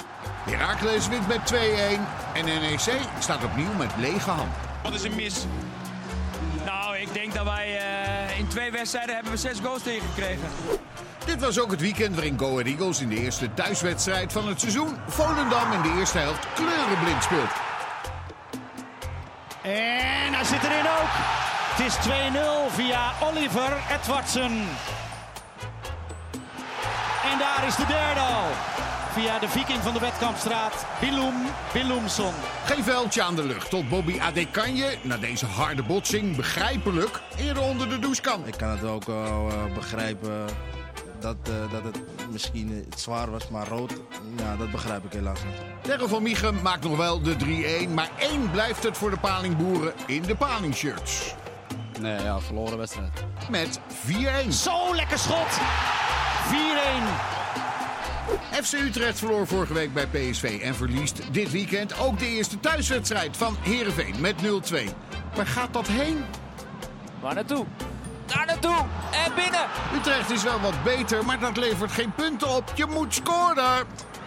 Heracles 0.45 1.07
wint 1.07 1.28
met 1.28 1.53
2-1 1.53 1.55
en 2.34 2.45
NEC 2.45 2.99
staat 3.20 3.43
opnieuw 3.43 3.74
met 3.74 3.91
lege 3.97 4.30
hand. 4.30 4.51
Wat 4.84 4.93
is 4.93 5.03
een 5.03 5.16
mis? 5.16 5.45
Nou, 6.66 6.97
ik 6.97 7.14
denk 7.14 7.34
dat 7.34 7.43
wij 7.45 7.78
eh, 7.78 8.39
in 8.39 8.47
twee 8.47 8.72
wedstrijden 8.72 9.14
hebben 9.14 9.32
we 9.32 9.38
zes 9.38 9.59
goals 9.59 9.84
tegengekregen. 9.84 10.47
Dit 11.26 11.39
was 11.39 11.59
ook 11.59 11.71
het 11.71 11.82
weekend 11.82 12.13
waarin 12.15 12.39
Go 12.39 12.51
Ahead 12.51 12.65
Eagles 12.65 13.01
in 13.01 13.09
de 13.09 13.21
eerste 13.21 13.53
thuiswedstrijd 13.53 14.32
van 14.32 14.47
het 14.47 14.59
seizoen 14.59 14.95
Volendam 15.07 15.71
in 15.71 15.82
de 15.82 15.99
eerste 15.99 16.17
helft 16.17 16.47
kleurenblind 16.53 17.24
speelt. 17.24 17.51
En 19.61 20.34
hij 20.34 20.43
zit 20.43 20.63
erin 20.63 20.86
ook. 20.86 21.13
Het 21.76 21.86
is 21.86 21.95
2-0 21.95 22.74
via 22.74 23.11
Oliver 23.21 23.74
Edwardsen. 23.99 24.51
En 27.32 27.39
daar 27.39 27.63
is 27.67 27.76
de 27.76 27.86
derde 27.88 28.19
al. 28.19 28.47
Via 29.11 29.39
de 29.39 29.49
viking 29.49 29.80
van 29.84 29.93
de 29.93 29.99
Wetkampstraat, 29.99 30.86
Bilum 30.99 31.34
Bilumson. 31.74 32.34
Geen 32.65 32.84
veldje 32.84 33.21
aan 33.21 33.36
de 33.36 33.45
lucht 33.45 33.69
tot 33.69 33.89
Bobby 33.89 34.19
Adekanje 34.19 34.97
na 35.01 35.17
deze 35.17 35.45
harde 35.45 35.84
botsing 35.84 36.36
begrijpelijk 36.36 37.21
eerder 37.38 37.63
onder 37.63 37.89
de 37.89 37.99
douche 37.99 38.21
kan. 38.21 38.47
Ik 38.47 38.57
kan 38.57 38.69
het 38.69 38.84
ook 38.84 39.05
wel 39.05 39.47
uh, 39.47 39.74
begrijpen 39.74 40.45
dat, 41.24 41.36
uh, 41.49 41.71
dat 41.71 41.84
het 41.84 41.99
misschien 42.32 42.86
het 42.89 42.99
zwaar 42.99 43.32
was, 43.32 43.49
maar 43.49 43.67
rood, 43.67 43.93
ja, 44.38 44.55
dat 44.55 44.71
begrijp 44.71 45.05
ik 45.05 45.13
helaas 45.13 45.39
niet. 45.43 45.55
Terre 45.82 46.07
van 46.07 46.24
Miechem 46.24 46.61
maakt 46.61 46.84
nog 46.84 46.97
wel 46.97 47.21
de 47.21 47.36
3-1, 47.88 47.89
maar 47.93 48.09
één 48.19 48.51
blijft 48.51 48.84
het 48.84 48.97
voor 48.97 49.09
de 49.09 49.17
palingboeren 49.17 49.93
in 50.05 50.21
de 50.21 50.36
palingshirts. 50.36 51.34
Nee, 51.99 52.21
ja, 52.21 52.39
verloren 52.39 52.78
wedstrijd. 52.78 53.24
Met 53.49 53.80
4-1. 54.45 54.47
Zo 54.49 54.95
lekker 54.95 55.19
schot! 55.19 55.59
4-1. 56.49 57.43
FC 58.63 58.74
Utrecht 58.74 59.19
verloor 59.19 59.47
vorige 59.47 59.74
week 59.74 59.93
bij 59.93 60.07
PSV 60.07 60.59
en 60.63 60.76
verliest 60.76 61.34
dit 61.34 61.51
weekend 61.51 61.99
ook 61.99 62.19
de 62.19 62.28
eerste 62.28 62.59
thuiswedstrijd 62.59 63.38
van 63.38 63.55
Heerenveen 63.61 64.15
met 64.19 64.36
0-2. 64.36 64.89
Waar 65.36 65.47
gaat 65.47 65.74
dat 65.74 65.88
heen? 65.88 66.24
Waar 67.21 67.36
naartoe? 67.36 67.65
Daar 68.34 68.45
naartoe 68.45 68.86
en 69.25 69.34
binnen. 69.36 69.67
Utrecht 69.95 70.31
is 70.31 70.43
wel 70.43 70.59
wat 70.59 70.84
beter, 70.84 71.25
maar 71.25 71.39
dat 71.39 71.57
levert 71.57 71.91
geen 71.91 72.13
punten 72.13 72.49
op. 72.49 72.71
Je 72.75 72.86
moet 72.86 73.13
scoren. 73.13 73.77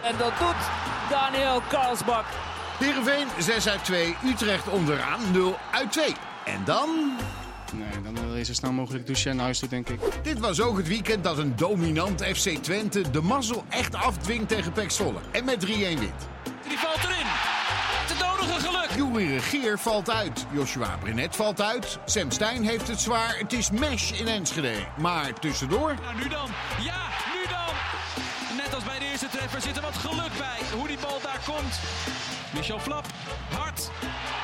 En 0.03 0.17
dat 0.17 0.31
doet 0.39 0.55
Daniel 1.09 1.61
Karlsbak. 1.69 2.25
Heerenveen 2.79 3.27
6 3.39 3.67
uit 3.69 3.83
2, 3.83 4.15
Utrecht 4.25 4.69
onderaan 4.69 5.19
0 5.31 5.57
uit 5.71 5.91
2. 5.91 6.15
En 6.45 6.63
dan... 6.65 6.89
Nee, 7.73 8.01
dan 8.03 8.27
wil 8.27 8.35
je 8.35 8.43
zo 8.43 8.53
snel 8.53 8.71
mogelijk 8.71 9.05
douchen 9.05 9.29
en 9.29 9.35
naar 9.35 9.45
huis 9.45 9.59
toe, 9.59 9.69
denk 9.69 9.89
ik. 9.89 9.99
Dit 10.23 10.39
was 10.39 10.61
ook 10.61 10.77
het 10.77 10.87
weekend 10.87 11.23
dat 11.23 11.37
een 11.37 11.55
dominant 11.55 12.23
FC 12.23 12.49
Twente 12.49 13.11
de 13.11 13.21
mazzel 13.21 13.65
echt 13.69 13.95
afdwingt 13.95 14.47
tegen 14.47 14.71
Pek 14.71 14.91
Zwolle. 14.91 15.19
En 15.31 15.45
met 15.45 15.65
3-1 15.65 15.69
wint. 15.69 16.27
Die 16.67 16.77
valt 16.77 17.03
erin. 17.03 17.46
Het 18.17 18.39
nodige 18.39 18.59
geluk. 18.67 18.89
Juri 18.95 19.33
Regeer 19.33 19.79
valt 19.79 20.09
uit. 20.09 20.45
Joshua 20.51 20.97
Brenet 20.99 21.35
valt 21.35 21.61
uit. 21.61 21.99
Sam 22.05 22.31
Stein 22.31 22.63
heeft 22.63 22.87
het 22.87 22.99
zwaar. 22.99 23.37
Het 23.37 23.53
is 23.53 23.71
mesh 23.71 24.11
in 24.11 24.27
Enschede. 24.27 24.73
Maar 24.97 25.33
tussendoor... 25.33 25.95
Nou, 26.01 26.15
nu 26.15 26.27
dan. 26.29 26.49
Ja, 26.79 27.07
nu 27.33 27.49
dan. 27.49 28.57
Net 28.57 28.75
als 28.75 28.83
bij 28.83 28.99
de 28.99 29.05
eerste 29.05 29.27
treffer 29.27 29.61
zit 29.61 29.75
er 29.75 29.81
wat 29.81 29.95
geluk 29.95 30.37
bij. 30.37 30.77
Hoe 30.77 30.87
die 30.87 30.97
bal 30.97 31.19
daar 31.21 31.39
komt. 31.45 31.79
Michel 32.53 32.79
Flap. 32.79 33.05
Hard. 33.49 33.91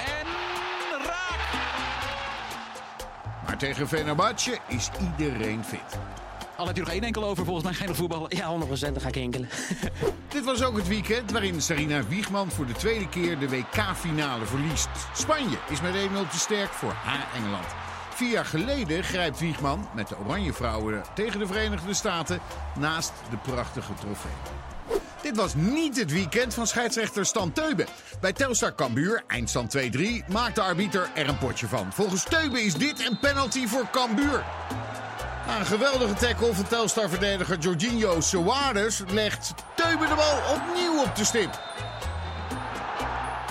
En 0.06 0.28
raak. 1.06 1.40
Maar 3.46 3.58
tegen 3.58 3.88
Fenerbahce 3.88 4.58
is 4.68 4.90
iedereen 5.02 5.64
fit. 5.66 6.00
Al 6.58 6.68
heb 6.68 6.76
je 6.76 6.82
nog 6.82 6.92
één 6.92 7.04
enkel 7.04 7.24
over, 7.24 7.46
volgens 7.46 7.78
mij 7.78 7.88
nog 7.88 7.96
voetballen. 7.96 8.36
Ja, 8.36 8.58
100% 8.60 8.68
dan 8.68 9.02
ga 9.02 9.08
ik 9.08 9.16
enkelen. 9.16 9.50
Dit 10.28 10.44
was 10.44 10.64
ook 10.64 10.76
het 10.76 10.88
weekend 10.88 11.32
waarin 11.32 11.62
Sarina 11.62 12.08
Wiegman 12.08 12.52
voor 12.52 12.66
de 12.66 12.74
tweede 12.74 13.10
keer 13.10 13.40
de 13.40 13.50
WK-finale 13.50 14.46
verliest. 14.46 14.90
Spanje 15.16 15.58
is 15.70 15.82
met 15.82 15.94
1-0 15.94 15.98
te 16.32 16.40
sterk 16.40 16.70
voor 16.70 16.94
haar 17.04 17.28
Engeland. 17.36 17.66
Vier 18.14 18.32
jaar 18.32 18.46
geleden 18.46 19.04
grijpt 19.04 19.40
Wiegman 19.40 19.88
met 19.96 20.08
de 20.08 20.18
Oranje 20.18 20.54
Vrouwen 20.54 21.04
tegen 21.16 21.40
de 21.40 21.48
Verenigde 21.48 21.94
Staten 21.94 22.40
naast 22.80 23.14
de 23.30 23.38
prachtige 23.38 23.94
trofee. 23.94 24.32
Dit 25.22 25.36
was 25.36 25.56
niet 25.56 26.00
het 26.00 26.12
weekend 26.12 26.54
van 26.54 26.68
scheidsrechter 26.68 27.26
Stan 27.26 27.52
Teuben. 27.52 27.86
Bij 28.22 28.34
Telstar 28.34 28.76
Cambuur, 28.76 29.24
eindstand 29.28 29.78
2-3, 29.78 29.82
maakt 30.28 30.56
de 30.56 30.62
arbiter 30.62 31.10
er 31.14 31.30
een 31.30 31.38
potje 31.38 31.68
van. 31.68 31.94
Volgens 31.94 32.24
Teuben 32.24 32.64
is 32.64 32.74
dit 32.74 33.10
een 33.10 33.20
penalty 33.20 33.68
voor 33.68 33.90
Cambuur. 33.92 34.44
Na 35.48 35.60
een 35.60 35.66
geweldige 35.66 36.14
tackle 36.14 36.54
van 36.54 36.68
Telstar-verdediger 36.68 37.58
Jorginho 37.58 38.22
Soares 38.22 39.02
legt 39.08 39.54
Teuben 39.76 40.10
de 40.10 40.16
bal 40.16 40.56
opnieuw 40.56 41.04
op 41.04 41.16
de 41.16 41.26
stip. 41.26 41.62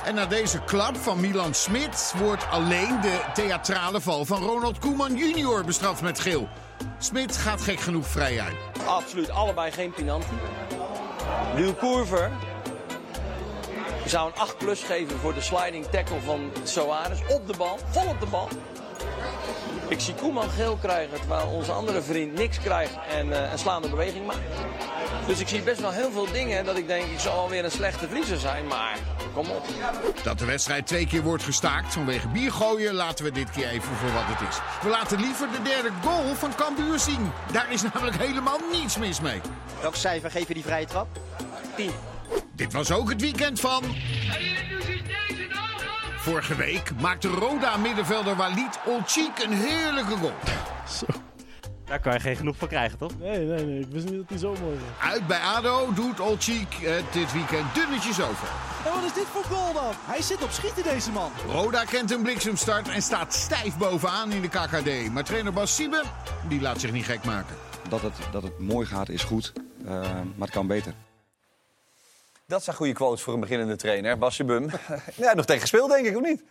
En 0.04 0.14
na 0.14 0.26
deze 0.26 0.60
klap 0.64 0.96
van 0.96 1.20
Milan 1.20 1.54
Smit 1.54 2.14
wordt 2.16 2.46
alleen 2.50 3.00
de 3.00 3.20
theatrale 3.34 4.00
val 4.00 4.24
van 4.24 4.42
Ronald 4.42 4.78
Koeman 4.78 5.16
junior 5.16 5.64
bestraft 5.64 6.02
met 6.02 6.20
geel. 6.20 6.48
Smit 6.98 7.36
gaat 7.36 7.62
gek 7.62 7.80
genoeg 7.80 8.06
vrij 8.06 8.40
uit. 8.40 8.54
Absoluut, 8.86 9.30
allebei 9.30 9.70
geen 9.70 9.92
penalty. 9.92 10.26
Luw 11.54 11.74
Koerver 11.74 12.30
zou 14.06 14.32
een 14.32 14.40
8 14.40 14.58
plus 14.58 14.82
geven 14.82 15.18
voor 15.18 15.34
de 15.34 15.40
sliding 15.40 15.86
tackle 15.86 16.20
van 16.20 16.50
Soares. 16.64 17.18
Op 17.28 17.46
de 17.46 17.56
bal, 17.56 17.78
vol 17.90 18.08
op 18.08 18.20
de 18.20 18.26
bal. 18.26 18.48
Ik 19.92 20.00
zie 20.00 20.14
Koeman 20.14 20.50
geel 20.50 20.76
krijgen, 20.76 21.18
terwijl 21.18 21.46
onze 21.46 21.72
andere 21.72 22.02
vriend 22.02 22.34
niks 22.34 22.58
krijgt 22.58 22.92
en 23.08 23.26
uh, 23.26 23.52
een 23.52 23.58
slaande 23.58 23.88
beweging 23.88 24.26
maakt. 24.26 24.38
Dus 25.26 25.40
ik 25.40 25.48
zie 25.48 25.62
best 25.62 25.80
wel 25.80 25.90
heel 25.90 26.10
veel 26.10 26.32
dingen 26.32 26.64
dat 26.64 26.76
ik 26.76 26.86
denk, 26.86 27.04
ik 27.04 27.18
zal 27.18 27.32
alweer 27.32 27.64
een 27.64 27.70
slechte 27.70 28.08
vriezer 28.08 28.38
zijn, 28.38 28.66
maar 28.66 28.98
kom 29.34 29.50
op. 29.50 29.66
Dat 30.22 30.38
de 30.38 30.44
wedstrijd 30.44 30.86
twee 30.86 31.06
keer 31.06 31.22
wordt 31.22 31.42
gestaakt 31.42 31.92
vanwege 31.92 32.28
biergooien 32.28 32.94
laten 32.94 33.24
we 33.24 33.30
dit 33.30 33.50
keer 33.50 33.68
even 33.68 33.94
voor 33.94 34.12
wat 34.12 34.22
het 34.26 34.48
is. 34.48 34.58
We 34.82 34.88
laten 34.88 35.20
liever 35.20 35.48
de 35.50 35.62
derde 35.62 35.90
goal 36.02 36.34
van 36.34 36.54
Cambuur 36.54 36.98
zien. 36.98 37.30
Daar 37.52 37.72
is 37.72 37.82
namelijk 37.82 38.16
helemaal 38.16 38.58
niets 38.72 38.98
mis 38.98 39.20
mee. 39.20 39.40
Welk 39.80 39.94
cijfer 39.94 40.30
geef 40.30 40.48
je 40.48 40.54
die 40.54 40.64
vrije 40.64 40.86
trap? 40.86 41.06
10. 41.76 41.90
Dit 42.52 42.72
was 42.72 42.90
ook 42.90 43.08
het 43.08 43.20
weekend 43.20 43.60
van... 43.60 43.82
Vorige 46.22 46.54
week 46.54 46.92
maakte 47.00 47.28
Roda 47.28 47.76
middenvelder 47.76 48.36
Walid 48.36 48.78
Olchik 48.86 49.38
een 49.38 49.52
heerlijke 49.52 50.16
goal. 50.16 50.32
Zo. 50.88 51.06
Daar 51.84 52.00
kan 52.00 52.12
je 52.12 52.20
geen 52.20 52.36
genoeg 52.36 52.56
van 52.56 52.68
krijgen, 52.68 52.98
toch? 52.98 53.18
Nee, 53.18 53.38
nee, 53.38 53.64
nee. 53.64 53.80
Ik 53.80 53.86
wist 53.90 54.04
niet 54.04 54.16
dat 54.16 54.28
hij 54.28 54.38
zo 54.38 54.54
mooi 54.60 54.78
was. 54.78 55.10
Uit 55.10 55.26
bij 55.26 55.40
ADO 55.40 55.92
doet 55.94 56.20
Olchik 56.20 56.74
het 56.80 57.12
dit 57.12 57.32
weekend 57.32 57.74
dunnetjes 57.74 58.20
over. 58.22 58.48
En 58.86 58.92
wat 58.92 59.04
is 59.04 59.12
dit 59.12 59.26
voor 59.32 59.44
goal 59.44 59.72
dan? 59.72 59.92
Hij 60.04 60.22
zit 60.22 60.42
op 60.42 60.50
schieten, 60.50 60.82
deze 60.82 61.10
man. 61.10 61.30
Roda 61.48 61.84
kent 61.84 62.10
een 62.10 62.22
bliksemstart 62.22 62.88
en 62.88 63.02
staat 63.02 63.34
stijf 63.34 63.76
bovenaan 63.76 64.32
in 64.32 64.42
de 64.42 64.48
KKD. 64.48 65.12
Maar 65.12 65.24
trainer 65.24 65.52
Bas 65.52 65.74
Siebe, 65.74 66.02
die 66.48 66.60
laat 66.60 66.80
zich 66.80 66.92
niet 66.92 67.04
gek 67.04 67.24
maken. 67.24 67.56
Dat 67.88 68.02
het, 68.02 68.14
dat 68.32 68.42
het 68.42 68.58
mooi 68.58 68.86
gaat 68.86 69.08
is 69.08 69.24
goed, 69.24 69.52
uh, 69.84 69.88
maar 69.90 70.24
het 70.38 70.50
kan 70.50 70.66
beter. 70.66 70.94
Dat 72.46 72.62
zijn 72.64 72.76
goede 72.76 72.92
quotes 72.92 73.22
voor 73.22 73.34
een 73.34 73.40
beginnende 73.40 73.76
trainer. 73.76 74.18
Basje 74.18 74.44
Bum. 74.44 74.70
ja, 75.16 75.34
nog 75.34 75.44
tegen 75.44 75.60
gespeeld, 75.60 75.90
denk 75.90 76.06
ik, 76.06 76.16
of 76.16 76.22
niet? 76.22 76.44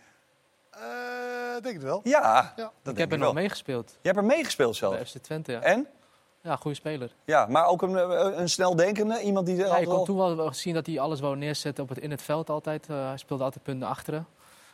Uh, 0.74 1.62
denk 1.62 1.74
het 1.74 1.82
wel. 1.82 2.00
Ja, 2.04 2.52
ja. 2.56 2.72
dat 2.82 2.92
ik 2.92 2.98
heb 2.98 3.12
er 3.12 3.18
wel. 3.18 3.26
nog 3.26 3.34
meegespeeld. 3.34 3.90
Je 3.90 4.08
hebt 4.08 4.16
er 4.16 4.24
meegespeeld 4.24 4.76
zelf? 4.76 4.94
Bij 4.94 5.06
FC 5.06 5.16
Twente, 5.16 5.52
ja. 5.52 5.60
En? 5.60 5.86
Ja, 6.42 6.56
goede 6.56 6.76
speler. 6.76 7.14
Ja, 7.24 7.46
maar 7.46 7.66
ook 7.66 7.82
een, 7.82 7.94
een 8.40 8.48
sneldenkende? 8.48 9.20
Iemand 9.20 9.46
die... 9.46 9.56
Ja, 9.56 9.76
je 9.76 9.86
kon 9.86 10.04
toen 10.04 10.16
wel 10.16 10.54
zien 10.54 10.74
dat 10.74 10.86
hij 10.86 11.00
alles 11.00 11.20
wou 11.20 11.36
neerzetten 11.36 11.82
op 11.82 11.88
het, 11.88 11.98
in 11.98 12.10
het 12.10 12.22
veld 12.22 12.50
altijd. 12.50 12.88
Uh, 12.90 13.06
hij 13.06 13.16
speelde 13.16 13.44
altijd 13.44 13.64
punten 13.64 13.88
achteren, 13.88 14.26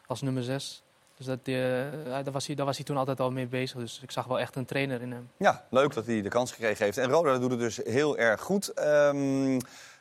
als 0.07 0.23
nummer 0.23 0.43
zes. 0.43 0.83
Dus 1.17 1.27
dat, 1.27 1.39
uh, 1.45 1.57
daar, 2.05 2.33
was 2.33 2.47
hij, 2.47 2.55
daar 2.55 2.67
was 2.67 2.77
hij 2.77 2.85
toen 2.85 2.97
altijd 2.97 3.21
al 3.21 3.31
mee 3.31 3.47
bezig. 3.47 3.79
Dus 3.79 4.01
ik 4.03 4.11
zag 4.11 4.25
wel 4.27 4.39
echt 4.39 4.57
een 4.57 4.65
trainer 4.65 5.01
in 5.01 5.13
hem. 5.13 5.31
Ja, 5.37 5.65
leuk 5.71 5.95
dat 5.95 6.07
hij 6.07 6.23
de 6.23 6.29
kans 6.29 6.53
gekregen 6.53 6.85
heeft. 6.85 6.99
En 6.99 7.11
Roda 7.11 7.39
doet 7.39 7.51
het 7.51 7.61
dus 7.61 7.77
heel 7.77 8.19
erg 8.19 8.41
goed. 8.41 8.81
Um, 8.81 9.59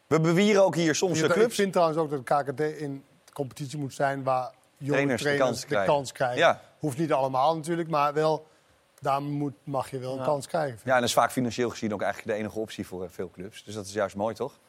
we 0.08 0.20
bewieren 0.20 0.64
ook 0.64 0.76
hier 0.76 0.96
soms 0.96 1.22
ik, 1.22 1.32
clubs. 1.32 1.48
Ik 1.48 1.54
vind 1.54 1.72
trouwens 1.72 2.00
ook 2.00 2.10
dat 2.10 2.28
de 2.28 2.52
KKD 2.52 2.80
in 2.80 3.04
de 3.26 3.34
competitie 3.34 3.80
moet 3.80 3.94
zijn 3.94 4.24
waar 4.24 4.52
jonge 4.78 4.92
trainers, 4.92 5.22
trainers 5.22 5.66
de 5.66 5.84
kans 5.86 6.12
krijgen. 6.12 6.38
Ja. 6.38 6.62
Hoeft 6.80 6.98
niet 6.98 7.14
allemaal 7.14 7.56
natuurlijk, 7.56 7.90
maar 7.90 8.14
wel, 8.14 8.48
daar 9.00 9.22
moet, 9.22 9.54
mag 9.64 9.92
je 9.92 10.00
wel 10.00 10.12
een 10.12 10.18
ja. 10.18 10.24
kans 10.24 10.48
krijgen. 10.48 10.80
Ja, 10.84 10.94
en 10.94 11.00
dat 11.00 11.08
is 11.10 11.14
vaak 11.14 11.32
financieel 11.32 11.70
gezien 11.70 11.94
ook 11.94 12.02
eigenlijk 12.02 12.38
de 12.38 12.44
enige 12.44 12.60
optie 12.60 12.88
voor 12.88 13.10
veel 13.10 13.30
clubs. 13.30 13.64
Dus 13.64 13.74
dat 13.74 13.86
is 13.86 13.94
juist 13.94 14.16
mooi, 14.16 14.36
toch? 14.36 14.60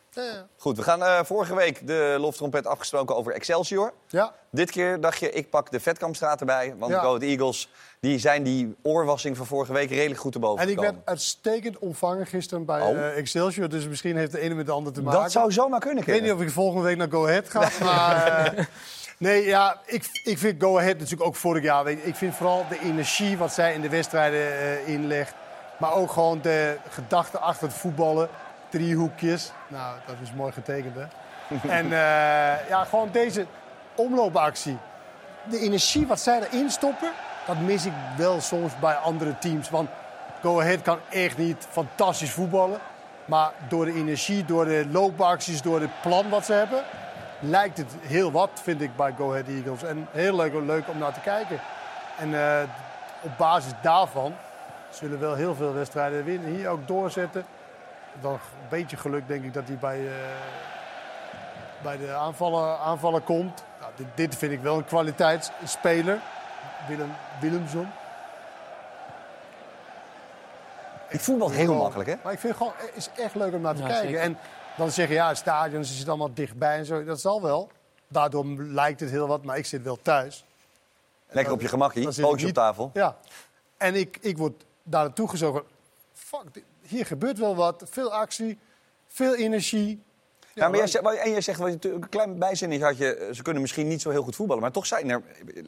Goed, 0.56 0.76
we 0.76 0.82
gaan 0.82 1.00
uh, 1.02 1.20
vorige 1.24 1.54
week 1.54 1.86
de 1.86 2.16
loftrompet 2.18 2.66
afgesproken 2.66 3.16
over 3.16 3.32
Excelsior. 3.32 3.92
Ja. 4.08 4.32
Dit 4.50 4.70
keer 4.70 5.00
dacht 5.00 5.18
je, 5.18 5.30
ik 5.30 5.50
pak 5.50 5.70
de 5.70 5.80
Vetkambstraat 5.80 6.40
erbij. 6.40 6.74
Want 6.78 6.92
Ja. 6.92 7.00
Go 7.00 7.06
Ahead 7.06 7.22
Eagles 7.22 7.68
die 8.00 8.18
zijn 8.18 8.42
die 8.42 8.76
oorwassing 8.82 9.36
van 9.36 9.46
vorige 9.46 9.72
week 9.72 9.90
redelijk 9.90 10.20
goed 10.20 10.32
te 10.32 10.38
boven 10.38 10.62
En 10.62 10.68
ik 10.68 10.74
gekomen. 10.74 10.94
werd 10.94 11.06
uitstekend 11.08 11.78
ontvangen 11.78 12.26
gisteren 12.26 12.64
bij 12.64 12.80
Oh. 12.80 12.96
eh, 12.98 13.16
Excelsior. 13.16 13.68
Dus 13.68 13.88
misschien 13.88 14.16
heeft 14.16 14.32
de 14.32 14.40
ene 14.40 14.54
met 14.54 14.66
de 14.66 14.72
ander 14.72 14.92
te 14.92 15.02
maken. 15.02 15.20
Dat 15.22 15.32
zou 15.32 15.52
zomaar 15.52 15.80
kunnen, 15.80 15.98
Ik 16.02 16.08
weet 16.08 16.22
niet 16.22 16.32
of 16.32 16.40
ik 16.40 16.50
volgende 16.50 16.84
week 16.84 16.96
naar 16.96 17.10
Go 17.10 17.26
Ahead 17.26 17.48
ga. 17.50 17.68
maar 17.84 18.26
eh, 18.56 18.64
nee, 19.18 19.44
ja, 19.44 19.80
ik, 19.86 20.20
ik 20.24 20.38
vind 20.38 20.62
Go 20.62 20.78
Ahead 20.78 20.94
natuurlijk 20.98 21.22
ook 21.28 21.36
vorig 21.36 21.62
jaar. 21.62 21.84
Weet 21.84 22.06
ik 22.06 22.14
vind 22.14 22.34
vooral 22.34 22.64
de 22.68 22.78
energie 22.80 23.36
wat 23.38 23.52
zij 23.52 23.74
in 23.74 23.80
de 23.80 23.88
wedstrijden 23.88 24.40
eh, 24.58 24.88
inlegt. 24.88 25.34
Maar 25.78 25.92
ook 25.94 26.10
gewoon 26.10 26.40
de 26.42 26.76
gedachte 26.88 27.38
achter 27.38 27.66
het 27.68 27.76
voetballen. 27.76 28.28
Driehoekjes. 28.68 29.52
Nou, 29.68 29.96
dat 30.06 30.16
is 30.22 30.32
mooi 30.32 30.52
getekend, 30.52 30.94
hè? 30.94 31.06
en 31.78 31.84
eh, 31.84 32.68
ja, 32.68 32.84
gewoon 32.84 33.08
deze 33.12 33.46
omloopactie. 33.94 34.78
De 35.44 35.58
energie 35.58 36.06
wat 36.06 36.20
zij 36.20 36.40
erin 36.42 36.70
stoppen. 36.70 37.10
dat 37.46 37.58
mis 37.58 37.86
ik 37.86 37.92
wel 38.16 38.40
soms 38.40 38.78
bij 38.78 38.94
andere 38.94 39.38
teams. 39.38 39.70
Want 39.70 39.88
Go 40.42 40.60
Ahead 40.60 40.82
kan 40.82 40.98
echt 41.08 41.38
niet 41.38 41.66
fantastisch 41.70 42.30
voetballen. 42.30 42.78
Maar 43.24 43.52
door 43.68 43.84
de 43.84 43.94
energie, 43.94 44.44
door 44.44 44.64
de 44.64 44.86
loopacties, 44.90 45.62
door 45.62 45.80
het 45.80 46.00
plan 46.02 46.28
wat 46.28 46.44
ze 46.44 46.52
hebben... 46.52 46.82
lijkt 47.40 47.78
het 47.78 47.92
heel 48.00 48.32
wat, 48.32 48.50
vind 48.62 48.80
ik, 48.80 48.96
bij 48.96 49.14
Go 49.16 49.30
Ahead 49.30 49.48
Eagles. 49.48 49.82
En 49.82 50.08
heel 50.10 50.36
leuk, 50.36 50.52
leuk 50.66 50.88
om 50.88 50.98
naar 50.98 51.12
te 51.12 51.20
kijken. 51.20 51.60
En 52.18 52.30
uh, 52.30 52.60
op 53.20 53.30
basis 53.36 53.72
daarvan 53.82 54.34
zullen 54.90 55.20
wel 55.20 55.34
heel 55.34 55.54
veel 55.54 55.74
wedstrijden 55.74 56.24
winnen. 56.24 56.54
Hier 56.54 56.68
ook 56.68 56.86
doorzetten. 56.86 57.44
Dan 58.20 58.32
een 58.32 58.68
beetje 58.68 58.96
geluk 58.96 59.28
denk 59.28 59.44
ik 59.44 59.54
dat 59.54 59.68
hij 59.68 59.76
bij, 59.76 60.00
uh, 60.00 60.10
bij 61.82 61.96
de 61.96 62.12
aanvallen, 62.12 62.78
aanvallen 62.78 63.24
komt. 63.24 63.64
Nou, 63.80 63.92
dit, 63.96 64.06
dit, 64.14 64.36
vind 64.36 64.52
ik 64.52 64.60
wel 64.60 64.76
een 64.76 64.84
kwaliteitsspeler. 64.84 66.20
Willem, 66.88 67.10
Willemson. 67.40 67.88
Ik 71.08 71.20
voel 71.20 71.38
wel 71.38 71.50
heel 71.50 71.74
makkelijk, 71.74 72.08
hè? 72.08 72.16
Maar 72.22 72.32
ik 72.32 72.38
vind 72.38 72.58
het 72.58 72.62
gewoon, 72.62 72.90
is 72.94 73.10
echt 73.16 73.34
leuk 73.34 73.54
om 73.54 73.60
naar 73.60 73.74
te 73.74 73.82
ja, 73.82 73.88
kijken. 73.88 74.08
Zeker. 74.08 74.22
En 74.22 74.38
dan 74.76 74.90
zeggen 74.90 75.14
ja, 75.14 75.28
het 75.28 75.36
stadion, 75.36 75.84
ze 75.84 75.92
zitten 75.92 76.08
allemaal 76.08 76.34
dichtbij 76.34 76.78
en 76.78 76.84
zo. 76.84 77.04
Dat 77.04 77.20
zal 77.20 77.42
wel. 77.42 77.70
Daardoor 78.08 78.44
lijkt 78.56 79.00
het 79.00 79.10
heel 79.10 79.26
wat, 79.26 79.44
maar 79.44 79.56
ik 79.56 79.66
zit 79.66 79.82
wel 79.82 79.98
thuis. 80.02 80.44
Lekker 81.28 81.52
op 81.52 81.60
je 81.60 81.68
gemakkie, 81.68 82.20
pootje 82.20 82.46
op 82.46 82.52
tafel. 82.52 82.90
Ja. 82.94 83.16
En 83.76 83.94
ik, 83.94 84.18
ik 84.20 84.38
word 84.38 84.64
daar 84.82 85.02
naartoe 85.02 85.28
gezogen. 85.28 85.62
Fuck, 86.12 86.62
hier 86.88 87.06
gebeurt 87.06 87.38
wel 87.38 87.56
wat. 87.56 87.84
Veel 87.90 88.12
actie, 88.12 88.58
veel 89.06 89.34
energie. 89.34 90.02
Ja, 90.58 90.68
maar 90.68 90.78
jij 90.78 90.86
zegt, 90.86 91.04
en 91.04 91.30
jij 91.30 91.40
zegt, 91.40 91.60
een 91.60 92.08
klein 92.08 92.38
bijzinnetje 92.38 92.84
had 92.84 92.96
je, 92.96 93.30
ze 93.32 93.42
kunnen 93.42 93.62
misschien 93.62 93.88
niet 93.88 94.02
zo 94.02 94.10
heel 94.10 94.22
goed 94.22 94.36
voetballen, 94.36 94.62
maar 94.62 94.72
toch 94.72 94.86
zijn 94.86 95.10
er, 95.10 95.22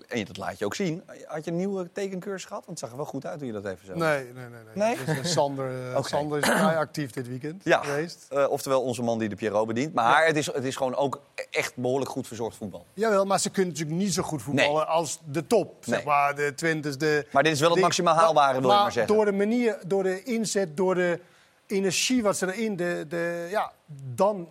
en 0.08 0.24
dat 0.24 0.36
laat 0.36 0.58
je 0.58 0.64
ook 0.64 0.74
zien, 0.74 1.02
had 1.26 1.44
je 1.44 1.50
een 1.50 1.56
nieuwe 1.56 1.92
tekencursus 1.92 2.44
gehad? 2.44 2.64
Want 2.66 2.80
het 2.80 2.88
zag 2.88 2.90
er 2.90 2.96
wel 2.96 3.12
goed 3.12 3.26
uit 3.26 3.38
toen 3.38 3.46
je 3.46 3.52
dat 3.52 3.64
even 3.64 3.86
zo. 3.86 3.94
Nee, 3.94 4.24
nee, 4.24 4.32
nee. 4.34 4.44
nee. 4.74 4.96
nee? 5.06 5.16
Dus, 5.16 5.32
Sander, 5.32 5.70
okay. 5.90 6.02
Sander 6.02 6.38
is 6.38 6.44
vrij 6.44 6.76
actief 6.76 7.10
dit 7.10 7.28
weekend 7.28 7.64
ja. 7.64 7.82
geweest. 7.82 8.26
Uh, 8.32 8.50
oftewel 8.50 8.82
onze 8.82 9.02
man 9.02 9.18
die 9.18 9.28
de 9.28 9.36
Pierrot 9.36 9.66
bedient. 9.66 9.94
Maar 9.94 10.20
ja. 10.20 10.26
het, 10.26 10.36
is, 10.36 10.46
het 10.46 10.64
is 10.64 10.76
gewoon 10.76 10.96
ook 10.96 11.20
echt 11.50 11.76
behoorlijk 11.76 12.10
goed 12.10 12.26
verzorgd 12.26 12.56
voetbal. 12.56 12.86
Jawel, 12.94 13.24
maar 13.24 13.40
ze 13.40 13.50
kunnen 13.50 13.72
natuurlijk 13.72 13.98
niet 13.98 14.14
zo 14.14 14.22
goed 14.22 14.42
voetballen 14.42 14.74
nee. 14.74 14.84
als 14.84 15.20
de 15.24 15.46
top. 15.46 15.74
Zeg 15.80 16.04
maar, 16.04 16.34
de 16.34 16.54
twintig, 16.54 16.96
de... 16.96 17.26
Maar 17.32 17.42
dit 17.42 17.52
is 17.52 17.60
wel 17.60 17.70
het 17.70 17.80
maximaal 17.80 18.14
haalbare, 18.14 18.60
wil 18.60 18.68
maar, 18.68 18.76
ik 18.76 18.82
maar 18.82 18.92
zeggen. 18.92 19.14
door 19.14 19.24
de 19.24 19.32
manier, 19.32 19.78
door 19.86 20.02
de 20.02 20.22
inzet, 20.22 20.76
door 20.76 20.94
de 20.94 21.20
energie 21.66 22.22
wat 22.22 22.36
ze 22.36 22.54
erin, 22.54 22.76
de, 22.76 23.04
de, 23.08 23.46
ja, 23.50 23.72
dan 24.14 24.48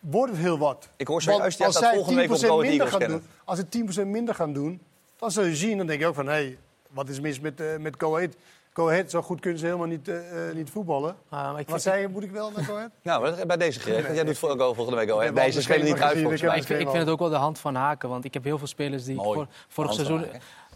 wordt 0.00 0.32
het 0.32 0.40
heel 0.40 0.58
wat. 0.58 0.88
Ik 0.96 1.06
hoor 1.06 1.22
zojuist 1.22 1.58
ja, 1.58 1.64
dat 1.64 1.86
volgende 1.94 2.28
week 2.28 2.50
op 2.50 2.60
minder 2.60 2.86
gaan 2.86 3.08
doen, 3.08 3.22
Als 3.44 3.58
ze 3.58 4.02
10% 4.02 4.06
minder 4.06 4.34
gaan 4.34 4.52
doen, 4.52 4.80
dan 5.16 5.30
zul 5.30 5.44
je 5.44 5.56
zien, 5.56 5.78
dan 5.78 5.86
denk 5.86 6.00
je 6.00 6.06
ook 6.06 6.14
van... 6.14 6.26
hé, 6.26 6.32
hey, 6.32 6.58
wat 6.90 7.08
is 7.08 7.20
mis 7.20 7.40
met, 7.40 7.60
uh, 7.60 7.76
met 7.76 7.94
Go 7.98 8.16
Ahead? 8.16 8.36
Go 8.72 8.88
Ahead, 8.88 9.10
zo 9.10 9.22
goed 9.22 9.40
kunnen 9.40 9.58
ze 9.58 9.64
helemaal 9.64 9.86
niet, 9.86 10.08
uh, 10.08 10.16
niet 10.54 10.70
voetballen. 10.70 11.16
Ah, 11.28 11.52
maar 11.52 11.64
Wat 11.66 11.82
zei 11.82 12.00
je, 12.00 12.08
moet 12.08 12.22
ik 12.22 12.30
wel 12.30 12.50
naar 12.50 12.64
Go 12.64 12.74
Ahead? 12.74 12.90
nou, 13.02 13.46
bij 13.46 13.56
deze 13.56 13.80
gerecht. 13.80 14.06
Nee, 14.06 14.14
jij 14.14 14.24
doet 14.24 14.38
volgende 14.38 14.96
week 14.96 15.08
Go 15.08 15.18
Ahead. 15.18 15.34
Deze 15.34 15.62
spelen 15.62 15.84
niet 15.84 16.00
uit 16.00 16.18
volgens 16.18 16.42
mij. 16.42 16.56
Ik, 16.56 16.68
ik 16.68 16.88
vind 16.88 16.92
het 16.92 17.08
ook 17.08 17.18
wel 17.18 17.28
de 17.28 17.36
hand 17.36 17.58
van 17.58 17.74
haken. 17.74 18.08
Want 18.08 18.24
ik 18.24 18.34
heb 18.34 18.44
heel 18.44 18.58
veel 18.58 18.66
spelers 18.66 19.04
die 19.04 19.16
voor, 19.16 19.46
vorig 19.68 19.92
seizoen 19.92 20.24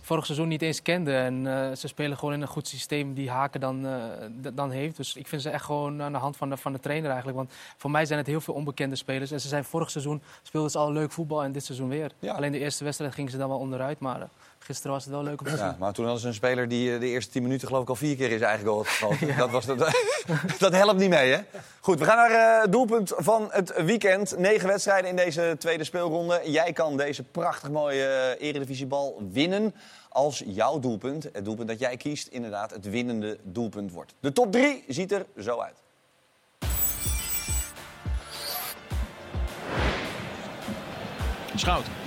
vorig 0.04 0.26
seizoen 0.26 0.48
niet 0.48 0.62
eens 0.62 0.82
kende. 0.82 1.16
En 1.16 1.44
uh, 1.44 1.72
ze 1.72 1.88
spelen 1.88 2.18
gewoon 2.18 2.34
in 2.34 2.40
een 2.42 2.48
goed 2.48 2.68
systeem 2.68 3.14
die 3.14 3.30
Haken 3.30 3.60
dan, 3.60 3.86
uh, 3.86 3.94
dan 4.54 4.70
heeft. 4.70 4.96
Dus 4.96 5.16
ik 5.16 5.26
vind 5.26 5.42
ze 5.42 5.50
echt 5.50 5.64
gewoon 5.64 6.02
aan 6.02 6.12
de 6.12 6.18
hand 6.18 6.36
van 6.36 6.50
de, 6.50 6.56
van 6.56 6.72
de 6.72 6.80
trainer 6.80 7.08
eigenlijk. 7.08 7.38
Want 7.38 7.52
voor 7.76 7.90
mij 7.90 8.06
zijn 8.06 8.18
het 8.18 8.28
heel 8.28 8.40
veel 8.40 8.54
onbekende 8.54 8.96
spelers. 8.96 9.30
En 9.30 9.40
ze 9.40 9.48
zijn 9.48 9.64
vorig 9.64 9.90
seizoen 9.90 10.22
speelden 10.42 10.70
ze 10.70 10.78
al 10.78 10.92
leuk 10.92 11.12
voetbal 11.12 11.42
en 11.42 11.52
dit 11.52 11.64
seizoen 11.64 11.88
weer. 11.88 12.12
Ja. 12.18 12.34
Alleen 12.34 12.52
de 12.52 12.58
eerste 12.58 12.84
wedstrijd 12.84 13.14
gingen 13.14 13.30
ze 13.30 13.36
dan 13.36 13.48
wel 13.48 13.58
onderuit. 13.58 13.98
Maar 13.98 14.20
uh, 14.20 14.24
gisteren 14.64 14.92
was 14.92 15.04
het 15.04 15.12
wel 15.12 15.22
leuk 15.22 15.40
om 15.40 15.46
te 15.46 15.56
zien. 15.56 15.66
Ja, 15.66 15.76
maar 15.78 15.92
toen 15.92 16.04
hadden 16.04 16.22
ze 16.22 16.28
een 16.28 16.34
speler 16.34 16.68
die 16.68 16.98
de 16.98 17.06
eerste 17.06 17.30
tien 17.30 17.42
minuten 17.42 17.66
geloof 17.68 17.82
ik 17.82 17.88
al 17.88 17.94
vier 17.94 18.16
keer 18.16 18.30
in 18.30 18.38
zijn 18.38 18.50
eigen 18.50 18.66
goal 18.66 18.78
had 18.78 18.86
geschoten. 18.86 19.26
ja. 19.26 19.36
dat, 19.36 19.50
was 19.50 19.66
dat, 19.66 19.78
dat 20.58 20.72
helpt 20.72 20.98
niet 20.98 21.08
mee, 21.08 21.32
hè? 21.32 21.40
Goed, 21.80 21.98
we 21.98 22.04
gaan 22.04 22.16
naar 22.16 22.60
het 22.60 22.72
doelpunt 22.72 23.12
van 23.16 23.48
het 23.50 23.82
weekend. 23.84 24.38
Negen 24.38 24.68
wedstrijden 24.68 25.10
in 25.10 25.16
deze 25.16 25.56
tweede 25.58 25.84
speelronde. 25.84 26.40
Jij 26.44 26.72
kan 26.72 26.96
deze 26.96 27.22
prachtig 27.22 27.70
mooie 27.70 28.36
eredivisiebal 28.38 29.22
winnen 29.30 29.74
als 30.08 30.42
jouw 30.46 30.78
doelpunt, 30.78 31.28
het 31.32 31.44
doelpunt 31.44 31.68
dat 31.68 31.78
jij 31.78 31.96
kiest, 31.96 32.26
inderdaad 32.26 32.70
het 32.70 32.90
winnende 32.90 33.38
doelpunt 33.42 33.92
wordt. 33.92 34.14
De 34.20 34.32
top 34.32 34.52
3 34.52 34.84
ziet 34.88 35.12
er 35.12 35.26
zo 35.38 35.60
uit. 35.60 35.82
Schout. 41.56 42.03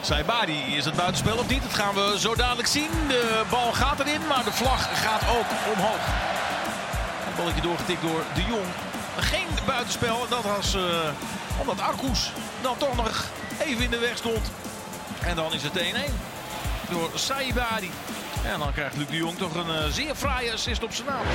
Saibadi 0.00 0.76
is 0.76 0.84
het 0.84 0.94
buitenspel 0.94 1.36
of 1.36 1.48
niet? 1.48 1.62
Dat 1.62 1.74
gaan 1.74 1.94
we 1.94 2.14
zo 2.18 2.34
dadelijk 2.34 2.68
zien. 2.68 2.90
De 3.08 3.44
bal 3.50 3.72
gaat 3.72 4.00
erin, 4.00 4.26
maar 4.26 4.44
de 4.44 4.52
vlag 4.52 5.02
gaat 5.02 5.22
ook 5.28 5.74
omhoog. 5.74 6.04
Het 7.24 7.36
balletje 7.36 7.60
doorgetikt 7.60 8.02
door 8.02 8.22
de 8.34 8.42
Jong. 8.42 8.66
Geen 9.18 9.46
buitenspel. 9.66 10.28
Dat 10.28 10.42
was 10.42 10.74
uh, 10.74 10.82
omdat 11.60 11.80
Akkoes 11.80 12.32
dan 12.60 12.76
toch 12.76 12.96
nog 12.96 13.24
even 13.58 13.84
in 13.84 13.90
de 13.90 13.98
weg 13.98 14.16
stond. 14.16 14.50
En 15.22 15.36
dan 15.36 15.52
is 15.52 15.62
het 15.62 15.78
1-1 15.78 15.82
door 16.90 17.10
Saibari. 17.14 17.90
En 18.44 18.58
dan 18.58 18.72
krijgt 18.72 18.96
Luc 18.96 19.06
de 19.06 19.16
Jong 19.16 19.38
toch 19.38 19.54
een 19.54 19.68
uh, 19.68 19.84
zeer 19.90 20.14
fraaie 20.14 20.52
assist 20.52 20.82
op 20.82 20.92
zijn 20.92 21.08
naam. 21.08 21.26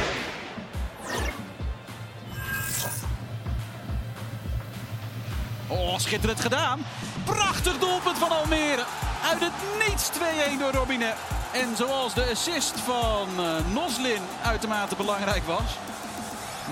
Oh, 5.67 5.97
schitterend 5.97 6.41
gedaan. 6.41 6.85
Prachtig 7.25 7.79
doelpunt 7.79 8.17
van 8.17 8.29
Almere. 8.29 8.85
Uit 9.23 9.39
het 9.39 9.87
niets 9.87 10.09
2-1 10.09 10.59
door 10.59 10.71
Robinet. 10.71 11.15
En 11.51 11.75
zoals 11.75 12.13
de 12.13 12.29
assist 12.31 12.79
van 12.79 13.27
uh, 13.39 13.55
Noslin 13.73 14.21
uitermate 14.43 14.95
belangrijk 14.95 15.43
was... 15.43 15.77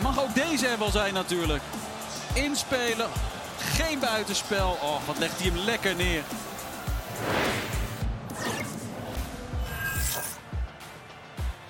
mag 0.01 0.21
ook 0.23 0.35
deze 0.35 0.67
er 0.67 0.79
wel 0.79 0.91
zijn 0.91 1.13
natuurlijk. 1.13 1.61
Inspelen, 2.33 3.09
geen 3.57 3.99
buitenspel. 3.99 4.77
Oh, 4.81 5.07
wat 5.07 5.17
legt 5.17 5.39
hij 5.39 5.47
hem 5.47 5.57
lekker 5.57 5.95
neer. 5.95 6.23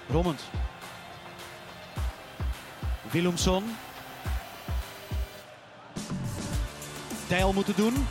Rommens. 0.09 0.41
Willumson. 3.11 3.75
Dijl 7.27 7.53
moeten 7.53 7.75
doen. 7.75 8.07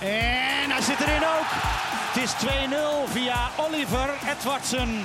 En 0.00 0.70
hij 0.70 0.82
zit 0.82 1.00
erin 1.00 1.22
ook. 1.22 1.50
Het 2.12 2.22
is 2.22 2.32
2-0 3.08 3.10
via 3.12 3.50
Oliver 3.56 4.10
Edwardsen. 4.36 5.04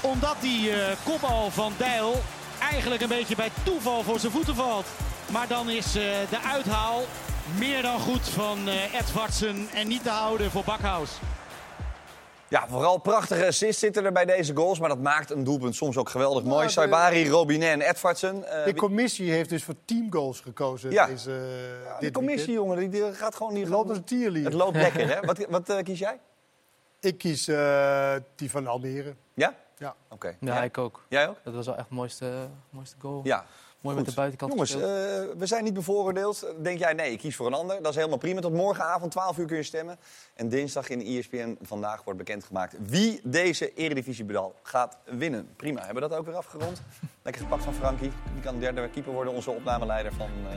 Omdat 0.00 0.36
die 0.40 0.70
uh, 0.70 0.76
kopbal 1.04 1.50
van 1.50 1.72
Dijl 1.76 2.22
eigenlijk 2.70 3.02
een 3.02 3.08
beetje 3.08 3.36
bij 3.36 3.50
toeval 3.62 4.02
voor 4.02 4.18
zijn 4.18 4.32
voeten 4.32 4.54
valt. 4.54 4.86
Maar 5.30 5.48
dan 5.48 5.70
is 5.70 5.86
uh, 5.86 6.02
de 6.30 6.40
uithaal 6.52 7.02
meer 7.58 7.82
dan 7.82 8.00
goed 8.00 8.28
van 8.28 8.68
uh, 8.68 8.94
Edwardsen 8.94 9.68
en 9.74 9.88
niet 9.88 10.02
te 10.02 10.10
houden 10.10 10.50
voor 10.50 10.64
Bakhuis. 10.64 11.10
Ja, 12.52 12.68
vooral 12.68 12.98
prachtige 12.98 13.46
assists 13.46 13.80
zitten 13.80 14.04
er 14.04 14.12
bij 14.12 14.24
deze 14.24 14.56
goals. 14.56 14.78
Maar 14.78 14.88
dat 14.88 14.98
maakt 14.98 15.30
een 15.30 15.44
doelpunt 15.44 15.74
soms 15.74 15.96
ook 15.96 16.08
geweldig 16.08 16.44
mooi. 16.44 16.68
Saibari, 16.68 17.28
Robinet 17.28 17.68
en 17.68 17.80
Edvardsen. 17.80 18.36
Uh, 18.36 18.64
de 18.64 18.74
commissie 18.74 19.30
heeft 19.30 19.48
dus 19.48 19.64
voor 19.64 19.74
teamgoals 19.84 20.40
gekozen. 20.40 20.90
Ja, 20.90 21.06
deze, 21.06 21.30
uh, 21.30 21.84
ja 21.84 21.98
de 21.98 22.10
commissie, 22.10 22.52
jongen, 22.52 22.78
die, 22.78 22.88
die, 22.88 23.14
gaat 23.14 23.34
gewoon 23.34 23.52
niet... 23.52 23.62
Het 23.62 23.72
loopt 23.72 23.88
als 23.88 23.98
een 23.98 24.04
tierlier. 24.04 24.44
Het 24.44 24.52
loopt 24.52 24.76
lekker, 24.76 25.08
hè? 25.08 25.20
Wat, 25.26 25.46
wat 25.48 25.70
uh, 25.70 25.78
kies 25.82 25.98
jij? 25.98 26.20
Ik 27.00 27.18
kies 27.18 27.44
die 28.34 28.50
van 28.50 28.66
Almere. 28.66 29.14
Ja? 29.34 29.54
Ja. 29.78 29.94
Oké. 30.04 30.14
Okay. 30.14 30.36
Ja, 30.40 30.62
ik 30.62 30.78
ook. 30.78 31.04
Jij 31.08 31.28
ook? 31.28 31.36
Dat 31.44 31.54
was 31.54 31.66
wel 31.66 31.76
echt 31.76 31.88
de 31.88 31.94
mooiste, 31.94 32.48
mooiste 32.70 32.96
goal. 33.00 33.20
Ja. 33.24 33.46
Mooi 33.82 33.96
met 33.96 34.06
de 34.06 34.12
buitenkant 34.14 34.52
Jongens, 34.52 34.74
uh, 34.74 34.80
we 35.38 35.46
zijn 35.46 35.64
niet 35.64 35.74
bevooroordeeld. 35.74 36.46
Denk 36.62 36.78
jij, 36.78 36.92
nee, 36.92 37.12
ik 37.12 37.18
kies 37.18 37.36
voor 37.36 37.46
een 37.46 37.54
ander. 37.54 37.76
Dat 37.76 37.90
is 37.90 37.96
helemaal 37.96 38.18
prima. 38.18 38.40
Tot 38.40 38.52
morgenavond, 38.52 39.10
12 39.10 39.38
uur 39.38 39.46
kun 39.46 39.56
je 39.56 39.62
stemmen. 39.62 39.98
En 40.34 40.48
dinsdag 40.48 40.88
in 40.88 40.98
de 40.98 41.04
ESPN 41.04 41.58
vandaag 41.62 42.04
wordt 42.04 42.18
bekendgemaakt 42.18 42.74
wie 42.82 43.20
deze 43.24 43.74
Eredivisie-bedal 43.74 44.54
gaat 44.62 44.98
winnen. 45.04 45.48
Prima, 45.56 45.84
hebben 45.84 46.02
we 46.02 46.08
dat 46.08 46.18
ook 46.18 46.26
weer 46.26 46.34
afgerond. 46.34 46.82
Lekker 47.22 47.42
gepakt 47.42 47.64
van 47.64 47.74
Frankie. 47.74 48.12
Die 48.32 48.42
kan 48.42 48.58
derde 48.58 48.88
keeper 48.90 49.12
worden, 49.12 49.32
onze 49.32 49.50
opnameleider 49.50 50.12
van 50.12 50.28
uh, 50.44 50.52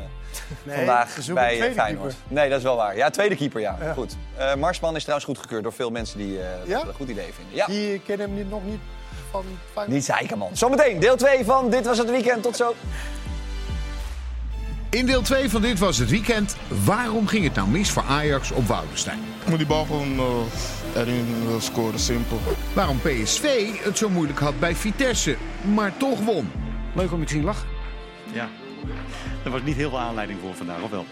nee, 0.64 0.76
vandaag 0.76 1.34
bij 1.34 1.74
Feyenoord. 1.74 2.14
Keeper. 2.14 2.34
Nee, 2.36 2.50
dat 2.50 2.58
is 2.58 2.64
wel 2.64 2.76
waar. 2.76 2.98
Ja, 2.98 3.10
tweede 3.10 3.36
keeper, 3.36 3.62
ja. 3.62 3.78
ja. 3.82 3.94
Goed. 3.94 4.16
Uh, 4.38 4.56
Marsman 4.56 4.96
is 4.96 5.02
trouwens 5.02 5.28
goedgekeurd 5.28 5.64
door 5.64 5.74
veel 5.74 5.90
mensen 5.90 6.18
die 6.18 6.34
ja? 6.66 6.78
dat 6.78 6.88
een 6.88 6.94
goed 6.94 7.10
idee 7.10 7.34
vinden. 7.34 7.56
Ja. 7.56 7.66
Die 7.66 8.00
kennen 8.00 8.38
hem 8.38 8.48
nog 8.48 8.66
niet 8.66 8.80
van 9.32 9.46
Feyenoord. 9.74 9.96
Niet 9.96 10.06
zeiken, 10.06 10.38
man. 10.38 10.50
Zometeen 10.58 11.00
deel 11.00 11.16
2 11.16 11.46
van 11.46 11.70
Dit 11.70 11.86
Was 11.86 11.98
Het 11.98 12.10
Weekend. 12.10 12.44
Tot 12.44 12.56
zo. 12.56 12.76
In 14.96 15.06
deel 15.06 15.22
2 15.22 15.50
van 15.50 15.62
Dit 15.62 15.80
Was 15.80 15.98
Het 15.98 16.10
Weekend. 16.10 16.56
Waarom 16.86 17.28
ging 17.28 17.44
het 17.44 17.56
nou 17.56 17.68
mis 17.68 17.92
voor 17.92 18.04
Ajax 18.04 18.52
op 18.52 18.68
Woudenstein? 18.68 19.20
Moet 19.50 19.58
die 19.58 19.68
bal 19.68 19.86
gewoon 19.86 20.20
uh, 20.20 20.26
erin 20.96 21.28
uh, 21.48 21.60
scoren, 21.60 22.00
simpel. 22.00 22.40
Waarom 22.74 23.00
PSV 23.00 23.70
het 23.84 23.98
zo 23.98 24.10
moeilijk 24.10 24.40
had 24.40 24.60
bij 24.60 24.76
Vitesse, 24.76 25.36
maar 25.74 25.98
toch 25.98 26.20
won. 26.20 26.52
Leuk 26.94 27.12
om 27.12 27.20
je 27.20 27.26
te 27.26 27.34
zien 27.34 27.44
lachen. 27.44 27.68
Ja, 28.34 28.50
er 29.44 29.52
was 29.52 29.62
niet 29.62 29.76
heel 29.76 29.90
veel 29.90 30.00
aanleiding 30.00 30.40
voor 30.42 30.56
vandaag, 30.56 30.82
of 30.82 30.90
wel? 30.90 31.06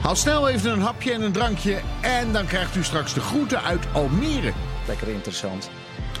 Haal 0.00 0.16
snel 0.16 0.48
even 0.48 0.72
een 0.72 0.82
hapje 0.82 1.12
en 1.12 1.22
een 1.22 1.32
drankje 1.32 1.80
en 2.00 2.32
dan 2.32 2.46
krijgt 2.46 2.76
u 2.76 2.84
straks 2.84 3.14
de 3.14 3.20
groeten 3.20 3.62
uit 3.62 3.84
Almere. 3.92 4.52
lekker 4.86 5.08
interessant. 5.08 5.70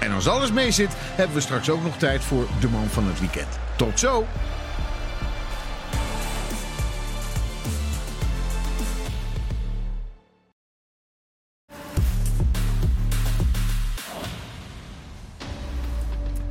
En 0.00 0.12
als 0.12 0.28
alles 0.28 0.52
mee 0.52 0.70
zit, 0.70 0.90
hebben 0.96 1.36
we 1.36 1.42
straks 1.42 1.70
ook 1.70 1.82
nog 1.82 1.96
tijd 1.96 2.24
voor 2.24 2.46
de 2.60 2.68
man 2.68 2.86
van 2.86 3.06
het 3.06 3.20
weekend. 3.20 3.58
Tot 3.76 3.98
zo! 3.98 4.26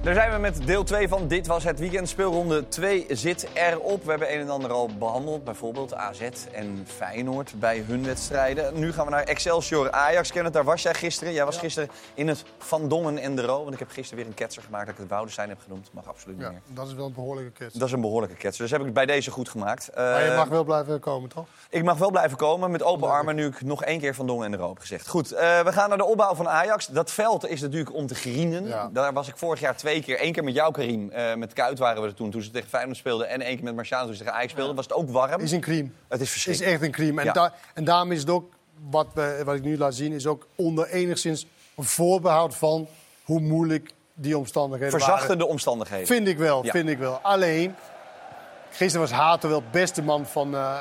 Daar 0.06 0.14
zijn 0.14 0.32
we 0.32 0.38
met 0.38 0.66
deel 0.68 0.84
2 0.84 1.08
van 1.08 1.28
Dit 1.28 1.47
Was 1.47 1.64
Het 1.64 1.80
Weekend. 1.80 2.10
Speelronde 2.10 2.68
2 2.68 3.06
zit 3.10 3.47
erop. 3.53 4.03
We 4.03 4.10
hebben 4.10 4.34
een 4.34 4.39
en 4.39 4.49
ander 4.49 4.72
al 4.72 4.89
behandeld. 4.99 5.43
Bijvoorbeeld 5.43 5.93
AZ 5.93 6.22
en 6.51 6.86
Feyenoord 6.95 7.53
bij 7.60 7.84
hun 7.88 8.06
wedstrijden. 8.06 8.80
Nu 8.80 8.93
gaan 8.93 9.06
we 9.06 9.12
naar 9.12 9.24
Excelsior 9.24 9.91
Ajax. 9.91 10.32
Kenneth, 10.32 10.53
daar 10.53 10.64
was 10.64 10.82
jij 10.82 10.93
gisteren. 10.93 11.34
Jij 11.34 11.45
was 11.45 11.58
gisteren 11.58 11.89
in 12.14 12.28
het 12.28 12.43
Van 12.58 12.88
Dongen 12.89 13.18
en 13.18 13.36
de 13.36 13.41
Ro. 13.41 13.62
Want 13.62 13.74
ik 13.74 13.80
heb 13.80 13.89
gisteren 13.89 14.18
weer 14.18 14.28
een 14.28 14.34
ketser 14.38 14.64
gemaakt 14.64 14.86
dat 14.86 14.93
ik 14.93 14.99
het 14.99 15.10
Woudenstein 15.10 15.49
heb 15.49 15.60
genoemd. 15.64 15.89
Mag 15.93 16.08
absoluut 16.08 16.36
niet 16.38 16.45
Ja, 16.45 16.51
meer. 16.51 16.62
dat 16.68 16.88
is 16.88 16.93
wel 16.93 17.06
een 17.06 17.14
behoorlijke 17.14 17.51
ketser. 17.51 17.80
Dat 17.80 17.88
is 17.88 17.93
een 17.93 18.01
behoorlijke 18.01 18.36
ketser. 18.36 18.64
Dus 18.64 18.72
heb 18.72 18.86
ik 18.88 18.93
bij 18.93 19.06
deze 19.06 19.32
goed 19.32 19.49
gemaakt. 19.49 19.89
Maar 19.95 20.24
je 20.24 20.30
Eh, 20.30 20.38
mag 20.38 20.47
wel 20.47 20.64
blijven 20.64 20.99
komen, 20.99 21.30
toch? 21.30 21.45
ik 21.70 21.84
mag 21.84 21.97
wel 21.97 22.12
blijven 22.12 22.38
komen 22.38 22.72
met 22.72 22.84
open 22.84 23.10
armen, 23.10 23.36
nu 23.36 23.45
ik 23.45 23.62
nog 23.62 23.84
één 23.84 23.99
keer 23.99 24.16
Van 24.16 24.28
Dongen 24.28 24.45
en 24.45 24.51
de 24.51 24.58
Roop 24.58 24.80
gezegd. 24.80 25.08
Goed, 25.08 25.32
eh, 25.32 25.60
we 25.60 25.72
gaan 25.74 25.89
naar 25.89 25.97
de 25.97 26.06
opbouw 26.06 26.36
van 26.36 26.47
Ajax. 26.49 26.88
Dat 26.88 27.12
veld 27.12 27.47
is 27.47 27.62
natuurlijk 27.62 27.93
om 27.95 28.08
te 28.08 28.16
grienen. 28.16 28.89
Daar 28.93 29.14
was 29.14 29.28
ik 29.28 29.38
vorig 29.38 29.60
jaar 29.60 29.76
twee 29.78 29.95
keer. 30.02 30.24
Eén 30.24 30.32
keer 30.34 30.43
met 30.43 30.54
jou, 30.54 30.72
Karim. 30.72 31.10
Eh, 31.10 31.36
met 31.36 31.54
Kuit 31.54 31.80
waren 31.80 32.02
we 32.02 32.08
er 32.08 32.14
toen, 32.14 32.32
toen 32.32 32.41
ze 32.41 32.52
tegen 32.52 32.70
Feyenoord 32.70 32.98
speelden. 32.98 33.30
En 33.30 33.41
één 33.41 33.56
keer 33.56 33.64
met 33.64 33.76
Marciano, 33.76 34.06
toen 34.06 34.14
ze 34.14 34.20
tegen 34.20 34.34
Ajax 34.36 34.52
speelden. 34.52 34.76
Was 34.76 34.86
het 34.86 34.93
ook 34.93 35.10
warm. 35.10 35.41
Is 35.41 35.52
een 35.52 35.62
crime. 35.62 35.89
Het 36.08 36.22
is 36.22 36.26
is 36.26 36.32
verschrikkelijk. 36.32 36.74
echt 36.74 36.82
een 36.84 36.91
crime. 36.91 37.20
En, 37.22 37.26
Ja. 37.28 37.34
daar- 37.34 37.54
en 37.74 37.84
daarom 37.84 38.12
is 38.12 38.20
het 38.20 38.30
ook, 38.30 38.54
wat, 38.89 39.08
we, 39.14 39.41
wat 39.46 39.56
ik 39.56 39.62
nu 39.64 39.78
laat 39.78 39.96
zien, 39.96 40.12
is 40.14 40.28
ook 40.28 40.48
onder 40.56 40.88
enigszins 40.89 41.48
een 41.78 41.84
voorbehoud 41.84 42.56
van 42.56 42.88
hoe 43.24 43.39
moeilijk 43.39 43.91
die 44.14 44.38
omstandigheden 44.38 44.91
waren. 45.00 45.08
Verzachtende 45.08 45.46
omstandigheden. 45.48 46.08
Vind 46.08 46.28
ik 46.28 46.38
wel, 46.38 46.66
Ja. 46.66 46.72
vind 46.72 46.89
ik 46.89 46.98
wel. 46.98 47.20
Alleen, 47.22 47.76
gisteren 48.70 49.08
was 49.10 49.18
Hato 49.18 49.50
wel 49.50 49.64
beste 49.72 50.02
man 50.02 50.26
van, 50.26 50.56
eh, 50.56 50.76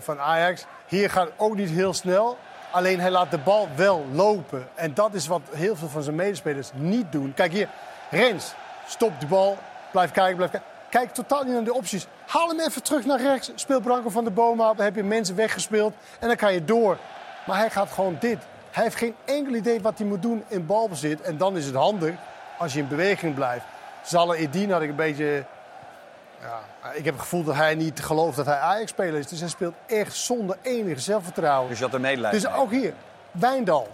van 0.00 0.18
Ajax. 0.18 0.64
Hier 0.88 1.10
gaat 1.10 1.24
het 1.24 1.34
ook 1.36 1.56
niet 1.56 1.70
heel 1.70 1.92
snel. 1.94 2.36
Alleen 2.72 3.00
hij 3.00 3.10
laat 3.10 3.30
de 3.30 3.38
bal 3.38 3.68
wel 3.76 4.04
lopen. 4.12 4.68
En 4.74 4.94
dat 4.94 5.14
is 5.14 5.26
wat 5.26 5.40
heel 5.50 5.76
veel 5.76 5.88
van 5.88 6.02
zijn 6.02 6.16
medespelers 6.16 6.70
niet 6.74 7.12
doen. 7.12 7.34
Kijk 7.34 7.52
hier, 7.52 7.68
Rens, 8.10 8.54
stop 8.86 9.20
de 9.20 9.26
bal, 9.26 9.58
blijf 9.90 10.10
kijken, 10.10 10.36
blijf 10.36 10.50
kijken. 10.50 10.74
Kijk 10.88 11.14
totaal 11.14 11.42
niet 11.42 11.52
naar 11.52 11.64
de 11.64 11.74
opties. 11.74 12.06
Haal 12.26 12.48
hem 12.48 12.60
even 12.60 12.82
terug 12.82 13.04
naar 13.04 13.20
rechts. 13.20 13.50
Speel 13.54 13.80
Branco 13.80 14.08
van 14.08 14.24
de 14.24 14.30
boom. 14.30 14.56
Dan 14.58 14.80
heb 14.80 14.94
je 14.94 15.02
mensen 15.02 15.36
weggespeeld. 15.36 15.94
En 16.18 16.28
dan 16.28 16.36
kan 16.36 16.52
je 16.52 16.64
door. 16.64 16.98
Maar 17.46 17.58
hij 17.58 17.70
gaat 17.70 17.92
gewoon 17.92 18.16
dit. 18.20 18.38
Hij 18.70 18.82
heeft 18.82 18.96
geen 18.96 19.14
enkel 19.24 19.54
idee 19.54 19.80
wat 19.80 19.98
hij 19.98 20.06
moet 20.06 20.22
doen 20.22 20.44
in 20.48 20.66
balbezit. 20.66 21.20
En 21.20 21.36
dan 21.36 21.56
is 21.56 21.66
het 21.66 21.74
handig 21.74 22.14
als 22.58 22.72
je 22.72 22.78
in 22.78 22.88
beweging 22.88 23.34
blijft. 23.34 23.64
Zalle 24.02 24.36
Edin 24.36 24.70
had 24.70 24.82
ik 24.82 24.88
een 24.88 24.96
beetje... 24.96 25.44
Ja, 26.40 26.92
ik 26.92 27.04
heb 27.04 27.14
het 27.14 27.22
gevoel 27.22 27.44
dat 27.44 27.54
hij 27.54 27.74
niet 27.74 28.00
gelooft 28.00 28.36
dat 28.36 28.46
hij 28.46 28.58
Ajax-speler 28.58 29.18
is. 29.18 29.26
Dus 29.26 29.40
hij 29.40 29.48
speelt 29.48 29.74
echt 29.86 30.14
zonder 30.14 30.56
enige 30.62 31.00
zelfvertrouwen. 31.00 31.68
Dus 31.68 31.78
je 31.78 31.84
had 31.84 31.94
er 31.94 32.00
medelijden 32.00 32.40
Dus 32.40 32.50
ook 32.50 32.70
hier, 32.70 32.94
Wijndal. 33.30 33.88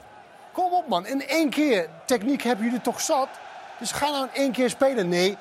Kom 0.52 0.72
op 0.72 0.88
man, 0.88 1.06
in 1.06 1.28
één 1.28 1.50
keer. 1.50 1.88
Techniek 2.04 2.42
hebben 2.42 2.64
jullie 2.64 2.80
toch 2.80 3.00
zat? 3.00 3.28
Dus 3.82 3.92
ga 3.92 4.10
nou 4.10 4.24
in 4.32 4.40
één 4.40 4.52
keer 4.52 4.70
spelen. 4.70 5.08
Nee, 5.08 5.36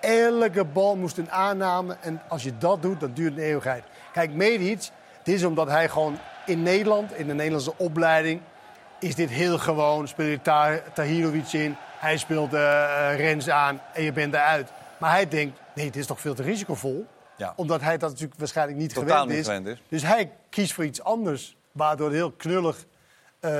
elke 0.00 0.64
bal 0.64 0.96
moest 0.96 1.18
een 1.18 1.30
aanname. 1.30 1.96
En 2.00 2.22
als 2.28 2.42
je 2.42 2.58
dat 2.58 2.82
doet, 2.82 3.00
dan 3.00 3.12
duurt 3.12 3.36
een 3.36 3.42
eeuwigheid. 3.42 3.84
Kijk, 4.12 4.32
Medic, 4.32 4.88
dit 5.22 5.34
is 5.34 5.44
omdat 5.44 5.68
hij 5.68 5.88
gewoon 5.88 6.18
in 6.46 6.62
Nederland, 6.62 7.12
in 7.12 7.26
de 7.26 7.34
Nederlandse 7.34 7.74
opleiding... 7.76 8.40
is 9.00 9.14
dit 9.14 9.30
heel 9.30 9.58
gewoon. 9.58 10.08
Speel 10.08 10.26
je 10.26 10.42
Ta- 10.42 10.80
Tahirovic 10.94 11.52
in, 11.52 11.76
hij 11.98 12.16
speelt 12.16 12.54
eh, 12.54 12.60
Rens 13.16 13.48
aan 13.48 13.80
en 13.92 14.02
je 14.02 14.12
bent 14.12 14.34
eruit. 14.34 14.70
Maar 14.98 15.10
hij 15.10 15.28
denkt, 15.28 15.58
nee, 15.74 15.84
dit 15.84 15.96
is 15.96 16.06
toch 16.06 16.20
veel 16.20 16.34
te 16.34 16.42
risicovol? 16.42 17.06
Ja. 17.36 17.52
Omdat 17.56 17.80
hij 17.80 17.98
dat 17.98 18.10
natuurlijk 18.10 18.38
waarschijnlijk 18.38 18.78
niet 18.78 18.94
Totaal 18.94 19.08
gewend 19.10 19.28
niet 19.28 19.38
is. 19.38 19.44
gewend 19.46 19.66
is. 19.66 19.82
Dus 19.88 20.02
hij 20.02 20.32
kiest 20.50 20.72
voor 20.72 20.84
iets 20.84 21.02
anders, 21.02 21.56
waardoor 21.72 22.06
het 22.06 22.16
heel 22.16 22.32
knullig 22.32 22.84
eh, 23.40 23.50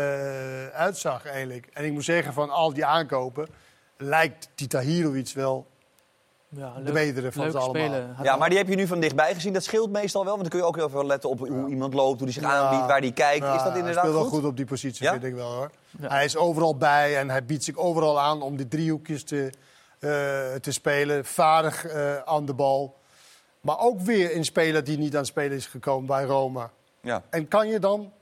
uitzag 0.66 1.26
eigenlijk. 1.26 1.68
En 1.72 1.85
ik 1.85 1.93
moet 1.93 2.05
zeggen, 2.05 2.32
van 2.32 2.51
al 2.51 2.72
die 2.74 2.85
aankopen 2.85 3.49
lijkt 3.97 4.49
die 4.55 4.66
Tahirovic 4.66 5.32
wel 5.34 5.66
Ja, 6.49 6.74
de 6.84 6.92
betere 6.92 7.32
van 7.32 7.51
ze 7.51 7.59
allemaal. 7.59 8.14
Ja, 8.22 8.36
maar 8.36 8.49
die 8.49 8.59
heb 8.59 8.68
je 8.68 8.74
nu 8.76 8.86
van 8.86 9.01
dichtbij 9.01 9.34
gezien. 9.34 9.53
Dat 9.53 9.64
scheelt 9.64 9.90
meestal 9.90 10.24
wel, 10.24 10.36
want 10.36 10.42
dan 10.42 10.51
kun 10.51 10.61
je 10.61 10.66
ook 10.66 10.76
heel 10.76 10.88
veel 10.90 11.07
letten 11.07 11.30
op 11.30 11.38
hoe 11.38 11.68
iemand 11.68 11.95
loopt, 11.95 12.18
hoe 12.18 12.28
hij 12.28 12.32
zich 12.32 12.42
aanbiedt, 12.51 12.86
waar 12.86 13.01
hij 13.01 13.12
kijkt. 13.12 13.45
Ja, 13.45 13.55
is 13.57 13.62
dat 13.62 13.76
inderdaad 13.76 14.03
Hij 14.03 14.11
speelt 14.12 14.22
goed? 14.22 14.30
wel 14.30 14.40
goed 14.40 14.51
op 14.51 14.57
die 14.57 14.66
positie, 14.66 15.05
Ja? 15.05 15.12
vind 15.12 15.24
ik 15.24 15.34
wel 15.34 15.53
hoor. 15.53 15.70
Hij 16.01 16.24
is 16.24 16.36
overal 16.36 16.76
bij 16.76 17.18
en 17.18 17.30
hij 17.30 17.45
biedt 17.45 17.64
zich 17.64 17.76
overal 17.76 18.20
aan 18.20 18.42
om 18.42 18.57
die 18.57 18.68
driehoekjes 18.68 19.24
te, 19.24 19.53
eh, 19.99 20.11
te 20.55 20.72
spelen. 20.72 21.24
Vaardig 21.24 21.84
eh, 21.86 22.16
aan 22.16 22.47
de 22.47 22.55
bal. 22.55 22.97
Maar 23.61 23.78
ook 23.78 24.01
weer 24.01 24.36
een 24.36 24.45
speler 24.45 24.84
die 24.84 24.99
niet 24.99 25.12
aan 25.12 25.18
het 25.18 25.26
spelen 25.26 25.57
is 25.57 25.66
gekomen 25.66 26.07
bij 26.07 26.24
Roma. 26.24 26.70
Ja. 27.01 27.22
En 27.30 27.49
kan 27.49 27.68
je 27.68 27.78
dan 27.78 28.12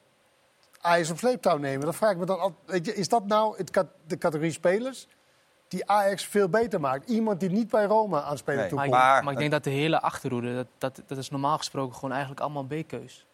Ajax 0.80 1.10
op 1.10 1.18
sleeptouw 1.18 1.56
nemen? 1.56 1.86
Dat 1.86 1.96
vraag 1.96 2.10
ik 2.10 2.16
me 2.18 2.24
dan 2.26 2.40
altijd. 2.40 2.60
Weet 2.70 2.86
je, 2.86 2.94
Is 2.94 3.08
dat 3.08 3.26
nou 3.26 3.64
de 4.06 4.18
categorie 4.18 4.52
spelers 4.52 5.08
die 5.72 5.88
Ajax 5.88 6.24
veel 6.24 6.48
beter 6.48 6.80
maakt? 6.80 7.08
Iemand 7.10 7.40
die 7.40 7.50
niet 7.50 7.70
bij 7.70 7.84
Roma 7.84 8.22
aan 8.22 8.30
het 8.30 8.38
spelen 8.38 8.58
maar, 8.60 8.68
toekomt. 8.68 8.86
ik, 9.18 9.22
maar 9.24 9.32
ik 9.32 9.38
denk 9.38 9.50
dat 9.50 9.64
de 9.64 9.70
hele 9.70 10.00
achterhoede, 10.00 10.54
dat, 10.54 10.66
dat, 10.78 11.02
dat 11.06 11.18
is 11.18 11.30
normaal 11.30 11.58
gesproken 11.58 11.94
gewoon 11.94 12.10
eigenlijk 12.10 12.40
allemaal 12.40 12.64
B-keus. 12.64 13.26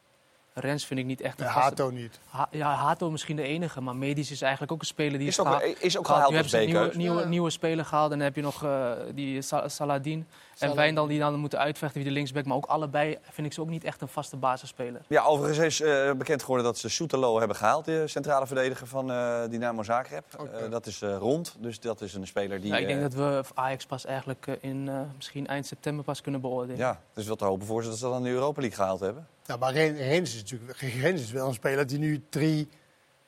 Rens 0.54 0.86
vind 0.86 1.00
ik 1.00 1.06
niet 1.06 1.20
echt 1.20 1.38
een 1.40 1.44
Nee, 1.44 1.54
vaste- 1.54 1.82
Hato 1.82 1.90
niet. 1.96 2.18
Ha- 2.30 2.48
ja, 2.50 2.72
Hato 2.74 3.10
misschien 3.10 3.36
de 3.36 3.42
enige, 3.42 3.80
maar 3.80 3.96
Medisch 3.96 4.30
is 4.30 4.42
eigenlijk 4.42 4.72
ook 4.72 4.80
een 4.80 4.86
speler 4.86 5.18
die 5.18 5.28
Is 5.28 5.40
ook- 5.40 5.46
gehaald- 5.46 5.62
is 5.82 5.98
ook 5.98 6.06
gehaald. 6.06 6.06
gehaald 6.06 6.30
Nu 6.30 6.34
hebben 6.36 6.42
als 6.42 6.50
ze 6.50 6.58
een 6.58 6.66
nieuwe, 6.66 6.96
nieuwe, 6.96 7.20
Ja. 7.20 7.26
nieuwe 7.28 7.50
speler 7.50 7.84
gehaald 7.84 8.12
en 8.12 8.16
dan 8.18 8.26
heb 8.26 8.36
je 8.36 8.42
nog 8.42 8.64
eh, 8.64 8.90
die 9.14 9.42
Sa- 9.42 9.68
Saladin 9.68 10.26
en. 10.66 10.74
Wijndal 10.76 11.06
die 11.06 11.18
dan 11.18 11.34
moeten 11.38 11.58
uitvechten 11.58 11.98
wie 12.00 12.08
de 12.08 12.14
linksback. 12.14 12.44
Maar 12.44 12.56
ook 12.56 12.66
allebei 12.66 13.18
vind 13.30 13.46
ik 13.46 13.52
ze 13.52 13.60
ook 13.60 13.68
niet 13.68 13.84
echt 13.84 14.00
een 14.00 14.08
vaste 14.08 14.36
basisspeler. 14.36 15.00
Ja, 15.08 15.24
overigens 15.24 15.58
is 15.58 15.80
eh, 15.80 16.12
bekend 16.12 16.40
geworden 16.40 16.64
dat 16.66 16.78
ze 16.78 16.88
Soetelo 16.88 17.38
hebben 17.38 17.56
gehaald, 17.56 17.84
de 17.84 18.08
centrale 18.08 18.46
verdediger 18.46 18.86
van 18.86 19.10
eh 19.10 19.40
Dynamo 19.50 19.82
Zagreb. 19.82 20.24
Eh, 20.62 20.70
dat 20.70 20.86
is 20.86 21.02
eh, 21.02 21.16
rond, 21.16 21.56
dus 21.58 21.80
dat 21.80 22.00
is 22.00 22.14
een 22.14 22.26
speler 22.26 22.60
die... 22.60 22.70
Ja, 22.70 22.76
ik 22.78 22.86
denk 22.86 23.00
dat 23.00 23.14
we 23.14 23.42
Ajax 23.54 23.86
pas 23.86 24.04
eigenlijk 24.04 24.46
in 24.60 24.88
eh, 24.88 25.00
misschien 25.16 25.46
eind 25.46 25.66
september 25.66 26.04
pas 26.04 26.20
kunnen 26.20 26.40
beoordelen. 26.40 26.76
Ja, 26.76 27.00
is 27.14 27.26
wel 27.26 27.36
te 27.36 27.44
hopen 27.44 27.66
voor 27.66 27.82
ze 27.82 27.88
dat 27.88 27.98
ze 27.98 28.04
dan 28.04 28.22
de 28.22 28.30
Europa 28.30 28.60
League 28.60 28.78
gehaald 28.78 29.00
hebben. 29.00 29.26
Ja, 29.44 29.56
maar 29.56 29.72
Ren- 29.72 29.96
Rens 29.96 30.34
is 30.34 30.40
natuurlijk 30.40 30.78
Rens 30.80 31.20
is 31.20 31.30
wel 31.30 31.46
een 31.48 31.54
speler 31.54 31.86
die 31.86 31.98
nu 31.98 32.22
drie, 32.28 32.68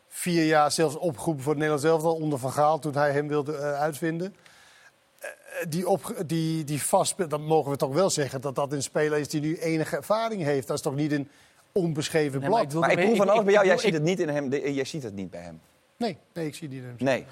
vier 0.08 0.44
jaar 0.46 0.70
zelfs 0.70 0.96
opgeroepen 0.96 1.42
voor 1.42 1.52
het 1.52 1.62
Nederlands 1.62 1.88
elftal 1.90 2.14
onder 2.14 2.38
Van 2.38 2.52
Gaal 2.52 2.78
toen 2.78 2.94
hij 2.94 3.12
hem 3.12 3.28
wilde 3.28 3.56
uitvinden. 3.58 4.34
Eh, 5.50 5.66
die, 5.68 5.88
op, 5.88 6.14
die, 6.26 6.64
die 6.64 6.82
vast 6.82 7.30
dan 7.30 7.42
mogen 7.44 7.70
we 7.70 7.76
toch 7.76 7.92
wel 7.92 8.10
zeggen 8.10 8.40
dat 8.40 8.54
dat 8.54 8.72
een 8.72 8.82
speler 8.82 9.18
is 9.18 9.28
die 9.28 9.40
nu 9.40 9.56
enige 9.58 9.96
ervaring 9.96 10.42
heeft. 10.42 10.66
Dat 10.66 10.76
is 10.76 10.82
toch 10.82 10.94
niet 10.94 11.12
een 11.12 11.28
onbeschreven 11.72 12.40
Nee, 12.40 12.48
blad. 12.48 12.52
maar 12.58 12.62
ik 12.66 12.70
wil 12.70 12.80
Maar 12.80 12.90
ik 12.90 12.98
Ik- 12.98 13.04
proef 13.04 13.16
van 13.16 13.28
alles 13.28 13.44
bij 13.44 13.52
jou, 13.52 13.66
jij 13.66 13.74
bedoel, 13.76 13.90
ziet 13.90 14.00
het 14.00 14.08
niet 14.08 14.20
in 14.20 14.28
hem, 14.34 14.48
de- 14.48 14.74
jij 14.74 14.84
ziet 14.84 15.02
het 15.02 15.14
niet 15.14 15.30
bij 15.30 15.40
hem. 15.42 15.60
Nee, 15.96 16.18
nee, 16.32 16.46
ik 16.46 16.54
zie 16.54 16.68
die 16.68 16.80
hem. 16.82 16.94
Nee. 16.98 17.26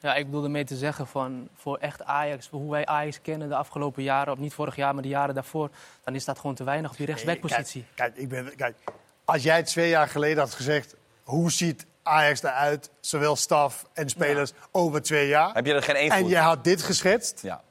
Ja, 0.00 0.14
ik 0.14 0.24
bedoelde 0.26 0.48
mee 0.48 0.64
te 0.64 0.76
zeggen 0.76 1.06
van 1.06 1.48
voor 1.54 1.76
echt 1.78 2.02
Ajax, 2.04 2.48
voor 2.48 2.60
hoe 2.60 2.70
wij 2.70 2.86
Ajax 2.86 3.20
kennen 3.22 3.48
de 3.48 3.54
afgelopen 3.56 4.02
jaren, 4.02 4.32
of 4.32 4.38
niet 4.38 4.54
vorig 4.54 4.76
jaar, 4.76 4.94
maar 4.94 5.02
de 5.02 5.08
jaren 5.08 5.34
daarvoor, 5.34 5.70
dan 6.04 6.14
is 6.14 6.24
dat 6.24 6.38
gewoon 6.38 6.54
te 6.54 6.64
weinig 6.64 6.90
op 6.90 6.96
die 6.96 7.06
rechtsbackpositie. 7.06 7.84
Kijk, 7.94 8.12
kijk, 8.14 8.22
ik 8.22 8.28
ben, 8.28 8.56
kijk, 8.56 8.76
als 9.24 9.42
jij 9.42 9.62
twee 9.62 9.88
jaar 9.88 10.08
geleden 10.08 10.38
had 10.38 10.54
gezegd, 10.54 10.96
hoe 11.22 11.50
ziet 11.52 11.86
Ajax 12.04 12.42
eruit, 12.42 12.90
zowel 13.00 13.36
staf 13.36 13.84
en 13.92 14.08
spelers, 14.08 14.52
over 14.70 15.02
twee 15.02 15.28
jaar. 15.28 15.54
Heb 15.54 15.66
je 15.66 15.72
er 15.72 15.82
geen 15.82 15.94
één 15.96 16.10
En 16.10 16.26
jij 16.26 16.42
had 16.42 16.64
dit 16.64 16.82
geschetst. 16.82 17.40
Ja. 17.42 17.62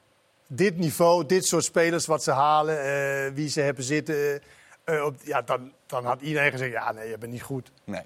Dit 0.46 0.78
niveau, 0.78 1.26
dit 1.26 1.46
soort 1.46 1.64
spelers, 1.64 2.06
wat 2.06 2.22
ze 2.22 2.30
halen, 2.30 2.78
eh, 2.84 3.32
wie 3.34 3.48
ze 3.48 3.60
hebben 3.60 3.84
zitten. 3.84 4.14
eh, 4.14 4.94
eh, 4.96 5.04
op, 5.04 5.14
ja, 5.22 5.42
dan, 5.42 5.72
dan 5.86 6.04
had 6.04 6.20
iedereen 6.20 6.50
gezegd, 6.50 6.72
ja, 6.72 6.92
nee, 6.92 7.08
je 7.08 7.18
bent 7.18 7.32
niet 7.32 7.42
goed. 7.42 7.70
Nee. 7.84 8.02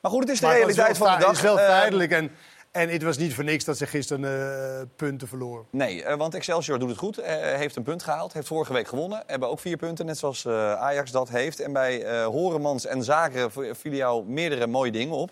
Maar 0.00 0.10
goed, 0.10 0.20
het 0.20 0.30
is 0.30 0.40
de 0.40 0.46
Maar 0.46 0.54
realiteit 0.56 0.96
van 0.96 1.12
de 1.12 1.18
dag. 1.18 1.26
Het 1.28 1.36
is 1.36 1.42
wel 1.42 1.60
Eh, 1.60 1.66
feitelijk 1.66 2.10
en, 2.10 2.30
en 2.78 2.88
het 2.88 3.02
was 3.02 3.16
niet 3.16 3.34
voor 3.34 3.44
niks 3.44 3.64
dat 3.64 3.76
ze 3.78 3.86
gisteren 3.86 4.24
eh, 4.80 4.86
punten 4.96 5.28
verloren. 5.28 5.66
Nee, 5.70 6.04
eh, 6.04 6.16
want 6.16 6.34
Excelsior 6.34 6.78
doet 6.78 6.88
het 6.88 6.98
goed. 6.98 7.18
eh, 7.18 7.56
heeft 7.56 7.76
een 7.76 7.82
punt 7.82 8.02
gehaald. 8.02 8.32
Heeft 8.32 8.46
vorige 8.46 8.72
week 8.72 8.88
gewonnen. 8.88 9.22
Hebben 9.26 9.48
ook 9.48 9.60
vier 9.60 9.76
punten, 9.76 10.06
net 10.06 10.18
zoals 10.18 10.44
eh, 10.44 10.72
Ajax 10.74 11.10
dat 11.10 11.28
heeft. 11.28 11.60
En 11.60 11.72
bij 11.72 12.02
eh 12.04 12.24
Horemans 12.26 12.86
en 12.86 13.02
Zaken 13.02 13.50
vielen 13.52 13.98
jou 13.98 14.24
meerdere 14.26 14.66
mooie 14.66 14.90
dingen 14.92 15.16
op. 15.16 15.30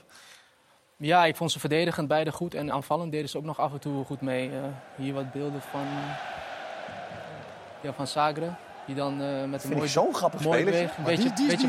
Ja, 0.99 1.24
ik 1.24 1.36
vond 1.36 1.53
ze 1.53 1.61
verdedigend 1.61 2.09
beide 2.09 2.32
goed 2.32 2.55
en 2.55 2.72
aanvallend 2.72 3.12
deden 3.12 3.28
ze 3.28 3.38
ook 3.38 3.44
nog 3.44 3.61
af 3.61 3.72
en 3.72 3.78
toe 3.80 4.05
goed 4.05 4.20
mee. 4.20 4.51
Eh, 4.51 4.57
hier 4.97 5.14
wat 5.14 5.32
beelden 5.32 5.61
van, 5.70 5.86
ja, 7.80 7.92
van 7.92 8.07
Sagre, 8.07 8.51
die 8.86 8.94
dan 8.94 9.22
eh, 9.22 9.44
met 9.44 9.64
een 9.64 9.70
mooi, 9.76 9.88
zo'n 9.88 10.14
grappig 10.14 10.40
mooi 10.40 10.61
speler. 10.61 10.80
een 10.80 10.86
Maar 10.97 11.05
beetje, 11.05 11.22
die, 11.22 11.32
die 11.34 11.47
beetje 11.47 11.66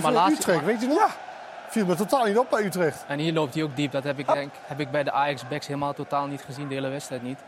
weet 0.66 0.82
je 0.82 0.88
nog? 0.88 0.98
Ja. 0.98 1.27
Viel 1.68 1.86
me 1.86 1.96
totaal 1.96 2.26
niet 2.26 2.38
op 2.38 2.50
bij 2.50 2.64
Utrecht. 2.64 3.04
En 3.08 3.20
hier 3.20 3.34
loopt 3.34 3.54
hij 3.54 3.64
ook 3.64 3.76
diep. 3.76 3.92
Dat 3.92 4.04
heb 4.04 4.20
ik, 4.20 4.28
denk, 4.34 4.54
heb 4.66 4.80
ik 4.80 4.92
bij 4.92 5.04
de 5.04 5.12
Ajax-backs 5.12 5.68
helemaal 5.68 5.94
totaal 5.94 6.26
niet 6.26 6.42
gezien, 6.42 6.68
de 6.68 6.74
hele 6.74 6.90
wedstrijd 6.90 7.24
niet. 7.24 7.40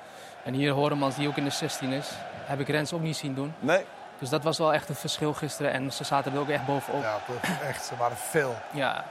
En 0.43 0.53
hier 0.53 0.72
Horemans, 0.72 1.15
die 1.15 1.28
ook 1.28 1.38
in 1.38 1.43
de 1.43 1.49
16 1.49 1.91
is, 1.91 2.09
heb 2.45 2.59
ik 2.59 2.67
Rens 2.67 2.93
ook 2.93 3.01
niet 3.01 3.17
zien 3.17 3.34
doen. 3.36 3.53
Nee. 3.59 3.86
Dus 4.20 4.30
dat 4.30 4.43
was 4.43 4.57
wel 4.57 4.74
echt 4.74 4.89
een 4.89 4.95
verschil 4.95 5.34
gisteren. 5.34 5.72
En 5.72 5.91
ze 5.93 6.03
zaten 6.03 6.34
er 6.34 6.39
ook 6.39 6.49
echt 6.49 6.65
bovenop. 6.65 7.01
Ja, 7.01 7.17
echt, 7.67 7.84
ze 7.86 7.95
waren 7.97 8.17
fel. 8.17 8.55
Ja. 8.72 9.03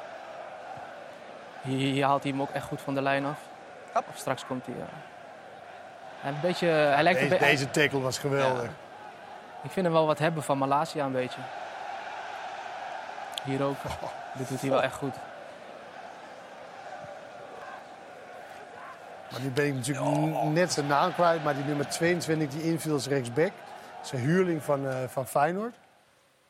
Hier, 1.62 1.78
hier 1.92 2.04
haalt 2.04 2.22
hij 2.22 2.32
hem 2.32 2.40
ook 2.42 2.50
echt 2.50 2.66
goed 2.66 2.80
van 2.80 2.94
de 2.94 3.02
lijn 3.02 3.24
af. 3.24 3.38
Of 3.94 4.16
straks 4.16 4.46
komt 4.46 4.66
hij. 4.66 4.74
Een 6.30 6.40
beetje, 6.42 6.66
hij 6.66 7.02
lijkt 7.02 7.18
Deze, 7.20 7.32
een 7.32 7.38
be- 7.40 7.44
deze 7.44 7.70
tackle 7.70 8.00
was 8.00 8.18
geweldig. 8.18 8.70
Ik 9.62 9.70
vind 9.70 9.86
hem 9.86 9.94
wel 9.94 10.06
wat 10.06 10.18
hebben 10.18 10.42
van 10.42 10.59
Malasia 10.59 11.04
een 11.04 11.12
beetje. 11.12 11.40
Hier 13.44 13.62
ook. 13.62 13.76
Dit 14.39 14.49
doet 14.49 14.61
hij 14.61 14.70
wel 14.70 14.82
echt 14.82 14.95
goed. 14.95 15.14
Maar 19.30 19.41
nu 19.41 19.51
ben 19.51 19.66
ik 19.66 19.74
natuurlijk 19.74 20.53
net 20.53 20.72
zijn 20.72 20.86
naam 20.86 21.12
kwijt. 21.12 21.45
Maar 21.45 21.55
die 21.55 21.64
nummer 21.64 21.89
22 21.89 22.49
die 22.49 22.62
inviel 22.62 22.93
als 22.93 23.07
rechtsback. 23.07 23.53
Zijn 24.03 24.22
huurling 24.22 24.62
van, 24.62 24.89
eh, 24.89 24.97
van 25.09 25.26
Feyenoord. 25.26 25.76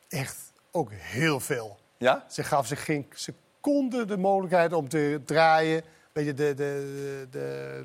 Echt 0.09 0.53
ook 0.71 0.91
heel 0.93 1.41
veel. 1.41 1.79
Ja? 1.97 2.25
Ze 2.29 2.43
gaf 2.43 2.67
zich 2.67 2.85
geen 2.85 3.07
seconde 3.15 4.05
de 4.05 4.17
mogelijkheid 4.17 4.73
om 4.73 4.89
te 4.89 5.21
draaien. 5.25 5.83
Weet 6.13 6.27
je, 6.27 6.35
de, 6.35 6.55
de, 6.55 7.27
de, 7.31 7.83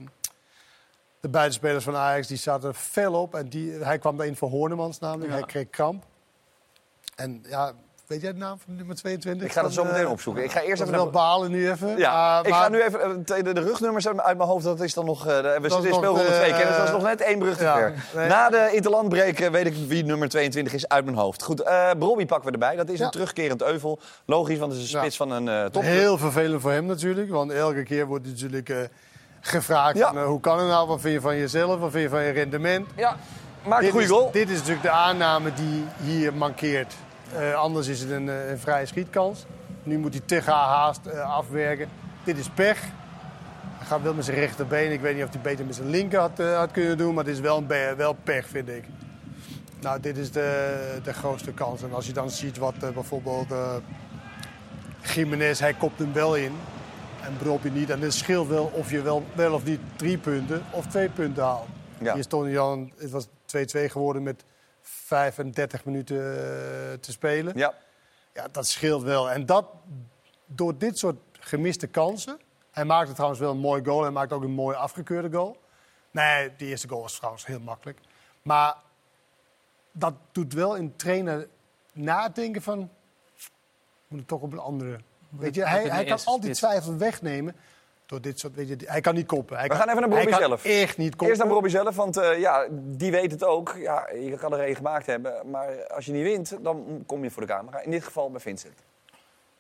de 1.20 1.30
buitenspelers 1.30 1.84
van 1.84 1.96
Ajax 1.96 2.28
die 2.28 2.38
zaten 2.38 2.76
fel 2.76 3.14
op. 3.22 3.36
En 3.36 3.50
die, 3.50 3.72
hij 3.72 3.98
kwam 3.98 4.18
daarin 4.18 4.36
voor 4.36 4.50
Hornemans 4.50 5.00
namelijk. 5.00 5.32
Ja. 5.32 5.38
Hij 5.38 5.46
kreeg 5.46 5.70
kramp. 5.70 6.04
En 7.16 7.44
ja, 7.48 7.74
weet 8.14 8.22
jij 8.22 8.32
de 8.34 8.38
naam 8.40 8.58
van 8.66 8.76
nummer 8.76 8.96
22? 8.96 9.48
Ik 9.48 9.54
ga 9.54 9.62
dat 9.62 9.74
zo 9.74 9.84
meteen 9.84 10.04
eh, 10.06 10.12
opzoeken. 10.12 10.44
Ik 10.44 10.52
ga 10.52 10.62
eerst 10.62 10.82
even 10.82 10.94
wel 10.94 11.10
balen 11.10 11.52
nu 11.52 11.70
even. 11.72 11.98
Ja, 11.98 12.38
Ah, 12.40 12.48
ik 12.48 12.54
ga 12.54 12.70
nu 12.70 12.82
even 12.82 13.26
eh, 13.26 13.44
de, 13.54 13.60
rugnummers 13.62 14.08
uit 14.08 14.38
mijn 14.38 14.50
hoofd. 14.50 14.64
Dat 14.64 14.82
is 14.82 14.94
dan 14.94 15.06
nog. 15.06 15.28
eh, 15.28 15.36
we 15.42 15.52
zitten 15.52 15.78
in 15.84 15.90
nog 15.90 15.96
speelronde 15.96 16.24
de- 16.24 16.30
2 16.32 16.52
kennis. 16.54 16.76
Dat 16.78 16.86
is 16.86 16.92
nog 16.92 17.02
net 17.04 17.22
één 17.22 17.40
brug 17.40 17.58
te 17.58 17.64
ver. 17.64 17.94
Na 18.28 18.50
de 18.50 18.70
interlandbreek 18.72 19.40
eh, 19.40 19.50
weet 19.50 19.66
ik 19.66 19.76
wie 19.88 20.04
nummer 20.06 20.30
22 20.30 20.74
is 20.74 20.88
uit 20.88 21.06
mijn 21.06 21.18
hoofd. 21.18 21.44
Goed, 21.44 21.64
Brobby 22.00 22.26
pakken 22.26 22.46
we 22.48 22.52
erbij. 22.54 22.76
Dat 22.76 22.90
is 22.90 23.00
een 23.00 23.10
terugkerend 23.12 23.62
euvel. 23.64 24.00
Logisch, 24.26 24.58
want 24.60 24.72
het 24.72 24.82
is 24.82 24.94
een 24.94 25.00
spits 25.00 25.18
van 25.18 25.32
een 25.32 25.72
top. 25.72 25.82
Heel 25.84 26.18
vervelend 26.18 26.62
voor 26.62 26.72
hem 26.72 26.86
natuurlijk. 26.86 27.30
Want 27.30 27.52
elke 27.52 27.84
keer 27.84 28.06
wordt 28.06 28.24
hij 28.26 28.34
natuurlijk 28.34 28.90
gevraagd: 29.42 29.98
Ja. 29.98 30.14
van, 30.14 30.24
hoe 30.24 30.40
kan 30.40 30.58
het 30.60 30.68
nou? 30.68 30.88
Wat 30.88 31.02
vind 31.02 31.14
je 31.14 31.22
van 31.22 31.38
jezelf? 31.38 31.80
Wat 31.80 31.92
vind 31.92 32.04
je 32.04 32.10
van 32.10 32.24
je 32.24 32.32
rendement? 32.32 32.88
Ja, 32.96 33.16
maakt 33.68 33.84
een 33.84 33.92
goede 33.92 34.08
goal. 34.08 34.32
Dit 34.32 34.50
is 34.50 34.58
natuurlijk 34.58 34.82
de 34.84 34.90
aanname 34.90 35.54
die 35.54 35.86
hier 36.04 36.34
mankeert. 36.34 36.94
Eh, 37.36 37.54
anders 37.54 37.88
is 37.88 38.00
het 38.00 38.10
een, 38.10 38.30
eh, 38.30 38.50
een 38.50 38.60
vrije 38.60 38.86
schietkans. 38.86 39.46
Nu 39.84 39.98
moet 39.98 40.14
hij 40.14 40.22
te 40.26 40.42
gehaast 40.42 41.06
eh, 41.06 41.36
afwerken. 41.36 41.90
Dit 42.24 42.38
is 42.38 42.50
pech. 42.50 42.82
Hij 43.78 43.88
gaat 43.88 44.02
wel 44.02 44.14
met 44.14 44.26
zijn 44.26 44.38
rechterbeen. 44.38 44.92
Ik 44.92 45.02
weet 45.02 45.16
niet 45.16 45.24
of 45.24 45.30
hij 45.30 45.42
beter 45.42 45.66
met 45.66 45.76
zijn 45.76 45.90
linker 45.90 46.20
had, 46.20 46.38
had 46.38 46.72
kunnen 46.72 46.98
doen. 46.98 47.14
Maar 47.14 47.24
het 47.24 47.34
is 47.34 47.40
wel, 47.40 47.58
een 47.58 47.96
wel 47.98 48.14
pech, 48.24 48.48
vind 48.48 48.70
ik. 48.70 48.84
Nou, 49.82 50.00
dit 50.00 50.18
is 50.18 50.32
de, 50.32 51.00
de 51.04 51.14
grootste 51.14 51.52
kans. 51.52 51.84
En 51.84 51.94
als 51.94 52.06
je 52.06 52.14
dan 52.14 52.30
ziet 52.30 52.58
wat 52.58 52.94
bijvoorbeeld 52.94 53.54
Jiménez, 55.02 55.60
hij 55.60 55.74
kopt 55.74 56.00
hem 56.00 56.14
wel 56.14 56.36
in. 56.36 56.52
En 57.22 57.38
Brobbey 57.38 57.72
niet. 57.72 57.90
En 57.90 58.02
het 58.02 58.14
scheelt 58.14 58.48
wel 58.48 58.72
of 58.74 58.92
je 58.92 59.02
wel, 59.02 59.24
wel 59.36 59.54
of 59.54 59.64
niet 59.64 59.80
drie 59.96 60.18
punten 60.18 60.64
of 60.72 60.88
twee 60.88 61.10
punten 61.10 61.44
haalt. 61.44 61.68
Ja. 61.98 62.14
Hier 62.14 62.24
stond 62.24 62.52
Jan, 62.52 62.92
het 62.98 63.12
was 63.12 63.28
2-2 63.28 63.30
geworden 63.90 64.24
met 64.24 64.44
35 64.84 65.86
minuten 65.86 66.18
eh, 66.18 66.94
te 67.00 67.12
spelen. 67.12 67.58
Ja. 67.58 67.74
Ja, 68.34 68.48
dat 68.52 68.68
scheelt 68.68 69.04
wel. 69.04 69.32
En 69.32 69.46
dat 69.46 69.66
door 70.46 70.78
dit 70.78 70.98
soort 70.98 71.18
gemiste 71.40 71.88
kansen. 71.88 72.40
Hij 72.72 72.86
maakte 72.86 73.14
trouwens 73.14 73.40
wel 73.40 73.52
een 73.52 73.58
mooi 73.58 73.84
goal. 73.84 74.02
Hij 74.02 74.12
maakte 74.12 74.36
ook 74.36 74.44
een 74.44 74.52
mooi 74.52 74.76
afgekeurde 74.76 75.32
goal. 75.38 75.58
Nee, 76.12 76.56
die 76.56 76.68
eerste 76.68 76.88
goal 76.88 77.02
was 77.02 77.16
trouwens 77.16 77.46
heel 77.46 77.60
makkelijk. 77.60 78.00
Maar 78.42 78.76
dat 79.92 80.14
doet 80.32 80.54
wel 80.54 80.78
een 80.78 80.96
trainer 80.96 81.48
nadenken 81.92 82.62
van... 82.62 82.90
Moet 84.08 84.20
ik 84.20 84.28
toch 84.28 84.42
op 84.42 84.52
een 84.52 84.60
andere... 84.60 85.00
Weet 85.30 85.56
je, 85.56 85.66
hij, 85.66 85.82
het 85.82 85.92
hij 85.92 86.06
kan 86.06 86.20
al 86.26 86.40
die 86.40 86.54
twijfel 86.54 86.98
wegnemen 86.98 87.56
door 88.14 88.22
dit 88.22 88.40
soort... 88.40 88.56
Weet 88.56 88.68
je, 88.68 88.78
hij 88.86 89.02
kan 89.02 89.16
niet 89.16 89.26
koppen. 89.26 89.56
Hij 89.58 89.64
We 89.68 89.70
kan, 89.70 89.80
gaan 89.80 89.90
even 89.98 90.10
naar 90.10 90.26
kan 90.26 90.40
zelf. 90.40 90.66
echt 90.66 90.98
niet 90.98 91.10
koppen. 91.10 91.28
Eerst 91.28 91.40
naar 91.40 91.50
Brobby 91.50 91.70
zelf, 91.70 91.96
want 91.96 92.18
eh, 92.18 92.40
ja, 92.40 92.68
die 92.72 93.12
weet 93.12 93.32
het 93.32 93.44
ook. 93.44 93.76
Ja, 93.78 94.10
je 94.10 94.38
kan 94.38 94.54
er 94.54 94.60
één 94.60 94.76
gemaakt 94.76 95.06
hebben. 95.06 95.50
Maar 95.50 95.88
als 95.88 96.06
je 96.06 96.12
niet 96.12 96.24
wint, 96.24 96.58
dan 96.62 97.04
kom 97.06 97.24
je 97.24 97.32
voor 97.32 97.42
de 97.42 97.48
camera. 97.48 97.82
In 97.82 97.92
dit 97.92 98.04
geval 98.04 98.32
bij 98.32 98.40
Vincent. 98.40 98.74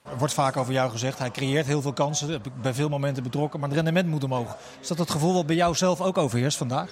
Er 0.03 0.17
wordt 0.17 0.33
vaak 0.33 0.57
over 0.57 0.73
jou 0.73 0.91
gezegd, 0.91 1.19
hij 1.19 1.31
creëert 1.31 1.65
heel 1.65 1.81
veel 1.81 1.93
kansen, 1.93 2.29
heb 2.29 2.45
ik 2.45 2.61
bij 2.61 2.73
veel 2.73 2.89
momenten 2.89 3.23
betrokken, 3.23 3.59
maar 3.59 3.69
het 3.69 3.77
rendement 3.77 4.07
moet 4.07 4.23
omhoog. 4.23 4.57
Is 4.81 4.87
dat 4.87 4.97
het 4.97 5.09
gevoel 5.11 5.33
wat 5.33 5.45
bij 5.45 5.55
jou 5.55 5.75
zelf 5.75 6.01
ook 6.01 6.17
overheerst 6.17 6.57
vandaag? 6.57 6.91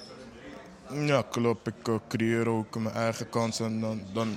Ja, 0.94 1.24
klopt. 1.30 1.68
Ik 1.68 1.88
eh, 1.88 1.96
creëer 2.08 2.48
ook 2.48 2.80
mijn 2.80 2.96
eigen 2.96 3.30
kansen. 3.30 3.66
En 3.66 3.82
dan, 3.82 4.02
dan, 4.14 4.36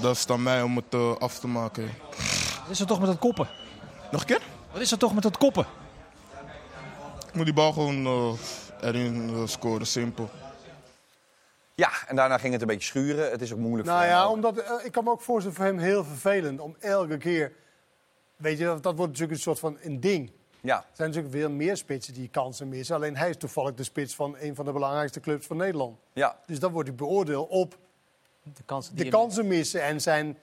dat 0.00 0.16
is 0.16 0.26
dan 0.26 0.42
mij 0.42 0.62
om 0.62 0.76
het 0.76 0.94
eh, 0.94 1.16
af 1.16 1.38
te 1.38 1.48
maken. 1.48 1.90
Wat 2.60 2.70
is 2.70 2.80
er 2.80 2.86
toch 2.86 2.98
met 2.98 3.08
dat 3.08 3.18
koppen? 3.18 3.48
Nog 4.10 4.20
een 4.20 4.26
keer? 4.26 4.42
Wat 4.72 4.80
is 4.80 4.92
er 4.92 4.98
toch 4.98 5.14
met 5.14 5.22
dat 5.22 5.38
koppen? 5.38 5.66
Ik 7.28 7.34
moet 7.34 7.44
die 7.44 7.54
bal 7.54 7.72
gewoon 7.72 8.06
eh, 8.06 8.32
erin 8.80 9.30
eh, 9.34 9.46
scoren, 9.46 9.86
simpel. 9.86 10.28
Ja, 11.74 11.90
en 12.06 12.16
daarna 12.16 12.38
ging 12.38 12.52
het 12.52 12.60
een 12.60 12.68
beetje 12.68 12.88
schuren. 12.88 13.30
Het 13.30 13.42
is 13.42 13.52
ook 13.52 13.58
moeilijk 13.58 13.88
Nou 13.88 14.00
voor 14.00 14.08
ja, 14.08 14.22
hem. 14.22 14.32
omdat, 14.32 14.58
eh, 14.58 14.84
ik 14.84 14.92
kan 14.92 15.04
me 15.04 15.10
ook 15.10 15.20
voorstellen 15.20 15.56
voor 15.56 15.66
hem 15.66 15.78
heel 15.78 16.04
vervelend 16.04 16.60
om 16.60 16.76
elke 16.80 17.16
keer... 17.16 17.52
Weet 18.36 18.58
je, 18.58 18.64
dat, 18.64 18.82
dat 18.82 18.96
wordt 18.96 19.12
natuurlijk 19.12 19.38
een 19.38 19.42
soort 19.44 19.58
van 19.58 19.78
een 19.80 20.00
ding. 20.00 20.32
Ja. 20.60 20.76
Er 20.76 20.84
zijn 20.92 21.08
natuurlijk 21.08 21.34
veel 21.34 21.50
meer 21.50 21.76
spitsen 21.76 22.14
die 22.14 22.28
kansen 22.28 22.68
missen. 22.68 22.94
Alleen 22.96 23.16
hij 23.16 23.28
is 23.30 23.36
toevallig 23.36 23.74
de 23.74 23.84
spits 23.84 24.14
van 24.14 24.36
een 24.38 24.54
van 24.54 24.64
de 24.64 24.72
belangrijkste 24.72 25.20
clubs 25.20 25.46
van 25.46 25.56
Nederland. 25.56 25.98
Ja. 26.12 26.38
Dus 26.46 26.58
dan 26.58 26.72
wordt 26.72 26.88
hij 26.88 26.96
beoordeeld 26.96 27.48
op 27.48 27.78
De 28.42 28.62
kansen 28.64 28.94
die 28.94 29.04
de 29.04 29.10
kansen 29.10 29.46
missen 29.46 29.82
en 29.82 30.00
zijn 30.00 30.38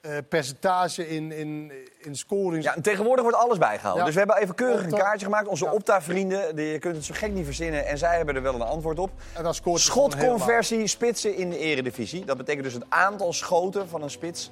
eh, 0.00 0.12
percentage 0.28 1.08
in, 1.08 1.32
in, 1.32 1.72
in 1.98 2.16
scoring. 2.16 2.64
Ja, 2.64 2.74
en 2.74 2.82
tegenwoordig 2.82 3.22
wordt 3.22 3.38
alles 3.38 3.58
bijgehouden. 3.58 3.98
Ja. 4.00 4.04
Dus 4.04 4.14
we 4.14 4.18
hebben 4.26 4.42
even 4.42 4.54
keurig 4.54 4.82
een 4.84 4.90
kaartje 4.98 5.24
gemaakt. 5.26 5.46
Onze 5.48 5.70
Opta-vrienden, 5.70 6.56
die- 6.56 6.66
je 6.72 6.78
kunt 6.78 6.96
het 6.96 7.04
zo 7.04 7.14
gek 7.16 7.32
niet 7.32 7.44
verzinnen. 7.44 7.86
En 7.86 7.98
zij 7.98 8.16
hebben 8.16 8.34
er 8.34 8.42
wel 8.42 8.54
een 8.54 8.62
antwoord 8.62 8.98
op. 8.98 9.10
En 9.32 9.42
dan 9.42 9.54
scoort 9.54 9.80
Schotconversie 9.80 10.86
spitsen 10.86 11.34
in 11.36 11.50
de 11.50 11.58
eredivisie. 11.58 12.24
Dat 12.24 12.36
betekent 12.36 12.64
dus 12.64 12.72
het 12.74 12.84
aantal 12.88 13.32
schoten 13.32 13.88
van 13.88 14.02
een 14.02 14.10
spits. 14.10 14.50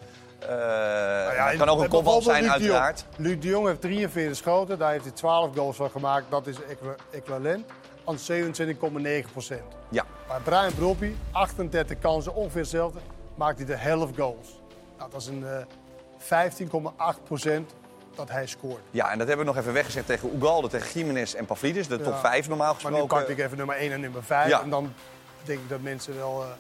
Nou 0.49 1.49
dat 1.49 1.57
kan 1.57 1.68
ook 1.68 1.80
een 1.82 1.88
kopbal 1.88 2.22
zijn, 2.22 2.42
Luc 2.42 2.46
de 2.53 2.59
uiteraard. 2.59 3.05
Luc 3.16 3.40
de 3.40 3.49
Jong 3.49 3.66
heeft 3.66 3.80
43 3.80 4.36
schoten, 4.36 4.78
daar 4.78 4.90
heeft 4.90 5.05
hij 5.05 5.12
12 5.12 5.55
goals 5.57 5.76
van 5.76 5.90
gemaakt. 5.90 6.24
Dat 6.30 6.46
is 6.46 6.57
equivalent 7.11 7.66
aan 8.05 8.16
27,9 8.18 9.30
procent. 9.32 9.62
Ja. 9.88 10.05
Maar 10.28 10.40
Brian 10.40 10.74
Brobby, 10.74 11.14
38 11.32 11.99
kansen, 11.99 12.34
ongeveer 12.34 12.61
hetzelfde, 12.61 12.99
maakt 13.34 13.57
hij 13.59 13.66
de 13.66 13.76
helft 13.76 14.16
goals. 14.16 14.58
Nou, 14.99 15.11
dat 15.11 15.20
is 15.20 15.26
een 15.26 15.44
eh 15.46 15.62
15,8 17.16 17.22
procent 17.24 17.74
dat 18.14 18.30
hij 18.30 18.46
scoort. 18.46 18.80
Ja, 18.90 19.11
en 19.11 19.18
dat 19.18 19.28
hebben 19.28 19.46
we 19.46 19.53
nog 19.53 19.61
even 19.62 19.72
weggezet 19.72 20.07
tegen 20.07 20.36
Ugalde, 20.36 20.68
tegen 20.68 21.01
Jiménez 21.01 21.34
en 21.34 21.46
Pavlidis. 21.46 21.88
De 21.88 21.96
top 22.01 22.12
Ja. 22.12 22.20
5 22.20 22.49
normaal 22.49 22.66
Maar 22.66 22.74
gesproken. 22.74 23.01
nu 23.03 23.07
pak 23.07 23.28
ik 23.28 23.38
even 23.38 23.57
nummer 23.57 23.76
1 23.76 23.92
en 23.92 24.01
nummer 24.01 24.24
5. 24.24 24.49
Ja. 24.49 24.62
En 24.62 24.70
dan 24.70 24.92
denk 25.44 25.59
ik 25.61 25.68
dat 25.68 25.80
mensen 25.80 26.16
wel 26.16 26.42
eh, 26.42 26.49
eh, 26.49 26.55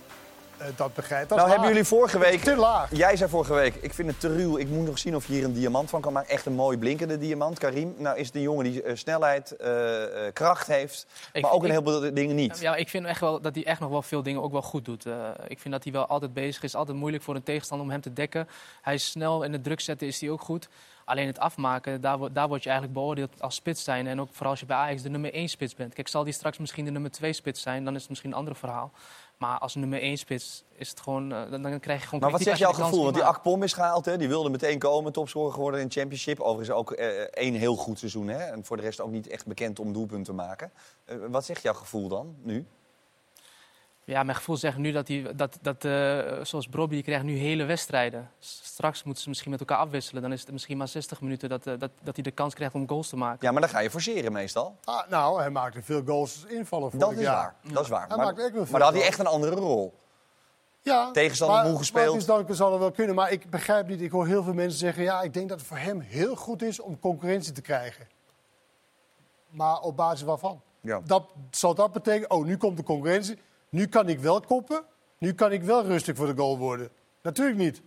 dat 0.76 0.94
begrijpen. 0.94 1.28
Dat 1.28 1.38
nou 1.38 1.50
hebben 1.50 1.68
jullie 1.68 1.84
vorige 1.84 2.18
week... 2.18 2.40
te 2.42 2.56
laag. 2.56 2.96
Jij 2.96 3.16
zei 3.16 3.30
vorige 3.30 3.54
week, 3.54 3.74
ik 3.74 3.94
vind 3.94 4.08
het 4.08 4.20
te 4.20 4.36
ruw. 4.36 4.58
Ik 4.58 4.68
moet 4.68 4.86
nog 4.86 4.98
zien 4.98 5.16
of 5.16 5.26
je 5.26 5.32
hier 5.32 5.44
een 5.44 5.52
diamant 5.52 5.90
van 5.90 6.00
kan 6.00 6.12
maken. 6.12 6.30
Echt 6.30 6.46
een 6.46 6.52
mooi 6.54 6.78
blinkende 6.78 7.18
diamant, 7.18 7.58
Karim. 7.58 7.94
Nou 7.98 8.18
is 8.18 8.26
het 8.26 8.36
een 8.36 8.42
jongen 8.42 8.64
die 8.64 8.82
eh, 8.82 8.96
snelheid, 8.96 9.56
eh, 9.56 10.26
eh, 10.26 10.32
kracht 10.32 10.66
heeft. 10.66 11.06
Ik- 11.32 11.42
maar 11.42 11.50
ook 11.50 11.62
een 11.64 11.70
ik- 11.70 11.78
heleboel 11.84 12.14
dingen 12.14 12.36
niet. 12.36 12.58
Ja, 12.60 12.76
ik 12.76 12.88
vind 12.88 13.06
echt 13.06 13.20
wel 13.20 13.40
dat 13.40 13.54
hij 13.54 13.64
echt 13.64 13.80
nog 13.80 13.90
wel 13.90 14.02
veel 14.02 14.22
dingen 14.22 14.42
ook 14.42 14.52
wel 14.52 14.62
goed 14.62 14.84
doet. 14.84 15.06
Eh, 15.06 15.14
ik 15.48 15.58
vind 15.58 15.74
dat 15.74 15.84
hij 15.84 15.92
wel 15.92 16.06
altijd 16.06 16.32
bezig 16.32 16.62
is. 16.62 16.74
Altijd 16.74 16.96
moeilijk 16.98 17.22
voor 17.22 17.34
een 17.34 17.42
tegenstander 17.42 17.86
om 17.86 17.92
hem 17.92 18.00
te 18.02 18.12
dekken. 18.12 18.48
Hij 18.82 18.94
is 18.94 19.10
snel 19.10 19.44
en 19.44 19.52
de 19.52 19.60
druk 19.60 19.80
zetten 19.80 20.06
is 20.06 20.20
hij 20.20 20.30
ook 20.30 20.40
goed. 20.42 20.68
Alleen 21.04 21.26
het 21.26 21.38
afmaken, 21.38 22.00
daar, 22.00 22.32
daar 22.32 22.48
word 22.48 22.62
je 22.62 22.68
eigenlijk 22.68 22.98
beoordeeld 22.98 23.42
als 23.42 23.54
spits 23.54 23.84
zijn. 23.84 24.06
En 24.06 24.20
ook 24.20 24.28
vooral 24.32 24.50
als 24.50 24.60
je 24.60 24.66
bij 24.66 24.76
Ajax 24.76 25.02
de 25.02 25.08
nummer 25.08 25.34
1 25.34 25.48
spits 25.48 25.74
bent. 25.74 25.94
Kijk, 25.94 26.08
zal 26.08 26.24
die 26.24 26.32
straks 26.32 26.58
misschien 26.58 26.84
de 26.84 26.90
nummer 26.90 27.10
2 27.10 27.32
spits 27.32 27.62
zijn, 27.62 27.84
dan 27.84 27.94
is 27.94 28.00
het 28.00 28.08
misschien 28.08 28.30
een 28.30 28.36
ander 28.36 28.54
verhaal. 28.56 28.90
Maar 29.38 29.58
als 29.58 29.74
nummer 29.74 30.00
1 30.02 30.16
spits 30.16 30.64
is 30.72 30.88
het 30.88 31.00
gewoon, 31.00 31.32
eh, 31.32 31.50
dan, 31.50 31.62
dan 31.62 31.80
krijg 31.80 32.00
je 32.00 32.04
gewoon 32.04 32.20
Maar 32.20 32.30
wat 32.30 32.42
zegt 32.42 32.58
jouw 32.58 32.72
gevoel? 32.72 33.02
Want 33.02 33.14
die 33.14 33.24
Akpom 33.24 33.62
is 33.62 33.72
gehaald, 33.72 34.04
hè? 34.04 34.16
die 34.16 34.28
wilde 34.28 34.50
meteen 34.50 34.78
komen. 34.78 35.12
Topscorer 35.12 35.52
geworden 35.52 35.80
in 35.80 35.86
de 35.86 35.92
Championship. 35.92 36.40
Overigens 36.40 36.78
ook 36.78 36.92
eh, 36.92 37.06
één 37.18 37.54
heel 37.54 37.76
goed 37.76 37.98
seizoen. 37.98 38.28
Hè? 38.28 38.38
En 38.38 38.64
voor 38.64 38.76
de 38.76 38.82
rest 38.82 39.00
ook 39.00 39.10
niet 39.10 39.28
echt 39.28 39.46
bekend 39.46 39.78
om 39.78 39.92
doelpunten 39.92 40.26
te 40.26 40.32
maken. 40.32 40.72
Eh, 41.04 41.16
wat 41.28 41.44
zegt 41.44 41.62
jouw 41.62 41.74
gevoel 41.74 42.08
dan, 42.08 42.36
nu? 42.42 42.66
Ja, 44.08 44.22
mijn 44.22 44.36
gevoel 44.36 44.56
zegt 44.56 44.76
nu 44.76 44.92
dat, 44.92 45.08
hij, 45.08 45.26
dat, 45.36 45.58
dat 45.62 45.84
eh, 45.84 46.18
zoals 46.42 46.66
Brobby, 46.66 46.94
die 46.94 47.02
krijgt 47.02 47.24
nu 47.24 47.36
hele 47.36 47.64
wedstrijden. 47.64 48.30
Straks 48.38 49.02
moeten 49.02 49.22
ze 49.22 49.28
misschien 49.28 49.50
met 49.50 49.60
elkaar 49.60 49.78
afwisselen. 49.78 50.22
Dan 50.22 50.32
is 50.32 50.40
het 50.40 50.52
misschien 50.52 50.76
maar 50.76 50.88
60 50.88 51.20
minuten 51.20 51.48
dat, 51.48 51.66
eh, 51.66 51.74
dat, 51.78 51.90
dat 52.02 52.14
hij 52.14 52.22
de 52.22 52.30
kans 52.30 52.54
krijgt 52.54 52.74
om 52.74 52.88
goals 52.88 53.08
te 53.08 53.16
maken. 53.16 53.38
Ja, 53.40 53.52
maar 53.52 53.60
dan 53.60 53.70
ga 53.70 53.78
je 53.78 53.90
forceren 53.90 54.32
meestal. 54.32 54.76
Ah, 54.84 55.08
nou, 55.08 55.40
hij 55.40 55.50
maakte 55.50 55.82
veel 55.82 56.02
goals 56.06 56.42
als 56.42 56.52
invallen 56.52 56.90
vorig 56.90 57.06
Dat 57.06 57.16
is 57.16 57.22
jaar. 57.22 57.54
waar. 57.62 57.72
Dat 57.72 57.82
is 57.82 57.88
waar. 57.88 58.08
Hij 58.08 58.16
Maar, 58.16 58.36
echt 58.36 58.52
maar 58.52 58.66
dan 58.70 58.80
had 58.80 58.92
hij 58.92 59.02
echt 59.02 59.18
een 59.18 59.26
andere 59.26 59.54
rol. 59.54 59.94
Ja, 60.80 61.10
Tegenstander 61.10 61.64
moe 61.64 61.78
gespeeld. 61.78 62.04
maar 62.04 62.38
het 62.38 62.48
is 62.48 62.56
dan 62.56 62.56
zal 62.56 62.70
het 62.70 62.80
wel 62.80 62.90
kunnen. 62.90 63.14
Maar 63.14 63.32
ik 63.32 63.50
begrijp 63.50 63.88
niet, 63.88 64.00
ik 64.00 64.10
hoor 64.10 64.26
heel 64.26 64.42
veel 64.42 64.54
mensen 64.54 64.78
zeggen... 64.78 65.02
ja, 65.02 65.22
ik 65.22 65.34
denk 65.34 65.48
dat 65.48 65.58
het 65.58 65.68
voor 65.68 65.76
hem 65.78 66.00
heel 66.00 66.36
goed 66.36 66.62
is 66.62 66.80
om 66.80 66.98
concurrentie 66.98 67.52
te 67.52 67.62
krijgen. 67.62 68.06
Maar 69.48 69.80
op 69.80 69.96
basis 69.96 70.22
waarvan? 70.22 70.60
Ja. 70.80 71.00
Dat, 71.04 71.24
zal 71.50 71.74
dat 71.74 71.92
betekenen, 71.92 72.30
oh, 72.30 72.44
nu 72.44 72.56
komt 72.56 72.76
de 72.76 72.82
concurrentie. 72.82 73.38
Nu 73.68 73.86
kan 73.86 74.08
ik 74.08 74.18
wel 74.20 74.40
koppen. 74.40 74.82
Nu 75.18 75.32
kan 75.34 75.52
ik 75.52 75.62
wel 75.62 75.84
rustig 75.84 76.16
voor 76.16 76.26
de 76.26 76.36
goal 76.42 76.58
worden. 76.58 76.88
Natuurlijk 77.22 77.58
niet. 77.58 77.82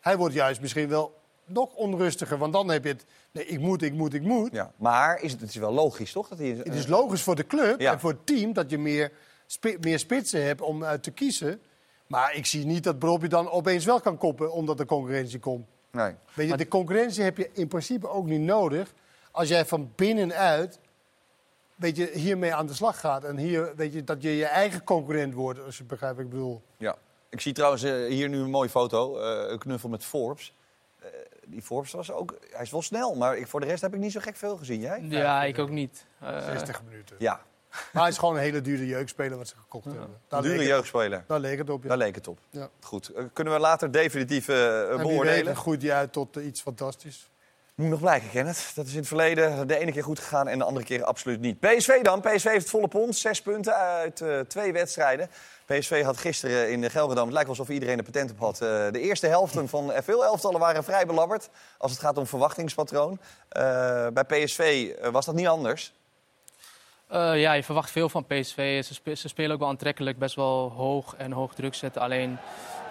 Hij 0.00 0.16
wordt 0.16 0.34
juist 0.34 0.60
misschien 0.60 0.88
wel 0.88 1.18
nog 1.44 1.74
onrustiger. 1.74 2.38
Want 2.38 2.52
dan 2.52 2.68
heb 2.70 2.84
je 2.84 2.90
het, 2.90 3.04
nee, 3.32 3.46
ik 3.46 3.60
moet, 3.60 3.82
ik 3.82 3.92
moet, 3.92 4.14
ik 4.14 4.22
moet. 4.22 4.52
Ja. 4.52 4.72
Maar 4.76 5.22
is 5.22 5.32
het, 5.32 5.40
het 5.40 5.50
is 5.50 5.56
wel 5.56 5.72
logisch, 5.72 6.12
toch? 6.12 6.28
Dat 6.28 6.38
hij, 6.38 6.48
Het 6.48 6.74
is 6.74 6.86
logisch 6.86 7.22
voor 7.22 7.34
de 7.36 7.46
club 7.46 7.80
Ja. 7.80 7.92
en 7.92 8.00
voor 8.00 8.10
het 8.10 8.26
team 8.26 8.52
dat 8.52 8.70
je 8.70 8.78
meer, 8.78 9.12
spi- 9.46 9.76
meer 9.80 9.98
spitsen 9.98 10.44
hebt 10.44 10.60
om 10.60 10.84
uit 10.84 11.02
te 11.02 11.10
kiezen. 11.10 11.60
Maar 12.06 12.34
ik 12.34 12.46
zie 12.46 12.66
niet 12.66 12.84
dat 12.84 12.98
Brobby 12.98 13.26
dan 13.28 13.50
opeens 13.50 13.84
wel 13.84 14.00
kan 14.00 14.16
koppen 14.18 14.52
omdat 14.52 14.80
er 14.80 14.86
concurrentie 14.86 15.38
komt. 15.38 15.66
Nee. 15.92 16.14
Weet 16.34 16.48
je, 16.48 16.56
de 16.56 16.68
concurrentie 16.68 17.22
heb 17.22 17.36
je 17.36 17.50
in 17.52 17.68
principe 17.68 18.08
ook 18.08 18.26
niet 18.26 18.40
nodig 18.40 18.92
als 19.30 19.48
jij 19.48 19.66
van 19.66 19.92
binnenuit 19.96 20.78
weet 21.80 21.96
je, 21.96 22.10
hiermee 22.12 22.54
aan 22.54 22.66
de 22.66 22.74
slag 22.74 23.00
gaat. 23.00 23.24
En 23.24 23.36
hier, 23.36 23.72
weet 23.76 23.92
je, 23.92 24.04
dat 24.04 24.22
je 24.22 24.36
je 24.36 24.44
eigen 24.46 24.84
concurrent 24.84 25.34
wordt, 25.34 25.64
als 25.64 25.78
je 25.78 25.84
begrijpt 25.84 26.16
wat 26.16 26.24
ik 26.24 26.30
bedoel. 26.30 26.62
Ja. 26.76 26.96
Ik 27.28 27.40
zie 27.40 27.52
trouwens 27.52 27.82
eh, 27.82 27.92
hier 28.06 28.28
nu 28.28 28.38
een 28.38 28.50
mooie 28.50 28.68
foto. 28.68 29.18
eh, 29.18 29.50
een 29.50 29.58
knuffel 29.58 29.88
met 29.88 30.04
Forbes. 30.04 30.54
Eh, 30.98 31.08
die 31.46 31.62
Forbes 31.62 31.92
was 31.92 32.12
ook... 32.12 32.34
Hij 32.50 32.62
is 32.62 32.70
wel 32.70 32.82
snel, 32.82 33.14
maar 33.14 33.36
ik, 33.36 33.46
voor 33.46 33.60
de 33.60 33.66
rest 33.66 33.82
heb 33.82 33.94
ik 33.94 34.00
niet 34.00 34.12
zo 34.12 34.20
gek 34.20 34.36
veel 34.36 34.56
gezien. 34.56 34.80
Jij? 34.80 35.00
Ja, 35.08 35.44
ik 35.44 35.58
ook 35.58 35.70
niet. 35.70 36.06
Eh, 36.20 36.44
60 36.44 36.82
minuten. 36.88 37.16
Ja. 37.18 37.40
Maar 37.92 38.02
hij 38.02 38.10
is 38.10 38.18
gewoon 38.18 38.34
een 38.34 38.40
hele 38.40 38.60
dure 38.60 38.86
jeugdspeler 38.86 39.38
wat 39.38 39.48
ze 39.48 39.56
gekocht 39.56 39.84
hebben. 39.84 40.20
Daar 40.28 40.42
dure 40.42 40.58
het- 40.58 40.66
jeugdspeler. 40.66 41.24
Daar 41.26 41.40
leek 41.40 41.58
het 41.58 41.70
op, 41.70 41.82
ja. 41.82 41.88
Daar 41.88 41.98
leek 41.98 42.14
het 42.14 42.28
op. 42.28 42.38
Ja. 42.50 42.68
Goed. 42.80 43.12
Kunnen 43.32 43.52
we 43.54 43.58
later 43.60 43.90
definitief 43.90 44.48
En 44.48 44.96
beoordelen? 44.96 45.56
groeit 45.56 45.82
hij 45.82 45.92
uit 45.92 46.12
tot 46.12 46.36
iets 46.36 46.60
fantastisch. 46.60 47.30
Moet 47.80 47.88
nog 47.88 48.00
blijken, 48.00 48.30
Kenneth. 48.30 48.72
Dat 48.74 48.86
is 48.86 48.92
in 48.92 48.98
het 48.98 49.08
verleden 49.08 49.66
de 49.66 49.78
ene 49.78 49.92
keer 49.92 50.02
goed 50.02 50.18
gegaan 50.18 50.48
en 50.48 50.58
de 50.58 50.64
andere 50.64 50.86
keer 50.86 51.04
absoluut 51.04 51.40
niet. 51.40 51.60
PSV 51.60 52.02
dan. 52.02 52.20
PSV 52.20 52.44
heeft 52.44 52.60
het 52.60 52.70
volle 52.70 52.88
pond. 52.88 53.16
Zes 53.16 53.42
punten 53.42 53.74
uit 53.74 54.20
eh, 54.20 54.40
twee 54.40 54.72
wedstrijden. 54.72 55.30
PSV 55.66 56.02
had 56.02 56.16
gisteren 56.16 56.70
in 56.70 56.80
de 56.80 56.90
Gelredome, 56.90 57.24
het 57.24 57.32
lijkt 57.32 57.48
alsof 57.48 57.68
iedereen 57.68 57.98
er 57.98 58.04
patent 58.04 58.30
op 58.30 58.38
had. 58.38 58.60
eh, 58.60 58.68
de 58.68 59.00
eerste 59.00 59.26
helften 59.26 59.68
van 59.68 59.92
veel 60.02 60.24
elftallen 60.24 60.60
waren 60.60 60.84
vrij 60.84 61.06
belabberd. 61.06 61.48
Als 61.78 61.90
het 61.90 62.00
gaat 62.00 62.18
om 62.18 62.26
verwachtingspatroon. 62.26 63.20
Eh, 63.48 64.06
bij 64.12 64.24
PSV 64.24 64.92
was 65.10 65.26
dat 65.26 65.34
niet 65.34 65.48
anders. 65.48 65.92
Ja, 67.12 67.52
je 67.52 67.62
verwacht 67.62 67.90
veel 67.90 68.08
van 68.08 68.26
PSV. 68.26 68.84
Ze 69.16 69.28
spelen 69.28 69.52
ook 69.52 69.58
wel 69.58 69.68
aantrekkelijk, 69.68 70.18
best 70.18 70.34
wel 70.34 70.72
hoog 70.76 71.14
en 71.16 71.32
hoog 71.32 71.54
druk 71.54 71.74
zetten. 71.74 72.02
Alleen, 72.02 72.38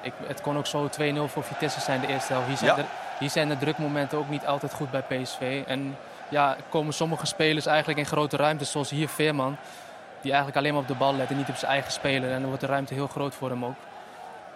ik, 0.02 0.14
het 0.28 0.42
kon 0.42 0.58
ook 0.58 0.66
zo 0.66 0.88
2-0 0.88 0.92
voor 1.26 1.44
Vitesse 1.44 1.80
zijn 1.80 2.02
de 2.02 2.08
eerste 2.08 2.34
helft. 2.34 2.48
Hier 2.48 2.58
zijn, 2.58 2.70
Ja. 2.70 2.76
de, 2.76 2.86
hier 3.20 3.30
zijn 3.30 3.48
de 3.50 3.58
drukmomenten 3.58 4.18
ook 4.18 4.30
niet 4.30 4.46
altijd 4.46 4.74
goed 4.74 4.92
bij 4.92 5.02
PSV. 5.02 5.64
En 5.68 5.98
ja, 6.30 6.56
komen 6.70 6.94
sommige 6.94 7.26
spelers 7.26 7.66
eigenlijk 7.66 8.00
in 8.00 8.06
grote 8.06 8.38
ruimtes, 8.38 8.72
zoals 8.72 8.90
hier 8.90 9.10
Veerman. 9.10 9.58
Die 10.22 10.32
eigenlijk 10.32 10.58
alleen 10.62 10.74
maar 10.74 10.82
op 10.82 10.88
de 10.88 10.96
bal 10.96 11.16
let 11.16 11.30
en 11.30 11.38
niet 11.38 11.50
op 11.50 11.56
zijn 11.56 11.72
eigen 11.72 11.92
speler. 11.92 12.30
En 12.32 12.36
dan 12.40 12.46
wordt 12.46 12.62
de 12.62 12.68
ruimte 12.68 12.94
heel 12.94 13.08
groot 13.08 13.36
voor 13.36 13.50
hem 13.50 13.66
ook. 13.66 13.76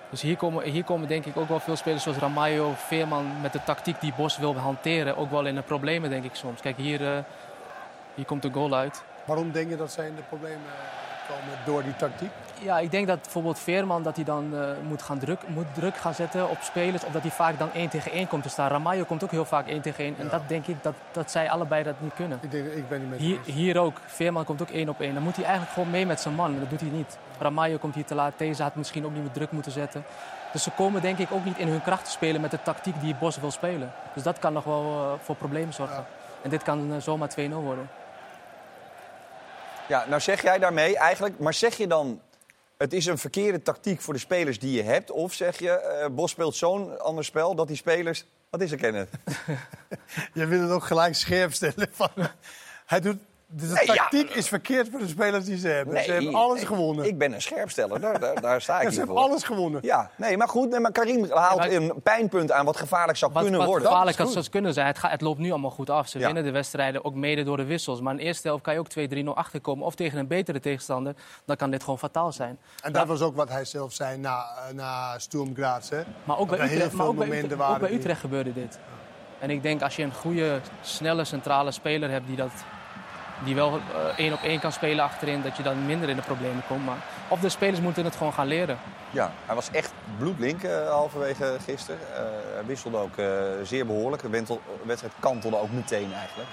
Dus 0.09 0.21
hier 0.21 0.37
komen, 0.37 0.63
hier 0.63 0.83
komen 0.83 1.07
denk 1.07 1.25
ik 1.25 1.37
ook 1.37 1.49
wel 1.49 1.59
veel 1.59 1.75
spelers 1.75 2.03
zoals 2.03 2.17
Ramayo, 2.17 2.73
Veerman... 2.77 3.41
met 3.41 3.53
de 3.53 3.63
tactiek 3.63 4.01
die 4.01 4.13
Bos 4.17 4.37
wil 4.37 4.55
hanteren, 4.57 5.17
ook 5.17 5.31
wel 5.31 5.45
in 5.45 5.55
de 5.55 5.61
problemen 5.61 6.09
denk 6.09 6.23
ik 6.23 6.35
soms. 6.35 6.61
Kijk, 6.61 6.77
hier, 6.77 7.07
eh, 7.15 7.17
hier 8.15 8.25
komt 8.25 8.41
de 8.41 8.49
goal 8.53 8.73
uit. 8.75 9.03
Waarom 9.25 9.51
denk 9.51 9.69
je 9.69 9.75
dat 9.77 9.91
zij 9.91 10.07
in 10.07 10.15
de 10.15 10.21
problemen 10.21 10.61
komen 11.28 11.57
door 11.65 11.84
die 11.84 11.95
tactiek? 11.95 12.32
Ja, 12.59 12.80
ik 12.80 12.91
denk 12.91 13.07
dat 13.07 13.21
bijvoorbeeld 13.21 13.59
Veerman 13.59 14.03
dat 14.03 14.15
hij 14.15 14.26
dan 14.26 14.57
eh, 14.57 14.67
moet, 14.88 15.01
gaan 15.01 15.19
druk, 15.19 15.39
moet 15.47 15.65
druk 15.74 15.97
gaan 15.97 16.13
zetten 16.13 16.49
op 16.49 16.57
spelers. 16.61 17.03
Of 17.03 17.11
dat 17.11 17.21
hij 17.21 17.32
vaak 17.32 17.59
dan 17.59 17.74
1 17.74 17.89
tegen 17.89 18.11
1 18.11 18.28
komt 18.28 18.43
te 18.43 18.49
staan. 18.49 18.69
Ramayo 18.69 19.03
komt 19.03 19.24
ook 19.24 19.32
heel 19.32 19.45
vaak 19.45 19.67
1 19.67 19.82
tegen 19.82 20.03
1. 20.03 20.15
En 20.17 20.28
dat 20.30 20.41
denk 20.47 20.67
ik 20.67 20.84
dat, 20.84 20.93
dat 21.11 21.32
zij 21.32 21.49
allebei 21.49 21.84
dat 21.84 21.95
niet 21.99 22.13
kunnen. 22.13 22.39
Ik, 22.41 22.51
denk, 22.51 22.65
ik 22.65 22.89
ben 22.89 22.99
niet 22.99 23.09
met 23.09 23.45
Hier, 23.45 23.80
ook. 23.80 23.97
Veerman 24.05 24.45
komt 24.45 24.61
ook 24.61 24.69
1 24.69 24.89
op 24.89 25.01
1. 25.01 25.13
Dan 25.13 25.24
moet 25.24 25.36
hij 25.36 25.45
eigenlijk 25.45 25.74
gewoon 25.74 25.89
mee 25.91 26.05
met 26.05 26.21
zijn 26.21 26.36
man. 26.36 26.53
En 26.53 26.59
dat 26.59 26.69
doet 26.69 26.82
hij 26.82 26.89
niet. 26.89 27.17
Ramayo 27.39 27.78
komt 27.78 27.95
hier 27.95 28.05
te 28.05 28.15
laat. 28.15 28.34
Deze 28.38 28.63
had 28.63 28.76
misschien 28.76 29.05
ook 29.05 29.13
niet 29.13 29.24
meer 29.24 29.32
druk 29.32 29.51
moeten 29.51 29.71
zetten. 29.71 30.03
Dus 30.51 30.63
ze 30.63 30.71
komen 30.71 31.01
denk 31.01 31.17
ik 31.17 31.32
ook 31.32 31.45
niet 31.45 31.57
in 31.57 31.67
hun 31.67 31.82
kracht 31.82 32.05
te 32.05 32.11
spelen 32.11 32.41
met 32.41 32.51
de 32.51 32.61
tactiek 32.63 33.01
die 33.01 33.15
Bos 33.15 33.38
wil 33.38 33.51
spelen. 33.51 33.91
Dus 34.13 34.24
dat 34.24 34.39
kan 34.39 34.53
nog 34.53 34.63
wel 34.63 34.82
eh, 34.82 35.19
voor 35.19 35.36
problemen 35.36 35.74
zorgen. 35.74 36.05
En 36.41 36.49
dit 36.49 36.63
kan 36.63 36.93
eh, 36.93 37.01
zomaar 37.01 37.30
2-0 37.39 37.49
worden. 37.49 37.89
Ja, 39.93 40.05
nou 40.07 40.21
zeg 40.21 40.41
jij 40.41 40.59
daarmee 40.59 40.97
eigenlijk, 40.97 41.39
maar 41.39 41.53
zeg 41.53 41.77
je 41.77 41.87
dan... 41.87 42.21
Het 42.77 42.93
is 42.93 43.05
een 43.05 43.17
verkeerde 43.17 43.61
tactiek 43.61 44.01
voor 44.01 44.13
de 44.13 44.19
spelers 44.19 44.59
die 44.59 44.71
je 44.71 44.83
hebt. 44.83 45.11
Of 45.11 45.33
zeg 45.33 45.59
je, 45.59 45.69
eh, 45.69 46.09
Bos 46.09 46.31
speelt 46.31 46.55
zo'n 46.55 46.99
ander 46.99 47.25
spel 47.25 47.55
dat 47.55 47.67
die 47.67 47.77
spelers... 47.77 48.25
Wat 48.49 48.61
is 48.61 48.71
er, 48.71 48.77
Kenneth? 48.77 49.09
Je 50.33 50.45
wil 50.45 50.61
het 50.61 50.71
ook 50.71 50.83
gelijk 50.83 51.15
scherp 51.15 51.53
stellen. 51.53 51.87
Van, 51.91 52.09
hij 52.85 52.99
doet, 52.99 53.17
de 53.56 53.66
Nee, 53.68 53.86
ja. 53.86 53.93
tactiek 53.93 54.30
is 54.30 54.47
verkeerd 54.47 54.89
voor 54.89 54.99
de 54.99 55.08
spelers 55.08 55.45
die 55.45 55.58
ze 55.58 55.68
hebben. 55.68 56.04
ze 56.04 56.12
hebben 56.12 56.36
alles 56.36 56.56
nee, 56.58 56.66
gewonnen. 56.66 57.06
Ik 57.06 57.18
ben 57.18 57.34
een 57.34 57.41
scherpsteller, 57.41 57.99
daar, 58.01 58.20
daar, 58.20 58.41
daar 58.41 58.62
sta 58.62 58.74
ik 58.78 58.80
Ja, 58.80 58.84
hier 58.84 58.91
ze 58.91 58.97
hebben 58.97 59.16
voor. 59.18 59.26
alles 59.26 59.43
gewonnen. 59.43 59.80
Ja, 59.84 60.10
nee, 60.18 60.38
maar 60.38 60.47
goed, 60.47 60.70
nee, 60.70 60.80
maar 60.80 60.91
Karim 60.91 61.32
haalt 61.32 61.58
maar- 61.60 61.72
een 61.72 61.93
pijnpunt 62.04 62.51
aan 62.51 62.66
wat 62.66 62.78
gevaarlijk 62.78 63.18
zou 63.18 63.32
Wat, 63.34 63.41
kunnen 63.41 63.60
wat 63.60 63.70
worden. 63.70 63.88
gevaarlijk 63.88 64.18
kan 64.18 64.28
zoals 64.28 64.49
kunnen 64.49 64.74
zijn. 64.74 64.88
Het, 64.88 64.97
gaat, 64.97 65.12
het 65.12 65.22
loopt 65.22 65.39
nu 65.39 65.49
allemaal 65.51 65.70
goed 65.72 65.89
af. 65.89 66.08
Ze 66.08 66.20
Ja. 66.20 66.26
winnen 66.26 66.43
de 66.43 66.51
wedstrijden 66.51 67.06
ook 67.06 67.16
mede 67.16 67.43
door 67.43 67.58
de 67.58 67.66
wissels. 67.66 68.01
Maar 68.01 68.12
in 68.12 68.18
de 68.20 68.24
eerste 68.26 68.47
helft 68.47 68.64
kan 68.64 68.74
je 68.74 68.80
ook 68.80 68.89
2-3-0 68.89 69.38
achterkomen. 69.38 69.86
Of 69.86 69.95
tegen 69.95 70.20
een 70.20 70.28
betere 70.28 70.60
tegenstander. 70.60 71.14
Dan 71.45 71.56
kan 71.56 71.72
dit 71.72 71.84
gewoon 71.84 71.99
fataal 71.99 72.32
zijn. 72.32 72.58
En 72.82 72.91
dat 72.93 73.08
was 73.08 73.22
ook 73.22 73.36
wat 73.36 73.49
hij 73.49 73.66
zelf 73.66 73.93
zei 73.93 74.18
na, 74.18 74.45
na 74.74 75.20
Sturm 75.20 75.56
Graz. 75.56 75.89
Hè? 75.89 76.01
Maar 76.24 76.38
ook 76.38 76.49
bij 76.49 76.60
er 76.60 76.68
heel 76.68 76.89
veel 76.89 76.99
ook 77.06 77.16
bij 77.16 77.26
momenten 77.28 77.38
Utrecht, 77.43 77.58
waren 77.60 77.74
ook 77.74 77.80
bij 77.80 77.89
die- 77.89 77.97
Utrecht 77.99 78.20
gebeurde 78.20 78.54
dit. 78.54 78.80
En 79.39 79.49
ik 79.49 79.62
denk 79.64 79.82
als 79.82 79.95
je 79.95 80.04
een 80.04 80.14
goede, 80.14 80.60
snelle 80.82 81.24
centrale 81.24 81.72
speler 81.72 82.10
hebt 82.10 82.28
die, 82.28 82.36
dat, 82.36 82.51
die 83.43 83.55
wel 83.55 83.77
eh, 83.77 84.17
één 84.17 84.33
op 84.33 84.41
één 84.41 84.59
kan 84.59 84.71
spelen 84.71 85.03
achterin, 85.03 85.41
dat 85.41 85.57
je 85.57 85.63
dan 85.63 85.85
minder 85.85 86.09
in 86.09 86.15
de 86.15 86.21
problemen 86.21 86.63
komt. 86.67 86.85
Maar, 86.85 86.97
of 87.27 87.39
de 87.39 87.49
spelers 87.49 87.79
moeten 87.79 88.03
het 88.05 88.15
gewoon 88.15 88.33
gaan 88.33 88.47
leren. 88.47 88.77
Ja, 89.11 89.31
hij 89.45 89.55
was 89.55 89.71
echt 89.71 89.93
bloedlink 90.17 90.63
eh, 90.63 90.89
halverwege 90.89 91.57
gisteren. 91.63 91.99
Eh, 92.15 92.23
hij 92.53 92.65
wisselde 92.65 92.97
ook 92.97 93.17
eh, 93.17 93.27
zeer 93.63 93.85
behoorlijk. 93.85 94.21
De 94.21 94.59
wedstrijd 94.85 95.13
kantelde 95.19 95.57
ook 95.57 95.71
meteen 95.71 96.13
eigenlijk. 96.13 96.49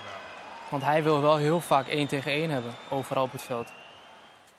Want 0.70 0.82
hij 0.82 1.02
wil 1.02 1.20
wel 1.20 1.36
heel 1.36 1.60
vaak 1.60 1.86
één 1.86 2.06
tegen 2.08 2.32
één 2.32 2.50
hebben, 2.50 2.72
overal 2.90 3.22
op 3.24 3.32
het 3.32 3.42
veld. 3.42 3.68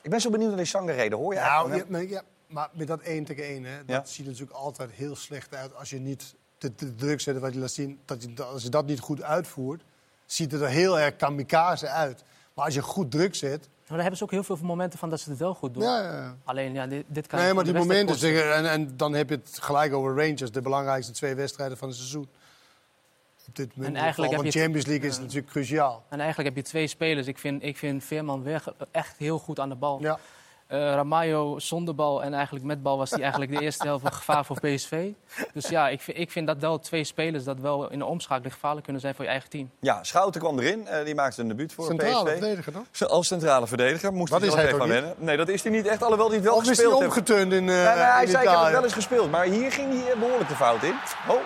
Ik 0.01 0.09
ben 0.09 0.21
zo 0.21 0.29
benieuwd 0.29 0.49
naar 0.49 0.57
die 0.57 0.65
zangerreden, 0.67 1.17
hoor 1.17 1.33
je 1.33 1.39
Nou, 1.39 1.51
eigenlijk 1.51 1.83
ja, 1.83 1.91
maar, 1.91 2.03
ja, 2.07 2.21
maar 2.47 2.69
met 2.73 2.87
dat 2.87 2.99
1 2.99 3.23
tegen 3.23 3.43
1, 3.43 3.63
hè, 3.63 3.77
dat 3.85 3.95
Ja. 3.95 4.05
ziet 4.05 4.25
er 4.25 4.31
natuurlijk 4.31 4.57
altijd 4.57 4.91
heel 4.91 5.15
slecht 5.15 5.55
uit 5.55 5.75
als 5.75 5.89
je 5.89 5.99
niet 5.99 6.35
de, 6.57 6.75
de 6.75 6.95
druk 6.95 7.21
zet 7.21 7.39
wat 7.39 7.53
je 7.53 7.59
laat 7.59 7.71
zien. 7.71 7.99
Dat 8.05 8.23
je, 8.23 8.43
als 8.43 8.63
je 8.63 8.69
dat 8.69 8.85
niet 8.85 8.99
goed 8.99 9.21
uitvoert, 9.23 9.81
ziet 10.33 10.51
het 10.51 10.61
er 10.61 10.67
heel 10.67 10.99
erg 10.99 11.15
kamikaze 11.15 11.87
uit. 11.87 12.23
Maar 12.53 12.65
als 12.65 12.73
je 12.73 12.81
goed 12.81 13.11
druk 13.11 13.35
zet. 13.35 13.59
Maar 13.59 13.99
daar 13.99 13.99
hebben 13.99 14.17
ze 14.17 14.23
ook 14.23 14.31
heel 14.31 14.43
veel 14.43 14.57
momenten 14.61 14.99
van 14.99 15.09
dat 15.09 15.19
ze 15.19 15.29
het 15.29 15.39
wel 15.39 15.53
goed 15.53 15.73
doen. 15.73 15.83
Ja, 15.83 16.01
ja. 16.01 16.35
Alleen, 16.43 16.73
ja, 16.73 16.87
dit, 16.87 17.03
dit 17.07 17.27
kan 17.27 17.39
Nee, 17.39 17.53
maar 17.53 17.63
die 17.63 17.73
momenten, 17.73 18.15
zeggen, 18.17 18.55
en, 18.55 18.69
en 18.69 18.97
dan 18.97 19.13
heb 19.13 19.29
je 19.29 19.35
het 19.35 19.57
gelijk 19.61 19.93
over 19.93 20.15
Rangers, 20.15 20.51
de 20.51 20.61
belangrijkste 20.61 21.11
twee 21.11 21.35
wedstrijden 21.35 21.77
van 21.77 21.87
het 21.87 21.97
seizoen. 21.97 22.29
Op 23.47 23.55
dit 23.55 23.75
moment. 23.75 23.95
En 23.95 24.01
eigenlijk 24.01 24.33
van 24.33 24.43
heb 24.43 24.53
je- 24.53 24.59
Champions 24.59 24.85
League 24.87 25.07
is 25.07 25.13
het 25.13 25.21
natuurlijk 25.23 25.51
cruciaal. 25.51 26.03
En 26.09 26.19
eigenlijk 26.19 26.55
heb 26.55 26.65
je 26.65 26.69
twee 26.71 26.87
spelers. 26.87 27.27
Ik 27.27 27.37
vind, 27.37 27.63
ik 27.63 27.77
vind 27.77 28.03
Veerman 28.03 28.43
weg 28.43 28.67
echt 28.91 29.17
heel 29.17 29.39
goed 29.39 29.59
aan 29.59 29.69
de 29.69 29.75
bal. 29.75 30.01
Ja. 30.01 30.19
Eh, 30.71 30.79
Ramayo 30.79 31.59
zonder 31.59 31.95
bal 31.95 32.23
en 32.23 32.33
eigenlijk 32.33 32.65
met 32.65 32.83
bal 32.83 32.97
was 32.97 33.09
hij 33.09 33.21
eigenlijk 33.21 33.51
de 33.51 33.61
eerste 33.65 33.87
helft 33.87 34.05
een 34.05 34.13
gevaar 34.13 34.45
voor 34.45 34.59
PSV. 34.59 35.09
Dus 35.53 35.67
ja, 35.67 35.89
ik 35.89 36.01
vind, 36.01 36.17
ik 36.17 36.31
vind 36.31 36.47
dat 36.47 36.57
wel 36.59 36.79
twee 36.79 37.03
spelers 37.03 37.43
dat 37.43 37.59
wel 37.59 37.89
in 37.89 37.99
de 37.99 38.05
omschakeling 38.05 38.53
gevaarlijk 38.53 38.83
kunnen 38.83 39.01
zijn 39.01 39.15
voor 39.15 39.23
je 39.23 39.29
eigen 39.29 39.49
team. 39.49 39.69
Ja, 39.79 40.03
Schouten 40.03 40.41
kwam 40.41 40.59
erin. 40.59 40.87
eh, 40.87 41.05
die 41.05 41.15
maakte 41.15 41.41
een 41.41 41.47
debuut 41.47 41.73
voor 41.73 41.85
Centrale 41.85 42.23
PSV. 42.23 42.37
verdediger 42.37 42.73
dan? 42.73 42.85
Zo, 42.91 43.05
Als 43.05 43.27
centrale 43.27 43.67
verdediger 43.67 44.13
moest 44.13 44.31
Dat 44.31 44.39
hij 44.39 44.49
is 44.49 44.55
wel 44.55 44.63
hij 44.63 44.73
even 44.73 44.83
aan 44.85 44.89
wennen. 44.91 45.13
Nee, 45.17 45.37
dat 45.37 45.47
is 45.49 45.63
hij 45.63 45.71
niet 45.71 45.87
echt, 45.87 46.03
alhoewel 46.03 46.27
hij 46.27 46.35
het 46.35 46.45
wel 46.45 46.55
Of 46.55 46.61
is 46.61 46.67
hij 46.67 46.75
gespeeld 46.75 47.03
omgeturnd 47.03 47.51
in, 47.53 47.69
eh 47.69 47.75
Nee, 47.75 47.83
nee, 47.85 47.93
hij 47.95 48.23
in 48.23 48.29
zei, 48.29 48.43
ik 48.43 48.49
heb 48.49 48.59
het 48.59 48.71
wel 48.71 48.83
eens 48.83 48.93
gespeeld. 48.93 49.31
Maar 49.31 49.45
hier 49.45 49.71
ging 49.71 50.01
hij 50.03 50.11
eh, 50.11 50.19
behoorlijk 50.19 50.49
de 50.49 50.55
fout 50.55 50.83
in. 50.83 50.95
Oh. 51.27 51.35
Het 51.35 51.39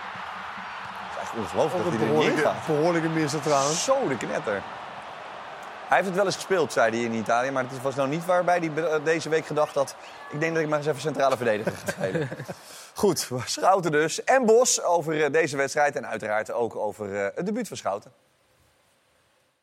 is 1.13 1.21
echt 1.21 1.33
ongelooflijk 1.37 1.83
dat 1.83 1.93
een 1.93 1.99
hij 1.99 2.07
er 2.07 2.13
niet 2.13 2.31
in 2.31 2.37
gaat. 2.37 2.65
behoorlijke 2.67 3.09
misser 3.09 3.41
trouwens. 3.41 3.83
Zo, 3.83 4.07
de 4.07 4.17
knetter. 4.17 4.61
Hij 5.87 5.97
heeft 5.97 6.07
het 6.07 6.15
wel 6.15 6.25
eens 6.25 6.35
gespeeld, 6.35 6.73
zei 6.73 6.91
hij 6.95 7.03
in 7.03 7.13
Italië. 7.13 7.51
Maar 7.51 7.63
het 7.69 7.81
was 7.81 7.95
nou 7.95 8.09
niet 8.09 8.25
waarbij 8.25 8.57
hij 8.57 8.71
be- 8.71 9.01
deze 9.03 9.29
week 9.29 9.45
gedacht 9.45 9.75
had... 9.75 9.95
ik 10.31 10.39
denk 10.39 10.53
dat 10.53 10.63
ik 10.63 10.69
maar 10.69 10.77
eens 10.77 10.87
even 10.87 11.01
centrale 11.01 11.37
verdediger 11.37 11.71
ga 11.71 11.91
spelen. 11.91 12.29
Goed, 12.93 13.29
Schouten 13.45 13.91
dus. 13.91 14.23
En 14.23 14.45
Bos 14.45 14.83
over 14.83 15.23
eh, 15.23 15.31
deze 15.31 15.57
wedstrijd. 15.57 15.95
En 15.95 16.07
uiteraard 16.07 16.51
ook 16.51 16.75
over 16.75 17.15
eh, 17.15 17.27
het 17.35 17.45
debuut 17.45 17.67
van 17.67 17.77
Schouten. 17.77 18.11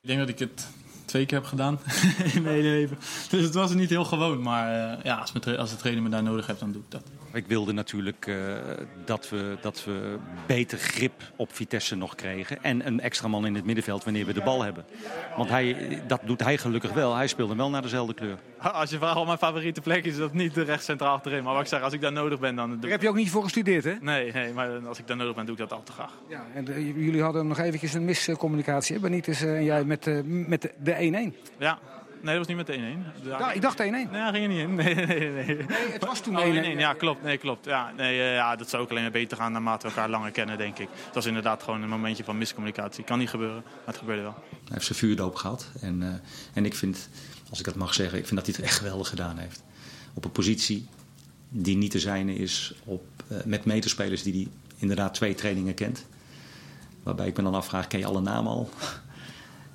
Ik 0.01 0.09
denk 0.09 0.19
dat 0.19 0.29
ik 0.29 0.39
het 0.39 0.67
twee 1.05 1.27
keer 1.27 1.39
heb 1.39 1.47
gedaan 1.47 1.81
in 2.35 2.43
mijn 2.43 2.55
hele 2.55 2.69
leven. 2.69 2.99
Dus 3.31 3.45
het 3.45 3.55
was 3.55 3.75
niet 3.75 3.91
heel 3.91 4.05
gewoon. 4.05 4.43
Maar 4.43 4.93
eh, 4.93 5.05
ja, 5.05 5.17
als, 5.17 5.33
mijn 5.33 5.59
als 5.59 5.71
de 5.71 5.77
trainer 5.77 6.03
me 6.03 6.09
daar 6.09 6.23
nodig 6.23 6.47
heeft, 6.47 6.61
dan 6.61 6.73
doe 6.73 6.83
ik 6.83 6.91
dat. 6.91 7.03
Ik 7.33 7.47
wilde 7.47 7.73
natuurlijk 7.73 8.27
eh, 8.27 8.37
dat, 9.05 9.29
we, 9.29 9.57
dat 9.61 9.85
we 9.85 10.19
beter 10.47 10.79
grip 10.79 11.13
op 11.37 11.55
Vitesse 11.55 11.97
nog 11.97 12.15
kregen. 12.15 12.63
En 12.63 12.87
een 12.87 13.01
extra 13.01 13.29
man 13.29 13.47
in 13.47 13.55
het 13.55 13.65
middenveld 13.65 14.05
wanneer 14.05 14.27
we 14.27 14.33
de 14.33 14.43
bal 14.43 14.63
hebben. 14.63 14.85
Want 15.37 15.49
hij, 15.49 15.77
dat 16.07 16.21
doet 16.25 16.43
hij 16.43 16.59
gelukkig 16.59 16.93
wel. 16.93 17.15
Hij 17.15 17.27
speelde 17.27 17.57
wel 17.57 17.71
naar 17.71 17.83
dezelfde 17.83 18.15
kleur. 18.15 18.39
Als 18.73 18.91
je 18.91 18.97
vraagt 18.99 19.15
wat 19.15 19.27
mijn 19.27 19.39
favoriete 19.39 19.81
plek 19.81 20.05
is, 20.05 20.17
dat 20.17 20.33
niet 20.33 20.57
recht 20.57 20.85
centraal 20.85 21.15
achterin. 21.15 21.43
Maar 21.45 21.53
wat 21.53 21.63
ik 21.63 21.69
zeg, 21.69 21.83
als 21.83 21.93
ik 21.93 22.01
daar 22.01 22.13
nodig 22.13 22.41
ben, 22.41 22.57
dan... 22.57 22.71
Doe... 22.71 22.79
Daar 22.81 22.91
heb 22.91 23.03
je 23.03 23.09
ook 23.09 23.15
niet 23.15 23.31
voor 23.31 23.43
gestudeerd, 23.43 23.85
hè? 23.85 23.95
Nee, 24.01 24.33
nee, 24.33 24.53
maar 24.53 24.87
als 24.87 24.99
ik 24.99 25.07
daar 25.07 25.17
nodig 25.17 25.35
ben, 25.35 25.45
doe 25.45 25.55
ik 25.55 25.61
dat 25.61 25.71
altijd 25.73 25.87
te 25.87 25.93
graag. 26.03 26.13
Ja, 26.29 26.45
en 26.55 26.69
eh, 26.69 26.87
jullie 26.87 27.23
hadden 27.23 27.47
nog 27.47 27.59
eventjes 27.59 27.95
een 27.95 28.05
miscommunicatie, 28.05 28.95
hè? 28.95 29.01
Benitez 29.01 29.43
eh, 29.43 29.57
en 29.57 29.65
jij 29.65 29.85
met, 29.85 30.25
met 30.27 30.63
de- 30.63 30.73
de 30.83 31.33
1-1. 31.35 31.53
Ja, 31.59 31.79
Nee, 32.23 32.37
dat 32.39 32.47
was 32.47 32.47
niet 32.47 32.57
met 32.57 32.67
de 32.67 33.23
1-1. 33.23 33.27
Ja, 33.27 33.53
ik 33.53 33.63
dacht 33.63 33.79
1-1. 33.79 33.85
Nee, 33.85 34.07
hij 34.11 34.33
ging 34.33 34.45
er 34.45 34.49
niet 34.49 34.59
in. 34.59 34.75
Nee, 34.83 34.95
nee, 34.95 35.07
nee. 35.07 35.57
nee. 35.57 35.67
het 35.93 36.05
was 36.05 36.21
toen 36.21 36.39
Oh, 36.39 36.45
1-1. 36.45 36.75
1-1. 36.75 36.79
Ja, 36.79 36.93
klopt. 36.93 37.23
Nee, 37.23 37.37
klopt. 37.39 37.65
Ja, 37.65 37.93
nee, 37.97 38.21
eh, 38.21 38.35
ja, 38.35 38.57
dat 38.57 38.69
zou 38.69 38.83
ook 38.83 38.91
alleen 38.91 39.03
maar 39.03 39.13
beter 39.13 39.37
gaan 39.37 39.53
naarmate 39.53 39.87
we 39.87 39.93
elkaar 39.93 40.11
langer 40.11 40.31
kennen, 40.31 40.59
denk 40.59 40.79
ik. 40.79 40.89
Het 41.05 41.15
was 41.15 41.27
inderdaad 41.27 41.63
gewoon 41.63 41.83
een 41.83 41.89
momentje 41.89 42.25
van 42.25 42.39
miscommunicatie. 42.39 43.05
Kan 43.05 43.19
niet 43.19 43.29
gebeuren, 43.29 43.63
maar 43.65 43.73
het 43.85 43.97
gebeurde 43.97 44.23
wel. 44.23 44.35
Hij 44.51 44.61
heeft 44.69 44.87
zijn 44.87 44.99
vuurdoop 44.99 45.35
gehad. 45.35 45.71
En, 45.81 46.03
eh, 46.03 46.09
en 46.53 46.65
ik 46.65 46.75
vind, 46.75 47.09
als 47.51 47.59
ik 47.59 47.65
dat 47.65 47.75
mag 47.75 47.95
zeggen, 47.95 48.19
ik 48.19 48.27
vind 48.27 48.37
dat 48.37 48.47
hij 48.47 48.55
het 48.57 48.65
echt 48.65 48.79
geweldig 48.79 49.09
gedaan 49.09 49.39
heeft. 49.39 49.63
Op 50.15 50.25
een 50.25 50.33
positie 50.33 50.89
die 51.49 51.77
niet 51.77 51.91
te 51.91 51.99
zijne 51.99 52.35
is 52.35 52.75
op, 52.85 53.05
eh, 53.29 53.37
met 53.45 53.65
medespelers 53.65 54.23
die 54.23 54.33
hij 54.33 54.49
inderdaad 54.77 55.15
twee 55.15 55.35
trainingen 55.35 55.75
kent. 55.75 56.07
Waarbij 57.03 57.27
ik 57.27 57.37
me 57.37 57.43
dan 57.43 57.55
afvraag, 57.55 57.87
ken 57.87 57.99
je 57.99 58.07
alle 58.07 58.21
namen 58.21 58.53
al? 58.53 58.71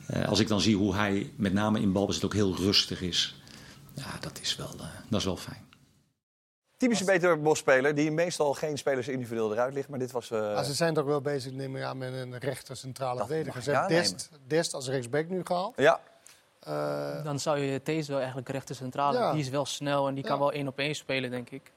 Eh, 0.07 0.27
als 0.27 0.39
ik 0.39 0.47
dan 0.47 0.61
zie 0.61 0.75
hoe 0.75 0.95
hij 0.95 1.33
met 1.35 1.53
name 1.53 1.79
in 1.79 1.91
balbezit 1.91 2.25
ook 2.25 2.33
heel 2.33 2.55
rustig 2.55 3.01
is. 3.01 3.41
Ja, 3.93 4.05
dat 4.19 4.39
is 4.41 4.55
wel, 4.55 4.69
eh, 4.79 4.85
dat 5.09 5.19
is 5.19 5.25
wel 5.25 5.37
fijn. 5.37 5.65
Typische 6.77 7.05
Beter 7.05 7.41
Bos-speler 7.41 7.95
die 7.95 8.11
meestal 8.11 8.53
geen 8.53 8.77
spelers 8.77 9.07
individueel 9.07 9.51
eruit 9.51 9.73
ligt. 9.73 9.89
Maar 9.89 9.99
dit 9.99 10.11
was... 10.11 10.31
eh, 10.31 10.39
Maar 10.53 10.63
ze 10.63 10.73
zijn 10.73 10.93
toch 10.93 11.05
wel 11.05 11.21
bezig, 11.21 11.51
neem 11.51 11.75
ik 11.75 11.83
aan, 11.83 11.97
met 11.97 12.13
een 12.13 12.37
rechter 12.37 12.75
centrale 12.77 13.17
verdediger. 13.25 13.61
Ze 13.61 13.71
hebben. 13.71 13.89
Dest, 13.89 14.29
Dest 14.47 14.73
als 14.73 14.87
rechtsback 14.87 15.29
nu 15.29 15.41
gehaald. 15.43 15.73
Ja. 15.77 15.99
Eh, 16.59 17.23
Dan 17.23 17.39
zou 17.39 17.57
je 17.59 17.81
Thees 17.83 18.07
wel 18.07 18.17
eigenlijk 18.17 18.49
rechter 18.49 18.75
centrale. 18.75 19.17
Ja. 19.17 19.31
Die 19.31 19.41
is 19.41 19.49
wel 19.49 19.65
snel 19.65 20.07
en 20.07 20.13
die 20.13 20.23
kan 20.23 20.33
Ja. 20.33 20.39
wel 20.39 20.51
één 20.51 20.67
op 20.67 20.79
één 20.79 20.95
spelen, 20.95 21.31
denk 21.31 21.49
ik. 21.49 21.71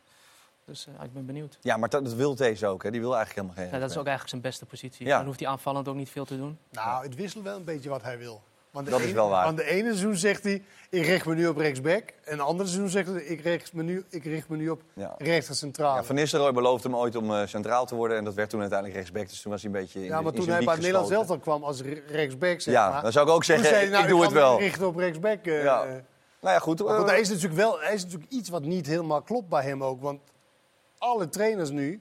Dus 0.70 0.86
eh, 0.98 1.04
ik 1.04 1.12
ben 1.12 1.26
benieuwd. 1.26 1.58
Ja, 1.60 1.76
maar 1.76 1.88
dat, 1.88 2.04
dat 2.04 2.14
wil 2.14 2.34
deze 2.34 2.66
ook. 2.66 2.82
Hè. 2.82 2.90
Die 2.90 3.00
wil 3.00 3.14
eigenlijk 3.16 3.46
helemaal 3.46 3.64
geen 3.64 3.74
Ja, 3.74 3.80
dat 3.86 3.90
is 3.90 3.96
ook 3.98 4.06
eigenlijk 4.06 4.28
zijn 4.28 4.40
beste 4.42 4.66
positie. 4.66 5.06
Ja. 5.06 5.16
Dan 5.16 5.26
hoeft 5.26 5.40
hij 5.40 5.48
aanvallend 5.48 5.88
ook 5.88 5.94
niet 5.94 6.10
veel 6.10 6.24
te 6.24 6.36
doen. 6.36 6.58
nou, 6.70 7.04
het 7.04 7.14
wisselt 7.14 7.44
wel 7.44 7.56
een 7.56 7.64
beetje 7.64 7.88
wat 7.88 8.02
hij 8.02 8.18
wil. 8.18 8.42
Want 8.70 8.90
Dat 8.90 9.00
is 9.00 9.12
wel 9.12 9.28
waar. 9.28 9.44
Want 9.44 9.56
de 9.56 9.64
ene 9.64 9.84
seizoen 9.88 10.16
zegt 10.16 10.42
hij, 10.42 10.62
ik 10.90 11.06
richt 11.06 11.26
me 11.26 11.34
nu 11.34 11.46
op 11.46 11.56
rechtsback. 11.56 12.02
En 12.24 12.36
de 12.36 12.42
andere 12.42 12.68
seizoen 12.68 12.88
zegt 12.90 13.08
hij, 13.08 13.22
ik 13.22 13.40
richt 13.40 13.72
me 13.72 13.82
nu, 13.82 14.04
ik 14.10 14.24
richt 14.24 14.48
me 14.48 14.56
nu 14.56 14.68
op 14.68 14.82
Ja. 14.94 15.14
rechter 15.18 15.54
centrale. 15.54 15.96
Ja, 15.96 16.04
Van 16.04 16.14
Nistelrooy 16.14 16.52
beloofde 16.52 16.88
hem 16.88 16.96
ooit 16.96 17.16
om 17.16 17.34
eh, 17.34 17.46
centraal 17.46 17.86
te 17.86 17.94
worden. 17.94 18.16
En 18.16 18.24
dat 18.24 18.34
werd 18.34 18.50
toen 18.50 18.60
uiteindelijk 18.60 18.98
rechtsback. 18.98 19.28
Dus 19.28 19.40
toen 19.40 19.52
was 19.52 19.62
hij 19.62 19.70
een 19.72 19.80
beetje 19.80 19.98
in, 19.98 20.04
Ja, 20.04 20.20
maar 20.20 20.24
in 20.32 20.34
toen 20.34 20.44
zijn 20.44 20.56
hij 20.56 20.64
bij 20.64 20.74
Nederlands 20.76 21.08
geschoten. 21.08 21.30
elftal 21.34 21.52
kwam 21.52 21.64
als 21.68 21.80
re- 21.80 22.02
rechtsback, 22.06 22.60
zeg 22.60 22.74
Ja, 22.74 22.90
maar. 22.90 23.02
dan 23.02 23.12
zou 23.12 23.26
ik 23.26 23.32
ook 23.32 23.44
toen 23.44 23.56
zeggen, 23.56 23.68
zei 23.68 23.80
hij, 23.80 23.90
nou, 23.90 24.02
ik 24.04 24.08
doe 24.10 24.22
het 24.22 24.32
wel. 24.32 24.58
richten 24.58 24.86
op 24.86 24.96
rechtsback. 24.96 25.44
eh, 25.46 25.62
Ja. 25.62 25.84
eh. 25.84 25.90
Nou 26.40 26.54
ja, 26.54 26.58
goed. 26.60 26.84
Maar 26.84 26.98
goed, 26.98 27.08
hij 27.10 27.20
is 27.20 27.28
natuurlijk 27.28 27.54
wel 27.54 27.80
hij 27.80 27.94
is 27.94 28.02
natuurlijk 28.04 28.30
iets 28.32 28.48
wat 28.48 28.62
niet 28.62 28.86
helemaal 28.86 29.22
klopt 29.22 29.48
bij 29.48 29.62
hem 29.62 29.84
ook. 29.84 30.00
Want 30.00 30.20
alle 31.01 31.28
trainers 31.28 31.70
nu 31.70 32.01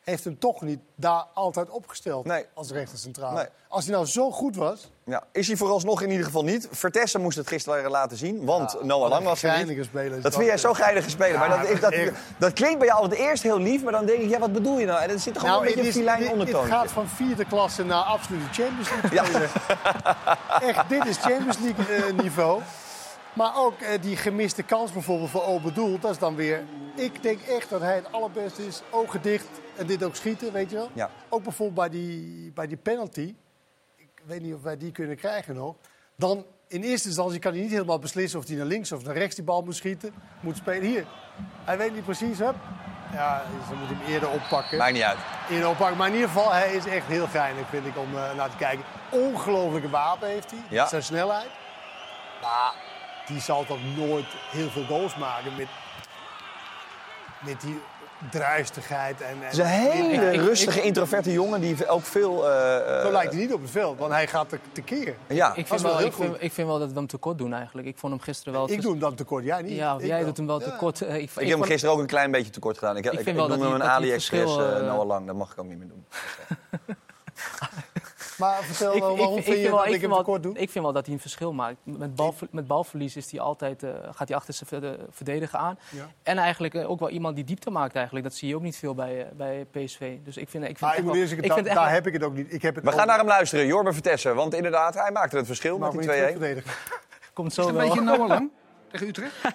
heeft 0.00 0.24
hem 0.24 0.38
toch 0.38 0.60
niet 0.60 0.80
daar 0.94 1.24
altijd 1.34 1.70
opgesteld 1.70 2.28
als 2.54 2.70
rechtercentrale. 2.70 3.36
Nee. 3.36 3.46
Als 3.68 3.84
hij 3.84 3.94
nou 3.94 4.06
zo 4.06 4.30
goed 4.30 4.56
was... 4.56 4.90
Ja, 5.04 5.24
is 5.32 5.46
hij 5.46 5.56
vooralsnog 5.56 6.02
in 6.02 6.10
ieder 6.10 6.24
geval 6.24 6.44
niet. 6.44 6.68
Vertessen 6.70 7.20
moest 7.20 7.36
het 7.36 7.48
gisteren 7.48 7.90
laten 7.90 8.16
zien, 8.16 8.44
want 8.44 8.82
Noah 8.82 9.00
wat 9.00 9.08
Lang 9.08 9.22
een 9.22 9.28
was 9.28 9.42
er 9.42 9.64
niet. 9.64 9.84
speler 9.84 10.10
Dat 10.10 10.22
dat, 10.22 10.34
vind 10.34 10.46
jij 10.46 10.58
zo 10.58 10.72
geinige 10.72 11.10
speler. 11.10 11.38
maar 11.38 11.48
Ja, 11.48 11.80
dat, 11.80 11.80
dat, 11.80 11.94
dat 12.38 12.52
klinkt 12.52 12.78
bij 12.78 12.86
jou 12.86 13.02
het 13.02 13.12
eerst 13.12 13.42
heel 13.42 13.58
lief, 13.58 13.82
maar 13.82 13.92
dan 13.92 14.06
denk 14.06 14.20
ik, 14.22 14.28
ja, 14.28 14.38
wat 14.38 14.52
bedoel 14.52 14.78
je 14.78 14.86
nou? 14.86 15.00
En 15.00 15.10
er 15.10 15.18
zit 15.18 15.34
toch 15.34 15.42
gewoon 15.42 15.58
een 15.58 15.66
het 15.66 15.74
beetje 15.74 15.86
een 15.86 15.96
filijn 15.96 16.30
ondertoon. 16.30 16.66
gaat 16.66 16.90
van 16.90 17.08
vierde 17.08 17.44
klasse 17.44 17.84
naar 17.84 18.02
absolute 18.02 18.44
Champions 18.52 18.90
League. 19.10 19.48
Echt, 20.68 20.88
dit 20.88 21.06
is 21.06 21.16
Champions 21.16 21.58
League 21.58 21.96
eh, 21.96 22.12
niveau. 22.22 22.60
Maar 23.32 23.56
ook 23.56 23.80
eh, 23.80 24.02
die 24.02 24.16
gemiste 24.16 24.62
kans 24.62 24.92
bijvoorbeeld 24.92 25.30
voor 25.30 25.44
Obedoel, 25.44 25.98
dat 25.98 26.10
is 26.10 26.18
dan 26.18 26.34
weer... 26.34 26.64
Ik 26.94 27.22
denk 27.22 27.40
echt 27.40 27.70
dat 27.70 27.80
hij 27.80 27.94
het 27.94 28.12
allerbeste 28.12 28.66
is, 28.66 28.82
ogen 28.90 29.22
dicht 29.22 29.48
en 29.76 29.86
dit 29.86 30.02
ook 30.02 30.16
schieten, 30.16 30.52
weet 30.52 30.70
je 30.70 30.76
wel. 30.76 30.90
Ja. 30.92 31.10
Ook 31.28 31.42
bijvoorbeeld 31.42 31.90
bij 31.90 32.00
die, 32.00 32.52
bij 32.52 32.66
die 32.66 32.76
penalty. 32.76 33.34
Ik 33.96 34.22
weet 34.24 34.42
niet 34.42 34.54
of 34.54 34.62
wij 34.62 34.76
die 34.76 34.92
kunnen 34.92 35.16
krijgen 35.16 35.54
nog. 35.54 35.74
Dan 36.16 36.44
in 36.68 36.82
eerste 36.82 37.08
instantie 37.08 37.38
kan 37.38 37.52
hij 37.52 37.60
niet 37.60 37.70
helemaal 37.70 37.98
beslissen 37.98 38.38
of 38.38 38.46
hij 38.46 38.56
naar 38.56 38.66
links 38.66 38.92
of 38.92 39.04
naar 39.04 39.16
rechts 39.16 39.34
die 39.34 39.44
bal 39.44 39.62
moet 39.62 39.76
schieten. 39.76 40.14
Moet 40.40 40.56
spelen. 40.56 40.88
Hier, 40.88 41.06
hij 41.64 41.78
weet 41.78 41.94
niet 41.94 42.04
precies, 42.04 42.38
hè? 42.38 42.50
Ja, 43.12 43.42
ze 43.68 43.74
moeten 43.74 43.96
hem 43.96 44.12
eerder 44.12 44.30
oppakken. 44.30 44.78
Maakt 44.78 44.92
niet 44.92 45.02
uit. 45.02 45.18
Eerder 45.50 45.68
oppakken. 45.68 45.96
Maar 45.96 46.08
in 46.08 46.14
ieder 46.14 46.28
geval, 46.28 46.52
hij 46.52 46.74
is 46.74 46.86
echt 46.86 47.06
heel 47.06 47.26
geinig, 47.26 47.68
vind 47.68 47.86
ik, 47.86 47.96
om 47.96 48.16
eh, 48.16 48.34
naar 48.34 48.50
te 48.50 48.56
kijken. 48.56 48.84
Ongelofelijke 49.10 49.90
wapen 49.90 50.28
heeft 50.28 50.50
hij. 50.50 50.60
Ja. 50.68 50.86
Zijn 50.86 51.02
snelheid. 51.02 51.48
Maar 52.42 52.74
die 53.32 53.40
zal 53.40 53.64
toch 53.66 53.78
nooit 53.96 54.26
heel 54.50 54.68
veel 54.70 54.84
goals 54.84 55.16
maken 55.16 55.56
met, 55.56 55.66
met 57.40 57.60
die 57.60 57.80
druistigheid. 58.30 59.20
En, 59.20 59.28
en 59.28 59.40
Het 59.40 59.52
is 59.52 59.58
een 59.58 59.64
hele 59.66 60.30
rustige, 60.30 60.82
introverte 60.82 61.32
jongen 61.32 61.60
die 61.60 61.88
ook 61.88 62.02
veel... 62.04 62.48
eh, 62.50 62.96
eh, 62.98 63.04
Zo 63.06 63.12
lijkt 63.12 63.32
hij 63.32 63.40
niet 63.40 63.52
op 63.52 63.60
het 63.62 63.70
veld, 63.70 63.98
want 63.98 64.12
hij 64.12 64.26
gaat 64.26 64.48
te, 64.48 64.58
tekeer. 64.72 65.14
Ja. 65.26 65.48
Ik 65.54 65.68
Dat 65.68 65.80
vind, 65.80 65.80
wel 65.80 66.00
ik, 66.06 66.12
vind, 66.12 66.30
goed. 66.30 66.42
ik 66.42 66.52
vind 66.52 66.68
wel 66.68 66.78
dat 66.78 66.88
we 66.88 66.94
hem 66.94 67.06
tekort 67.06 67.38
doen 67.38 67.52
eigenlijk. 67.54 67.86
Ik 67.88 67.98
vond 67.98 68.12
hem 68.12 68.22
gisteren 68.22 68.52
wel... 68.52 68.70
Ik 68.70 68.82
doe 68.82 68.90
hem 68.90 69.00
dan 69.00 69.14
tekort, 69.14 69.44
jij 69.44 69.62
niet. 69.62 69.76
Ja, 69.76 69.94
Ik 69.98 70.06
jij 70.06 70.16
wel. 70.16 70.26
doet 70.26 70.36
hem 70.36 70.46
wel 70.46 70.58
tekort. 70.58 71.00
Eh, 71.00 71.14
Ik, 71.16 71.30
ik 71.36 71.48
heb 71.48 71.58
hem 71.58 71.62
gisteren 71.66 71.94
ook 71.94 72.00
een 72.00 72.06
klein 72.06 72.30
beetje 72.30 72.50
tekort 72.50 72.78
gedaan. 72.78 72.96
Ik, 72.96 73.04
ik, 73.04 73.12
Ik 73.12 73.18
ik, 73.18 73.24
vind 73.24 73.36
wel 73.36 73.48
noem 73.48 73.56
dat 73.58 73.66
hem 73.66 73.74
een 73.74 73.80
dat 73.82 73.88
AliExpress 73.88 74.56
eh, 74.56 74.76
eh, 74.76 74.82
Noah 74.86 75.06
Lang. 75.06 75.26
Dat 75.26 75.36
mag 75.36 75.52
ik 75.52 75.58
ook 75.58 75.66
niet 75.66 75.78
meer 75.78 75.88
doen. 75.88 76.04
Maar 78.42 78.62
vertel 78.62 78.90
Ik- 78.90 78.96
ik- 78.96 79.02
waarom 79.02 79.18
ik 79.36 79.44
vind 79.44 79.46
je 79.46 79.52
vind 79.52 79.68
wel- 79.74 79.84
dat 79.84 79.94
ik 79.94 80.00
hem 80.00 80.10
wel- 80.10 80.18
tekort 80.18 80.42
doe? 80.42 80.52
Ik 80.58 80.70
vind 80.70 80.84
wel 80.84 80.92
dat 80.92 81.04
hij 81.06 81.14
een 81.14 81.20
verschil 81.20 81.52
maakt. 81.52 81.76
Met, 81.82 82.14
balver- 82.14 82.48
met 82.50 82.66
balverlies 82.66 83.16
is 83.16 83.30
hij 83.30 83.40
altijd, 83.40 83.82
eh, 83.82 83.90
gaat 84.10 84.28
hij 84.28 84.36
achter 84.36 84.54
zijn 84.54 84.68
verde- 84.68 84.98
verdediger 85.10 85.58
aan. 85.58 85.78
Ja. 85.90 86.08
En 86.22 86.38
eigenlijk 86.38 86.74
eh, 86.74 86.90
ook 86.90 87.00
wel 87.00 87.08
iemand 87.10 87.34
die 87.36 87.44
diepte 87.44 87.70
maakt 87.70 87.94
eigenlijk. 87.94 88.24
Dat 88.24 88.34
zie 88.34 88.48
je 88.48 88.54
ook 88.56 88.62
niet 88.62 88.76
veel 88.76 88.94
bij, 88.94 89.20
eh, 89.20 89.26
bij 89.36 89.66
PSV. 89.70 90.16
Dus 90.24 90.36
ik 90.36 90.48
vind, 90.48 90.62
ik 90.64 90.68
vind 90.78 90.80
Maar 90.80 90.98
ik 90.98 91.04
moet 91.04 91.14
eerst 91.16 91.28
zeggen, 91.28 91.48
echt 91.64 91.74
daar 91.74 91.92
heb 91.92 92.06
ik 92.06 92.12
het 92.12 92.22
ook 92.24 92.34
niet. 92.34 92.52
Ik 92.52 92.62
heb 92.62 92.74
het 92.74 92.84
We 92.84 92.90
ook 92.90 92.96
gaan 92.96 93.06
naar 93.06 93.18
hem 93.18 93.26
luisteren, 93.26 93.66
Jorben 93.66 93.92
Vertessen. 93.92 94.34
Want 94.34 94.54
inderdaad, 94.54 94.94
hij 94.94 95.10
maakte 95.10 95.36
het 95.36 95.46
verschil 95.46 95.78
Maar 95.78 95.94
met 95.94 96.02
die 96.02 96.10
je 96.12 96.16
2-1. 96.16 96.30
verdedigen. 96.30 96.70
Komt 97.32 97.48
Is 97.48 97.54
zo 97.54 97.60
het 97.60 97.70
een 97.70 97.76
wel. 97.76 97.86
beetje 97.88 98.00
Noah 98.04 98.28
Lang 98.28 98.50
tegen 98.90 99.08
Utrecht? 99.08 99.34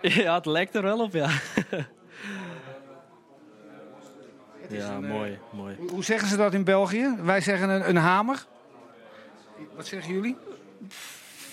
Ja, 0.00 0.34
het 0.34 0.46
lijkt 0.46 0.74
er 0.74 0.82
wel 0.82 1.00
op, 1.00 1.12
ja. 1.12 1.28
Is 4.72 4.82
ja, 4.84 4.90
een, 4.94 5.04
eh, 5.04 5.10
mooi, 5.10 5.38
mooi. 5.50 5.76
Hoe- 5.90 6.04
zeggen 6.04 6.28
ze 6.28 6.36
dat 6.36 6.54
in 6.54 6.64
België? 6.64 7.14
Wij 7.22 7.40
zeggen 7.40 7.68
een, 7.68 7.88
een 7.88 7.96
hamer. 7.96 8.46
Wat 9.76 9.86
zeggen 9.86 10.12
jullie? 10.14 10.36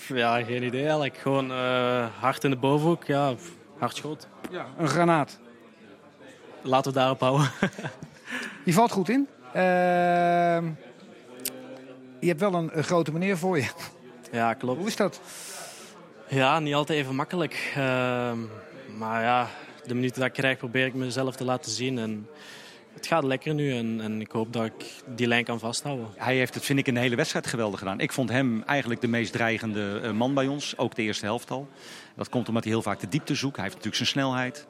Ja, 0.08 0.42
geen 0.44 0.62
idee 0.62 0.82
eigenlijk. 0.82 1.16
Gewoon 1.16 1.50
eh, 1.50 2.06
hard 2.20 2.44
in 2.44 2.50
de 2.50 2.56
bovenhoek, 2.56 3.04
ja, 3.04 3.34
hard 3.78 3.96
schot. 3.96 4.28
Ja, 4.50 4.66
een 4.78 4.88
granaat. 4.88 5.38
Laten 6.62 6.92
we 6.92 6.98
het 6.98 7.08
daarop 7.08 7.20
houden. 7.20 7.50
Die 8.64 8.74
valt 8.74 8.90
goed 8.92 9.08
in. 9.08 9.28
Ehm, 9.52 10.64
je 12.20 12.26
hebt 12.28 12.40
wel 12.40 12.54
een, 12.54 12.70
een 12.72 12.84
grote 12.84 13.12
meneer 13.12 13.38
voor 13.38 13.58
je. 13.58 13.68
Ja, 14.32 14.54
klopt. 14.54 14.78
Hoe 14.78 14.86
is 14.86 14.96
dat? 14.96 15.20
Ja, 16.28 16.58
niet 16.58 16.74
altijd 16.74 16.98
even 16.98 17.14
makkelijk. 17.14 17.72
Ehm, 17.76 18.38
maar 18.98 19.22
ja, 19.22 19.48
de 19.86 19.94
minuten 19.94 20.18
dat 20.20 20.28
ik 20.28 20.34
krijg 20.34 20.58
probeer 20.58 20.86
ik 20.86 20.94
mezelf 20.94 21.36
te 21.36 21.44
laten 21.44 21.70
zien. 21.72 21.98
En 21.98 22.28
het 23.00 23.08
gaat 23.08 23.24
lekker 23.24 23.54
nu 23.54 23.76
en, 23.76 24.00
en 24.00 24.20
ik 24.20 24.30
hoop 24.30 24.52
dat 24.52 24.64
ik 24.64 24.74
die 25.06 25.26
lijn 25.26 25.44
kan 25.44 25.58
vasthouden. 25.58 26.06
Hij 26.16 26.36
heeft 26.36 26.54
het, 26.54 26.64
vind 26.64 26.78
ik, 26.78 26.86
in 26.86 26.94
de 26.94 27.00
hele 27.00 27.16
wedstrijd 27.16 27.46
geweldig 27.46 27.78
gedaan. 27.78 28.00
Ik 28.00 28.12
vond 28.12 28.28
hem 28.30 28.62
eigenlijk 28.62 29.00
de 29.00 29.06
meest 29.08 29.32
dreigende 29.32 30.00
eh, 30.02 30.10
man 30.10 30.34
bij 30.34 30.46
ons. 30.46 30.78
Ook 30.78 30.94
de 30.94 31.02
eerste 31.02 31.24
helft 31.24 31.50
al. 31.50 31.68
Dat 32.16 32.28
komt 32.28 32.48
omdat 32.48 32.64
hij 32.64 32.72
heel 32.72 32.82
vaak 32.82 33.00
de 33.00 33.08
diepte 33.08 33.34
zoekt. 33.34 33.56
Hij 33.56 33.64
heeft 33.64 33.76
natuurlijk 33.76 34.04
zijn 34.04 34.08
snelheid. 34.24 34.66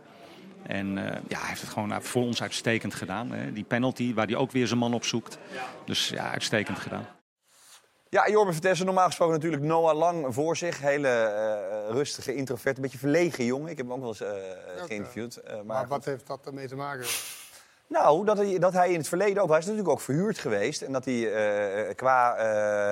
En 0.67 0.99
eh, 0.99 1.21
ja, 1.29 1.39
hij 1.39 1.49
heeft 1.49 1.61
het 1.61 1.71
gewoon 1.71 2.03
voor 2.03 2.23
ons 2.23 2.43
uitstekend 2.43 2.95
gedaan. 2.95 3.31
Hè. 3.33 3.53
Die 3.53 3.65
penalty, 3.65 4.15
waar 4.15 4.27
hij 4.27 4.37
ook 4.37 4.51
weer 4.53 4.67
zijn 4.67 4.79
man 4.79 4.95
op 4.95 5.05
zoekt. 5.05 5.39
Dus 5.85 6.09
ja, 6.09 6.31
uitstekend 6.31 6.79
gedaan. 6.79 7.07
Ja, 8.09 8.29
Jorben 8.29 8.53
Vertessen, 8.53 8.87
normaal 8.87 9.07
gesproken 9.07 9.35
natuurlijk 9.35 9.63
Noah 9.63 9.97
Lang 9.97 10.35
voor 10.35 10.57
zich. 10.57 10.81
Hele 10.81 11.09
eh, 11.09 11.91
rustige, 11.95 12.35
introvert, 12.35 12.77
een 12.77 12.83
beetje 12.83 12.99
verlegen 12.99 13.45
jongen. 13.45 13.71
Ik 13.71 13.77
heb 13.77 13.87
hem 13.87 13.95
ook 13.95 14.01
wel 14.01 14.09
eens 14.09 14.21
eh, 14.21 14.87
geïnterviewd. 14.87 15.37
eh, 15.37 15.55
maar 15.55 15.65
Maar 15.65 15.89
wat 15.89 16.05
heeft 16.05 16.27
dat 16.27 16.47
ermee 16.47 16.69
te 16.69 16.77
maken? 16.77 17.07
Nou, 17.93 18.25
dat 18.25 18.37
hij, 18.37 18.59
dat 18.59 18.73
hij 18.73 18.91
in 18.91 18.99
het 18.99 19.09
verleden 19.09 19.43
ook... 19.43 19.49
Hij 19.49 19.59
is 19.59 19.65
natuurlijk 19.65 19.91
ook 19.93 20.01
verhuurd 20.01 20.39
geweest. 20.39 20.83
En 20.83 20.93
dat 20.93 21.05
hij 21.05 21.33
eh, 21.33 21.95
qua... 21.95 22.35
eh, 22.37 22.45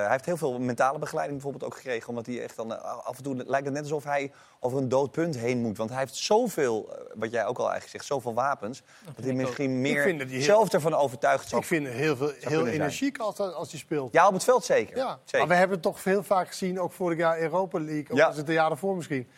hij 0.02 0.10
heeft 0.10 0.24
heel 0.24 0.36
veel 0.36 0.58
mentale 0.58 0.98
begeleiding 0.98 1.40
bijvoorbeeld 1.40 1.72
ook 1.72 1.76
gekregen. 1.78 2.08
Omdat 2.08 2.26
hij 2.26 2.42
echt 2.42 2.56
dan... 2.56 2.74
eh, 2.74 3.06
af 3.06 3.16
en 3.16 3.22
toe 3.22 3.34
lijkt 3.46 3.64
het 3.64 3.74
net 3.74 3.82
alsof 3.82 4.04
hij 4.04 4.32
over 4.60 4.78
een 4.78 4.88
dood 4.88 5.10
punt 5.10 5.36
heen 5.36 5.58
moet. 5.58 5.76
Want 5.76 5.90
hij 5.90 5.98
heeft 5.98 6.16
zoveel, 6.16 6.88
eh, 6.92 7.00
wat 7.14 7.30
jij 7.30 7.46
ook 7.46 7.58
al 7.58 7.62
eigenlijk 7.70 7.90
zegt, 7.92 8.04
zoveel 8.04 8.34
wapens. 8.34 8.82
Dat, 9.04 9.24
hij 9.24 9.30
ook. 9.32 9.36
misschien 9.38 9.80
meer 9.80 10.18
dat 10.18 10.28
heel- 10.28 10.42
zelf 10.42 10.72
ervan 10.72 10.94
overtuigd 10.94 11.48
zou 11.48 11.60
Ik 11.60 11.66
vind 11.66 11.86
heel, 11.88 12.16
veel, 12.16 12.32
heel 12.40 12.66
energiek 12.66 13.18
als, 13.18 13.38
als 13.38 13.70
hij 13.70 13.80
speelt. 13.80 14.12
Ja, 14.12 14.26
op 14.26 14.32
het 14.32 14.44
veld 14.44 14.64
zeker. 14.64 14.96
Ja, 14.96 15.18
zeker. 15.24 15.38
maar 15.38 15.48
we 15.48 15.54
hebben 15.54 15.74
het 15.76 15.86
toch 15.86 16.00
veel 16.00 16.22
vaak 16.22 16.48
gezien, 16.48 16.80
ook 16.80 16.92
vorig 16.92 17.18
jaar 17.18 17.38
Europa 17.40 17.78
League. 17.80 18.10
Of 18.10 18.16
Ja. 18.16 18.26
was 18.26 18.36
het 18.36 18.46
de 18.46 18.52
jaren 18.52 18.78
voor 18.78 18.96
misschien. 18.96 19.28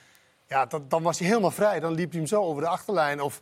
Ja, 0.47 0.67
dan, 0.67 0.85
dan 0.89 1.03
was 1.03 1.19
hij 1.19 1.29
helemaal 1.29 1.51
vrij. 1.51 1.81
Dan 1.81 1.93
liep 1.93 2.11
hij 2.11 2.19
hem 2.19 2.29
zo 2.29 2.43
over 2.43 2.63
de 2.63 2.69
achterlijn. 2.69 3.21
Of, 3.21 3.41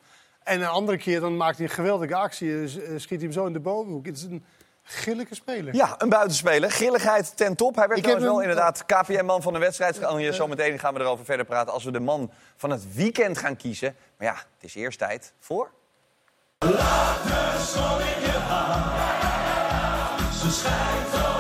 en 0.49 0.61
een 0.61 0.67
andere 0.69 0.99
keer 0.99 1.21
dan 1.21 1.37
maakt 1.37 1.57
hij 1.59 1.67
een 1.67 1.73
geweldige 1.73 2.15
actie. 2.15 2.51
eh, 2.53 2.63
eh, 2.63 2.71
Schiet 2.97 3.09
hij 3.09 3.19
hem 3.19 3.33
zo 3.33 3.47
in 3.47 3.53
de 3.53 3.61
bovenhoek. 3.61 4.07
Het 4.07 4.17
is 4.17 4.23
een 4.23 4.45
gillige 4.83 5.35
speler. 5.35 5.75
Ja, 5.75 5.95
een 5.99 6.09
buitenspeler. 6.09 6.71
Grilligheid 6.71 7.37
ten 7.37 7.57
top. 7.57 7.77
Hij 7.77 7.89
werd 7.89 8.01
trouwens 8.03 8.27
wel 8.29 8.41
inderdaad 8.41 8.87
KPM-man 8.87 9.43
van 9.43 9.53
de 9.53 9.59
wedstrijd. 9.59 10.05
Anje, 10.05 10.33
Zometeen 10.33 10.79
gaan 10.79 10.95
we 10.95 11.01
erover 11.01 11.25
verder 11.25 11.47
praten 11.47 11.73
als 11.73 11.85
we 11.85 11.91
de 11.91 12.01
man 12.01 12.31
van 12.57 12.71
het 12.71 12.95
weekend 12.95 13.39
gaan 13.39 13.57
kiezen. 13.57 13.97
Maar 14.19 14.27
ja, 14.27 14.35
het 14.35 14.65
is 14.65 14.75
eerst 14.75 14.99
tijd 14.99 15.33
voor... 15.39 15.71
Ze 20.41 20.51
schijnt 20.51 21.15
op 21.15 21.19
voor 21.19 21.19
iedereen. 21.19 21.19
Geniet 21.19 21.19
van 21.19 21.25
het 21.25 21.38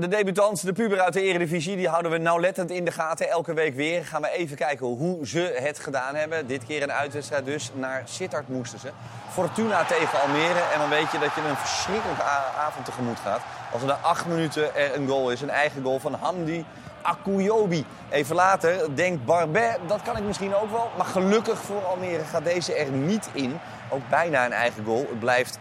de 0.00 0.08
debutant, 0.08 0.64
de 0.64 0.72
puber 0.72 1.00
uit 1.00 1.12
de 1.12 1.22
Eredivisie, 1.22 1.76
die 1.76 1.88
houden 1.88 2.10
we 2.10 2.18
nauwlettend 2.18 2.70
in 2.70 2.84
de 2.84 2.90
gaten. 2.90 3.28
Elke 3.28 3.54
week 3.54 3.74
weer 3.74 4.04
gaan 4.04 4.22
we 4.22 4.30
even 4.30 4.56
kijken 4.56 4.86
hoe 4.86 5.26
ze 5.26 5.58
het 5.60 5.78
gedaan 5.78 6.14
hebben. 6.14 6.46
Dit 6.46 6.64
keer 6.64 6.82
een 6.82 6.92
uitwedstrijd 6.92 7.44
dus. 7.44 7.70
Naar 7.74 8.02
Sittard 8.04 8.48
moesten 8.48 8.78
ze. 8.78 8.88
Fortuna 9.30 9.84
tegen 9.84 10.20
Almere. 10.20 10.60
En 10.72 10.78
dan 10.78 10.88
weet 10.88 11.10
je 11.12 11.18
dat 11.18 11.34
je 11.34 11.40
een 11.40 11.56
verschrikkelijke 11.56 12.22
avond 12.58 12.84
tegemoet 12.84 13.18
gaat. 13.18 13.40
Als 13.72 13.82
er 13.82 13.88
na 13.88 13.98
acht 14.02 14.26
minuten 14.26 14.74
er 14.74 14.94
een 14.94 15.08
goal 15.08 15.30
is. 15.30 15.40
Een 15.40 15.50
eigen 15.50 15.82
goal 15.82 15.98
van 15.98 16.14
Hamdi 16.14 16.64
Akuyobi. 17.02 17.84
Even 18.10 18.36
later 18.36 18.96
denkt 18.96 19.24
Barbet, 19.24 19.78
dat 19.86 20.02
kan 20.02 20.16
ik 20.16 20.22
misschien 20.22 20.54
ook 20.54 20.70
wel. 20.70 20.90
Maar 20.96 21.06
gelukkig 21.06 21.58
voor 21.58 21.84
Almere 21.84 22.24
gaat 22.24 22.44
deze 22.44 22.74
er 22.74 22.90
niet 22.90 23.28
in. 23.32 23.58
Ook 23.90 24.08
bijna 24.08 24.44
een 24.44 24.52
eigen 24.52 24.84
goal. 24.84 25.06
Het 25.08 25.18
blijft 25.18 25.58
1-0. 25.58 25.60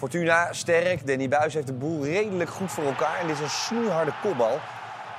Fortuna 0.00 0.52
sterk. 0.52 1.06
Danny 1.06 1.28
Buis 1.28 1.54
heeft 1.54 1.66
de 1.66 1.72
boel 1.72 2.04
redelijk 2.04 2.50
goed 2.50 2.72
voor 2.72 2.84
elkaar. 2.84 3.18
En 3.20 3.26
dit 3.26 3.36
is 3.36 3.42
een 3.42 3.50
snoeiharde 3.50 4.12
kopbal. 4.22 4.58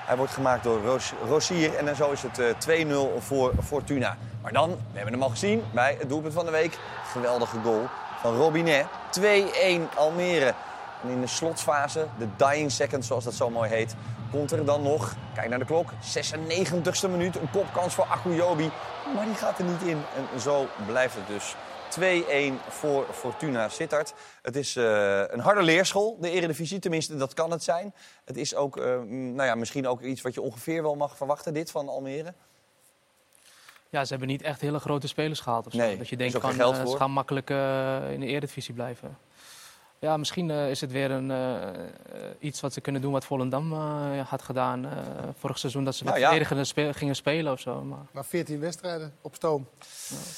Hij 0.06 0.18
wordt 0.18 0.32
gemaakt 0.34 0.64
door 0.64 0.82
Ros- 0.84 1.14
Rosier. 1.28 1.76
En 1.76 1.86
dan 1.86 1.96
zo 1.96 2.12
is 2.12 2.22
het 2.22 2.40
eh, 2.68 2.86
2-0 2.88 3.20
voor 3.20 3.54
Fortuna. 3.64 4.18
Maar 4.42 4.52
dan, 4.52 4.70
we 4.70 4.76
hebben 4.94 5.14
hem 5.14 5.24
al 5.24 5.30
gezien 5.30 5.64
bij 5.74 5.96
het 6.00 6.10
doelpunt 6.10 6.34
van 6.34 6.46
de 6.46 6.52
week. 6.52 6.78
Geweldige 7.12 7.58
goal 7.64 7.88
van 8.22 8.36
Robinet. 8.36 8.86
2-1 9.20 9.22
Almere. 9.96 10.54
En 11.04 11.10
in 11.10 11.22
de 11.22 11.28
slotfase, 11.28 12.08
de 12.18 12.28
dying 12.36 12.72
seconds 12.72 13.08
zoals 13.08 13.24
dat 13.24 13.34
zo 13.34 13.50
mooi 13.50 13.70
heet... 13.70 13.96
komt 14.32 14.52
er 14.52 14.66
dan 14.66 14.84
nog, 14.84 15.16
kijk 15.34 15.50
naar 15.50 15.60
de 15.60 15.66
klok, 15.66 15.90
96e 15.92 17.10
minuut. 17.10 17.36
Een 17.36 17.52
kopkans 17.52 17.94
voor 17.94 18.06
Akuyobi. 18.06 18.72
Maar 19.16 19.26
die 19.26 19.36
gaat 19.36 19.60
er 19.60 19.66
niet 19.66 19.82
in. 19.82 20.04
En 20.34 20.40
zo 20.40 20.68
blijft 20.86 21.16
het 21.16 21.28
dus 21.28 21.56
2-1 22.00 22.70
voor 22.70 23.06
Fortuna 23.12 23.70
Sittard. 23.70 24.14
Het 24.42 24.56
is 24.56 24.76
eh, 24.76 25.24
een 25.28 25.40
harde 25.40 25.62
leerschool, 25.62 26.18
de 26.20 26.30
Eredivisie. 26.30 26.80
Tenminste, 26.80 27.18
dat 27.18 27.34
kan 27.34 27.52
het 27.52 27.64
zijn. 27.64 27.94
Het 28.26 28.38
is 28.38 28.56
ook, 28.56 28.78
eh, 28.78 28.84
nou 29.10 29.44
ja, 29.44 29.56
misschien 29.56 29.88
ook 29.88 30.02
iets 30.02 30.22
wat 30.22 30.34
je 30.34 30.42
ongeveer 30.42 30.82
wel 30.82 30.96
mag 30.96 31.18
verwachten, 31.18 31.54
dit 31.54 31.72
van 31.72 31.90
Almere. 31.90 32.34
Ja, 33.90 34.04
ze 34.04 34.10
hebben 34.10 34.28
niet 34.28 34.42
echt 34.42 34.62
hele 34.62 34.80
grote 34.80 35.08
spelers 35.08 35.40
gehaald. 35.40 35.66
Of 35.66 35.72
zo. 35.72 35.78
Nee, 35.78 35.98
dat 35.98 36.10
je 36.10 36.18
denkt 36.18 36.40
geen 36.40 36.54
geld 36.54 36.78
eh, 36.78 36.88
ze 36.88 36.98
gaan 36.98 37.12
makkelijk 37.12 37.50
in 37.50 38.20
de 38.20 38.26
Eredivisie 38.26 38.74
blijven. 38.74 39.18
Ja, 40.02 40.18
misschien 40.18 40.50
eh, 40.52 40.70
is 40.70 40.82
het 40.82 40.92
weer 40.92 41.12
een, 41.12 41.32
eh, 41.32 41.68
eh, 41.68 41.74
iets 42.40 42.62
wat 42.62 42.74
ze 42.74 42.82
kunnen 42.82 43.02
doen 43.02 43.12
wat 43.12 43.26
Volendam 43.26 43.72
eh, 43.74 44.28
had 44.28 44.42
gedaan 44.42 44.86
eh, 44.86 44.92
vorig 45.38 45.58
seizoen. 45.60 45.84
Dat 45.84 45.96
ze 45.96 46.04
met 46.04 46.14
Nou 46.14 46.24
ja. 46.26 46.30
verdedigende 46.30 46.64
spe- 46.66 46.94
gingen 46.94 47.16
spelen 47.16 47.52
of 47.52 47.60
zo. 47.60 47.82
Maar... 47.84 48.06
Na 48.12 48.24
14 48.24 48.60
wedstrijden 48.60 49.14
op 49.22 49.36
stoom. 49.36 49.68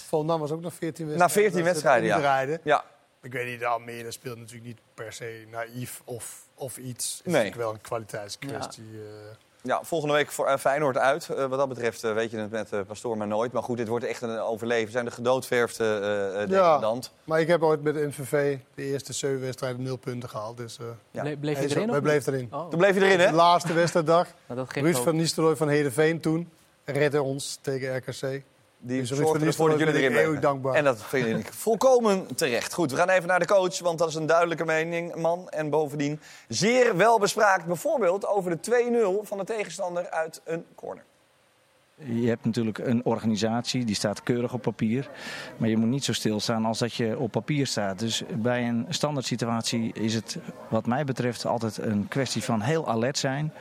Volendam 0.08 0.40
was 0.40 0.52
ook 0.52 0.62
nog 0.62 0.74
14 0.74 1.08
wedstrijden. 1.08 1.18
Na 1.18 1.30
14 1.30 1.52
dat 1.52 1.60
ze 1.60 1.64
wedstrijden, 1.72 2.08
ja. 2.08 2.60
Ja. 2.64 2.84
Ik 3.22 3.32
weet 3.32 3.46
niet, 3.48 3.60
de 3.60 3.66
Almere 3.66 4.12
speelt 4.12 4.38
natuurlijk 4.38 4.66
niet 4.66 4.80
per 4.94 5.14
se 5.14 5.48
naïef 5.52 6.02
of, 6.06 6.48
of 6.56 6.78
iets. 6.78 7.18
Het 7.18 7.26
is 7.28 7.32
Nee. 7.34 7.34
natuurlijk 7.34 7.62
wel 7.62 7.74
een 7.74 7.82
kwaliteitskwestie. 7.82 8.84
eh. 8.84 9.36
Ja, 9.66 9.80
volgende 9.84 10.14
week 10.14 10.32
voor 10.32 10.48
eh, 10.48 10.58
Feyenoord 10.58 10.98
uit. 10.98 11.30
Eh, 11.30 11.46
wat 11.46 11.60
dat 11.60 11.70
betreft 11.70 12.04
eh, 12.04 12.14
weet 12.14 12.32
je 12.32 12.38
het 12.38 12.52
met 12.52 12.72
eh, 12.74 12.80
Pastoor 12.88 13.18
maar 13.18 13.28
nooit. 13.28 13.52
Maar 13.52 13.64
goed, 13.64 13.78
dit 13.78 13.88
wordt 13.88 14.06
echt 14.06 14.22
een 14.22 14.40
overleven. 14.40 14.92
Zijn 14.92 15.06
de 15.06 15.12
gedoodverfde 15.12 15.84
eh 15.84 16.42
eh, 16.44 16.50
ja, 16.50 16.94
maar 17.24 17.40
ik 17.40 17.48
heb 17.48 17.62
ooit 17.62 17.84
met 17.84 17.96
NVV 17.96 18.58
de 18.76 18.84
eerste 18.84 19.14
zeven 19.14 19.42
wedstrijden 19.42 19.82
nul 19.84 19.96
punten 19.98 20.30
gehaald. 20.30 20.58
Dus, 20.58 20.78
eh, 20.80 20.86
Ja. 21.12 21.22
Ble- 21.22 21.38
bleef 21.38 21.62
je 21.62 21.70
erin? 21.70 21.92
Wij 21.92 22.02
bleef 22.02 22.28
erin. 22.28 22.48
Oh. 22.52 22.70
Toen 22.70 22.80
bleef 22.80 22.96
je 22.96 23.02
erin, 23.06 23.20
hè? 23.20 23.28
De 23.28 23.34
laatste 23.36 23.74
wedstrijddag. 23.74 24.28
Nou, 24.48 24.68
Ruud 24.74 24.96
van 24.96 25.16
Nistelrooy 25.16 25.56
van 25.56 25.68
Heerenveen 25.68 26.20
toen 26.20 26.50
redde 26.86 27.22
ons 27.22 27.58
tegen 27.62 27.96
RKC. 27.98 28.42
Die 28.86 29.00
Dus 29.00 29.10
zorgde 29.10 29.46
ervoor 29.46 29.70
dat 29.70 29.80
jullie 29.80 30.10
erin 30.10 30.40
dankbaar. 30.40 30.74
En 30.74 30.84
dat 30.84 31.04
vind 31.04 31.40
ik 31.40 31.54
volkomen 31.68 32.36
terecht. 32.36 32.74
Goed, 32.74 32.92
we 32.92 32.98
gaan 32.98 33.10
even 33.10 33.28
naar 33.28 33.40
de 33.40 33.46
coach, 33.46 33.80
want 33.80 34.00
dat 34.00 34.10
is 34.10 34.16
een 34.16 34.26
duidelijke 34.26 34.66
mening, 34.66 35.16
man. 35.16 35.50
En 35.50 35.70
bovendien 35.70 36.20
zeer 36.48 36.98
wel 36.98 37.20
bespraakt, 37.20 37.66
bijvoorbeeld 37.66 38.28
over 38.28 38.52
de 38.62 39.22
2-0 39.24 39.28
van 39.28 39.38
de 39.38 39.44
tegenstander 39.44 40.10
uit 40.10 40.42
een 40.44 40.66
corner. 40.76 41.04
Je 41.96 42.28
hebt 42.28 42.46
natuurlijk 42.46 42.78
een 42.78 43.06
organisatie, 43.06 43.86
die 43.86 43.96
staat 43.96 44.24
keurig 44.24 44.54
op 44.54 44.62
papier. 44.62 45.10
Maar 45.58 45.70
je 45.70 45.78
moet 45.78 45.90
niet 45.90 46.04
zo 46.04 46.14
stilstaan 46.14 46.66
als 46.66 46.80
dat 46.80 46.94
je 46.94 47.20
op 47.20 47.32
papier 47.32 47.68
staat. 47.68 48.00
Dus 48.00 48.24
bij 48.36 48.68
een 48.68 48.86
standaard 48.90 49.26
situatie 49.26 49.94
is 49.94 50.14
het 50.14 50.38
wat 50.70 50.86
mij 50.86 51.04
betreft 51.04 51.46
altijd 51.46 51.78
een 51.78 52.08
kwestie 52.08 52.44
van 52.44 52.62
heel 52.62 52.88
alert 52.88 53.18
zijn. 53.18 53.54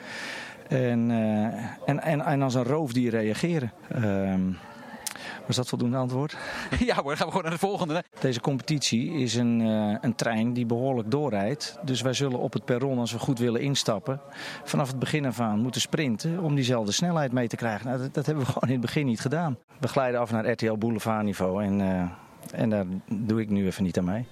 En, 0.69 1.11
eh, 1.11 1.89
en, 1.89 2.03
en, 2.03 2.21
en 2.21 2.43
als 2.43 2.55
een 2.55 2.65
roofdier 2.65 3.11
reageren. 3.11 3.73
Ehm, 3.89 4.41
was 5.47 5.57
dat 5.57 5.69
voldoende 5.69 5.97
antwoord? 5.97 6.37
Ja 6.79 7.03
hoor, 7.03 7.17
gaan 7.17 7.27
we 7.27 7.33
gewoon 7.33 7.43
naar 7.43 7.53
de 7.53 7.59
volgende. 7.59 8.05
Deze 8.21 8.41
competitie 8.41 9.13
is 9.13 9.35
een, 9.35 9.61
eh, 9.61 9.97
een 10.01 10.15
trein 10.15 10.53
die 10.53 10.67
behoorlijk 10.67 11.11
doorrijdt. 11.11 11.79
Dus 11.83 12.01
wij 12.01 12.13
zullen 12.13 12.39
op 12.39 12.53
het 12.53 12.65
perron, 12.65 12.99
als 12.99 13.13
we 13.13 13.19
goed 13.19 13.39
willen 13.39 13.61
instappen, 13.61 14.21
vanaf 14.65 14.89
het 14.89 14.99
begin 14.99 15.27
af 15.27 15.41
aan 15.41 15.59
moeten 15.59 15.81
sprinten 15.81 16.39
om 16.39 16.55
diezelfde 16.55 16.93
snelheid 16.93 17.33
mee 17.33 17.49
te 17.49 17.57
krijgen. 17.57 17.87
Nou, 17.87 17.99
dat, 17.99 18.15
dat 18.15 18.27
hebben 18.27 18.45
we 18.45 18.51
gewoon 18.53 18.69
in 18.69 18.75
het 18.75 18.87
begin 18.87 19.07
niet 19.07 19.21
gedaan. 19.21 19.59
We 19.81 19.89
glijden 19.89 20.21
af 20.21 20.31
naar 20.31 20.51
RTL 20.51 20.75
Boulevard 20.75 21.25
niveau 21.25 21.65
en, 21.65 21.81
eh, 21.81 22.61
en 22.61 22.71
daar 22.71 22.85
doe 23.07 23.41
ik 23.41 23.51
nu 23.51 23.67
even 23.67 23.85
niet 23.85 23.99
aan 23.99 24.05
mee. 24.05 24.27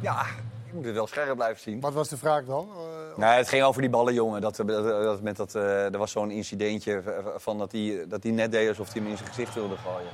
Ja, 0.00 0.26
moet 0.74 0.84
het 0.84 0.94
wel 0.94 1.06
scherp 1.06 1.34
blijven 1.36 1.60
zien. 1.62 1.80
Wat 1.80 1.92
was 1.92 2.08
de 2.08 2.16
vraag 2.16 2.44
dan? 2.44 2.68
Eh, 2.72 3.18
Nee, 3.18 3.30
het 3.36 3.48
ging 3.48 3.62
over 3.62 3.80
die 3.80 3.90
ballen, 3.90 4.14
jongen. 4.14 4.40
Dat, 4.40 4.56
dat, 4.56 4.66
dat, 4.84 5.20
met 5.20 5.36
dat, 5.36 5.54
eh, 5.54 5.84
er 5.92 5.98
was 5.98 6.10
zo'n 6.10 6.30
incidentje 6.30 7.02
van 7.36 7.58
dat 7.58 7.72
hij 7.72 8.04
dat 8.08 8.22
die 8.22 8.32
net 8.32 8.52
deed 8.52 8.68
alsof 8.68 8.92
hij 8.92 9.02
hem 9.02 9.10
in 9.10 9.16
zijn 9.16 9.28
gezicht 9.28 9.54
wilde 9.54 9.76
gooien. 9.76 10.10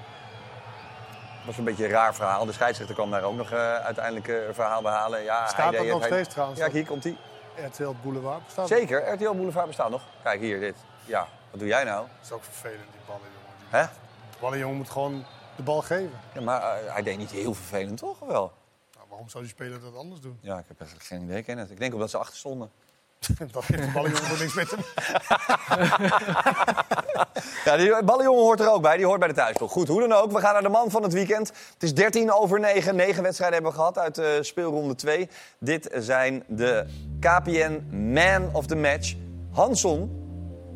Dat 1.36 1.46
was 1.46 1.58
een 1.58 1.64
beetje 1.64 1.84
een 1.84 1.90
raar 1.90 2.14
verhaal. 2.14 2.44
De 2.46 2.52
scheidsrechter 2.52 2.94
kwam 2.94 3.10
daar 3.10 3.22
ook 3.22 3.36
nog 3.36 3.50
eh, 3.52 3.74
uiteindelijk 3.74 4.28
een 4.28 4.54
verhaal 4.54 4.82
bij 4.82 4.92
halen. 4.92 5.22
Ja, 5.22 5.46
Staat 5.46 5.68
hij 5.74 5.78
dat 5.78 5.86
nog 5.86 5.98
hij- 6.00 6.08
steeds 6.10 6.28
trouwens, 6.28 6.60
Ja, 6.60 6.70
hier 6.70 6.86
komt 6.86 7.04
hij. 7.04 7.16
RTL 7.66 7.94
Boulevard 8.02 8.44
bestaat 8.44 8.68
Zeker, 8.68 9.12
RTL 9.12 9.34
Boulevard 9.34 9.66
bestaat 9.66 9.90
nog. 9.90 10.02
Kijk 10.22 10.40
hier, 10.40 10.60
dit. 10.60 10.76
Ja, 11.04 11.26
wat 11.50 11.60
doe 11.60 11.68
jij 11.68 11.84
nou? 11.84 12.06
Dat 12.16 12.24
is 12.26 12.32
ook 12.32 12.44
vervelend, 12.44 12.88
die 12.92 13.00
ballenjongen. 13.06 13.68
Hè? 13.68 13.82
De 14.30 14.36
ballenjongen 14.40 14.76
moet 14.76 14.90
gewoon 14.90 15.24
de 15.56 15.62
bal 15.62 15.82
geven. 15.82 16.10
Ja, 16.34 16.40
maar 16.40 16.62
hij 16.86 17.02
deed 17.02 17.18
niet 17.18 17.30
heel 17.30 17.54
vervelend, 17.54 17.98
toch? 17.98 18.18
Wel? 18.18 18.52
Waarom 19.20 19.38
zou 19.38 19.44
die 19.44 19.52
speler 19.52 19.80
dat 19.92 20.00
anders 20.00 20.20
doen? 20.20 20.38
Ja, 20.50 20.58
ik 20.58 20.64
heb 20.68 20.80
eigenlijk 20.80 21.08
geen 21.08 21.22
idee, 21.22 21.42
Kenneth. 21.42 21.70
Ik 21.70 21.78
denk 21.78 21.92
omdat 21.94 22.10
ze 22.10 22.18
achter 22.18 22.36
stonden. 22.36 22.70
dat 23.52 23.64
heeft 23.64 23.82
de 23.82 23.90
ballenjongen 23.92 24.26
voor 24.26 24.38
niks 24.38 24.54
met 24.54 24.70
hem. 24.70 24.80
Ja, 27.64 27.76
die 27.76 28.04
ballenjongen 28.04 28.42
hoort 28.42 28.60
er 28.60 28.70
ook 28.70 28.82
bij. 28.82 28.96
Die 28.96 29.06
hoort 29.06 29.18
bij 29.18 29.28
de 29.28 29.34
thuisploeg. 29.34 29.72
Goed, 29.72 29.88
hoe 29.88 30.00
dan 30.00 30.12
ook. 30.12 30.32
We 30.32 30.40
gaan 30.40 30.52
naar 30.52 30.62
de 30.62 30.68
man 30.68 30.90
van 30.90 31.02
het 31.02 31.12
weekend. 31.12 31.48
Het 31.48 31.82
is 31.82 31.94
13 31.94 32.32
over 32.32 32.60
9. 32.60 32.96
9 32.96 33.22
wedstrijden 33.22 33.62
hebben 33.62 33.72
we 33.72 33.78
gehad 33.78 33.98
uit 33.98 34.18
eh, 34.18 34.26
speelronde 34.40 34.94
2. 34.94 35.28
Dit 35.58 35.88
zijn 35.94 36.44
de 36.46 36.86
KPN 37.20 37.96
Man 38.12 38.54
of 38.54 38.66
the 38.66 38.76
Match. 38.76 39.14
Hanson, 39.50 40.10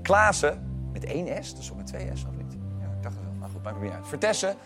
Klaassen, 0.03 0.89
met 0.93 1.05
1 1.05 1.45
S. 1.45 1.51
Dat 1.51 1.63
is 1.63 1.71
ook 1.71 1.77
met 1.77 1.87
2 1.87 2.11
S, 2.15 2.25
of 2.25 2.37
niet? 2.37 2.53
Ja, 2.81 2.87
ik 2.97 3.03
dacht 3.03 3.15
het 3.15 3.25
wel. 3.25 3.35
Maar 3.39 3.49
goed, 3.49 3.63
maakt 3.63 3.77
me 3.77 3.85
niet 3.85 3.93
uit. 3.93 4.07
Vertessen. 4.07 4.57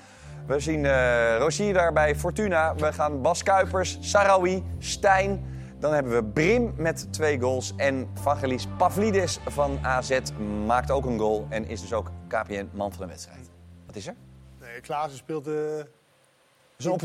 We 0.49 0.61
zien 0.61 0.85
eh 0.85 1.37
Rosier 1.39 1.73
daar 1.73 1.93
bij 1.93 2.17
Fortuna. 2.17 2.75
We 2.75 2.93
gaan 2.93 3.23
Bas 3.23 3.43
Kuipers, 3.43 3.99
Sarawi, 4.01 4.63
Stijn. 4.79 5.45
Dan 5.79 5.93
hebben 5.93 6.13
we 6.13 6.25
Brim 6.25 6.75
met 6.77 7.13
twee 7.13 7.41
goals. 7.41 7.75
En 7.77 8.09
Vangelis 8.15 8.67
Pavlidis 8.79 9.41
van 9.47 9.79
AZ 9.83 10.21
maakt 10.67 10.91
ook 10.91 11.05
een 11.05 11.19
goal. 11.19 11.47
En 11.49 11.67
is 11.69 11.81
dus 11.81 11.93
ook 11.93 12.11
KPN 12.29 12.69
man 12.73 12.93
van 12.93 13.01
de 13.01 13.07
wedstrijd. 13.07 13.51
Wat 13.87 13.97
is 13.97 14.07
er? 14.07 14.15
Nee, 14.61 14.81
Klaassen 14.81 15.19
speelt... 15.19 15.47
eh 15.47 15.55
Een 16.85 16.99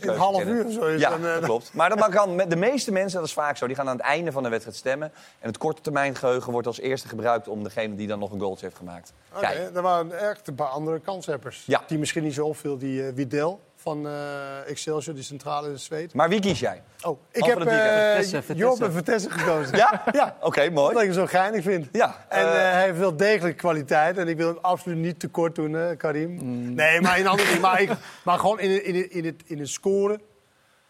keuze. 0.00 0.10
half 0.20 0.44
uur 0.44 0.66
of 0.66 0.72
zo 0.72 0.86
is 0.86 1.00
Ja, 1.00 1.12
eh, 1.12 1.22
dat 1.22 1.44
klopt. 1.44 1.70
Maar 1.72 1.88
dat 1.96 2.08
kan 2.08 2.34
met 2.34 2.50
de 2.50 2.56
meeste 2.56 2.92
mensen, 2.92 3.18
dat 3.18 3.28
is 3.28 3.34
vaak 3.34 3.56
zo, 3.56 3.66
die 3.66 3.76
gaan 3.76 3.88
aan 3.88 3.96
het 3.96 4.04
einde 4.04 4.32
van 4.32 4.42
de 4.42 4.48
wedstrijd 4.48 4.76
stemmen. 4.76 5.12
En 5.38 5.48
het 5.48 5.58
korte 5.58 5.80
termijn 5.82 6.14
geheugen 6.14 6.52
wordt 6.52 6.66
als 6.66 6.80
eerste 6.80 7.08
gebruikt 7.08 7.48
om 7.48 7.62
degene 7.62 7.94
die 7.94 8.06
dan 8.06 8.18
nog 8.18 8.32
een 8.32 8.40
goaltje 8.40 8.64
heeft 8.64 8.78
gemaakt. 8.78 9.12
Oké, 9.34 9.46
er 9.74 9.82
waren 9.82 10.18
echt 10.30 10.48
een 10.48 10.54
paar 10.54 10.68
andere 10.68 11.00
kanshebbers. 11.00 11.62
Ja. 11.66 11.82
Die 11.86 11.98
misschien 11.98 12.22
niet 12.22 12.34
zo 12.34 12.46
opviel. 12.46 12.78
Die 12.78 13.06
eh 13.06 13.12
Widel 13.14 13.60
van 13.82 14.06
eh, 14.06 14.68
Excelsior, 14.68 15.14
die 15.14 15.24
centrale 15.24 15.66
in 15.66 15.72
de 15.72 15.78
zweet. 15.78 16.14
maar 16.14 16.28
wie 16.28 16.40
kies 16.40 16.60
jij? 16.60 16.82
Oh, 17.02 17.18
ik 17.30 17.44
heb 17.44 17.60
eh 17.60 18.14
Vertessen. 18.14 18.56
Job 18.56 18.82
en 18.82 18.92
Vertessen 18.92 19.30
gekozen. 19.30 19.76
Ja? 19.76 20.02
Ja. 20.12 20.36
Oké, 20.40 20.70
mooi. 20.70 20.88
Omdat 20.88 21.02
ik 21.02 21.08
hem 21.08 21.18
zo 21.18 21.26
geinig 21.26 21.62
vind. 21.62 21.88
Ja, 21.92 22.24
En 22.28 22.46
eh, 22.46 22.52
hij 22.52 22.84
heeft 22.84 22.98
wel 22.98 23.16
degelijk 23.16 23.56
kwaliteit. 23.56 24.18
En 24.18 24.28
ik 24.28 24.36
wil 24.36 24.46
hem 24.48 24.58
absoluut 24.60 24.96
niet 24.98 25.20
tekort 25.20 25.54
doen, 25.54 25.72
hè, 25.72 25.96
Karim. 25.96 26.38
Nee, 26.74 27.00
maar 27.00 27.18
in 27.18 27.26
andere 27.26 27.48
dingen. 27.52 27.60
Maar, 27.62 27.80
ik, 27.80 27.90
maar 28.24 28.38
gewoon 28.38 28.60
in, 28.60 28.70
het- 28.70 28.82
in, 28.82 29.10
in, 29.10 29.24
het, 29.24 29.42
in 29.44 29.58
het 29.58 29.68
scoren, 29.68 30.20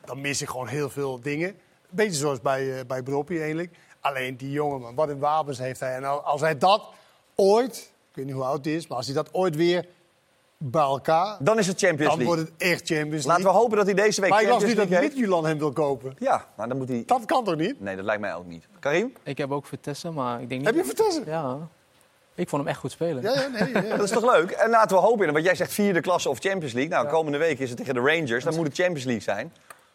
dan 0.04 0.20
mis 0.20 0.42
ik 0.42 0.48
gewoon 0.48 0.68
heel 0.68 0.90
veel 0.90 1.20
dingen. 1.20 1.54
Beetje 1.90 2.18
zoals 2.18 2.40
bij, 2.40 2.78
eh 2.78 2.84
bij 2.86 3.02
Broppie 3.02 3.38
eigenlijk. 3.38 3.76
Alleen 4.00 4.36
die 4.36 4.50
jongen, 4.50 4.80
man, 4.80 4.94
wat 4.94 5.08
een 5.08 5.18
wapens 5.18 5.58
heeft 5.58 5.80
hij. 5.80 5.94
En 5.94 6.04
al- 6.04 6.20
als 6.22 6.40
hij 6.40 6.58
dat 6.58 6.88
ooit, 7.34 7.76
ik 8.10 8.16
weet 8.16 8.24
niet 8.24 8.34
hoe 8.34 8.44
oud 8.44 8.64
hij 8.64 8.74
is, 8.74 8.86
maar 8.86 8.96
als 8.96 9.06
hij 9.06 9.14
dat 9.14 9.34
ooit 9.34 9.56
weer 9.56 9.86
bij 10.62 10.82
elkaar. 10.82 11.36
Dan 11.40 11.58
is 11.58 11.66
het 11.66 11.78
Champions 11.80 12.10
Dan 12.16 12.18
League. 12.18 12.36
wordt 12.36 12.50
het 12.58 12.68
echt 12.70 12.86
Champions 12.86 13.10
League. 13.10 13.26
Laten 13.30 13.44
we 13.44 13.50
hopen 13.50 13.76
dat 13.76 13.86
hij 13.86 13.94
deze 13.94 14.20
week 14.20 14.30
Maar 14.30 14.42
ik 14.42 14.48
las 14.48 14.64
niet 14.64 14.76
dat. 14.76 14.88
Midtjylland 14.88 15.46
hem 15.46 15.58
wil 15.58 15.72
kopen. 15.72 16.14
Ja, 16.18 16.46
maar 16.56 16.68
dan 16.68 16.76
moet 16.76 16.88
hij... 16.88 17.02
Dat 17.06 17.24
kan 17.24 17.44
toch 17.44 17.56
niet? 17.56 17.80
Nee, 17.80 17.96
dat 17.96 18.04
lijkt 18.04 18.20
mij 18.20 18.34
ook 18.34 18.46
niet. 18.46 18.66
Karim? 18.80 19.12
Ik 19.22 19.38
heb 19.38 19.50
ook 19.50 19.66
Vitesse, 19.66 20.10
maar 20.10 20.40
ik 20.40 20.48
denk 20.48 20.60
niet... 20.60 20.70
Heb 20.74 20.78
je 20.78 20.84
Vitesse? 20.84 21.22
Ja. 21.26 21.58
Ik 22.34 22.48
vond 22.48 22.62
hem 22.62 22.70
echt 22.70 22.80
goed 22.80 22.90
spelen. 22.90 23.22
Ja, 23.22 23.32
ja, 23.40 23.46
nee. 23.48 23.72
ja. 23.72 23.80
Dat 23.96 24.02
is 24.02 24.10
toch 24.10 24.34
leuk? 24.34 24.50
En 24.50 24.70
laten 24.70 24.96
we 24.96 25.02
hopen, 25.02 25.32
want 25.32 25.44
jij 25.44 25.54
zegt 25.54 25.72
vierde 25.72 26.00
klasse 26.00 26.28
of 26.28 26.38
Champions 26.38 26.72
League. 26.72 26.92
Nou, 26.92 27.08
komende 27.08 27.38
week 27.38 27.58
is 27.58 27.68
het 27.68 27.78
tegen 27.78 27.94
de 27.94 28.00
Rangers. 28.00 28.44
Dan 28.44 28.54
moet 28.54 28.66
het 28.66 28.74
Champions 28.76 29.04
League 29.04 29.22
zijn. 29.22 29.52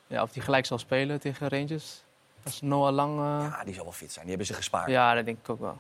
Ja, 0.08 0.22
of 0.22 0.34
hij 0.34 0.44
gelijk 0.44 0.66
zal 0.66 0.78
spelen 0.78 1.20
tegen 1.20 1.50
Rangers. 1.50 2.04
Als 2.44 2.62
Noah 2.62 2.94
Lang... 2.94 3.20
eh, 3.20 3.48
Ja, 3.52 3.64
die 3.64 3.74
zal 3.74 3.84
wel 3.84 3.94
fit 3.94 4.12
zijn. 4.12 4.26
Die 4.26 4.30
hebben 4.36 4.48
ze 4.48 4.54
gespaard. 4.54 4.90
Ja, 4.90 5.14
dat 5.14 5.26
denk 5.26 5.38
ik 5.44 5.50
ook 5.50 5.60
wel. 5.60 5.78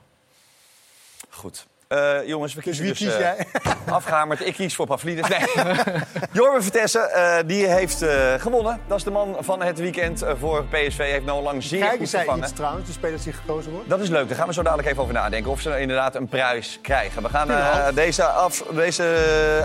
Goed. 1.29 1.67
Eh, 1.87 2.27
jongens, 2.27 2.53
we 2.53 2.61
kiezen 2.61 2.83
wie 2.83 2.93
dus, 2.93 3.01
kies 3.01 3.13
eh, 3.13 3.19
jij? 3.19 3.47
afgehamerd. 3.89 4.47
Ik 4.47 4.53
kies 4.53 4.75
voor 4.75 4.85
Pavlidis. 4.85 5.27
Nee. 5.27 5.65
Jorben 6.31 6.63
Vertessen, 6.63 7.11
eh, 7.11 7.37
die 7.45 7.67
heeft 7.67 8.05
gewonnen. 8.37 8.79
Dat 8.87 8.97
is 8.97 9.03
de 9.03 9.11
man 9.11 9.35
van 9.39 9.61
het 9.61 9.79
weekend 9.79 10.23
voor 10.39 10.65
PSV. 10.65 10.97
Heeft 10.97 11.25
nou 11.25 11.43
lang 11.43 11.63
zeer 11.63 11.79
Kijken 11.79 11.97
goed 11.97 12.09
zij 12.09 12.19
gevangen. 12.19 12.43
iets 12.43 12.53
trouwens, 12.53 12.87
de 12.87 12.93
spelers 12.93 13.23
die 13.23 13.33
gekozen 13.33 13.71
worden? 13.71 13.89
Dat 13.89 13.99
is 13.99 14.09
leuk. 14.09 14.27
Daar 14.27 14.37
gaan 14.37 14.47
we 14.47 14.53
zo 14.53 14.63
dadelijk 14.63 14.87
even 14.87 15.01
over 15.01 15.13
nadenken. 15.13 15.51
Of 15.51 15.61
ze 15.61 15.79
inderdaad 15.79 16.15
een 16.15 16.27
prijs 16.27 16.79
krijgen. 16.81 17.23
We 17.23 17.29
gaan 17.29 17.95
deze, 17.95 18.23
af, 18.23 18.63
deze 18.71 19.03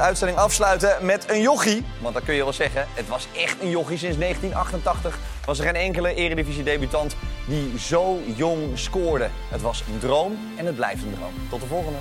uitzending 0.00 0.38
afsluiten 0.38 0.96
met 1.00 1.30
een 1.30 1.40
jochie. 1.40 1.84
Want 2.00 2.14
dat 2.14 2.24
kun 2.24 2.34
je 2.34 2.42
wel 2.42 2.52
zeggen. 2.52 2.86
Het 2.94 3.08
was 3.08 3.28
echt 3.36 3.62
een 3.62 3.70
jochie. 3.70 3.98
Sinds 3.98 4.18
1988 4.18 5.18
was 5.44 5.58
er 5.58 5.64
geen 5.64 5.76
enkele 5.76 6.14
eredivisie-debutant 6.14 7.16
die 7.46 7.78
zo 7.78 8.18
jong 8.36 8.78
scoorde. 8.78 9.28
Het 9.48 9.60
was 9.60 9.84
een 9.92 9.98
droom 9.98 10.38
en 10.56 10.66
het 10.66 10.76
blijft 10.76 11.02
een 11.02 11.14
droom. 11.14 11.32
Tot 11.50 11.60
de 11.60 11.66
volgende. 11.66 11.98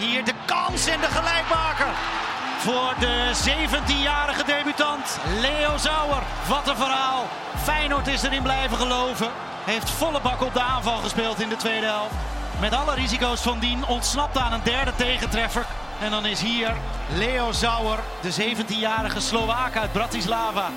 Hier 0.00 0.24
de 0.24 0.32
kans 0.44 0.86
en 0.86 1.00
de 1.00 1.06
gelijkmaker. 1.06 1.86
Voor 2.58 2.94
de 2.98 3.30
17-jarige 3.48 4.44
debutant 4.44 5.18
Leo 5.40 5.76
Zauer. 5.76 6.22
Wat 6.48 6.68
een 6.68 6.76
verhaal. 6.76 7.26
Feyenoord 7.56 8.06
is 8.06 8.22
erin 8.22 8.42
blijven 8.42 8.76
geloven. 8.76 9.30
Heeft 9.64 9.90
volle 9.90 10.20
bak 10.20 10.42
op 10.42 10.54
de 10.54 10.60
aanval 10.60 10.96
gespeeld 10.96 11.40
in 11.40 11.48
de 11.48 11.56
tweede 11.56 11.86
helft. 11.86 12.14
Met 12.60 12.74
alle 12.74 12.94
risico's 12.94 13.40
van 13.40 13.58
dien 13.58 13.86
ontsnapt 13.86 14.38
aan 14.38 14.52
een 14.52 14.62
derde 14.62 14.92
tegentreffer. 14.96 15.66
En 16.00 16.10
dan 16.10 16.26
is 16.26 16.40
hier 16.40 16.74
Leo 17.14 17.52
Zauer, 17.52 17.98
de 18.20 18.32
17-jarige 18.32 19.20
Slovaak 19.20 19.76
uit 19.76 19.92
Bratislava. 19.92 20.70